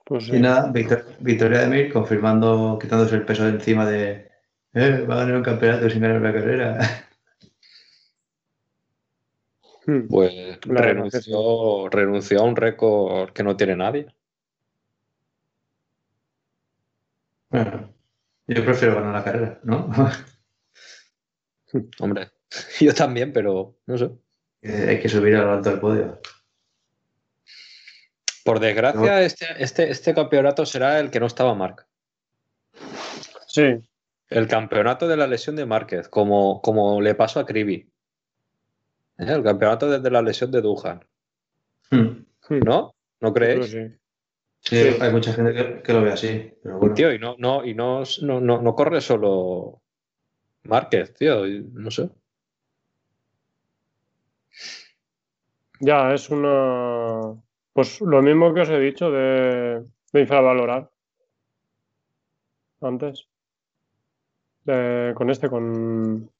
Pues 0.05 0.25
sí. 0.25 0.35
Y 0.35 0.39
nada, 0.39 0.71
victor- 0.71 1.05
victoria 1.19 1.59
de 1.61 1.67
Mir 1.67 1.91
confirmando, 1.93 2.77
quitándose 2.81 3.15
el 3.15 3.25
peso 3.25 3.43
de 3.43 3.49
encima 3.51 3.85
de 3.85 4.29
eh, 4.73 5.01
va 5.09 5.15
a 5.15 5.17
ganar 5.19 5.35
un 5.37 5.43
campeonato 5.43 5.89
sin 5.89 6.01
ganar 6.01 6.17
una 6.19 6.33
carrera. 6.33 6.79
Hmm. 9.87 10.07
Pues 10.07 10.33
La 10.67 10.81
renunció, 10.81 11.89
renunció 11.89 12.39
a 12.39 12.43
un 12.43 12.55
récord 12.55 13.31
que 13.31 13.43
no 13.43 13.55
tiene 13.57 13.75
nadie. 13.75 14.07
Bueno, 17.49 17.94
yo 18.47 18.63
prefiero 18.63 18.95
ganar 18.95 19.13
la 19.13 19.23
carrera, 19.23 19.59
¿no? 19.63 19.89
Hombre, 21.99 22.31
yo 22.79 22.93
también, 22.93 23.33
pero 23.33 23.77
no 23.85 23.97
sé. 23.97 24.09
Eh, 24.61 24.85
Hay 24.89 24.99
que 24.99 25.09
subir 25.09 25.35
a 25.35 25.43
lo 25.43 25.53
alto 25.53 25.69
del 25.69 25.79
podio. 25.79 26.19
Por 28.43 28.59
desgracia, 28.59 29.23
este, 29.23 29.45
este, 29.57 29.89
este 29.89 30.13
campeonato 30.13 30.65
será 30.65 30.99
el 30.99 31.09
que 31.09 31.19
no 31.19 31.25
estaba 31.25 31.55
Marc. 31.55 31.87
Sí, 33.47 33.81
El 34.29 34.47
campeonato 34.47 35.07
de 35.07 35.17
la 35.17 35.25
lesión 35.25 35.55
de 35.55 35.65
Márquez, 35.65 36.07
como, 36.09 36.61
como 36.61 37.01
le 37.01 37.15
pasó 37.15 37.39
a 37.39 37.45
Cribi. 37.45 37.89
¿Eh? 39.17 39.25
El 39.27 39.43
campeonato 39.43 39.89
desde 39.89 40.11
la 40.11 40.21
lesión 40.21 40.51
de 40.51 40.61
Dujan. 40.61 41.03
Hmm. 41.89 42.25
Hmm. 42.47 42.59
¿No? 42.63 42.95
¿No 43.21 43.33
creéis? 43.33 43.71
sí. 43.71 43.95
Sí, 44.67 44.77
Sí. 44.77 44.97
hay 44.99 45.11
mucha 45.11 45.31
gente 45.33 45.53
que, 45.53 45.81
que 45.83 45.93
lo 45.93 46.01
ve 46.01 46.11
así, 46.11 46.51
pero 46.63 46.79
bueno. 46.79 46.95
Tío, 46.95 47.13
y 47.13 47.19
no, 47.19 47.35
no, 47.37 47.63
y 47.63 47.75
no, 47.75 48.01
no, 48.23 48.39
no, 48.41 48.61
no 48.61 48.73
corre 48.75 48.99
solo 48.99 49.81
Márquez, 50.63 51.13
tío. 51.13 51.45
y 51.47 51.63
No 51.73 51.91
sé. 51.91 52.09
Ya, 55.79 56.13
es 56.13 56.29
una. 56.29 57.35
Pues 57.73 57.99
lo 58.01 58.21
mismo 58.21 58.53
que 58.53 58.61
os 58.61 58.69
he 58.69 58.79
dicho 58.79 59.11
de, 59.11 59.83
de 60.13 60.21
infravalorar 60.21 60.89
antes. 62.81 63.27
De- 64.63 65.13
con 65.15 65.29
este, 65.29 65.47
con, 65.49 66.31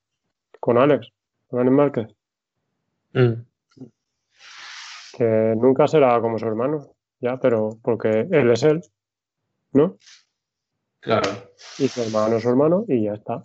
con 0.60 0.77
Alex, 0.80 1.11
con 1.47 1.60
Alex 1.60 1.73
Márquez, 1.76 2.07
Mm. 3.14 3.34
que 5.18 5.53
nunca 5.57 5.88
será 5.88 6.19
como 6.19 6.39
su 6.39 6.47
hermano, 6.47 6.95
ya, 7.20 7.38
pero 7.40 7.78
porque 7.82 8.28
él 8.32 8.52
es 8.52 8.64
él, 8.64 8.82
¿no? 9.74 9.98
Claro, 11.00 11.30
Y 11.80 11.88
su 11.88 12.02
hermano 12.02 12.38
es 12.38 12.44
su 12.44 12.50
hermano 12.50 12.86
y 12.88 13.04
ya 13.04 13.14
está. 13.14 13.42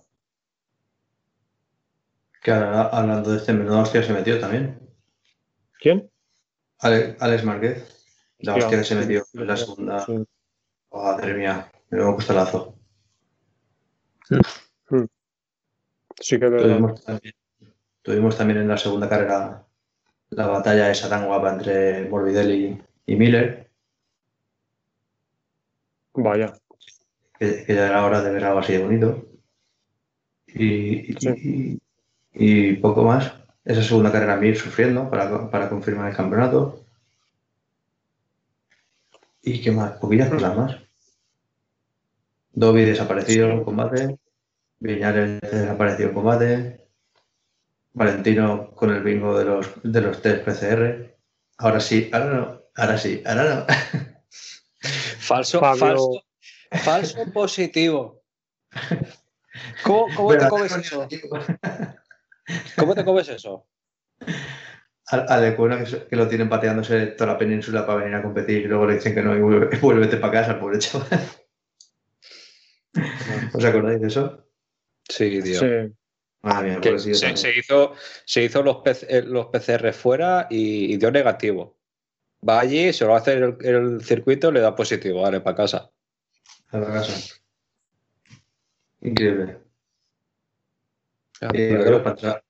que 2.42 2.50
ahora, 2.50 2.88
hablando 2.88 3.30
de 3.32 3.36
este 3.36 3.52
menudo 3.52 3.80
hostia 3.80 4.02
se 4.02 4.12
metió 4.14 4.40
también. 4.40 4.80
¿Quién? 5.78 6.10
Ale- 6.78 7.16
Alex 7.20 7.44
Márquez. 7.44 8.06
La 8.38 8.54
Hostia, 8.54 8.78
que 8.78 8.84
se 8.84 8.94
sí, 8.94 9.00
metió 9.00 9.24
sí, 9.24 9.38
en 9.38 9.46
la 9.46 9.56
sí, 9.56 9.64
segunda. 9.66 10.00
sí. 10.06 10.24
Oh, 10.88 11.02
madre 11.04 11.34
mía, 11.34 11.70
me 11.90 11.98
lo 11.98 12.14
gusta 12.14 12.32
lazo. 12.32 12.74
Sí 16.20 16.38
que. 16.38 16.48
Tuvimos 16.48 17.04
también, 17.04 17.34
tuvimos 18.02 18.36
también 18.36 18.60
en 18.60 18.68
la 18.68 18.78
segunda 18.78 19.08
carrera 19.08 19.66
la 20.30 20.46
batalla 20.46 20.90
esa 20.90 21.08
tan 21.08 21.26
guapa 21.26 21.52
entre 21.52 22.08
Morbidelli 22.08 22.80
y 23.06 23.16
Miller, 23.16 23.70
Vaya. 26.14 26.52
que, 27.38 27.64
que 27.64 27.74
ya 27.74 27.86
era 27.88 28.04
hora 28.04 28.22
de 28.22 28.32
ver 28.32 28.44
algo 28.44 28.58
así 28.60 28.72
de 28.74 28.82
bonito. 28.84 29.26
Y, 30.46 31.12
y- 31.12 31.16
Sí. 31.18 31.80
y- 32.34 32.70
y 32.70 32.72
poco 32.76 33.02
más. 33.04 33.32
Esa 33.64 33.82
segunda 33.82 34.10
carrera 34.10 34.36
Mir 34.36 34.56
sufriendo 34.56 35.08
para, 35.10 35.50
para 35.50 35.68
confirmar 35.68 36.10
el 36.10 36.16
campeonato. 36.16 36.80
¿Y 39.42 39.60
qué 39.62 39.70
más? 39.70 39.92
Poquillas 39.92 40.28
cosas 40.30 40.56
más. 40.56 40.76
Dobby 42.52 42.84
desaparecido 42.84 43.50
en 43.50 43.64
combate. 43.64 44.18
Viñales 44.80 45.40
desaparecido 45.40 46.08
en 46.08 46.14
combate. 46.14 46.86
Valentino 47.92 48.70
con 48.70 48.90
el 48.90 49.02
bingo 49.02 49.38
de 49.38 49.44
los, 49.44 49.70
de 49.82 50.00
los 50.00 50.22
test 50.22 50.44
PCR. 50.44 51.16
Ahora 51.58 51.80
sí, 51.80 52.08
ahora 52.12 52.26
no, 52.34 52.59
ahora 52.76 52.98
sí, 52.98 53.22
ahora 53.26 53.66
no. 53.66 53.66
Falso, 55.18 55.60
Fabio- 55.60 55.78
falso, 55.78 56.22
falso 56.82 57.32
positivo. 57.32 58.22
¿Cómo, 59.82 60.06
cómo 60.14 60.36
te 60.36 60.48
comes 60.48 60.76
eso? 60.76 61.08
¿Cómo 62.76 62.94
te 62.94 63.04
comes 63.04 63.28
eso? 63.28 63.66
A, 65.08 65.16
a 65.16 65.40
Lecuna, 65.40 65.82
que, 65.84 66.16
lo 66.16 66.28
tienen 66.28 66.48
pateándose 66.48 67.08
toda 67.08 67.32
la 67.32 67.38
península 67.38 67.84
para 67.84 67.98
venir 68.00 68.14
a 68.14 68.22
competir 68.22 68.62
y 68.62 68.68
luego 68.68 68.86
le 68.86 68.94
dicen 68.94 69.14
que 69.14 69.22
no 69.22 69.36
y 69.36 69.40
vuelve, 69.40 69.76
vuélvete 69.80 70.16
para 70.16 70.32
casa, 70.32 70.60
pobre 70.60 70.78
chaval. 70.78 71.08
¿Os 73.54 73.64
acordáis 73.64 74.00
de 74.00 74.06
eso? 74.06 74.46
Sí, 75.08 75.42
tío. 75.42 75.60
Sí. 75.60 75.94
Madre 76.42 76.78
mía, 76.78 76.98
se, 76.98 77.36
se 77.36 77.58
hizo, 77.58 77.94
se 78.24 78.44
hizo 78.44 78.62
los, 78.62 78.78
PC 78.78 79.06
eh, 79.10 79.22
los 79.22 79.46
PCR 79.46 79.92
fuera 79.92 80.46
y, 80.48 80.94
y 80.94 80.96
dio 80.96 81.10
negativo. 81.10 81.79
Va 82.48 82.60
allí, 82.60 82.92
se 82.92 83.04
lo 83.04 83.14
hace 83.14 83.34
el, 83.34 83.56
el 83.60 84.02
circuito, 84.02 84.50
le 84.50 84.60
da 84.60 84.74
positivo, 84.74 85.22
vale, 85.22 85.40
para 85.40 85.56
casa. 85.56 85.90
A 86.70 86.78
la 86.78 86.86
casa. 86.86 87.34
Increíble. 89.02 89.58
Pero 91.40 91.52
luego 91.82 91.98
que- 91.98 92.02
para 92.04 92.10
entrar, 92.10 92.44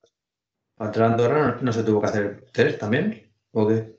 para 0.76 0.88
entrar 0.88 1.08
a 1.08 1.12
Andorra 1.12 1.46
no, 1.56 1.62
no 1.62 1.72
se 1.72 1.82
tuvo 1.82 2.00
que 2.00 2.06
hacer 2.06 2.46
test 2.52 2.78
también. 2.78 3.30
¿O 3.52 3.66
qué? 3.68 3.98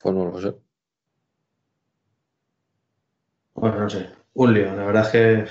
pues 0.00 0.14
no 0.14 0.26
lo 0.26 0.40
sé. 0.40 0.54
Bueno, 3.54 3.80
no 3.80 3.90
sé. 3.90 4.08
Un 4.34 4.54
lío. 4.54 4.74
La 4.76 4.84
verdad 4.86 5.06
es 5.06 5.08
que 5.08 5.44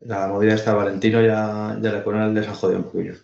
la 0.00 0.28
movida 0.28 0.54
esta 0.54 0.74
Valentino 0.74 1.20
ya, 1.20 1.76
ya 1.80 1.92
le 1.92 2.00
pone 2.00 2.24
el 2.24 2.34
desajodió 2.34 2.78
un 2.78 2.84
poquillo. 2.84 3.14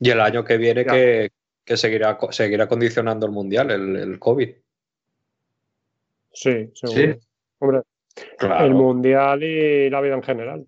Y 0.00 0.10
el 0.10 0.20
año 0.20 0.44
que 0.44 0.56
viene 0.56 0.84
que, 0.84 1.30
que 1.68 1.76
seguirá, 1.76 2.18
seguirá 2.30 2.66
condicionando 2.66 3.26
el 3.26 3.32
mundial, 3.32 3.70
el, 3.70 3.94
el 3.96 4.18
COVID. 4.18 4.48
Sí, 6.32 6.70
seguro. 6.74 7.12
¿Sí? 7.12 7.28
Hombre, 7.58 7.82
Claro. 8.38 8.64
el 8.64 8.74
mundial 8.74 9.42
y 9.44 9.90
la 9.90 10.00
vida 10.00 10.14
en 10.14 10.22
general. 10.22 10.66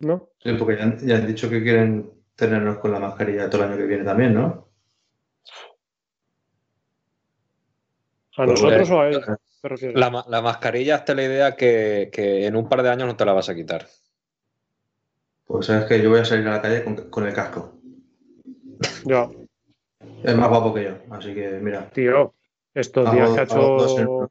¿No? 0.00 0.30
Sí, 0.42 0.52
porque 0.58 0.76
ya, 0.76 0.82
han- 0.82 0.98
ya 1.06 1.16
han 1.16 1.26
dicho 1.26 1.48
que 1.48 1.62
quieren 1.62 2.10
tenernos 2.34 2.78
con 2.78 2.90
la 2.92 2.98
mascarilla 2.98 3.48
todo 3.48 3.62
el 3.64 3.68
año 3.70 3.78
que 3.78 3.86
viene 3.86 4.04
también, 4.04 4.34
¿no? 4.34 4.68
¿A 8.36 8.44
Pues 8.44 8.60
nosotros 8.60 8.90
bueno. 8.90 8.96
o 8.96 9.00
a 9.02 9.08
ellos? 9.08 9.26
La, 9.94 10.24
la 10.28 10.42
mascarilla, 10.42 10.96
hazte 10.96 11.14
la 11.14 11.22
idea 11.24 11.56
que, 11.56 12.10
que 12.12 12.46
en 12.46 12.54
un 12.56 12.68
par 12.68 12.82
de 12.82 12.90
años 12.90 13.06
no 13.06 13.16
te 13.16 13.24
la 13.24 13.32
vas 13.32 13.48
a 13.48 13.54
quitar. 13.54 13.86
Pues 15.46 15.66
sabes 15.66 15.86
que 15.86 16.02
yo 16.02 16.10
voy 16.10 16.20
a 16.20 16.24
salir 16.24 16.46
a 16.48 16.52
la 16.52 16.62
calle 16.62 16.84
con, 16.84 17.08
con 17.08 17.26
el 17.26 17.32
casco. 17.32 17.75
Ya, 19.04 19.28
Es 20.22 20.36
más 20.36 20.48
guapo 20.48 20.74
que 20.74 20.84
yo, 20.84 20.96
así 21.14 21.34
que 21.34 21.48
mira. 21.60 21.88
tío, 21.90 22.34
estos 22.74 23.10
días 23.12 23.30
que 23.34 23.40
ha 23.40 23.44
hecho, 23.44 23.84
estos 23.86 24.30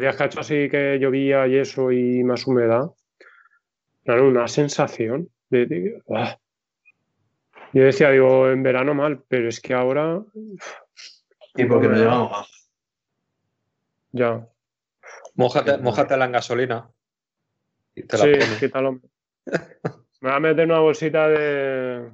días 0.00 0.16
que 0.16 0.22
ha 0.22 0.26
hecho 0.26 0.40
así 0.40 0.68
que 0.68 0.98
llovía 1.00 1.46
y 1.46 1.56
eso 1.56 1.90
y 1.90 2.22
más 2.22 2.46
humedad, 2.46 2.90
claro, 4.04 4.28
una 4.28 4.46
sensación 4.48 5.28
de, 5.50 5.66
de- 5.66 6.02
¡ah! 6.14 6.38
Yo 7.72 7.82
decía, 7.84 8.10
digo, 8.10 8.48
en 8.50 8.62
verano 8.62 8.94
mal, 8.94 9.22
pero 9.28 9.48
es 9.48 9.60
que 9.60 9.74
ahora 9.74 10.22
Y 11.54 11.64
porque 11.64 11.88
nos 11.88 11.98
llevamos 11.98 12.30
más. 12.30 12.70
ya. 14.12 14.46
Mójate, 15.34 15.78
mójatela 15.78 16.24
en 16.26 16.32
gasolina. 16.32 16.90
Y 17.94 18.02
te 18.04 18.16
la 18.16 18.24
Sí, 18.24 18.56
quítalo. 18.60 19.00
Me 20.20 20.28
voy 20.30 20.32
a 20.32 20.40
meter 20.40 20.64
una 20.66 20.78
bolsita 20.80 21.28
de, 21.28 22.10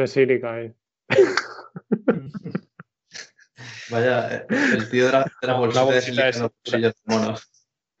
de 0.00 0.06
sílica 0.08 0.54
ahí. 0.54 0.74
Vaya, 3.90 4.34
eh, 4.36 4.46
el 4.74 4.88
tío 4.88 5.06
de 5.06 5.12
la, 5.12 5.24
de 5.40 5.46
la 5.46 5.54
bolsita, 5.54 5.82
Una 5.84 5.90
de 5.90 5.96
bolsita 5.96 6.24
de 6.26 6.32
silica, 6.32 6.46
sil- 6.46 6.52
bolsillos 6.64 6.94
de 6.94 7.00
monos. 7.14 7.50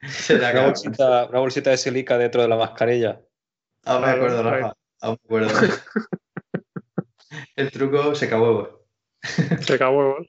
Se 0.08 0.32
le 0.34 0.38
Una 0.40 0.48
acaba. 0.48 0.66
bolsita, 0.66 1.24
una 1.26 1.38
bolsita 1.40 1.70
de 1.70 1.76
silica 1.76 2.18
dentro 2.18 2.42
de 2.42 2.48
la 2.48 2.56
mascarilla. 2.56 3.20
Aún 3.84 4.02
me 4.02 4.10
acuerdo. 4.10 4.42
Rafa. 4.42 4.72
Aún 5.00 5.18
me 5.28 5.46
acuerdo. 5.46 5.68
El 7.56 7.70
truco 7.70 8.14
se 8.14 8.26
acabó. 8.26 8.86
Seca 9.60 9.90
huevos. 9.90 10.26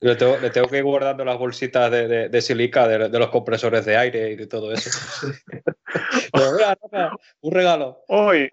Le 0.00 0.16
tengo, 0.16 0.36
le 0.38 0.50
tengo 0.50 0.68
que 0.68 0.76
ir 0.78 0.84
guardando 0.84 1.24
las 1.24 1.38
bolsitas 1.38 1.90
de, 1.90 2.06
de- 2.08 2.28
de 2.28 2.42
silica 2.42 2.86
de, 2.86 3.08
de 3.08 3.18
los 3.18 3.30
compresores 3.30 3.84
de 3.86 3.96
aire 3.96 4.32
y 4.32 4.36
de 4.36 4.46
todo 4.46 4.72
eso. 4.72 4.90
Pero, 6.32 6.52
mira, 6.52 6.76
Rafa, 6.90 7.16
un 7.40 7.52
regalo. 7.52 8.04
Hoy, 8.08 8.50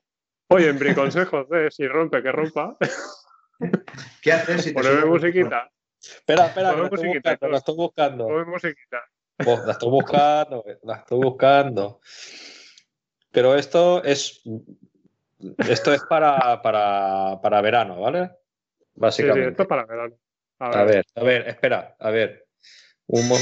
hoy 0.51 0.65
en 0.65 0.77
Briconsejos, 0.77 1.47
eh, 1.51 1.69
si 1.71 1.87
rompe, 1.87 2.21
que 2.21 2.31
rompa. 2.31 2.77
¿Qué 4.21 4.33
haces 4.33 4.63
si 4.63 4.69
te 4.73 4.81
Poneme 4.81 5.05
musiquita. 5.05 5.71
Espera, 6.01 6.47
espera, 6.47 6.75
que 6.75 6.81
musiquita, 6.81 7.31
buscando, 7.31 7.47
la 7.49 7.57
estoy 7.57 7.75
buscando. 7.75 8.27
Ponme 8.27 8.45
musiquita. 8.45 9.03
La 9.65 9.71
estoy 9.71 9.89
buscando, 9.89 10.65
la 10.83 10.95
estoy 10.95 11.19
buscando. 11.19 12.01
Pero 13.31 13.55
esto 13.55 14.03
es 14.03 14.41
esto 15.67 15.93
es 15.93 16.03
para, 16.03 16.61
para, 16.61 17.39
para 17.41 17.61
verano, 17.61 18.01
¿vale? 18.01 18.27
Sí, 18.27 18.33
sí, 18.33 18.91
Básicamente. 18.95 19.49
esto 19.51 19.63
es 19.63 19.69
para 19.69 19.85
verano. 19.85 20.15
A 20.59 20.83
ver, 20.83 21.05
a 21.15 21.23
ver, 21.23 21.47
espera, 21.47 21.95
a 21.97 22.09
ver. 22.11 22.47
Un 23.07 23.27
mo- 23.27 23.37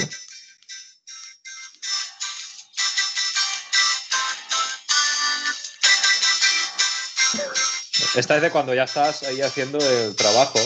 Esta 8.16 8.36
es 8.36 8.42
de 8.42 8.52
cuando 8.52 8.74
ya 8.74 8.84
estás 8.84 9.24
ahí 9.24 9.42
haciendo 9.42 9.78
el 9.78 10.16
trabajo. 10.16 10.60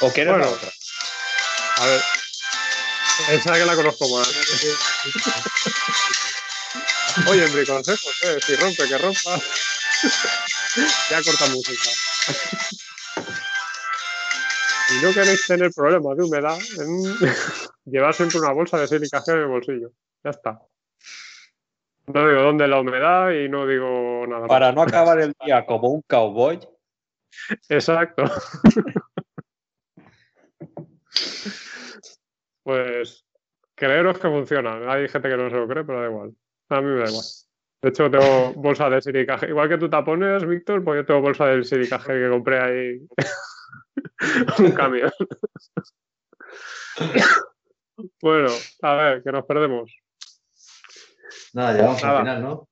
¿O 0.00 0.10
quieres 0.12 0.32
Bueno. 0.32 0.46
la 0.46 0.52
otra? 0.52 0.72
A 1.76 1.86
ver. 1.86 2.02
Esa 3.30 3.54
que 3.54 3.64
la 3.64 3.76
conozco 3.76 4.08
más. 4.08 4.28
Oye, 7.28 7.44
en 7.44 7.52
Briconsejos, 7.52 8.22
eh, 8.22 8.38
si 8.44 8.56
rompe, 8.56 8.88
que 8.88 8.98
rompa. 8.98 9.38
ya 11.10 11.22
corta 11.22 11.46
música. 11.46 11.90
Si 14.88 14.94
no 15.00 15.12
queréis 15.14 15.46
tener 15.46 15.70
problemas 15.72 16.16
de 16.16 16.24
humedad, 16.24 16.58
en- 16.78 17.18
llevad 17.84 18.12
siempre 18.12 18.38
una 18.40 18.52
bolsa 18.52 18.78
de 18.78 18.88
sílica 18.88 19.22
en 19.26 19.34
el 19.38 19.46
bolsillo. 19.46 19.92
Ya 20.24 20.30
está. 20.30 20.58
No 22.06 22.28
digo 22.28 22.42
dónde 22.42 22.68
la 22.68 22.80
humedad 22.80 23.30
y 23.30 23.48
no 23.48 23.66
digo 23.66 24.26
nada 24.26 24.42
más. 24.42 24.48
Para 24.48 24.72
no 24.72 24.82
acabar 24.82 25.18
el 25.20 25.32
día 25.44 25.64
como 25.64 25.88
un 25.88 26.02
cowboy, 26.02 26.60
Exacto. 27.68 28.24
pues 32.62 33.24
creeros 33.74 34.18
que 34.18 34.28
funciona. 34.28 34.92
Hay 34.92 35.08
gente 35.08 35.28
que 35.28 35.36
no 35.36 35.50
se 35.50 35.56
lo 35.56 35.68
cree, 35.68 35.84
pero 35.84 36.00
da 36.00 36.06
igual. 36.08 36.34
A 36.70 36.80
mí 36.80 36.86
me 36.88 37.00
da 37.00 37.08
igual. 37.08 37.24
De 37.82 37.88
hecho, 37.90 38.10
tengo 38.10 38.54
bolsa 38.54 38.88
de 38.88 39.02
silicaje. 39.02 39.48
Igual 39.48 39.68
que 39.68 39.78
tú 39.78 39.90
tapones, 39.90 40.46
Víctor, 40.46 40.82
pues 40.82 41.00
yo 41.00 41.06
tengo 41.06 41.20
bolsa 41.20 41.46
del 41.46 41.64
silicaje 41.64 42.14
que 42.14 42.30
compré 42.30 42.58
ahí. 42.60 43.06
Un 44.58 44.72
camión. 44.72 45.10
bueno, 48.22 48.48
a 48.82 48.94
ver, 48.94 49.22
que 49.22 49.32
nos 49.32 49.44
perdemos. 49.44 50.03
Nada, 51.54 51.72
llegamos 51.72 52.02
Nada. 52.02 52.18
al 52.18 52.24
final, 52.24 52.42
¿no? 52.42 52.68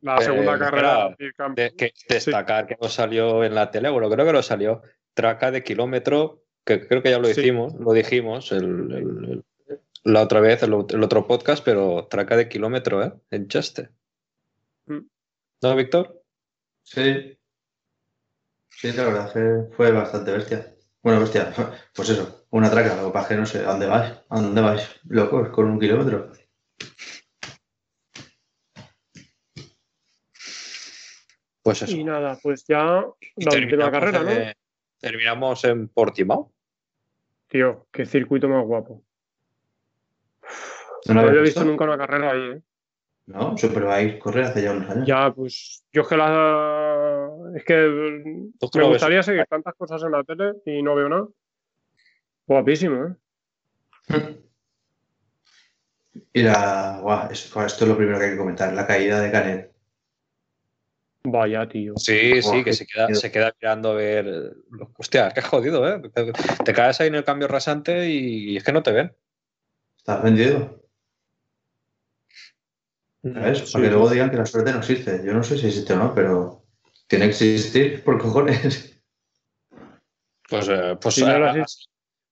La 0.00 0.16
Eh, 0.16 0.22
segunda 0.22 0.52
espera, 0.54 0.70
carrera 0.70 1.16
de- 1.54 1.70
que 1.76 1.92
destacar 2.08 2.66
que 2.66 2.76
no 2.80 2.88
salió 2.88 3.44
en 3.44 3.54
la 3.54 3.70
tele, 3.70 3.88
bueno, 3.90 4.10
creo 4.10 4.26
que 4.26 4.32
no 4.32 4.42
salió. 4.42 4.82
Traca 5.14 5.50
de 5.50 5.62
kilómetro, 5.62 6.42
que 6.64 6.86
creo 6.88 7.02
que 7.02 7.10
ya 7.10 7.18
lo 7.18 7.26
Sí. 7.28 7.40
hicimos, 7.40 7.74
lo 7.74 7.92
dijimos 7.92 8.50
el- 8.52 8.90
el- 8.92 9.44
el- 9.68 9.80
la 10.04 10.22
otra 10.22 10.40
vez, 10.40 10.62
el, 10.62 10.74
el 10.90 11.02
otro 11.02 11.26
podcast, 11.26 11.64
pero 11.64 12.06
traca 12.10 12.36
de 12.36 12.48
kilómetro, 12.48 13.02
¿eh? 13.02 13.14
En 13.30 13.48
Cheste. 13.48 13.90
Mm. 14.86 15.06
¿No, 15.62 15.76
Víctor? 15.76 16.22
Sí. 16.82 17.38
Sí, 18.68 18.92
la 18.92 19.04
verdad 19.04 19.26
es 19.28 19.32
que 19.32 19.74
fue 19.76 19.90
bastante 19.92 20.32
bestia. 20.32 20.74
Bueno, 21.02 21.20
bestia, 21.20 21.50
pues 21.94 22.10
eso, 22.10 22.46
una 22.50 22.70
traca, 22.70 22.96
lo 22.96 23.06
que 23.06 23.12
pasa 23.12 23.24
es 23.26 23.28
que 23.28 23.36
no 23.36 23.46
sé, 23.46 23.58
¿a 23.60 23.70
dónde 23.70 23.86
vais? 23.86 24.12
¿A 24.28 24.40
dónde 24.40 24.60
vais? 24.60 25.00
Locos, 25.08 25.48
con 25.50 25.66
un 25.70 25.78
kilómetro. 25.80 26.30
Pues 31.64 31.82
eso. 31.82 31.96
Y 31.96 32.04
nada, 32.04 32.38
pues 32.42 32.64
ya 32.68 33.04
Y 33.36 33.44
la 33.44 33.52
última 33.52 33.90
terminamos 33.90 33.90
carrera, 33.90 34.22
¿no? 34.22 34.30
en- 34.30 34.54
Terminamos 35.00 35.64
en 35.64 35.88
Portimao. 35.88 36.52
Tío, 37.48 37.86
qué 37.90 38.06
circuito 38.06 38.48
más 38.48 38.64
guapo. 38.64 39.02
¿No 41.06 41.14
No 41.14 41.20
había 41.20 41.40
visto 41.40 41.60
visto? 41.60 41.64
nunca 41.64 41.84
una 41.84 41.98
carrera 41.98 42.30
ahí, 42.32 42.50
¿eh? 42.58 42.62
No, 43.26 43.56
Superbike 43.56 44.18
correr 44.18 44.44
hace 44.44 44.62
ya 44.62 44.72
unos 44.72 44.90
años. 44.90 45.06
Ya, 45.06 45.32
pues 45.32 45.82
yo 45.92 46.02
es 46.02 46.08
que 46.08 46.16
la... 46.18 47.30
Es 47.56 47.64
que 47.64 47.74
¿Tú 48.60 48.68
me 48.74 48.82
ves? 48.84 48.88
gustaría 48.92 49.22
seguir 49.22 49.46
tantas 49.46 49.74
cosas 49.74 50.02
en 50.02 50.12
la 50.12 50.22
tele 50.24 50.52
y 50.66 50.82
no 50.82 50.94
veo 50.94 51.08
nada. 51.08 51.26
Guapísimo, 52.46 53.06
¿eh? 53.06 53.14
Y 56.32 56.42
la. 56.42 56.98
Guau, 57.00 57.30
esto, 57.30 57.64
esto 57.64 57.84
es 57.84 57.88
lo 57.90 57.96
primero 57.96 58.18
que 58.18 58.26
hay 58.26 58.30
que 58.32 58.36
comentar, 58.38 58.72
la 58.72 58.86
caída 58.86 59.20
de 59.20 59.32
Canet. 59.32 59.73
Vaya, 61.26 61.66
tío. 61.66 61.94
Sí, 61.96 62.42
sí, 62.42 62.62
que 62.62 62.74
se 62.74 62.86
queda, 62.86 63.14
se 63.14 63.32
queda 63.32 63.54
mirando 63.60 63.92
a 63.92 63.94
ver. 63.94 64.56
Hostia, 64.98 65.30
qué 65.30 65.40
jodido, 65.40 65.88
¿eh? 65.88 66.02
Te, 66.64 66.72
caes 66.74 67.00
ahí 67.00 67.08
en 67.08 67.14
el 67.14 67.24
cambio 67.24 67.48
rasante 67.48 68.10
y 68.10 68.56
es 68.58 68.62
que 68.62 68.72
no 68.72 68.82
te 68.82 68.92
ven. 68.92 69.16
¿Estás 69.96 70.22
vendido? 70.22 70.82
¿Sabes? 73.22 73.58
Sí, 73.60 73.72
Para 73.72 73.84
que 73.84 73.88
sí. 73.88 73.94
luego 73.94 74.10
digan 74.10 74.30
que 74.30 74.36
la 74.36 74.44
suerte 74.44 74.72
no 74.72 74.78
existe. 74.80 75.22
Yo 75.24 75.32
no 75.32 75.42
sé 75.42 75.56
si 75.56 75.66
existe 75.66 75.94
o 75.94 75.96
no, 75.96 76.14
pero 76.14 76.66
tiene 77.06 77.24
que 77.24 77.30
existir 77.30 78.04
por 78.04 78.18
cojones. 78.18 79.00
Pues, 80.46 80.68
eh, 80.68 80.98
pues, 81.00 81.14
Si 81.14 81.24
no 81.24 81.32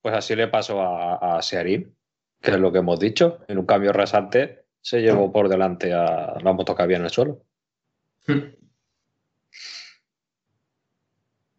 pues 0.02 0.14
así 0.14 0.36
le 0.36 0.48
pasó 0.48 0.82
a, 0.82 1.38
a 1.38 1.42
Searín, 1.42 1.96
que 2.42 2.50
es 2.50 2.58
lo 2.58 2.70
que 2.70 2.80
hemos 2.80 3.00
dicho. 3.00 3.38
En 3.48 3.56
un 3.56 3.64
cambio 3.64 3.92
rasante 3.92 4.66
se 4.82 5.00
llevó 5.00 5.32
por 5.32 5.48
delante 5.48 5.94
a 5.94 6.36
la 6.42 6.52
moto 6.52 6.74
que 6.74 6.82
había 6.82 6.98
en 6.98 7.04
el 7.04 7.10
suelo. 7.10 7.46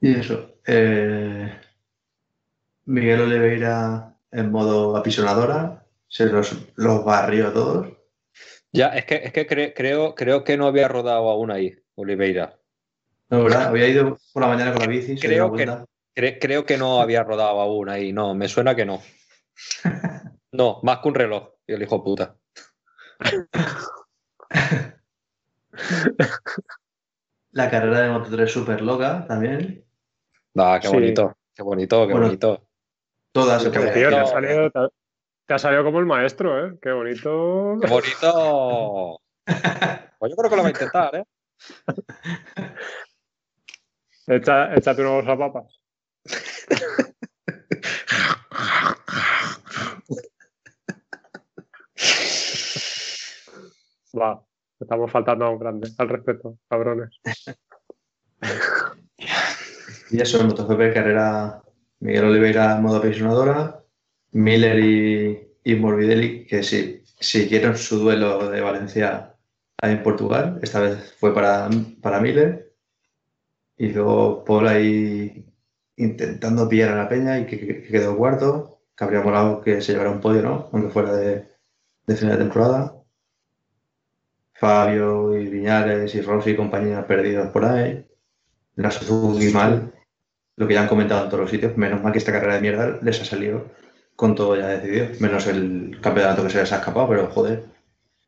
Y 0.03 0.19
eso. 0.19 0.59
eh, 0.67 1.49
Miguel 2.83 3.21
Oliveira 3.21 4.17
en 4.31 4.51
modo 4.51 4.97
apisonadora. 4.97 5.87
Se 6.09 6.25
los, 6.25 6.57
los 6.75 7.05
barrió 7.05 7.47
a 7.47 7.53
todos. 7.53 7.87
Ya, 8.73 8.87
es 8.89 9.05
que, 9.05 9.15
es 9.23 9.31
que 9.31 9.47
cre- 9.47 9.73
creo, 9.73 10.13
creo 10.13 10.43
que 10.43 10.57
no 10.57 10.67
había 10.67 10.89
rodado 10.89 11.29
aún 11.29 11.51
ahí, 11.51 11.73
Oliveira. 11.95 12.59
No, 13.29 13.43
¿verdad? 13.45 13.67
Había 13.67 13.87
ido 13.87 14.17
por 14.33 14.41
la 14.41 14.49
mañana 14.49 14.73
con 14.73 14.81
la 14.81 14.87
bici. 14.87 15.17
Creo 15.17 15.53
que. 15.53 15.65
Cre- 16.13 16.37
creo 16.41 16.65
que 16.65 16.77
no 16.77 16.99
había 16.99 17.23
rodado 17.23 17.61
aún 17.61 17.87
ahí. 17.87 18.11
No, 18.11 18.35
me 18.35 18.49
suena 18.49 18.75
que 18.75 18.85
no. 18.85 19.01
No, 20.51 20.81
más 20.83 20.99
que 20.99 21.07
un 21.07 21.15
reloj, 21.15 21.49
y 21.65 21.73
el 21.73 21.81
hijo 21.81 22.03
puta. 22.03 22.35
La 27.51 27.69
carrera 27.71 28.01
de 28.01 28.09
Moto 28.11 28.29
3 28.29 28.51
súper 28.51 28.81
loca 28.81 29.25
también. 29.27 29.83
Ah, 30.55 30.79
qué 30.81 30.87
Sí. 30.87 30.93
bonito, 30.93 31.35
qué 31.55 31.63
bonito, 31.63 32.05
qué 32.07 32.13
Bueno, 32.13 32.27
bonito. 32.27 32.67
Todas 33.31 33.63
Qué 33.63 33.69
puede 33.71 33.91
Tío, 33.93 34.09
te 34.09 34.15
ha, 34.15 34.23
bonito. 34.23 34.31
salido, 34.31 34.69
te 34.71 34.79
ha- 34.79 34.89
te 35.47 35.53
ha 35.55 35.59
salido 35.59 35.83
como 35.83 35.99
el 35.99 36.05
maestro, 36.05 36.67
¿eh? 36.67 36.77
Qué 36.81 36.91
bonito. 36.91 37.77
Qué 37.81 37.87
bonito. 37.87 39.19
Pues 40.19 40.31
yo 40.31 40.37
creo 40.37 40.49
que 40.49 40.55
lo 40.55 40.61
va 40.61 40.67
a 40.69 40.71
intentar, 40.71 41.15
¿eh? 41.15 41.25
Echa- 44.27 44.73
échate 44.73 45.01
una 45.01 45.09
bolsa 45.11 45.31
de 45.31 45.37
papas. 45.37 45.79
Va, 54.17 54.41
estamos 54.79 55.11
faltando 55.11 55.45
a 55.45 55.49
un 55.49 55.59
grande. 55.59 55.89
Al 55.97 56.09
respeto, 56.09 56.57
cabrones. 56.69 57.19
Y 60.13 60.21
eso, 60.21 60.39
en 60.39 60.45
MotoGP, 60.45 60.93
carrera 60.93 61.63
Miguel 61.99 62.25
Oliveira 62.25 62.79
modo 62.79 62.97
apisonadora. 62.97 63.83
Miller 64.33 64.77
y, 64.77 65.47
y 65.63 65.75
Morbidelli, 65.75 66.45
que 66.45 66.61
sí, 66.61 67.03
siguieron 67.19 67.75
su 67.75 67.97
duelo 67.97 68.47
de 68.51 68.61
Valencia 68.61 69.33
en 69.81 70.03
Portugal. 70.03 70.59
Esta 70.61 70.81
vez 70.81 71.15
fue 71.19 71.33
para, 71.33 71.67
para 71.99 72.19
Miller. 72.19 72.75
Y 73.75 73.89
luego 73.89 74.45
Paul 74.45 74.67
ahí 74.67 75.47
intentando 75.97 76.69
pillar 76.69 76.89
a 76.91 76.97
la 76.97 77.09
peña 77.09 77.39
y 77.39 77.47
que, 77.47 77.57
que 77.57 77.81
quedó 77.81 78.15
cuarto. 78.15 78.81
Que 78.95 79.05
habría 79.05 79.21
molado 79.21 79.61
que 79.61 79.81
se 79.81 79.93
llevara 79.93 80.11
un 80.11 80.21
podio, 80.21 80.43
¿no? 80.43 80.69
Aunque 80.71 80.91
fuera 80.91 81.15
de, 81.15 81.47
de 82.05 82.15
final 82.15 82.37
de 82.37 82.43
temporada. 82.43 82.95
Fabio 84.53 85.35
y 85.35 85.47
Viñales 85.47 86.13
y 86.13 86.21
Rossi 86.21 86.51
y 86.51 86.55
compañía 86.55 87.07
perdidos 87.07 87.49
por 87.49 87.65
ahí. 87.65 88.05
La 88.75 88.91
Suzuki 88.91 89.49
mal. 89.51 89.92
Lo 90.55 90.67
que 90.67 90.73
ya 90.73 90.81
han 90.81 90.87
comentado 90.87 91.23
en 91.23 91.29
todos 91.29 91.41
los 91.41 91.51
sitios. 91.51 91.77
Menos 91.77 92.01
mal 92.01 92.11
que 92.11 92.19
esta 92.19 92.31
carrera 92.31 92.55
de 92.55 92.61
mierda 92.61 92.99
les 93.01 93.21
ha 93.21 93.25
salido 93.25 93.71
con 94.15 94.35
todo 94.35 94.55
ya 94.55 94.67
decidido. 94.67 95.07
Menos 95.19 95.47
el 95.47 95.99
campeonato 96.01 96.43
que 96.43 96.49
se 96.49 96.59
les 96.59 96.71
ha 96.71 96.77
escapado, 96.77 97.09
pero 97.09 97.27
joder, 97.27 97.65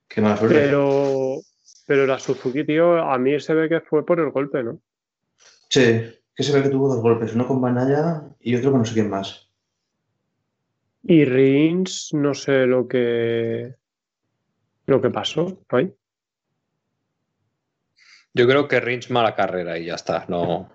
qué 0.07 0.21
mala 0.21 0.37
suerte. 0.37 0.55
Pero, 0.55 1.41
pero 1.85 2.05
la 2.05 2.19
Suzuki, 2.19 2.63
tío, 2.63 2.97
a 2.97 3.17
mí 3.17 3.39
se 3.39 3.53
ve 3.53 3.69
que 3.69 3.81
fue 3.81 4.05
por 4.05 4.19
el 4.19 4.31
golpe, 4.31 4.63
¿no? 4.63 4.79
Sí, 5.69 6.13
que 6.35 6.43
se 6.43 6.53
ve 6.53 6.63
que 6.63 6.69
tuvo 6.69 6.87
dos 6.87 7.01
golpes, 7.01 7.35
uno 7.35 7.47
con 7.47 7.61
Banaya 7.61 8.23
y 8.39 8.55
otro 8.55 8.71
con 8.71 8.81
no 8.81 8.85
sé 8.85 8.93
quién 8.93 9.09
más. 9.09 9.49
Y 11.03 11.23
Rins, 11.25 12.09
no 12.13 12.33
sé 12.33 12.65
lo 12.65 12.87
que 12.87 13.75
lo 14.87 15.01
que 15.01 15.09
pasó 15.09 15.63
ahí. 15.69 15.93
Yo 18.33 18.47
creo 18.47 18.67
que 18.67 18.79
Rins 18.79 19.09
mala 19.11 19.35
carrera 19.35 19.77
y 19.77 19.85
ya 19.85 19.95
está. 19.95 20.25
No, 20.27 20.69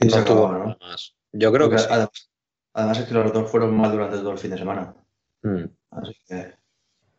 Y 0.00 0.10
se 0.10 0.18
no 0.18 0.24
tuvo 0.24 0.46
acabó, 0.46 0.64
¿no? 0.64 0.76
más. 0.80 1.14
Yo 1.32 1.52
creo 1.52 1.70
que 1.70 1.78
sí. 1.78 1.86
además, 1.88 2.30
además 2.72 2.98
es 2.98 3.04
que 3.06 3.14
los 3.14 3.32
dos 3.32 3.50
fueron 3.50 3.76
mal 3.76 3.92
durante 3.92 4.16
todo 4.18 4.32
el 4.32 4.38
fin 4.38 4.50
de 4.50 4.58
semana. 4.58 4.94
Mm. 5.42 5.64
Así 5.90 6.16
que 6.26 6.54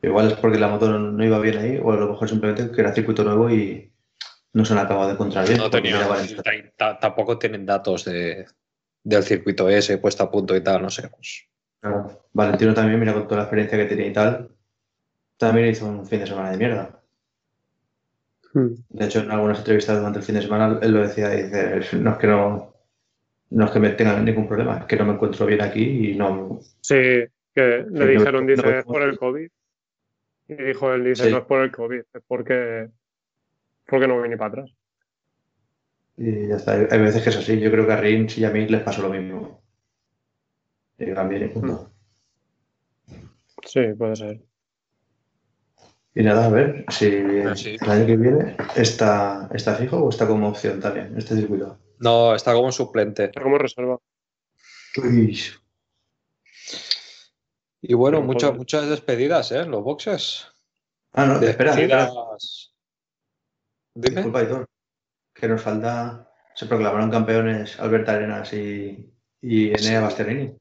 igual 0.02 0.28
es 0.28 0.34
porque 0.34 0.60
la 0.60 0.68
moto 0.68 0.90
no, 0.90 1.24
iba 1.24 1.40
bien 1.40 1.58
ahí, 1.58 1.80
o 1.82 1.92
a 1.92 1.98
lo 1.98 2.10
mejor 2.10 2.30
simplemente 2.30 2.72
que 2.72 2.82
era 2.82 2.94
circuito 2.94 3.24
nuevo 3.24 3.50
y 3.50 3.92
no 4.54 4.66
se 4.66 4.74
han 4.74 4.80
acabado 4.80 5.08
de 5.08 5.14
encontrar 5.14 5.48
bien. 5.48 5.60
No 5.60 5.70
tenía, 5.70 6.00
tampoco 7.00 7.38
tienen 7.38 7.66
datos 7.66 8.06
de, 8.06 8.46
del 9.04 9.24
circuito 9.24 9.70
ese 9.70 9.98
puesto 9.98 10.24
a 10.24 10.32
punto 10.32 10.56
y 10.56 10.62
tal, 10.62 10.82
no 10.82 10.90
sé. 10.90 11.08
Pues. 11.10 11.48
claro, 11.80 12.28
Valentino 12.34 12.74
también, 12.74 13.00
mira, 13.00 13.14
con 13.14 13.24
toda 13.26 13.38
la 13.38 13.44
experiencia 13.44 13.78
que 13.78 13.86
tenía 13.86 14.08
y 14.08 14.14
tal, 14.14 14.50
también 15.38 15.70
hizo 15.70 15.88
un 15.88 16.06
fin 16.06 16.20
de 16.20 16.28
semana 16.28 16.52
de 16.52 16.58
mierda. 16.58 17.02
Hmm. 18.54 18.74
De 18.90 19.06
hecho, 19.06 19.20
en 19.20 19.32
algunas 19.32 19.60
entrevistas 19.60 19.98
durante 19.98 20.20
el 20.20 20.26
fin 20.26 20.36
de 20.36 20.42
semana 20.42 20.80
él 20.82 20.92
lo 20.92 21.02
decía, 21.02 21.30
dice, 21.30 21.98
no 21.98 22.12
es 22.12 22.18
que 22.18 22.28
no, 22.28 22.71
no 23.52 23.66
es 23.66 23.72
que 23.72 23.80
me 23.80 23.90
tengan 23.92 24.24
ningún 24.26 24.48
problema, 24.48 24.80
es 24.80 24.86
que 24.86 24.96
no 24.96 25.06
me 25.06 25.14
encuentro 25.14 25.46
bien 25.46 25.62
aquí 25.62 26.12
y 26.12 26.16
no, 26.16 26.60
Sí, 26.82 26.96
que 26.96 27.28
le 27.56 27.86
no- 27.90 28.06
dijeron, 28.06 28.46
no- 28.46 28.52
dice, 28.52 28.64
no- 28.64 28.78
es 28.80 28.86
por 28.86 29.02
el 29.04 29.18
COVID. 29.18 29.50
Y 30.48 30.54
dijo 30.56 30.94
él, 30.94 31.04
dice, 31.06 31.26
Sí. 31.26 31.32
no 31.32 31.38
es 31.40 31.46
por 31.46 31.62
el 31.62 31.72
COVID, 31.72 32.00
es 32.14 32.24
porque, 32.28 32.90
porque 33.88 34.08
no 34.08 34.22
vine 34.22 34.38
para 34.38 34.50
atrás. 34.50 34.72
Y 36.18 36.48
ya 36.48 36.56
está. 36.58 36.74
Hay 36.74 37.00
veces 37.02 37.24
que 37.24 37.30
es 37.30 37.38
así. 37.38 37.60
Yo 37.60 37.72
creo 37.72 37.86
que 37.88 37.94
a 37.94 37.98
Rins 37.98 38.38
y 38.38 38.46
a 38.46 38.50
mí 38.52 38.68
les 38.68 38.82
pasó 38.84 39.02
lo 39.02 39.10
mismo. 39.10 39.62
Llegan 40.98 41.30
bien 41.30 41.46
y 41.46 41.48
punto. 41.48 41.90
Sí, 43.66 43.82
puede 43.98 44.16
ser. 44.16 44.42
Y 46.14 46.24
nada, 46.24 46.46
a 46.46 46.50
ver 46.50 46.86
si 46.90 47.08
Ah, 47.46 47.56
sí. 47.56 47.78
el 47.82 47.90
año 47.90 48.06
que 48.06 48.18
viene 48.18 48.58
está, 48.76 49.50
está 49.54 49.76
fijo 49.76 49.98
o 50.04 50.10
está 50.10 50.28
como 50.28 50.50
opción 50.50 50.80
también 50.82 51.14
este 51.18 51.36
circuito. 51.36 51.80
No, 52.02 52.36
está 52.36 52.54
como 52.54 52.72
suplente. 52.72 53.26
Está 53.26 53.42
como 53.42 53.58
reserva. 53.58 53.98
Uy, 54.98 55.40
Y 57.82 57.94
bueno, 57.94 58.22
muchas, 58.22 58.50
joder. 58.50 58.58
muchas 58.60 58.90
despedidas, 58.90 59.52
¿eh? 59.52 59.66
Los 59.66 59.84
boxes. 59.84 60.48
Ah, 61.14 61.26
no, 61.26 61.34
espera, 61.42 61.72
espera. 61.72 62.06
Despedidas. 62.06 62.74
Dime. 63.94 64.16
Disculpa. 64.24 64.66
Que 65.34 65.48
nos 65.48 65.62
falta. 65.62 66.28
Se 66.56 66.66
proclamaron 66.66 67.10
campeones 67.10 67.80
Albert 67.80 68.10
Arenas 68.10 68.52
y, 68.54 69.14
y 69.42 69.68
Enea 69.68 69.80
Sí. 69.80 69.96
Bastianini. 70.04 70.58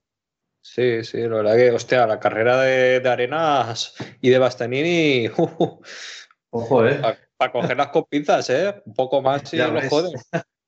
Sí, 0.63 1.03
sí, 1.05 1.19
la 1.23 1.37
verdad 1.37 1.57
que, 1.57 1.71
hostia, 1.71 2.07
la 2.07 2.21
carrera 2.21 2.61
de, 2.61 3.01
de 3.01 3.09
Arenas 3.09 3.95
y 4.21 4.29
de 4.29 4.39
Bastanini, 4.39 5.29
Ojo, 6.51 6.87
eh. 6.87 7.01
para 7.37 7.53
cogerlas 7.53 7.89
con 7.89 8.05
pinzas, 8.05 8.51
¿eh? 8.51 8.83
Un 8.85 8.93
poco 8.95 9.23
más 9.23 9.53
y 9.55 9.57
Ya 9.57 9.69
los 9.69 9.83
ves. 9.83 9.91
joden. 9.91 10.13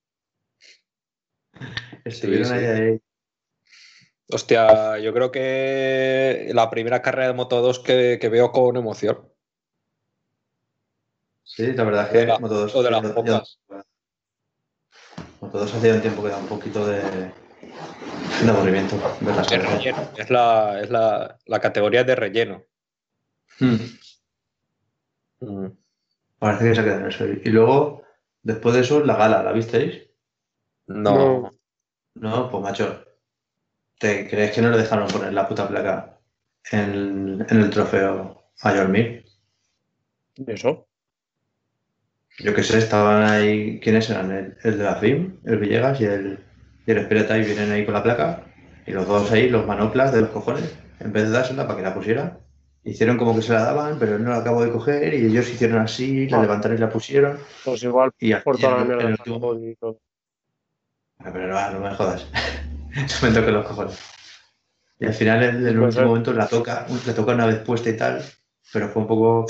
Estuvieron 2.05 2.47
sí. 2.47 2.55
ahí, 2.55 2.65
ahí. 2.67 3.01
Hostia, 4.31 4.99
yo 4.99 5.13
creo 5.13 5.31
que 5.31 6.51
la 6.55 6.71
primera 6.71 7.03
carrera 7.03 7.29
de 7.29 7.35
Moto 7.35 7.61
2 7.61 7.81
que, 7.81 8.19
que 8.21 8.29
veo 8.29 8.51
con 8.51 8.77
emoción. 8.77 9.29
Sí, 11.45 11.73
la 11.73 11.85
verdad 11.85 12.05
es 12.07 12.11
que 12.13 12.27
la- 12.27 12.39
Moto2 12.39 12.75
o 12.75 12.83
de 12.83 12.91
las 12.91 13.13
pocas. 13.13 13.59
Moto2 15.41 15.75
hacía 15.75 15.95
un 15.95 16.01
tiempo 16.01 16.23
que 16.23 16.31
da 16.31 16.39
un 16.39 16.47
poquito 16.47 16.87
de, 16.87 17.03
de 17.03 18.51
aburrimiento. 18.51 18.97
las 19.21 19.51
relleno. 19.51 20.09
Es 20.17 20.31
la, 20.31 20.81
es 20.81 20.89
la, 20.91 21.39
la 21.45 21.61
categoría 21.61 22.05
de 22.05 22.15
relleno. 22.15 22.65
Hmm. 23.59 23.77
Mm. 25.41 25.67
Parece 26.39 26.69
que 26.71 26.75
se 26.75 26.85
queda 26.85 26.97
en 27.01 27.07
eso. 27.07 27.27
Y 27.27 27.51
luego, 27.51 28.03
después 28.43 28.75
de 28.75 28.81
eso, 28.81 29.05
la 29.05 29.17
gala, 29.17 29.43
¿la 29.43 29.53
visteis? 29.53 30.09
No. 30.87 31.43
No. 31.43 31.62
No, 32.15 32.51
pues 32.51 32.63
macho. 32.63 33.05
¿Te 33.99 34.29
crees 34.29 34.53
que 34.53 34.63
no 34.63 34.71
le 34.71 34.79
dejaron 34.79 35.09
poner 35.09 35.33
la 35.33 35.49
puta 35.49 35.69
placa 35.69 36.19
en, 36.71 37.45
en 37.49 37.61
el 37.61 37.71
trofeo 37.71 38.43
Mayor 38.65 38.89
Mir? 38.89 39.25
¿Y 40.35 40.51
eso? 40.51 40.87
Yo 42.39 42.55
qué 42.55 42.63
sé, 42.63 42.79
estaban 42.79 43.23
ahí. 43.25 43.79
¿Quiénes 43.81 44.09
eran? 44.11 44.31
El, 44.33 44.57
el 44.65 44.79
de 44.79 44.85
la 44.85 44.97
FIM, 44.97 45.39
el 45.45 45.59
Villegas 45.59 46.01
y 46.01 46.05
el, 46.05 46.39
y 46.87 46.91
el 46.91 46.99
y 47.07 47.45
vienen 47.45 47.71
ahí 47.73 47.85
con 47.85 47.95
la 47.95 48.03
placa. 48.03 48.45
Y 48.87 48.93
los 48.93 49.07
dos 49.07 49.31
ahí, 49.31 49.49
los 49.49 49.67
manoplas 49.67 50.13
de 50.13 50.23
los 50.23 50.31
cojones, 50.31 50.77
en 50.99 51.13
vez 51.13 51.25
de 51.25 51.31
dársela 51.31 51.67
para 51.67 51.77
que 51.77 51.83
la 51.85 51.95
pusiera, 51.95 52.41
hicieron 52.85 53.17
como 53.17 53.37
que 53.37 53.43
se 53.43 53.53
la 53.53 53.63
daban, 53.63 53.99
pero 53.99 54.17
él 54.17 54.25
no 54.25 54.31
la 54.31 54.39
acabó 54.39 54.65
de 54.65 54.73
coger 54.73 55.15
y 55.15 55.27
ellos 55.27 55.49
hicieron 55.49 55.79
así, 55.79 56.29
la 56.29 56.39
Ah. 56.39 56.43
levantaron 56.43 56.77
y 56.77 56.81
la 56.81 56.91
pusieron. 56.91 57.39
Pues 57.65 57.83
igual 57.85 58.11
Y 58.19 58.33
toda 58.35 58.77
la 58.79 58.83
en 58.83 59.01
el 59.01 59.07
último- 59.13 59.37
sacó 59.37 59.59
y 59.61 59.75
todo. 59.77 60.01
Ah, 61.12 61.12
Pero 61.23 61.49
no, 61.49 61.71
no 61.71 61.81
me 61.81 61.95
jodas. 61.95 62.27
no 62.95 63.29
me 63.29 63.35
toques 63.35 63.53
los 63.53 63.67
cojones. 63.67 63.99
Y 64.99 65.07
al 65.07 65.15
final, 65.15 65.43
en 65.43 65.67
el 65.67 65.75
Puede 65.75 65.87
último 65.87 66.07
momento, 66.07 66.33
la 66.33 66.47
toca, 66.47 66.87
la 67.07 67.15
toca 67.15 67.33
una 67.33 67.47
vez 67.47 67.59
puesta 67.65 67.91
y 67.91 67.97
tal, 67.97 68.25
pero 68.73 68.89
fue 68.89 69.03
un 69.03 69.09
poco. 69.09 69.41
O 69.41 69.47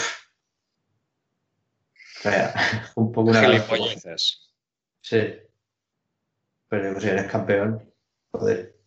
sea, 2.23 2.55
fue 2.95 3.05
un 3.05 3.13
poco 3.13 3.31
una. 3.31 3.41
Gilipolleces. 3.41 4.51
Sí. 5.01 5.35
Pero 6.69 6.99
si 6.99 7.09
eres 7.09 7.31
campeón, 7.31 7.93
joder, 8.31 8.79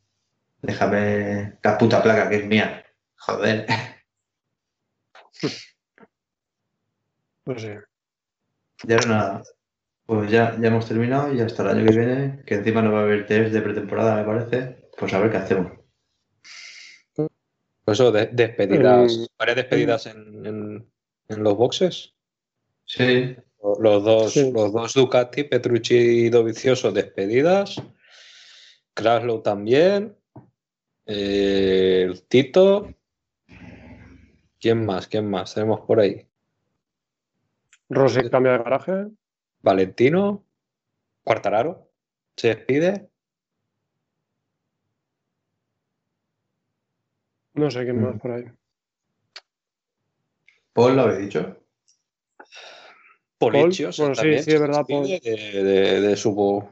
déjame 0.62 1.60
la 1.62 1.78
puta 1.78 2.02
placa 2.02 2.30
que 2.30 2.38
es 2.38 2.46
mía. 2.46 2.84
Joder. 3.18 3.68
No 7.48 7.60
sé. 7.60 7.80
Y 8.88 8.94
ahora 8.94 9.06
nada. 9.06 9.44
Pues 10.06 10.30
ya, 10.30 10.56
ya 10.60 10.68
hemos 10.68 10.88
terminado 10.88 11.34
y 11.34 11.40
hasta 11.42 11.64
el 11.64 11.70
año 11.80 11.86
que 11.90 11.98
viene, 11.98 12.44
que 12.46 12.56
encima 12.56 12.82
no 12.82 12.92
va 12.92 13.00
a 13.00 13.04
haber 13.04 13.26
test 13.26 13.52
de 13.54 13.62
pretemporada, 13.62 14.18
me 14.18 14.24
parece, 14.24 14.90
pues 14.98 15.14
a 15.14 15.20
ver 15.20 15.32
qué 15.32 15.38
hacemos. 15.38 15.72
Pues 17.16 18.00
eso, 18.00 18.12
de- 18.12 18.28
despedidas. 18.28 19.12
Eh, 19.18 19.28
varias 19.38 19.56
despedidas 19.58 20.06
en, 20.08 20.46
en- 20.46 20.92
en 21.30 21.44
los 21.44 21.56
boxes. 21.58 22.14
Sí, 22.86 23.36
Los 23.80 24.04
dos, 24.04 24.32
Sí. 24.34 24.52
los 24.54 24.72
dos 24.72 24.94
Ducati, 24.94 25.44
Petrucci 25.46 25.96
y 25.96 26.30
Dovizioso 26.30 26.92
despedidas. 26.92 27.82
Kraslow 28.94 29.42
también. 29.42 30.16
Eh, 31.08 32.04
el 32.08 32.22
Tito. 32.28 32.94
¿Quién 34.60 34.86
más? 34.86 35.08
¿Quién 35.08 35.28
más? 35.30 35.56
Tenemos 35.56 35.82
por 35.82 36.00
ahí. 36.00 36.28
Rossi 37.90 38.30
cambia 38.30 38.52
de 38.54 38.58
garaje. 38.60 39.08
Valentino. 39.66 40.46
Cuartararo. 41.24 41.90
Se 42.38 42.50
despide. 42.50 43.10
No 47.56 47.72
sé 47.72 47.84
quién 47.84 48.02
más 48.02 48.16
Mm. 48.16 48.20
por 48.20 48.32
ahí. 48.32 48.44
Paul 50.74 50.96
lo 50.96 51.02
había 51.04 51.18
dicho. 51.18 51.58
Polichios. 53.38 53.98
Bueno, 53.98 54.16
sí, 54.16 54.40
sí, 54.40 54.52
es 54.52 54.60
verdad, 54.62 54.86
despide 54.88 55.20
De, 55.20 55.64
de- 55.64 56.02
de 56.02 56.16
su, 56.18 56.64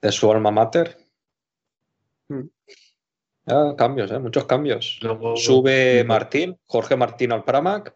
de 0.00 0.12
su 0.12 0.32
alma 0.32 0.50
mater. 0.50 0.96
Mm. 2.28 2.46
Ah, 3.46 3.74
cambios, 3.76 4.10
¿eh? 4.10 4.18
muchos 4.18 4.44
cambios. 4.46 4.98
Luego, 5.02 5.36
Sube. 5.36 6.04
Martín, 6.04 6.58
Jorge 6.66 6.96
Martín 6.96 7.32
al 7.32 7.44
Pramac 7.44 7.94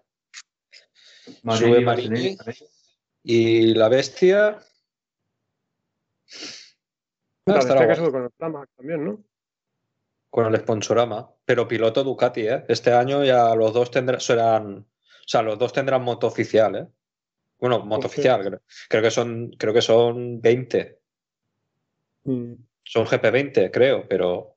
Marini, 1.43 1.66
sube 1.66 1.81
Marini. 1.81 2.36
Y 3.23 3.74
la 3.74 3.89
bestia. 3.89 4.59
La 7.47 7.55
bestia 7.55 7.89
que 7.89 8.11
con 8.11 8.24
el 8.24 8.31
Pramac 8.31 8.69
también, 8.77 9.05
¿no? 9.05 9.24
con 10.31 10.47
el 10.47 10.59
sponsorama, 10.61 11.31
pero 11.44 11.69
piloto 11.69 12.03
Ducati, 12.03 12.49
¿eh? 12.49 12.65
Este 12.66 12.90
año 12.90 13.23
ya 13.23 13.55
los 13.55 13.74
dos 13.74 13.90
tendrán, 13.90 14.19
serán, 14.19 14.78
o 14.78 15.27
sea, 15.28 15.43
los 15.43 15.59
dos 15.59 15.74
tendrán 15.74 16.03
moto 16.03 16.27
oficial, 16.27 16.74
¿eh? 16.74 16.89
Bueno, 17.59 17.85
moto 17.85 18.07
oficial, 18.07 18.40
creo, 18.43 18.62
creo 18.89 19.03
que 19.03 19.11
son, 19.11 19.51
creo 19.59 19.74
que 19.74 19.82
son 19.82 20.40
20, 20.40 21.01
Mm. 22.24 22.55
son 22.85 23.05
GP20, 23.07 23.70
creo, 23.70 24.09
pero 24.09 24.57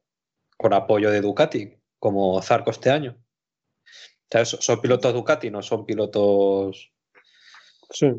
con 0.55 0.71
apoyo 0.73 1.11
de 1.11 1.19
Ducati, 1.19 1.75
como 1.99 2.41
Zarco 2.41 2.71
este 2.71 2.89
año. 2.91 3.17
O 3.17 4.27
sea, 4.31 4.45
so- 4.45 4.61
son 4.61 4.79
pilotos 4.79 5.13
Ducati, 5.13 5.49
no 5.51 5.61
son 5.61 5.85
pilotos 5.85 6.93
Sí. 7.91 8.11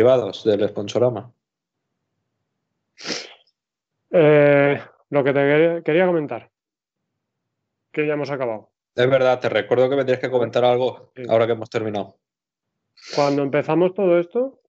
Privados 0.00 0.44
del 0.44 0.68
sponsorama. 0.68 1.32
Eh, 4.12 4.80
lo 5.10 5.24
que 5.24 5.32
te 5.32 5.82
quería- 5.84 6.06
comentar, 6.06 6.48
que 7.90 8.06
ya 8.06 8.12
hemos 8.14 8.30
acabado. 8.30 8.70
Es 8.94 9.10
verdad, 9.10 9.40
te 9.40 9.48
recuerdo 9.48 9.90
que 9.90 9.96
me 9.96 10.04
tienes 10.04 10.20
que 10.20 10.30
comentar 10.30 10.64
algo 10.64 11.10
Sí. 11.16 11.24
ahora 11.28 11.46
que 11.46 11.52
hemos 11.54 11.68
terminado. 11.70 12.16
Cuando 13.16 13.42
empezamos 13.42 13.92
todo 13.92 14.20
esto, 14.20 14.60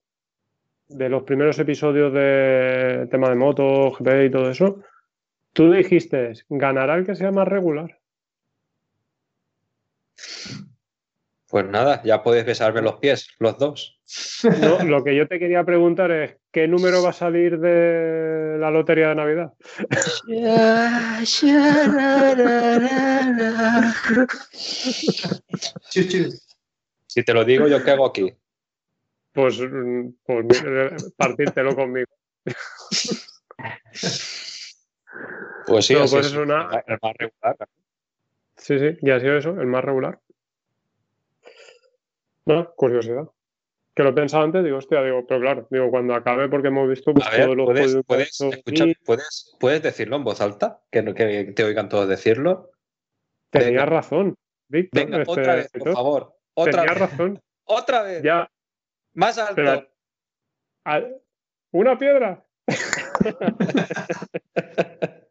de 0.88 1.08
los 1.08 1.22
primeros 1.22 1.56
episodios 1.60 2.12
de 2.12 3.06
tema 3.08 3.28
de 3.28 3.36
moto, 3.36 3.92
GP 3.92 4.24
y 4.26 4.30
todo 4.30 4.50
eso, 4.50 4.82
tú 5.52 5.70
dijiste, 5.70 6.32
ganará 6.48 6.96
el 6.96 7.06
que 7.06 7.14
sea 7.14 7.30
más 7.30 7.46
regular. 7.46 8.00
Pues 11.48 11.64
nada, 11.66 12.02
ya 12.02 12.22
podéis 12.24 12.44
besarme 12.46 12.82
los 12.82 12.96
pies, 12.96 13.28
los 13.38 13.56
dos. 13.58 14.00
No, 14.60 14.78
lo 14.84 15.04
que 15.04 15.16
yo 15.16 15.26
te 15.28 15.38
quería 15.38 15.64
preguntar 15.64 16.10
es, 16.10 16.36
¿qué 16.50 16.68
número 16.68 17.02
va 17.02 17.10
a 17.10 17.14
salir 17.14 17.58
de 17.58 18.56
la 18.58 18.70
lotería 18.70 19.08
de 19.10 19.14
Navidad? 19.14 19.52
Si 27.06 27.22
te 27.24 27.34
lo 27.34 27.44
digo, 27.44 27.68
¿yo 27.68 27.82
qué 27.84 27.90
hago 27.90 28.06
aquí? 28.06 28.32
Pues, 29.32 29.60
pues 30.24 30.46
partírtelo 31.16 31.74
conmigo. 31.74 32.06
Pues 35.66 35.86
sí, 35.86 35.94
No, 35.94 36.00
pues 36.00 36.12
es. 36.14 36.26
es 36.26 36.34
una- 36.36 36.82
el 36.86 36.98
más 37.02 37.16
regular. 37.16 37.56
Sí, 38.56 38.78
sí, 38.78 38.98
y 39.00 39.10
ha 39.10 39.20
sido 39.20 39.36
eso, 39.36 39.50
el 39.60 39.66
más 39.66 39.84
regular. 39.84 40.20
No, 42.46 42.72
curiosidad. 42.74 43.24
Que 43.94 44.02
lo 44.02 44.10
he 44.10 44.14
pensado 44.14 44.44
antes, 44.44 44.64
digo, 44.64 44.78
hostia, 44.78 45.02
digo, 45.02 45.26
pero 45.26 45.40
claro, 45.40 45.66
digo, 45.70 45.90
cuando 45.90 46.14
acabe, 46.14 46.48
porque 46.48 46.68
hemos 46.68 46.88
visto 46.88 47.12
pues, 47.12 47.30
ver, 47.30 47.44
todos 47.44 47.56
los 47.56 47.66
¿puedes, 47.66 47.96
puedes, 48.06 48.40
y 48.40 48.94
puedes, 49.04 49.56
puedes 49.60 49.82
decirlo 49.82 50.16
en 50.16 50.24
voz 50.24 50.40
alta? 50.40 50.80
Que, 50.90 51.04
que 51.14 51.52
te 51.54 51.64
oigan 51.64 51.88
todos 51.90 52.08
decirlo. 52.08 52.70
Tenías 53.50 53.86
razón, 53.88 54.34
Víctor. 54.68 55.04
Venga, 55.04 55.18
este, 55.20 55.30
otra 55.32 55.54
vez, 55.56 55.68
por 55.70 55.78
Víctor, 55.80 55.94
favor. 55.94 56.34
Otra 56.54 56.72
Tenías 56.72 57.00
vez. 57.00 57.10
razón. 57.10 57.40
Otra 57.64 58.02
vez. 58.02 58.22
Ya, 58.22 58.50
Más 59.14 59.38
alto. 59.38 59.54
pero- 59.56 59.88
a- 60.84 61.02
una 61.72 61.98
piedra. 61.98 62.44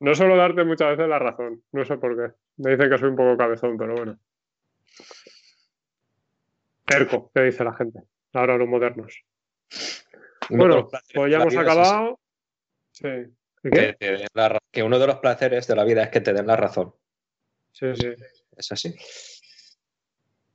No 0.00 0.14
suelo 0.14 0.36
darte 0.36 0.64
muchas 0.64 0.90
veces 0.90 1.08
la 1.08 1.18
razón, 1.18 1.62
no 1.72 1.84
sé 1.84 1.96
por 1.96 2.14
qué. 2.14 2.34
Me 2.58 2.72
dicen 2.72 2.90
que 2.90 2.98
soy 2.98 3.08
un 3.08 3.16
poco 3.16 3.38
cabezón, 3.38 3.78
pero 3.78 3.94
bueno. 3.94 4.18
Terco, 6.84 7.30
te 7.32 7.44
dice 7.44 7.64
la 7.64 7.74
gente. 7.74 8.00
Ahora 8.32 8.56
los 8.56 8.68
modernos. 8.68 9.24
Uno 10.50 10.64
Bueno, 10.66 10.88
pues 11.14 11.30
ya 11.30 11.38
hemos 11.38 11.52
es 11.52 11.58
acabado. 11.58 12.20
Sí. 12.92 13.08
¿Y? 13.62 13.70
Que, 13.70 13.92
te 13.94 14.12
den 14.12 14.26
la 14.34 14.58
que 14.70 14.82
uno 14.82 14.98
de 14.98 15.06
los 15.06 15.18
placeres 15.18 15.66
de 15.66 15.76
la 15.76 15.84
vida 15.84 16.02
es 16.02 16.10
que 16.10 16.20
te 16.20 16.32
den 16.32 16.46
la 16.46 16.56
razón. 16.56 16.94
Sí, 17.72 17.94
sí. 17.96 18.12
¿Es 18.56 18.70
así? 18.72 18.94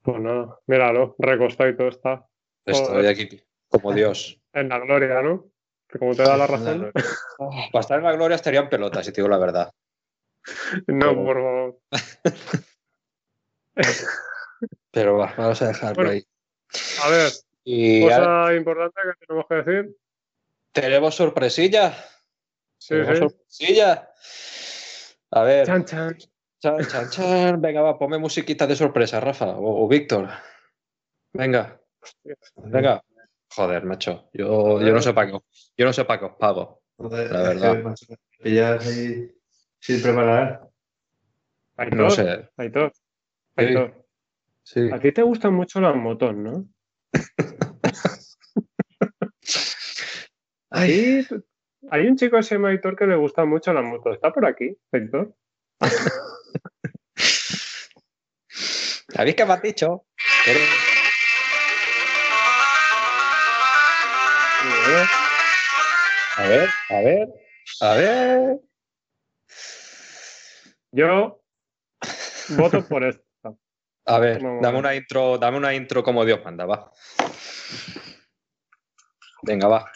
Pues 0.01 0.22
nada, 0.22 0.60
míralo, 0.68 1.15
recostadito 1.18 1.88
está. 1.88 2.26
Estoy 2.65 3.07
aquí 3.07 3.41
como 3.68 3.93
Dios. 3.93 4.35
En 4.51 4.68
la 4.68 4.80
gloria, 4.80 5.22
¿no? 5.22 5.45
Que 5.88 5.99
como 5.99 6.15
te 6.15 6.23
da 6.23 6.35
la 6.35 6.47
razón. 6.47 6.91
Para 7.72 7.81
estar 7.81 7.99
en 7.99 8.03
la 8.03 8.14
gloria 8.14 8.34
estaría 8.34 8.61
en 8.61 8.69
pelota, 8.69 9.03
si 9.03 9.11
te 9.11 9.22
digo 9.22 9.30
la 9.30 9.38
verdad. 9.38 9.72
No, 10.88 11.10
Pero- 11.10 11.23
por 11.23 11.35
favor. 11.35 11.80
Pero 14.91 15.18
va, 15.18 15.34
vamos 15.38 15.61
a 15.61 15.68
dejarlo 15.68 15.95
Bueno, 15.95 16.11
ahí. 16.11 16.24
A 17.03 17.10
ver, 17.10 17.32
Y 17.64 18.02
cosa 18.03 18.16
ahora 18.41 18.56
importante 18.56 19.02
que 19.03 19.26
tenemos 19.26 19.45
que 19.48 19.56
decir. 19.56 19.95
tenemos 20.72 21.16
sorpresilla. 21.16 21.94
Sí, 22.78 22.90
Tenemos 22.95 23.14
sí. 23.18 23.20
sorpresilla. 23.20 24.10
A 25.32 25.44
ver. 25.44 25.66
Chan, 25.68 25.86
chan. 25.86 26.18
Chan, 26.61 26.86
chan, 26.88 27.10
chan. 27.10 27.61
Venga, 27.61 27.82
va, 27.82 27.98
ponme 27.99 28.18
musiquita 28.18 28.66
de 28.68 28.76
sorpresa, 28.76 29.20
Rafa. 29.20 29.48
O, 29.57 29.86
o 29.86 29.88
Víctor. 29.88 30.30
Venga, 31.34 31.80
venga. 32.56 33.03
Joder, 33.56 33.84
macho. 33.86 34.30
Yo, 34.34 34.80
yo 34.82 34.91
no 34.94 35.02
sé 35.02 35.14
para 35.14 35.32
qué, 35.32 35.38
yo 35.78 35.86
no 35.86 35.94
sé 35.94 36.06
para 36.06 36.20
qué 36.20 36.26
os 36.26 36.36
pago. 36.38 36.82
Joder, 36.98 37.32
La 37.32 37.41
verdad. 37.44 37.95
ahí 38.82 39.32
sin 39.80 40.02
preparar. 40.02 40.68
Aitor, 41.78 41.98
No 41.98 42.10
sé. 42.10 42.49
Aitor. 42.57 42.91
Aitor, 43.56 43.99
Sí. 44.72 44.88
A 44.94 45.00
ti 45.00 45.12
te 45.12 45.24
gustan 45.24 45.56
mucho 45.56 45.82
las 45.82 45.96
motos, 45.96 46.36
¿no? 46.36 46.64
Hay 50.70 51.26
un 52.08 52.16
chico 52.16 52.38
que 52.38 52.44
se 52.44 52.54
llama 52.54 52.70
Aitor 52.70 52.96
que 52.96 53.08
le 53.08 53.16
gusta 53.16 53.46
mucho 53.46 53.74
las 53.74 53.84
motos. 53.84 54.14
¿Está 54.14 54.32
por 54.32 54.46
aquí, 54.46 54.78
Aitor? 54.91 55.34
¿Sabéis 59.10 59.36
qué 59.36 59.44
me 59.46 59.54
has 59.54 59.62
dicho? 59.64 60.06
Pero- 60.46 60.60
A 66.38 66.48
ver, 66.48 66.70
a 66.90 67.02
ver, 67.02 67.28
a 67.82 67.94
ver. 67.96 68.60
Yo 70.91 71.41
voto 72.50 72.88
por 72.88 73.04
esto. 73.04 73.24
A 74.10 74.18
ver, 74.18 74.41
dame 74.41 74.80
una 74.80 74.95
intro, 74.95 75.38
dame 75.38 75.57
una 75.57 75.72
intro 75.76 76.03
como 76.03 76.26
Dios 76.26 76.40
manda, 76.44 76.65
va. 76.65 76.91
Venga, 79.44 79.68
va. 79.68 79.91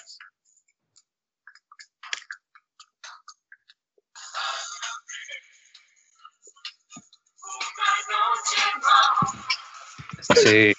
Sí. 10.36 10.74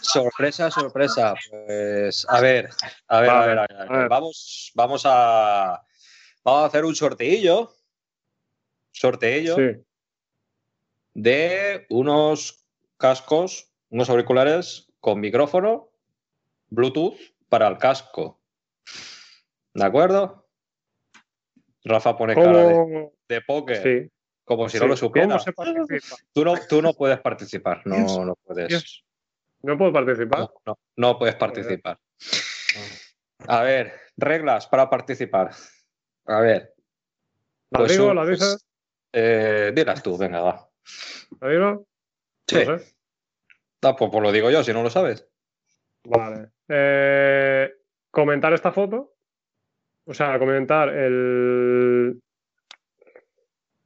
Sorpresa, 0.00 0.70
sorpresa. 0.70 1.34
Pues 1.50 2.24
a 2.28 2.40
ver, 2.40 2.70
a 3.08 3.20
ver, 3.20 3.30
a 3.30 3.34
Vale, 3.34 3.48
ver, 3.48 3.58
a 3.58 3.66
ver, 3.66 3.76
a 3.76 3.82
ver. 3.82 3.92
a 3.92 3.98
ver. 3.98 4.08
Vamos, 4.08 4.70
vamos 4.76 5.02
a 5.06 5.82
vamos 6.44 6.62
a 6.62 6.66
hacer 6.66 6.84
un 6.84 6.94
sorteillo. 6.94 7.74
Sorteillo 8.92 9.56
Sí. 9.56 9.91
De 11.14 11.86
unos 11.90 12.66
cascos, 12.96 13.70
unos 13.90 14.08
auriculares 14.10 14.90
con 15.00 15.20
micrófono 15.20 15.90
Bluetooth 16.68 17.16
para 17.48 17.68
el 17.68 17.78
casco. 17.78 18.40
¿De 19.74 19.84
acuerdo? 19.84 20.48
Rafa 21.84 22.16
pone 22.16 22.34
cara 22.34 22.64
de, 22.66 23.10
de 23.28 23.40
póker, 23.42 23.82
Sí. 23.82 24.10
como 24.44 24.68
si 24.68 24.78
sí. 24.78 24.82
no 24.82 24.88
lo 24.88 24.96
supiera. 24.96 25.36
Tú, 26.32 26.44
no, 26.44 26.54
tú 26.68 26.80
no 26.80 26.92
puedes 26.94 27.18
participar, 27.20 27.82
no, 27.86 27.96
Dios, 27.96 28.18
no 28.18 28.34
puedes. 28.36 28.68
Dios. 28.68 29.04
¿No 29.62 29.76
puedo 29.78 29.92
participar? 29.92 30.40
No, 30.40 30.52
no, 30.66 30.78
no 30.96 31.18
puedes 31.18 31.34
participar. 31.36 31.98
A 33.48 33.62
ver, 33.62 33.92
reglas 34.16 34.66
para 34.66 34.88
participar. 34.88 35.52
A 36.26 36.40
ver. 36.40 36.74
¿La 37.70 37.80
pues 37.80 37.92
digo? 37.92 38.10
un- 38.10 38.16
¿La 38.16 38.26
dices? 38.26 38.64
eh, 39.12 39.72
dilas 39.74 40.02
tú, 40.02 40.16
venga, 40.16 40.40
va. 40.40 40.68
¿La 41.40 41.48
digo? 41.48 41.86
Sí. 42.46 42.64
No 42.66 42.78
sé. 42.78 42.94
Pues 43.80 44.22
lo 44.22 44.32
digo 44.32 44.50
yo, 44.50 44.62
si 44.62 44.72
no 44.72 44.82
lo 44.82 44.90
sabes. 44.90 45.28
Vale. 46.04 46.50
Eh, 46.68 47.72
comentar 48.10 48.52
esta 48.52 48.72
foto. 48.72 49.14
O 50.04 50.14
sea, 50.14 50.38
comentar 50.38 50.88
el, 50.88 52.20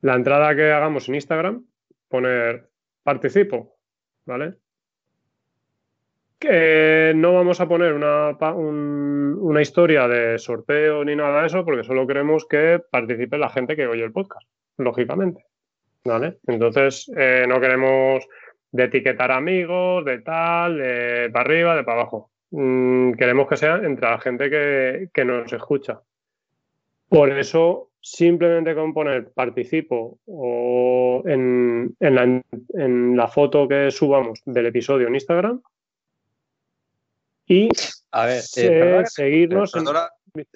la 0.00 0.14
entrada 0.14 0.54
que 0.54 0.70
hagamos 0.72 1.08
en 1.08 1.14
Instagram. 1.16 1.66
Poner 2.08 2.70
participo. 3.02 3.78
¿Vale? 4.26 4.54
Que 6.38 7.12
no 7.16 7.32
vamos 7.32 7.60
a 7.60 7.68
poner 7.68 7.94
una, 7.94 8.30
un- 8.54 9.38
una 9.40 9.62
historia 9.62 10.06
de 10.08 10.38
sorteo 10.38 11.04
ni 11.04 11.16
nada 11.16 11.40
de 11.40 11.46
eso, 11.46 11.64
porque 11.64 11.84
solo 11.84 12.06
queremos 12.06 12.46
que 12.46 12.82
participe 12.90 13.38
la 13.38 13.48
gente 13.48 13.74
que 13.76 13.86
oye 13.86 14.04
el 14.04 14.12
podcast, 14.12 14.46
lógicamente. 14.76 15.46
¿Vale? 16.06 16.38
Entonces, 16.46 17.10
eh, 17.16 17.44
no 17.48 17.60
queremos 17.60 18.24
de 18.70 18.84
etiquetar 18.84 19.30
amigos, 19.32 20.04
de 20.04 20.20
tal, 20.20 20.78
de 20.78 21.30
para 21.32 21.44
arriba, 21.44 21.74
de 21.76 21.84
para 21.84 22.00
abajo. 22.00 22.30
Mm, 22.50 23.12
queremos 23.14 23.48
que 23.48 23.56
sea 23.56 23.76
entre 23.76 24.08
la 24.08 24.20
gente 24.20 24.48
que, 24.48 25.08
que 25.12 25.24
nos 25.24 25.52
escucha. 25.52 26.00
Por 27.08 27.30
eso, 27.30 27.90
simplemente 28.00 28.74
con 28.74 28.94
poner 28.94 29.32
participo 29.32 30.18
o 30.26 31.22
en, 31.26 31.96
en 31.98 32.14
la, 32.14 32.22
en 32.74 33.16
la 33.16 33.28
foto 33.28 33.66
que 33.66 33.90
subamos 33.90 34.40
del 34.44 34.66
episodio 34.66 35.08
en 35.08 35.14
Instagram 35.14 35.60
y 37.46 37.68
A 38.12 38.26
ver, 38.26 38.42
eh, 38.56 38.68
perdona, 38.68 39.02
que- 39.02 39.10
seguirnos 39.10 39.74
en- 39.74 39.84
perdona- 39.84 40.10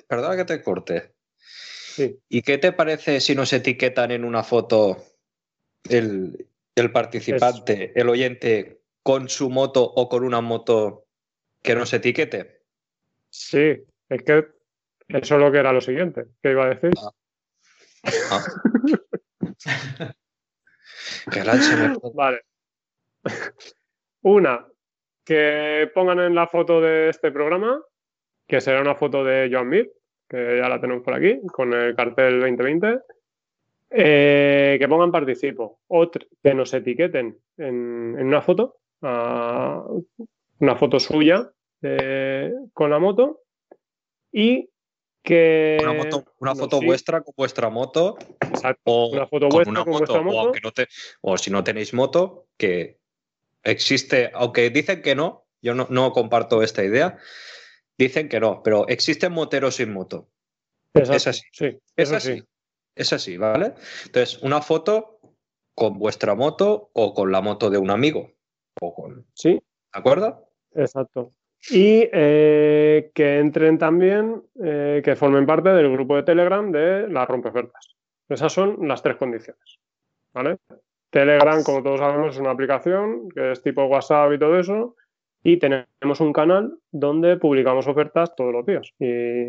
perdona 0.09 0.37
que 0.37 0.45
te 0.45 0.63
corte. 0.63 1.13
Sí. 1.39 2.19
¿Y 2.29 2.43
qué 2.43 2.59
te 2.59 2.73
parece 2.73 3.21
si 3.21 3.35
nos 3.35 3.53
etiquetan 3.53 4.11
en 4.13 4.25
una 4.25 4.43
foto 4.43 4.97
el, 5.89 6.47
el 6.75 6.93
participante, 6.93 7.93
el 7.99 8.09
oyente, 8.09 8.81
con 9.03 9.29
su 9.29 9.51
moto 9.51 9.83
o 9.83 10.09
con 10.09 10.25
una 10.25 10.41
moto 10.41 11.07
que 11.63 11.75
nos 11.75 11.93
etiquete? 11.93 12.63
Sí, 13.31 13.83
es 14.09 14.23
que 14.23 14.49
eso 15.09 15.35
es 15.35 15.41
lo 15.41 15.51
que 15.53 15.59
era 15.59 15.73
lo 15.73 15.81
siguiente 15.81 16.27
que 16.43 16.51
iba 16.51 16.65
a 16.67 16.75
decir. 16.75 16.91
Ah. 18.31 18.43
Se 21.31 21.77
me- 21.77 21.97
Vale. 22.15 22.41
Una, 24.23 24.67
que 25.25 25.91
pongan 25.95 26.21
en 26.21 26.35
la 26.35 26.47
foto 26.47 26.81
de 26.81 27.09
este 27.11 27.31
programa, 27.31 27.83
que 28.47 28.61
será 28.61 28.81
una 28.81 28.95
foto 28.95 29.25
de 29.25 29.49
Joan 29.53 29.69
Mir, 29.69 29.93
que 30.29 30.59
ya 30.61 30.69
la 30.69 30.81
tenemos 30.81 31.03
por 31.03 31.15
aquí, 31.15 31.41
con 31.53 31.73
el 31.73 31.95
cartel 31.95 32.41
2020. 32.41 33.01
Eh, 33.91 34.77
que 34.79 34.89
pongan 34.89 35.11
participo. 35.13 35.81
Que 36.43 36.55
nos 36.55 36.73
etiqueten 36.75 37.39
en, 37.57 38.17
en 38.19 38.27
una 38.27 38.41
foto, 38.43 38.79
una 39.03 40.77
foto 40.77 41.01
suya 41.01 41.51
eh, 41.83 42.53
con 42.73 42.91
la 42.91 42.99
moto. 42.99 43.43
Y 44.33 44.71
que. 45.23 45.79
Una, 45.83 45.93
moto- 45.93 46.25
una 46.39 46.53
nos 46.53 46.59
foto 46.61 46.81
vuestra 46.81 47.21
con 47.23 47.35
vuestra 47.37 47.69
moto 47.69 48.17
Exacto, 48.41 48.81
o 48.85 49.09
una 49.11 49.27
foto 49.27 49.49
con 49.49 49.57
vuestra 49.65 49.71
una 49.73 49.85
con 49.85 49.93
moto, 49.93 49.99
vuestra 49.99 50.21
o 50.21 50.25
moto. 50.25 50.39
aunque 50.41 50.61
no 50.63 50.73
te- 50.73 50.89
o 51.23 51.37
si 51.37 51.51
no 51.51 51.65
tenéis 51.65 51.93
moto, 51.93 52.47
que 52.57 52.99
existe, 53.63 54.31
aunque 54.33 54.71
dicen 54.71 55.03
que 55.03 55.15
no, 55.15 55.47
yo 55.61 55.75
no, 55.75 55.87
no 55.91 56.13
comparto 56.13 56.63
esta 56.63 56.85
idea, 56.85 57.19
dicen 57.99 58.29
que 58.29 58.41
no, 58.41 58.63
pero 58.63 58.87
existen 58.89 59.33
moteros 59.33 59.75
sin 59.77 59.93
moto. 59.93 60.29
Exacto, 60.95 61.17
es 61.17 61.27
así. 61.27 61.43
Sí, 61.53 61.79
Es 61.97 62.13
así. 62.13 62.39
sí. 62.39 62.45
Es 62.95 63.13
así, 63.13 63.37
¿vale? 63.37 63.75
Entonces, 64.07 64.43
una 64.43 64.61
foto 64.61 65.21
con 65.75 65.99
vuestra 65.99 66.35
moto 66.35 66.91
o 66.93 67.15
con 67.15 67.33
la 67.33 67.41
moto 67.41 67.71
de 67.71 67.79
un 67.79 67.91
amigo. 67.91 68.33
O 68.81 68.95
con, 68.95 69.27
Sí, 69.35 69.53
¿De 69.53 69.99
acuerdo? 69.99 70.47
Exacto. 70.75 71.33
Y 71.71 72.09
eh, 72.13 73.11
que 73.15 73.39
entren 73.39 73.79
también, 73.79 74.43
eh, 74.63 75.03
que 75.05 75.17
formen 75.17 75.47
parte 75.47 75.71
del 75.71 75.91
grupo 75.93 76.17
de 76.17 76.23
Telegram 76.23 76.71
de 76.71 77.09
las 77.09 77.29
rompeofertas. 77.29 77.97
Esas 78.29 78.53
son 78.53 78.89
las 78.89 79.03
tres 79.03 79.17
condiciones. 79.17 79.79
¿Vale? 80.33 80.59
Telegram, 81.11 81.63
como 81.65 81.83
todos 81.83 82.01
sabemos, 82.01 82.35
es 82.35 82.41
una 82.41 82.53
aplicación 82.53 83.29
que 83.31 83.53
es 83.53 83.63
tipo 83.63 83.85
WhatsApp 83.85 84.33
y 84.33 84.39
todo 84.39 84.59
eso. 84.59 84.97
Y 85.43 85.59
tenemos 85.59 86.21
un 86.21 86.33
canal 86.33 86.79
donde 86.93 87.37
publicamos 87.37 87.87
ofertas 87.89 88.35
todos 88.37 88.53
los 88.53 88.65
días. 88.65 88.93
Y 88.99 89.49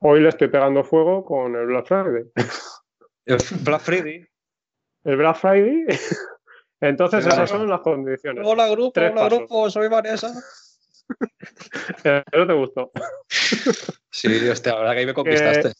hoy 0.00 0.20
le 0.20 0.28
estoy 0.28 0.48
pegando 0.48 0.84
fuego 0.84 1.24
con 1.24 1.54
el 1.56 1.66
Black 1.66 1.86
Friday. 1.86 2.24
El 3.26 3.38
Black 3.64 3.80
Friday. 3.80 4.26
El 5.04 5.16
Black 5.16 5.36
Friday. 5.36 5.86
Entonces, 6.80 7.26
esas 7.26 7.48
son 7.50 7.68
las 7.68 7.80
condiciones. 7.80 8.46
Hola, 8.46 8.68
grupo, 8.68 8.92
Tres 8.92 9.10
hola, 9.12 9.22
pasos. 9.22 9.38
grupo, 9.40 9.70
soy 9.70 9.88
Vanessa. 9.88 10.28
Eso 12.04 12.46
te 12.46 12.52
gustó. 12.52 12.90
Sí, 14.10 14.48
hostia, 14.48 14.72
la 14.74 14.78
verdad 14.80 14.92
que 14.92 14.98
ahí 15.00 15.06
me 15.06 15.14
conquistaste. 15.14 15.72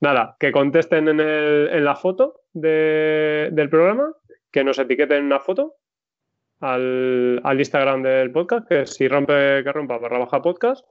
Nada, 0.00 0.36
que 0.38 0.52
contesten 0.52 1.08
en, 1.08 1.20
el- 1.20 1.68
en 1.72 1.84
la 1.84 1.94
foto 1.96 2.42
de- 2.52 3.48
del 3.52 3.68
programa, 3.70 4.12
que 4.50 4.64
nos 4.64 4.78
etiqueten 4.78 5.24
una 5.24 5.40
foto 5.40 5.76
al, 6.60 7.40
al 7.44 7.58
Instagram 7.58 8.02
del 8.02 8.32
podcast, 8.32 8.66
que 8.68 8.82
es 8.82 8.94
si 8.94 9.08
rompe 9.08 9.62
que 9.62 9.72
rompa 9.72 9.98
barra 9.98 10.18
baja 10.18 10.42
podcast, 10.42 10.84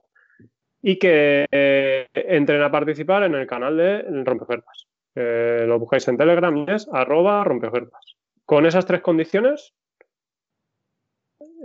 y 0.82 0.98
que 0.98 1.46
eh, 1.50 2.06
entren 2.14 2.62
a 2.62 2.70
participar 2.70 3.24
en 3.24 3.34
el 3.34 3.46
canal 3.46 3.76
de 3.76 4.02
Rompeofertas. 4.24 4.86
Lo 5.14 5.78
buscáis 5.78 6.08
en 6.08 6.16
Telegram 6.16 6.56
y 6.56 6.64
es 6.68 6.88
arroba 6.90 7.44
rompeofertas. 7.44 8.16
Con 8.46 8.64
esas 8.64 8.86
tres 8.86 9.02
condiciones, 9.02 9.74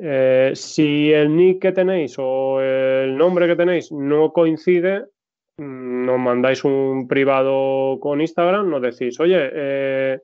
eh, 0.01 0.51
si 0.55 1.11
el 1.13 1.35
nick 1.35 1.61
que 1.61 1.71
tenéis 1.71 2.15
o 2.17 2.59
el 2.61 3.17
nombre 3.17 3.47
que 3.47 3.55
tenéis 3.55 3.91
no 3.91 4.33
coincide, 4.33 5.05
mm, 5.57 6.05
nos 6.05 6.19
mandáis 6.19 6.63
un 6.65 7.07
privado 7.07 7.99
con 7.99 8.19
Instagram, 8.19 8.69
nos 8.69 8.81
decís, 8.81 9.19
oye, 9.19 9.49
eh, 9.53 10.19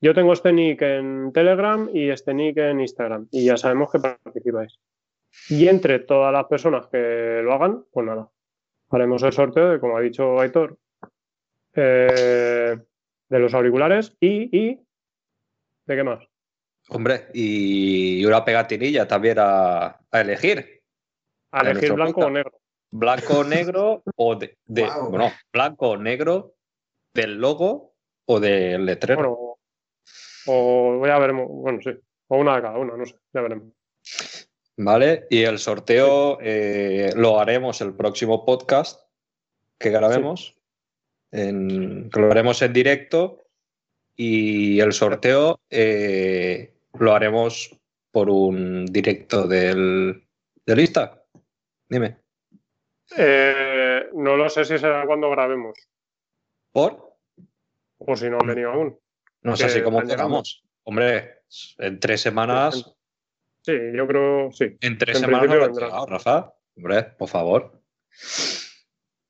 yo 0.00 0.14
tengo 0.14 0.32
este 0.32 0.52
nick 0.52 0.80
en 0.82 1.32
Telegram 1.32 1.88
y 1.92 2.08
este 2.08 2.32
nick 2.32 2.56
en 2.58 2.80
Instagram, 2.80 3.28
y 3.30 3.44
ya 3.44 3.56
sabemos 3.56 3.90
que 3.92 3.98
participáis. 3.98 4.78
Y 5.48 5.68
entre 5.68 5.98
todas 6.00 6.32
las 6.32 6.44
personas 6.46 6.86
que 6.86 7.40
lo 7.42 7.52
hagan, 7.52 7.84
pues 7.92 8.06
nada, 8.06 8.28
haremos 8.90 9.22
el 9.22 9.32
sorteo 9.32 9.70
de, 9.70 9.80
como 9.80 9.96
ha 9.96 10.00
dicho 10.00 10.40
Aitor, 10.40 10.78
eh, 11.74 12.76
de 13.28 13.38
los 13.38 13.54
auriculares 13.54 14.16
y, 14.20 14.56
y 14.56 14.80
¿de 15.86 15.96
qué 15.96 16.04
más? 16.04 16.24
Hombre, 16.88 17.28
y 17.32 18.24
una 18.24 18.44
pegatinilla 18.44 19.08
también 19.08 19.38
a, 19.40 19.98
a 20.10 20.20
elegir. 20.20 20.82
A 21.50 21.60
elegir 21.62 21.92
blanco 21.94 22.20
o 22.20 22.30
negro. 22.30 22.52
Blanco 22.90 23.38
o 23.38 23.44
negro 23.44 24.02
o 24.16 24.36
de, 24.36 24.56
bueno, 24.66 25.32
blanco 25.52 25.90
o 25.90 25.96
negro 25.96 26.54
del 27.12 27.36
logo 27.36 27.94
o 28.26 28.40
del 28.40 28.84
letrero. 28.84 29.16
Bueno, 29.16 29.58
o 30.46 31.06
ya 31.06 31.18
veremos, 31.18 31.48
bueno, 31.48 31.80
sí, 31.82 31.90
o 32.28 32.36
una 32.36 32.56
de 32.56 32.62
cada 32.62 32.78
una, 32.78 32.96
no 32.96 33.06
sé, 33.06 33.16
ya 33.32 33.40
veremos. 33.40 33.72
¿Vale? 34.76 35.26
Y 35.30 35.42
el 35.42 35.58
sorteo 35.58 36.38
eh, 36.40 37.12
lo 37.16 37.38
haremos 37.38 37.80
el 37.80 37.94
próximo 37.94 38.44
podcast 38.44 39.08
que 39.78 39.90
grabemos. 39.90 40.56
En, 41.30 42.10
lo 42.10 42.30
haremos 42.30 42.60
en 42.62 42.72
directo. 42.72 43.40
Y 44.16 44.80
el 44.80 44.92
sorteo 44.92 45.60
eh, 45.70 46.72
lo 46.98 47.14
haremos 47.14 47.76
por 48.10 48.30
un 48.30 48.86
directo 48.86 49.46
del, 49.46 50.24
del 50.64 50.80
Insta. 50.80 51.24
Dime. 51.88 52.18
Eh, 53.16 54.08
no 54.14 54.36
lo 54.36 54.48
sé 54.48 54.64
si 54.64 54.78
será 54.78 55.04
cuando 55.06 55.30
grabemos, 55.30 55.76
¿Por? 56.72 57.14
o 57.98 58.16
si 58.16 58.28
no 58.28 58.38
han 58.40 58.46
venido 58.46 58.70
aún. 58.70 58.98
No 59.42 59.56
sé 59.56 59.68
si 59.68 59.82
cómo 59.82 60.00
quedamos. 60.02 60.64
Hombre, 60.84 61.42
en 61.78 62.00
tres 62.00 62.20
semanas. 62.20 62.94
Sí, 63.64 63.72
yo 63.94 64.06
creo, 64.06 64.52
sí. 64.52 64.76
En 64.80 64.98
tres 64.98 65.16
En 65.16 65.24
semanas 65.24 65.48
no 65.48 65.54
lo 65.56 65.72
llegado, 65.72 66.06
Rafa. 66.06 66.52
Hombre, 66.76 67.02
por 67.16 67.28
favor. 67.28 67.80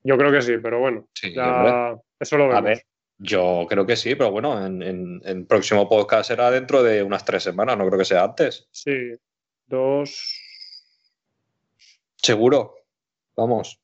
Yo 0.02 0.19
creo 0.19 0.32
que 0.32 0.43
sí, 0.43 0.55
pero 0.62 0.81
bueno, 0.81 1.09
Sí, 1.15 1.32
ya 1.35 1.97
eso 2.19 2.36
lo 2.36 2.44
vemos. 2.48 2.59
A 2.59 2.61
ver, 2.62 2.82
yo 3.19 3.66
creo 3.69 3.86
que 3.86 3.97
sí, 3.97 4.15
pero 4.16 4.31
bueno, 4.32 4.65
en, 4.66 4.82
en, 4.82 5.20
en 5.24 5.47
próximo 5.47 5.89
podcast 5.89 6.28
será 6.28 6.51
dentro 6.51 6.82
de 6.82 7.02
unas 7.02 7.24
tres 7.24 7.43
semanas, 7.44 7.78
no 7.78 7.86
creo 7.86 7.98
que 7.98 8.05
sea 8.05 8.24
antes. 8.24 8.66
Sí, 8.73 9.12
dos, 9.66 10.40
Seguro. 12.16 12.74
Vamos. 13.36 13.81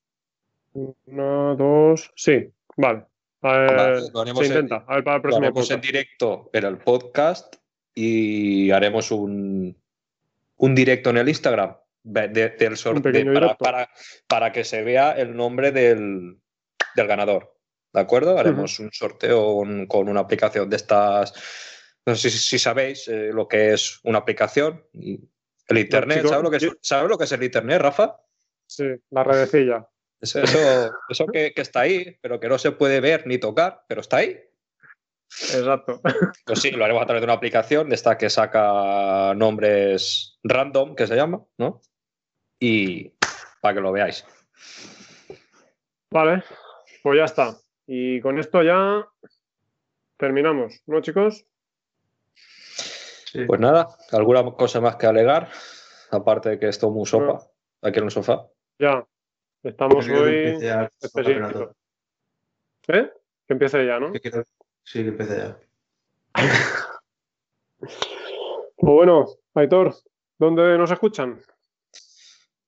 una, 0.72 1.54
dos, 1.54 2.10
sí, 2.16 2.50
vale. 2.76 3.04
A 3.42 3.52
ver, 3.56 3.74
Vale, 3.76 4.00
lo 4.12 4.20
haremos 4.20 4.46
se 4.46 4.52
en- 4.52 4.52
intenta, 4.64 4.84
a 4.86 4.94
ver 4.96 5.04
para 5.04 5.16
el 5.16 5.22
Lo 5.22 5.22
próximo 5.22 5.44
haremos 5.46 5.70
en 5.70 5.80
directo 5.80 6.50
en 6.52 6.64
el 6.64 6.78
podcast 6.78 7.56
y 7.94 8.70
haremos 8.70 9.10
un, 9.10 9.76
un 10.62 10.74
directo 10.74 11.10
en 11.10 11.16
el 11.18 11.28
Instagram 11.28 11.76
de- 12.02 12.28
de- 12.28 12.48
del 12.50 12.76
sorteo 12.76 13.12
para, 13.34 13.56
para, 13.56 13.90
para 14.26 14.52
que 14.52 14.64
se 14.64 14.82
vea 14.82 15.12
el 15.12 15.34
nombre 15.36 15.72
del, 15.72 16.38
del 16.94 17.06
ganador. 17.06 17.56
¿De 17.92 18.00
acuerdo? 18.00 18.38
Haremos 18.38 18.78
un 18.78 18.90
sorteo 18.92 19.56
con, 19.56 19.86
con 19.86 20.08
una 20.08 20.20
aplicación 20.20 20.68
de 20.70 20.76
estas. 20.76 21.32
No 22.06 22.14
sé 22.14 22.30
si, 22.30 22.38
si 22.38 22.58
sabéis 22.58 23.08
eh, 23.08 23.30
lo 23.32 23.48
que 23.48 23.72
es 23.72 24.00
una 24.04 24.18
aplicación. 24.18 24.84
El 24.92 25.78
Internet, 25.78 26.24
¿sabes 26.26 26.42
lo, 26.44 26.50
que 26.50 26.56
es, 26.58 26.62
yo- 26.62 26.72
¿sabes 26.80 27.08
lo 27.08 27.18
que 27.18 27.24
es 27.24 27.32
el 27.32 27.42
Internet, 27.42 27.80
Rafa? 27.80 28.16
Sí, 28.66 28.84
la 29.10 29.24
redecilla. 29.24 29.88
Eso, 30.20 30.40
eso, 30.42 30.92
eso 31.08 31.26
que, 31.32 31.52
que 31.54 31.62
está 31.62 31.80
ahí, 31.80 32.16
pero 32.20 32.38
que 32.38 32.48
no 32.48 32.58
se 32.58 32.72
puede 32.72 33.00
ver 33.00 33.26
ni 33.26 33.38
tocar, 33.38 33.82
pero 33.88 34.00
está 34.02 34.18
ahí. 34.18 34.38
Exacto. 35.30 36.00
Pues 36.44 36.60
sí, 36.60 36.70
lo 36.70 36.84
haremos 36.84 37.02
a 37.02 37.06
través 37.06 37.20
de 37.20 37.26
una 37.26 37.34
aplicación 37.34 37.88
de 37.88 37.94
esta 37.94 38.18
que 38.18 38.28
saca 38.28 39.32
nombres 39.34 40.38
random, 40.42 40.94
que 40.94 41.06
se 41.06 41.16
llama, 41.16 41.44
¿no? 41.58 41.80
Y 42.58 43.12
para 43.60 43.74
que 43.74 43.80
lo 43.80 43.92
veáis. 43.92 44.26
Vale, 46.10 46.42
pues 47.02 47.18
ya 47.18 47.24
está. 47.24 47.56
Y 47.86 48.20
con 48.20 48.38
esto 48.38 48.62
ya 48.62 49.06
terminamos, 50.16 50.82
¿no, 50.86 51.00
chicos? 51.00 51.46
Sí. 52.34 53.44
Pues 53.46 53.60
nada, 53.60 53.88
¿alguna 54.10 54.44
cosa 54.52 54.80
más 54.80 54.96
que 54.96 55.06
alegar? 55.06 55.48
Aparte 56.10 56.50
de 56.50 56.58
que 56.58 56.68
estoy 56.68 56.90
muy 56.90 57.06
sopa, 57.06 57.46
aquí 57.80 57.98
en 57.98 58.06
el 58.06 58.10
sofá. 58.10 58.48
Ya. 58.78 59.06
Estamos 59.62 60.08
hoy 60.08 60.36
empiece 60.36 60.66
ya 60.66 60.80
el 60.80 60.88
específicos. 61.00 61.76
¿Eh? 62.88 63.10
Que 63.46 63.52
empiece 63.52 63.86
ya, 63.86 64.00
¿no? 64.00 64.12
Sí, 64.90 65.02
que 65.04 65.10
empiece 65.10 65.36
ya. 65.36 65.56
Pues 67.78 67.94
bueno, 68.76 69.26
Aitor, 69.54 69.94
¿dónde 70.38 70.76
nos 70.78 70.90
escuchan? 70.90 71.38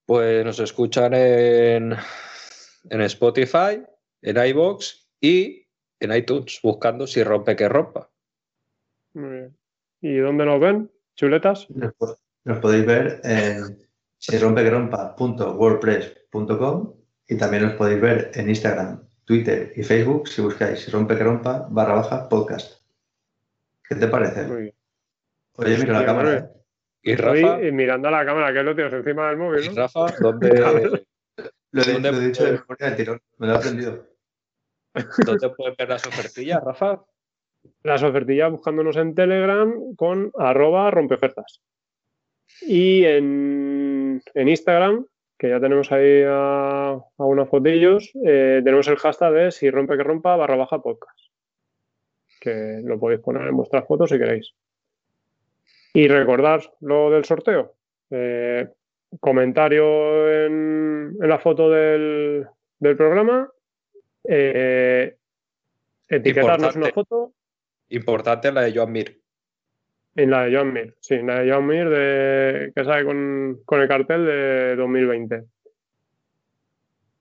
Pues 0.07 0.45
nos 0.45 0.61
escuchan 0.61 1.15
en, 1.15 1.97
en 2.91 3.01
Spotify, 3.03 3.83
en 4.21 4.37
iBox 4.47 5.09
y 5.21 5.67
en 5.99 6.13
iTunes, 6.15 6.61
buscando 6.63 7.09
si 7.09 7.25
rompe 7.25 7.57
que 7.57 7.69
rompa. 7.69 8.09
Muy 9.15 9.31
bien. 9.31 9.59
¿Y 10.01 10.17
dónde 10.19 10.45
nos 10.45 10.61
ven? 10.61 10.93
¿Chuletas? 11.17 11.69
Nos, 11.71 11.93
po- 11.95 12.17
nos 12.45 12.59
podéis 12.61 12.87
ver 12.87 13.21
en 13.25 13.85
si 14.19 14.39
rompequerompa.wordpress.com 14.39 16.95
y 17.29 17.37
también 17.37 17.65
os 17.65 17.73
podéis 17.75 18.01
ver 18.01 18.31
en 18.35 18.49
Instagram, 18.49 19.09
Twitter 19.25 19.73
y 19.77 19.83
Facebook 19.83 20.29
si 20.29 20.43
buscáis 20.43 20.81
si 20.81 20.91
rompe 20.91 21.17
que 21.17 21.25
rompa 21.25 21.67
barra 21.71 21.95
baja 21.95 22.29
podcast. 22.29 22.83
¿Qué 23.89 23.95
te 23.95 24.09
parece? 24.09 24.45
Muy 24.47 24.63
bien. 24.63 24.75
Oye, 25.57 25.79
mira 25.79 25.93
la 25.93 25.99
Sí, 26.01 26.05
cámara. 26.07 26.35
¿eh? 26.35 26.49
¿Y 27.03 27.13
Estoy 27.13 27.43
Rafa? 27.43 27.61
eh, 27.61 27.73
mirando 27.73 28.09
a 28.09 28.11
la 28.11 28.25
cámara, 28.25 28.53
que 28.53 28.63
lo 28.63 28.75
tienes 28.75 28.93
encima 28.93 29.29
del 29.29 29.37
¿Y 29.37 29.41
móvil, 29.41 29.67
¿no? 29.67 29.75
Rafa? 29.75 30.07
¿Dónde, 30.21 30.49
Lo, 31.73 31.83
he- 31.83 31.93
¿Dónde 31.93 32.13
lo 32.13 32.19
he 32.19 32.27
dicho 32.27 32.45
de 32.45 32.53
memoria 32.53 32.87
del 32.87 32.97
tirón. 32.97 33.21
Me 33.39 33.47
lo 33.47 33.53
he 33.55 33.57
aprendido. 33.57 34.07
¿Dónde 35.27 35.49
puedes 35.51 35.77
ver 35.77 35.89
las 35.89 36.07
ofertillas, 36.07 36.63
Rafa? 36.63 37.03
Las 37.83 38.03
ofertillas 38.03 38.51
buscándonos 38.51 38.97
en 38.97 39.15
Telegram 39.15 39.95
con 39.97 40.31
arroba 40.39 40.91
rompeofertas. 40.91 41.61
Y 42.63 43.05
en, 43.05 44.23
en 44.35 44.49
Instagram, 44.49 45.07
que 45.43 45.49
ya 45.49 45.59
tenemos 45.59 45.91
ahí 45.91 46.23
a, 46.25 46.93
a 46.93 47.25
unos 47.25 47.49
fotillos, 47.49 48.13
eh, 48.25 48.61
tenemos 48.63 48.87
el 48.87 48.97
hashtag 48.97 49.33
de 49.33 49.51
si 49.51 49.73
rompe 49.73 49.97
que 49.97 50.05
rompa 50.05 50.37
barra 50.37 50.55
baja 50.55 50.81
podcast. 50.81 51.19
Que 52.41 52.81
lo 52.85 52.97
podéis 53.01 53.23
poner 53.23 53.49
en 53.49 53.57
vuestras 53.57 53.85
fotos 53.85 54.11
si 54.11 54.19
queréis. 54.21 54.55
Y 55.95 56.07
recordad 56.07 56.61
lo 56.79 57.11
del 57.11 57.25
sorteo. 57.25 57.75
Eh, 58.11 58.69
comentario 59.19 60.31
en, 60.31 61.17
en 61.21 61.29
la 61.29 61.41
foto 61.41 61.69
del, 61.69 62.47
del 62.79 62.97
programa. 62.97 63.51
Eh, 64.23 65.17
etiquetarnos 66.09 66.77
una 66.77 66.93
foto 66.93 67.33
Importante 67.89 68.53
la 68.53 68.63
de 68.63 68.77
Joan 68.77 68.93
Mir. 68.93 69.22
En 70.15 70.31
la 70.31 70.45
de 70.45 70.57
John 70.57 70.73
Mir, 70.73 70.97
sí, 71.01 71.15
en 71.15 71.27
la 71.27 71.41
de 71.41 71.53
John 71.53 71.67
Mir 71.67 71.89
de, 71.89 72.73
que 72.75 72.85
sale 72.85 73.05
con, 73.05 73.61
con 73.65 73.81
el 73.81 73.89
cartel 73.89 74.27
de 74.27 74.77
2020. 74.77 75.45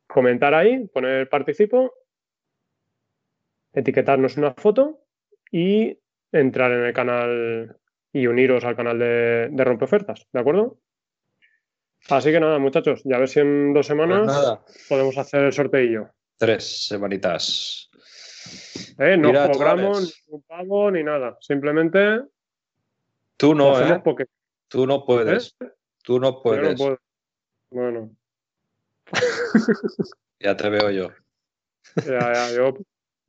Comentar 0.08 0.54
ahí, 0.54 0.88
poner 0.88 1.30
participo, 1.30 1.94
etiquetarnos 3.74 4.36
una 4.38 4.54
foto 4.54 5.00
y 5.52 5.98
entrar 6.32 6.72
en 6.72 6.84
el 6.86 6.94
canal 6.94 7.78
y 8.14 8.28
uniros 8.28 8.66
al 8.66 8.76
canal 8.76 9.00
de, 9.00 9.48
de 9.52 9.64
Rompeofertas, 9.64 10.28
¿de 10.34 10.40
acuerdo? 10.40 10.80
Así 12.10 12.32
que 12.32 12.40
nada, 12.40 12.60
muchachos, 12.60 13.02
ya 13.06 13.16
a 13.16 13.20
ver 13.20 13.28
si 13.30 13.40
en 13.40 13.74
dos 13.74 13.88
Pues 13.88 13.88
semanas 13.88 14.60
podemos 14.90 15.18
hacer 15.18 15.44
el 15.44 15.54
sorteillo. 15.54 16.10
tres 16.38 16.88
semanitas. 16.88 17.90
¿eh? 18.98 19.16
No 19.18 19.30
Mira, 19.30 19.50
cobramos 19.50 19.98
chavales. 19.98 20.24
ni 20.28 20.34
un 20.36 20.42
pago 20.44 20.92
ni 20.92 21.04
nada, 21.04 21.38
simplemente 21.40 22.22
Tú 23.38 23.56
no, 23.56 23.80
¿eh? 23.80 24.02
porque 24.04 24.26
Tú 24.68 24.86
no 24.88 25.06
puedes. 25.06 25.56
Tú 26.04 26.20
no 26.20 26.42
puedes. 26.42 26.80
Bueno, 27.72 28.12
Ya 30.40 30.58
te 30.58 30.70
veo 30.70 30.90
yo. 30.92 31.10
Ya, 32.06 32.34
ya, 32.34 32.52
yo 32.56 32.74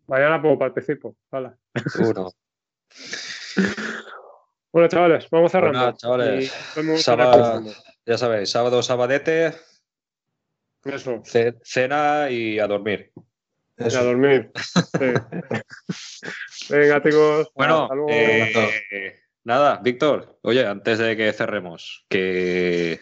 mañana 0.06 0.40
puedo 0.40 0.58
participo. 0.58 1.16
Tú 1.30 2.12
no. 2.14 2.30
Bueno, 4.72 4.88
chavales, 4.88 5.28
vamos 5.30 5.52
cerrando. 5.52 5.78
Bueno, 5.78 5.96
chavales, 5.96 6.52
sábado-. 7.02 7.72
Ya 8.06 8.16
sabéis, 8.18 8.50
sábado, 8.50 8.82
sabadete, 8.82 9.54
Eso, 10.84 11.20
ce- 11.24 11.58
cena 11.62 12.30
y 12.30 12.58
a 12.58 12.66
dormir. 12.66 13.12
y 13.78 13.94
a 13.94 14.02
dormir. 14.02 14.50
Sí. 14.54 15.12
Venga, 16.70 17.02
chicos. 17.02 17.50
Bueno, 17.54 17.82
hasta 17.82 17.94
luego. 17.94 18.10
eh, 18.12 19.21
nada, 19.44 19.80
Víctor, 19.82 20.38
oye, 20.42 20.66
antes 20.66 20.98
de 20.98 21.16
que 21.16 21.32
cerremos, 21.32 22.04
que 22.08 23.00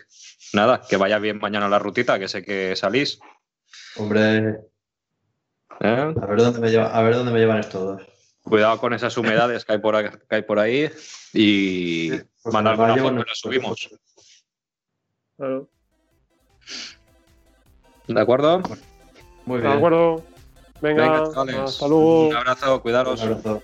nada, 0.52 0.82
que 0.88 0.96
vaya 0.96 1.18
bien 1.18 1.38
mañana 1.38 1.68
la 1.68 1.78
rutita, 1.78 2.18
que 2.18 2.28
sé 2.28 2.42
que 2.42 2.74
salís. 2.76 3.18
Hombre, 3.96 4.60
¿eh? 5.80 6.14
a 6.20 6.26
ver 6.26 6.38
dónde 6.38 6.60
me 6.60 6.70
lleva, 6.70 6.86
a 6.96 7.02
ver 7.02 7.14
dónde 7.14 7.32
me 7.32 7.38
llevan 7.38 7.58
estos 7.58 7.82
dos. 7.82 8.02
Cuidado 8.42 8.78
con 8.78 8.92
esas 8.94 9.16
humedades 9.16 9.64
que 9.64 9.72
hay 9.72 9.78
por, 9.78 9.94
ahí- 9.96 10.10
que 10.28 10.34
hay, 10.36 10.42
por 10.42 10.58
ahí 10.58 10.90
y 11.32 12.10
Porque 12.10 12.26
mandar 12.52 12.74
además 12.80 13.00
una 13.02 13.20
y 13.20 13.24
la 13.24 13.34
subimos. 13.34 13.88
Claro. 15.36 15.68
¿De 18.08 18.20
acuerdo? 18.20 18.62
Muy 19.46 19.58
De 19.60 19.66
bien. 19.66 19.76
acuerdo. 19.78 20.24
Venga, 20.80 21.02
Venga, 21.02 21.30
chavales. 21.32 21.56
hasta 21.56 21.88
luego. 21.88 22.28
Un 22.28 22.36
abrazo, 22.36 22.74
Un 22.74 22.80
cuidaros. 22.80 23.20
abrazo. 23.22 23.62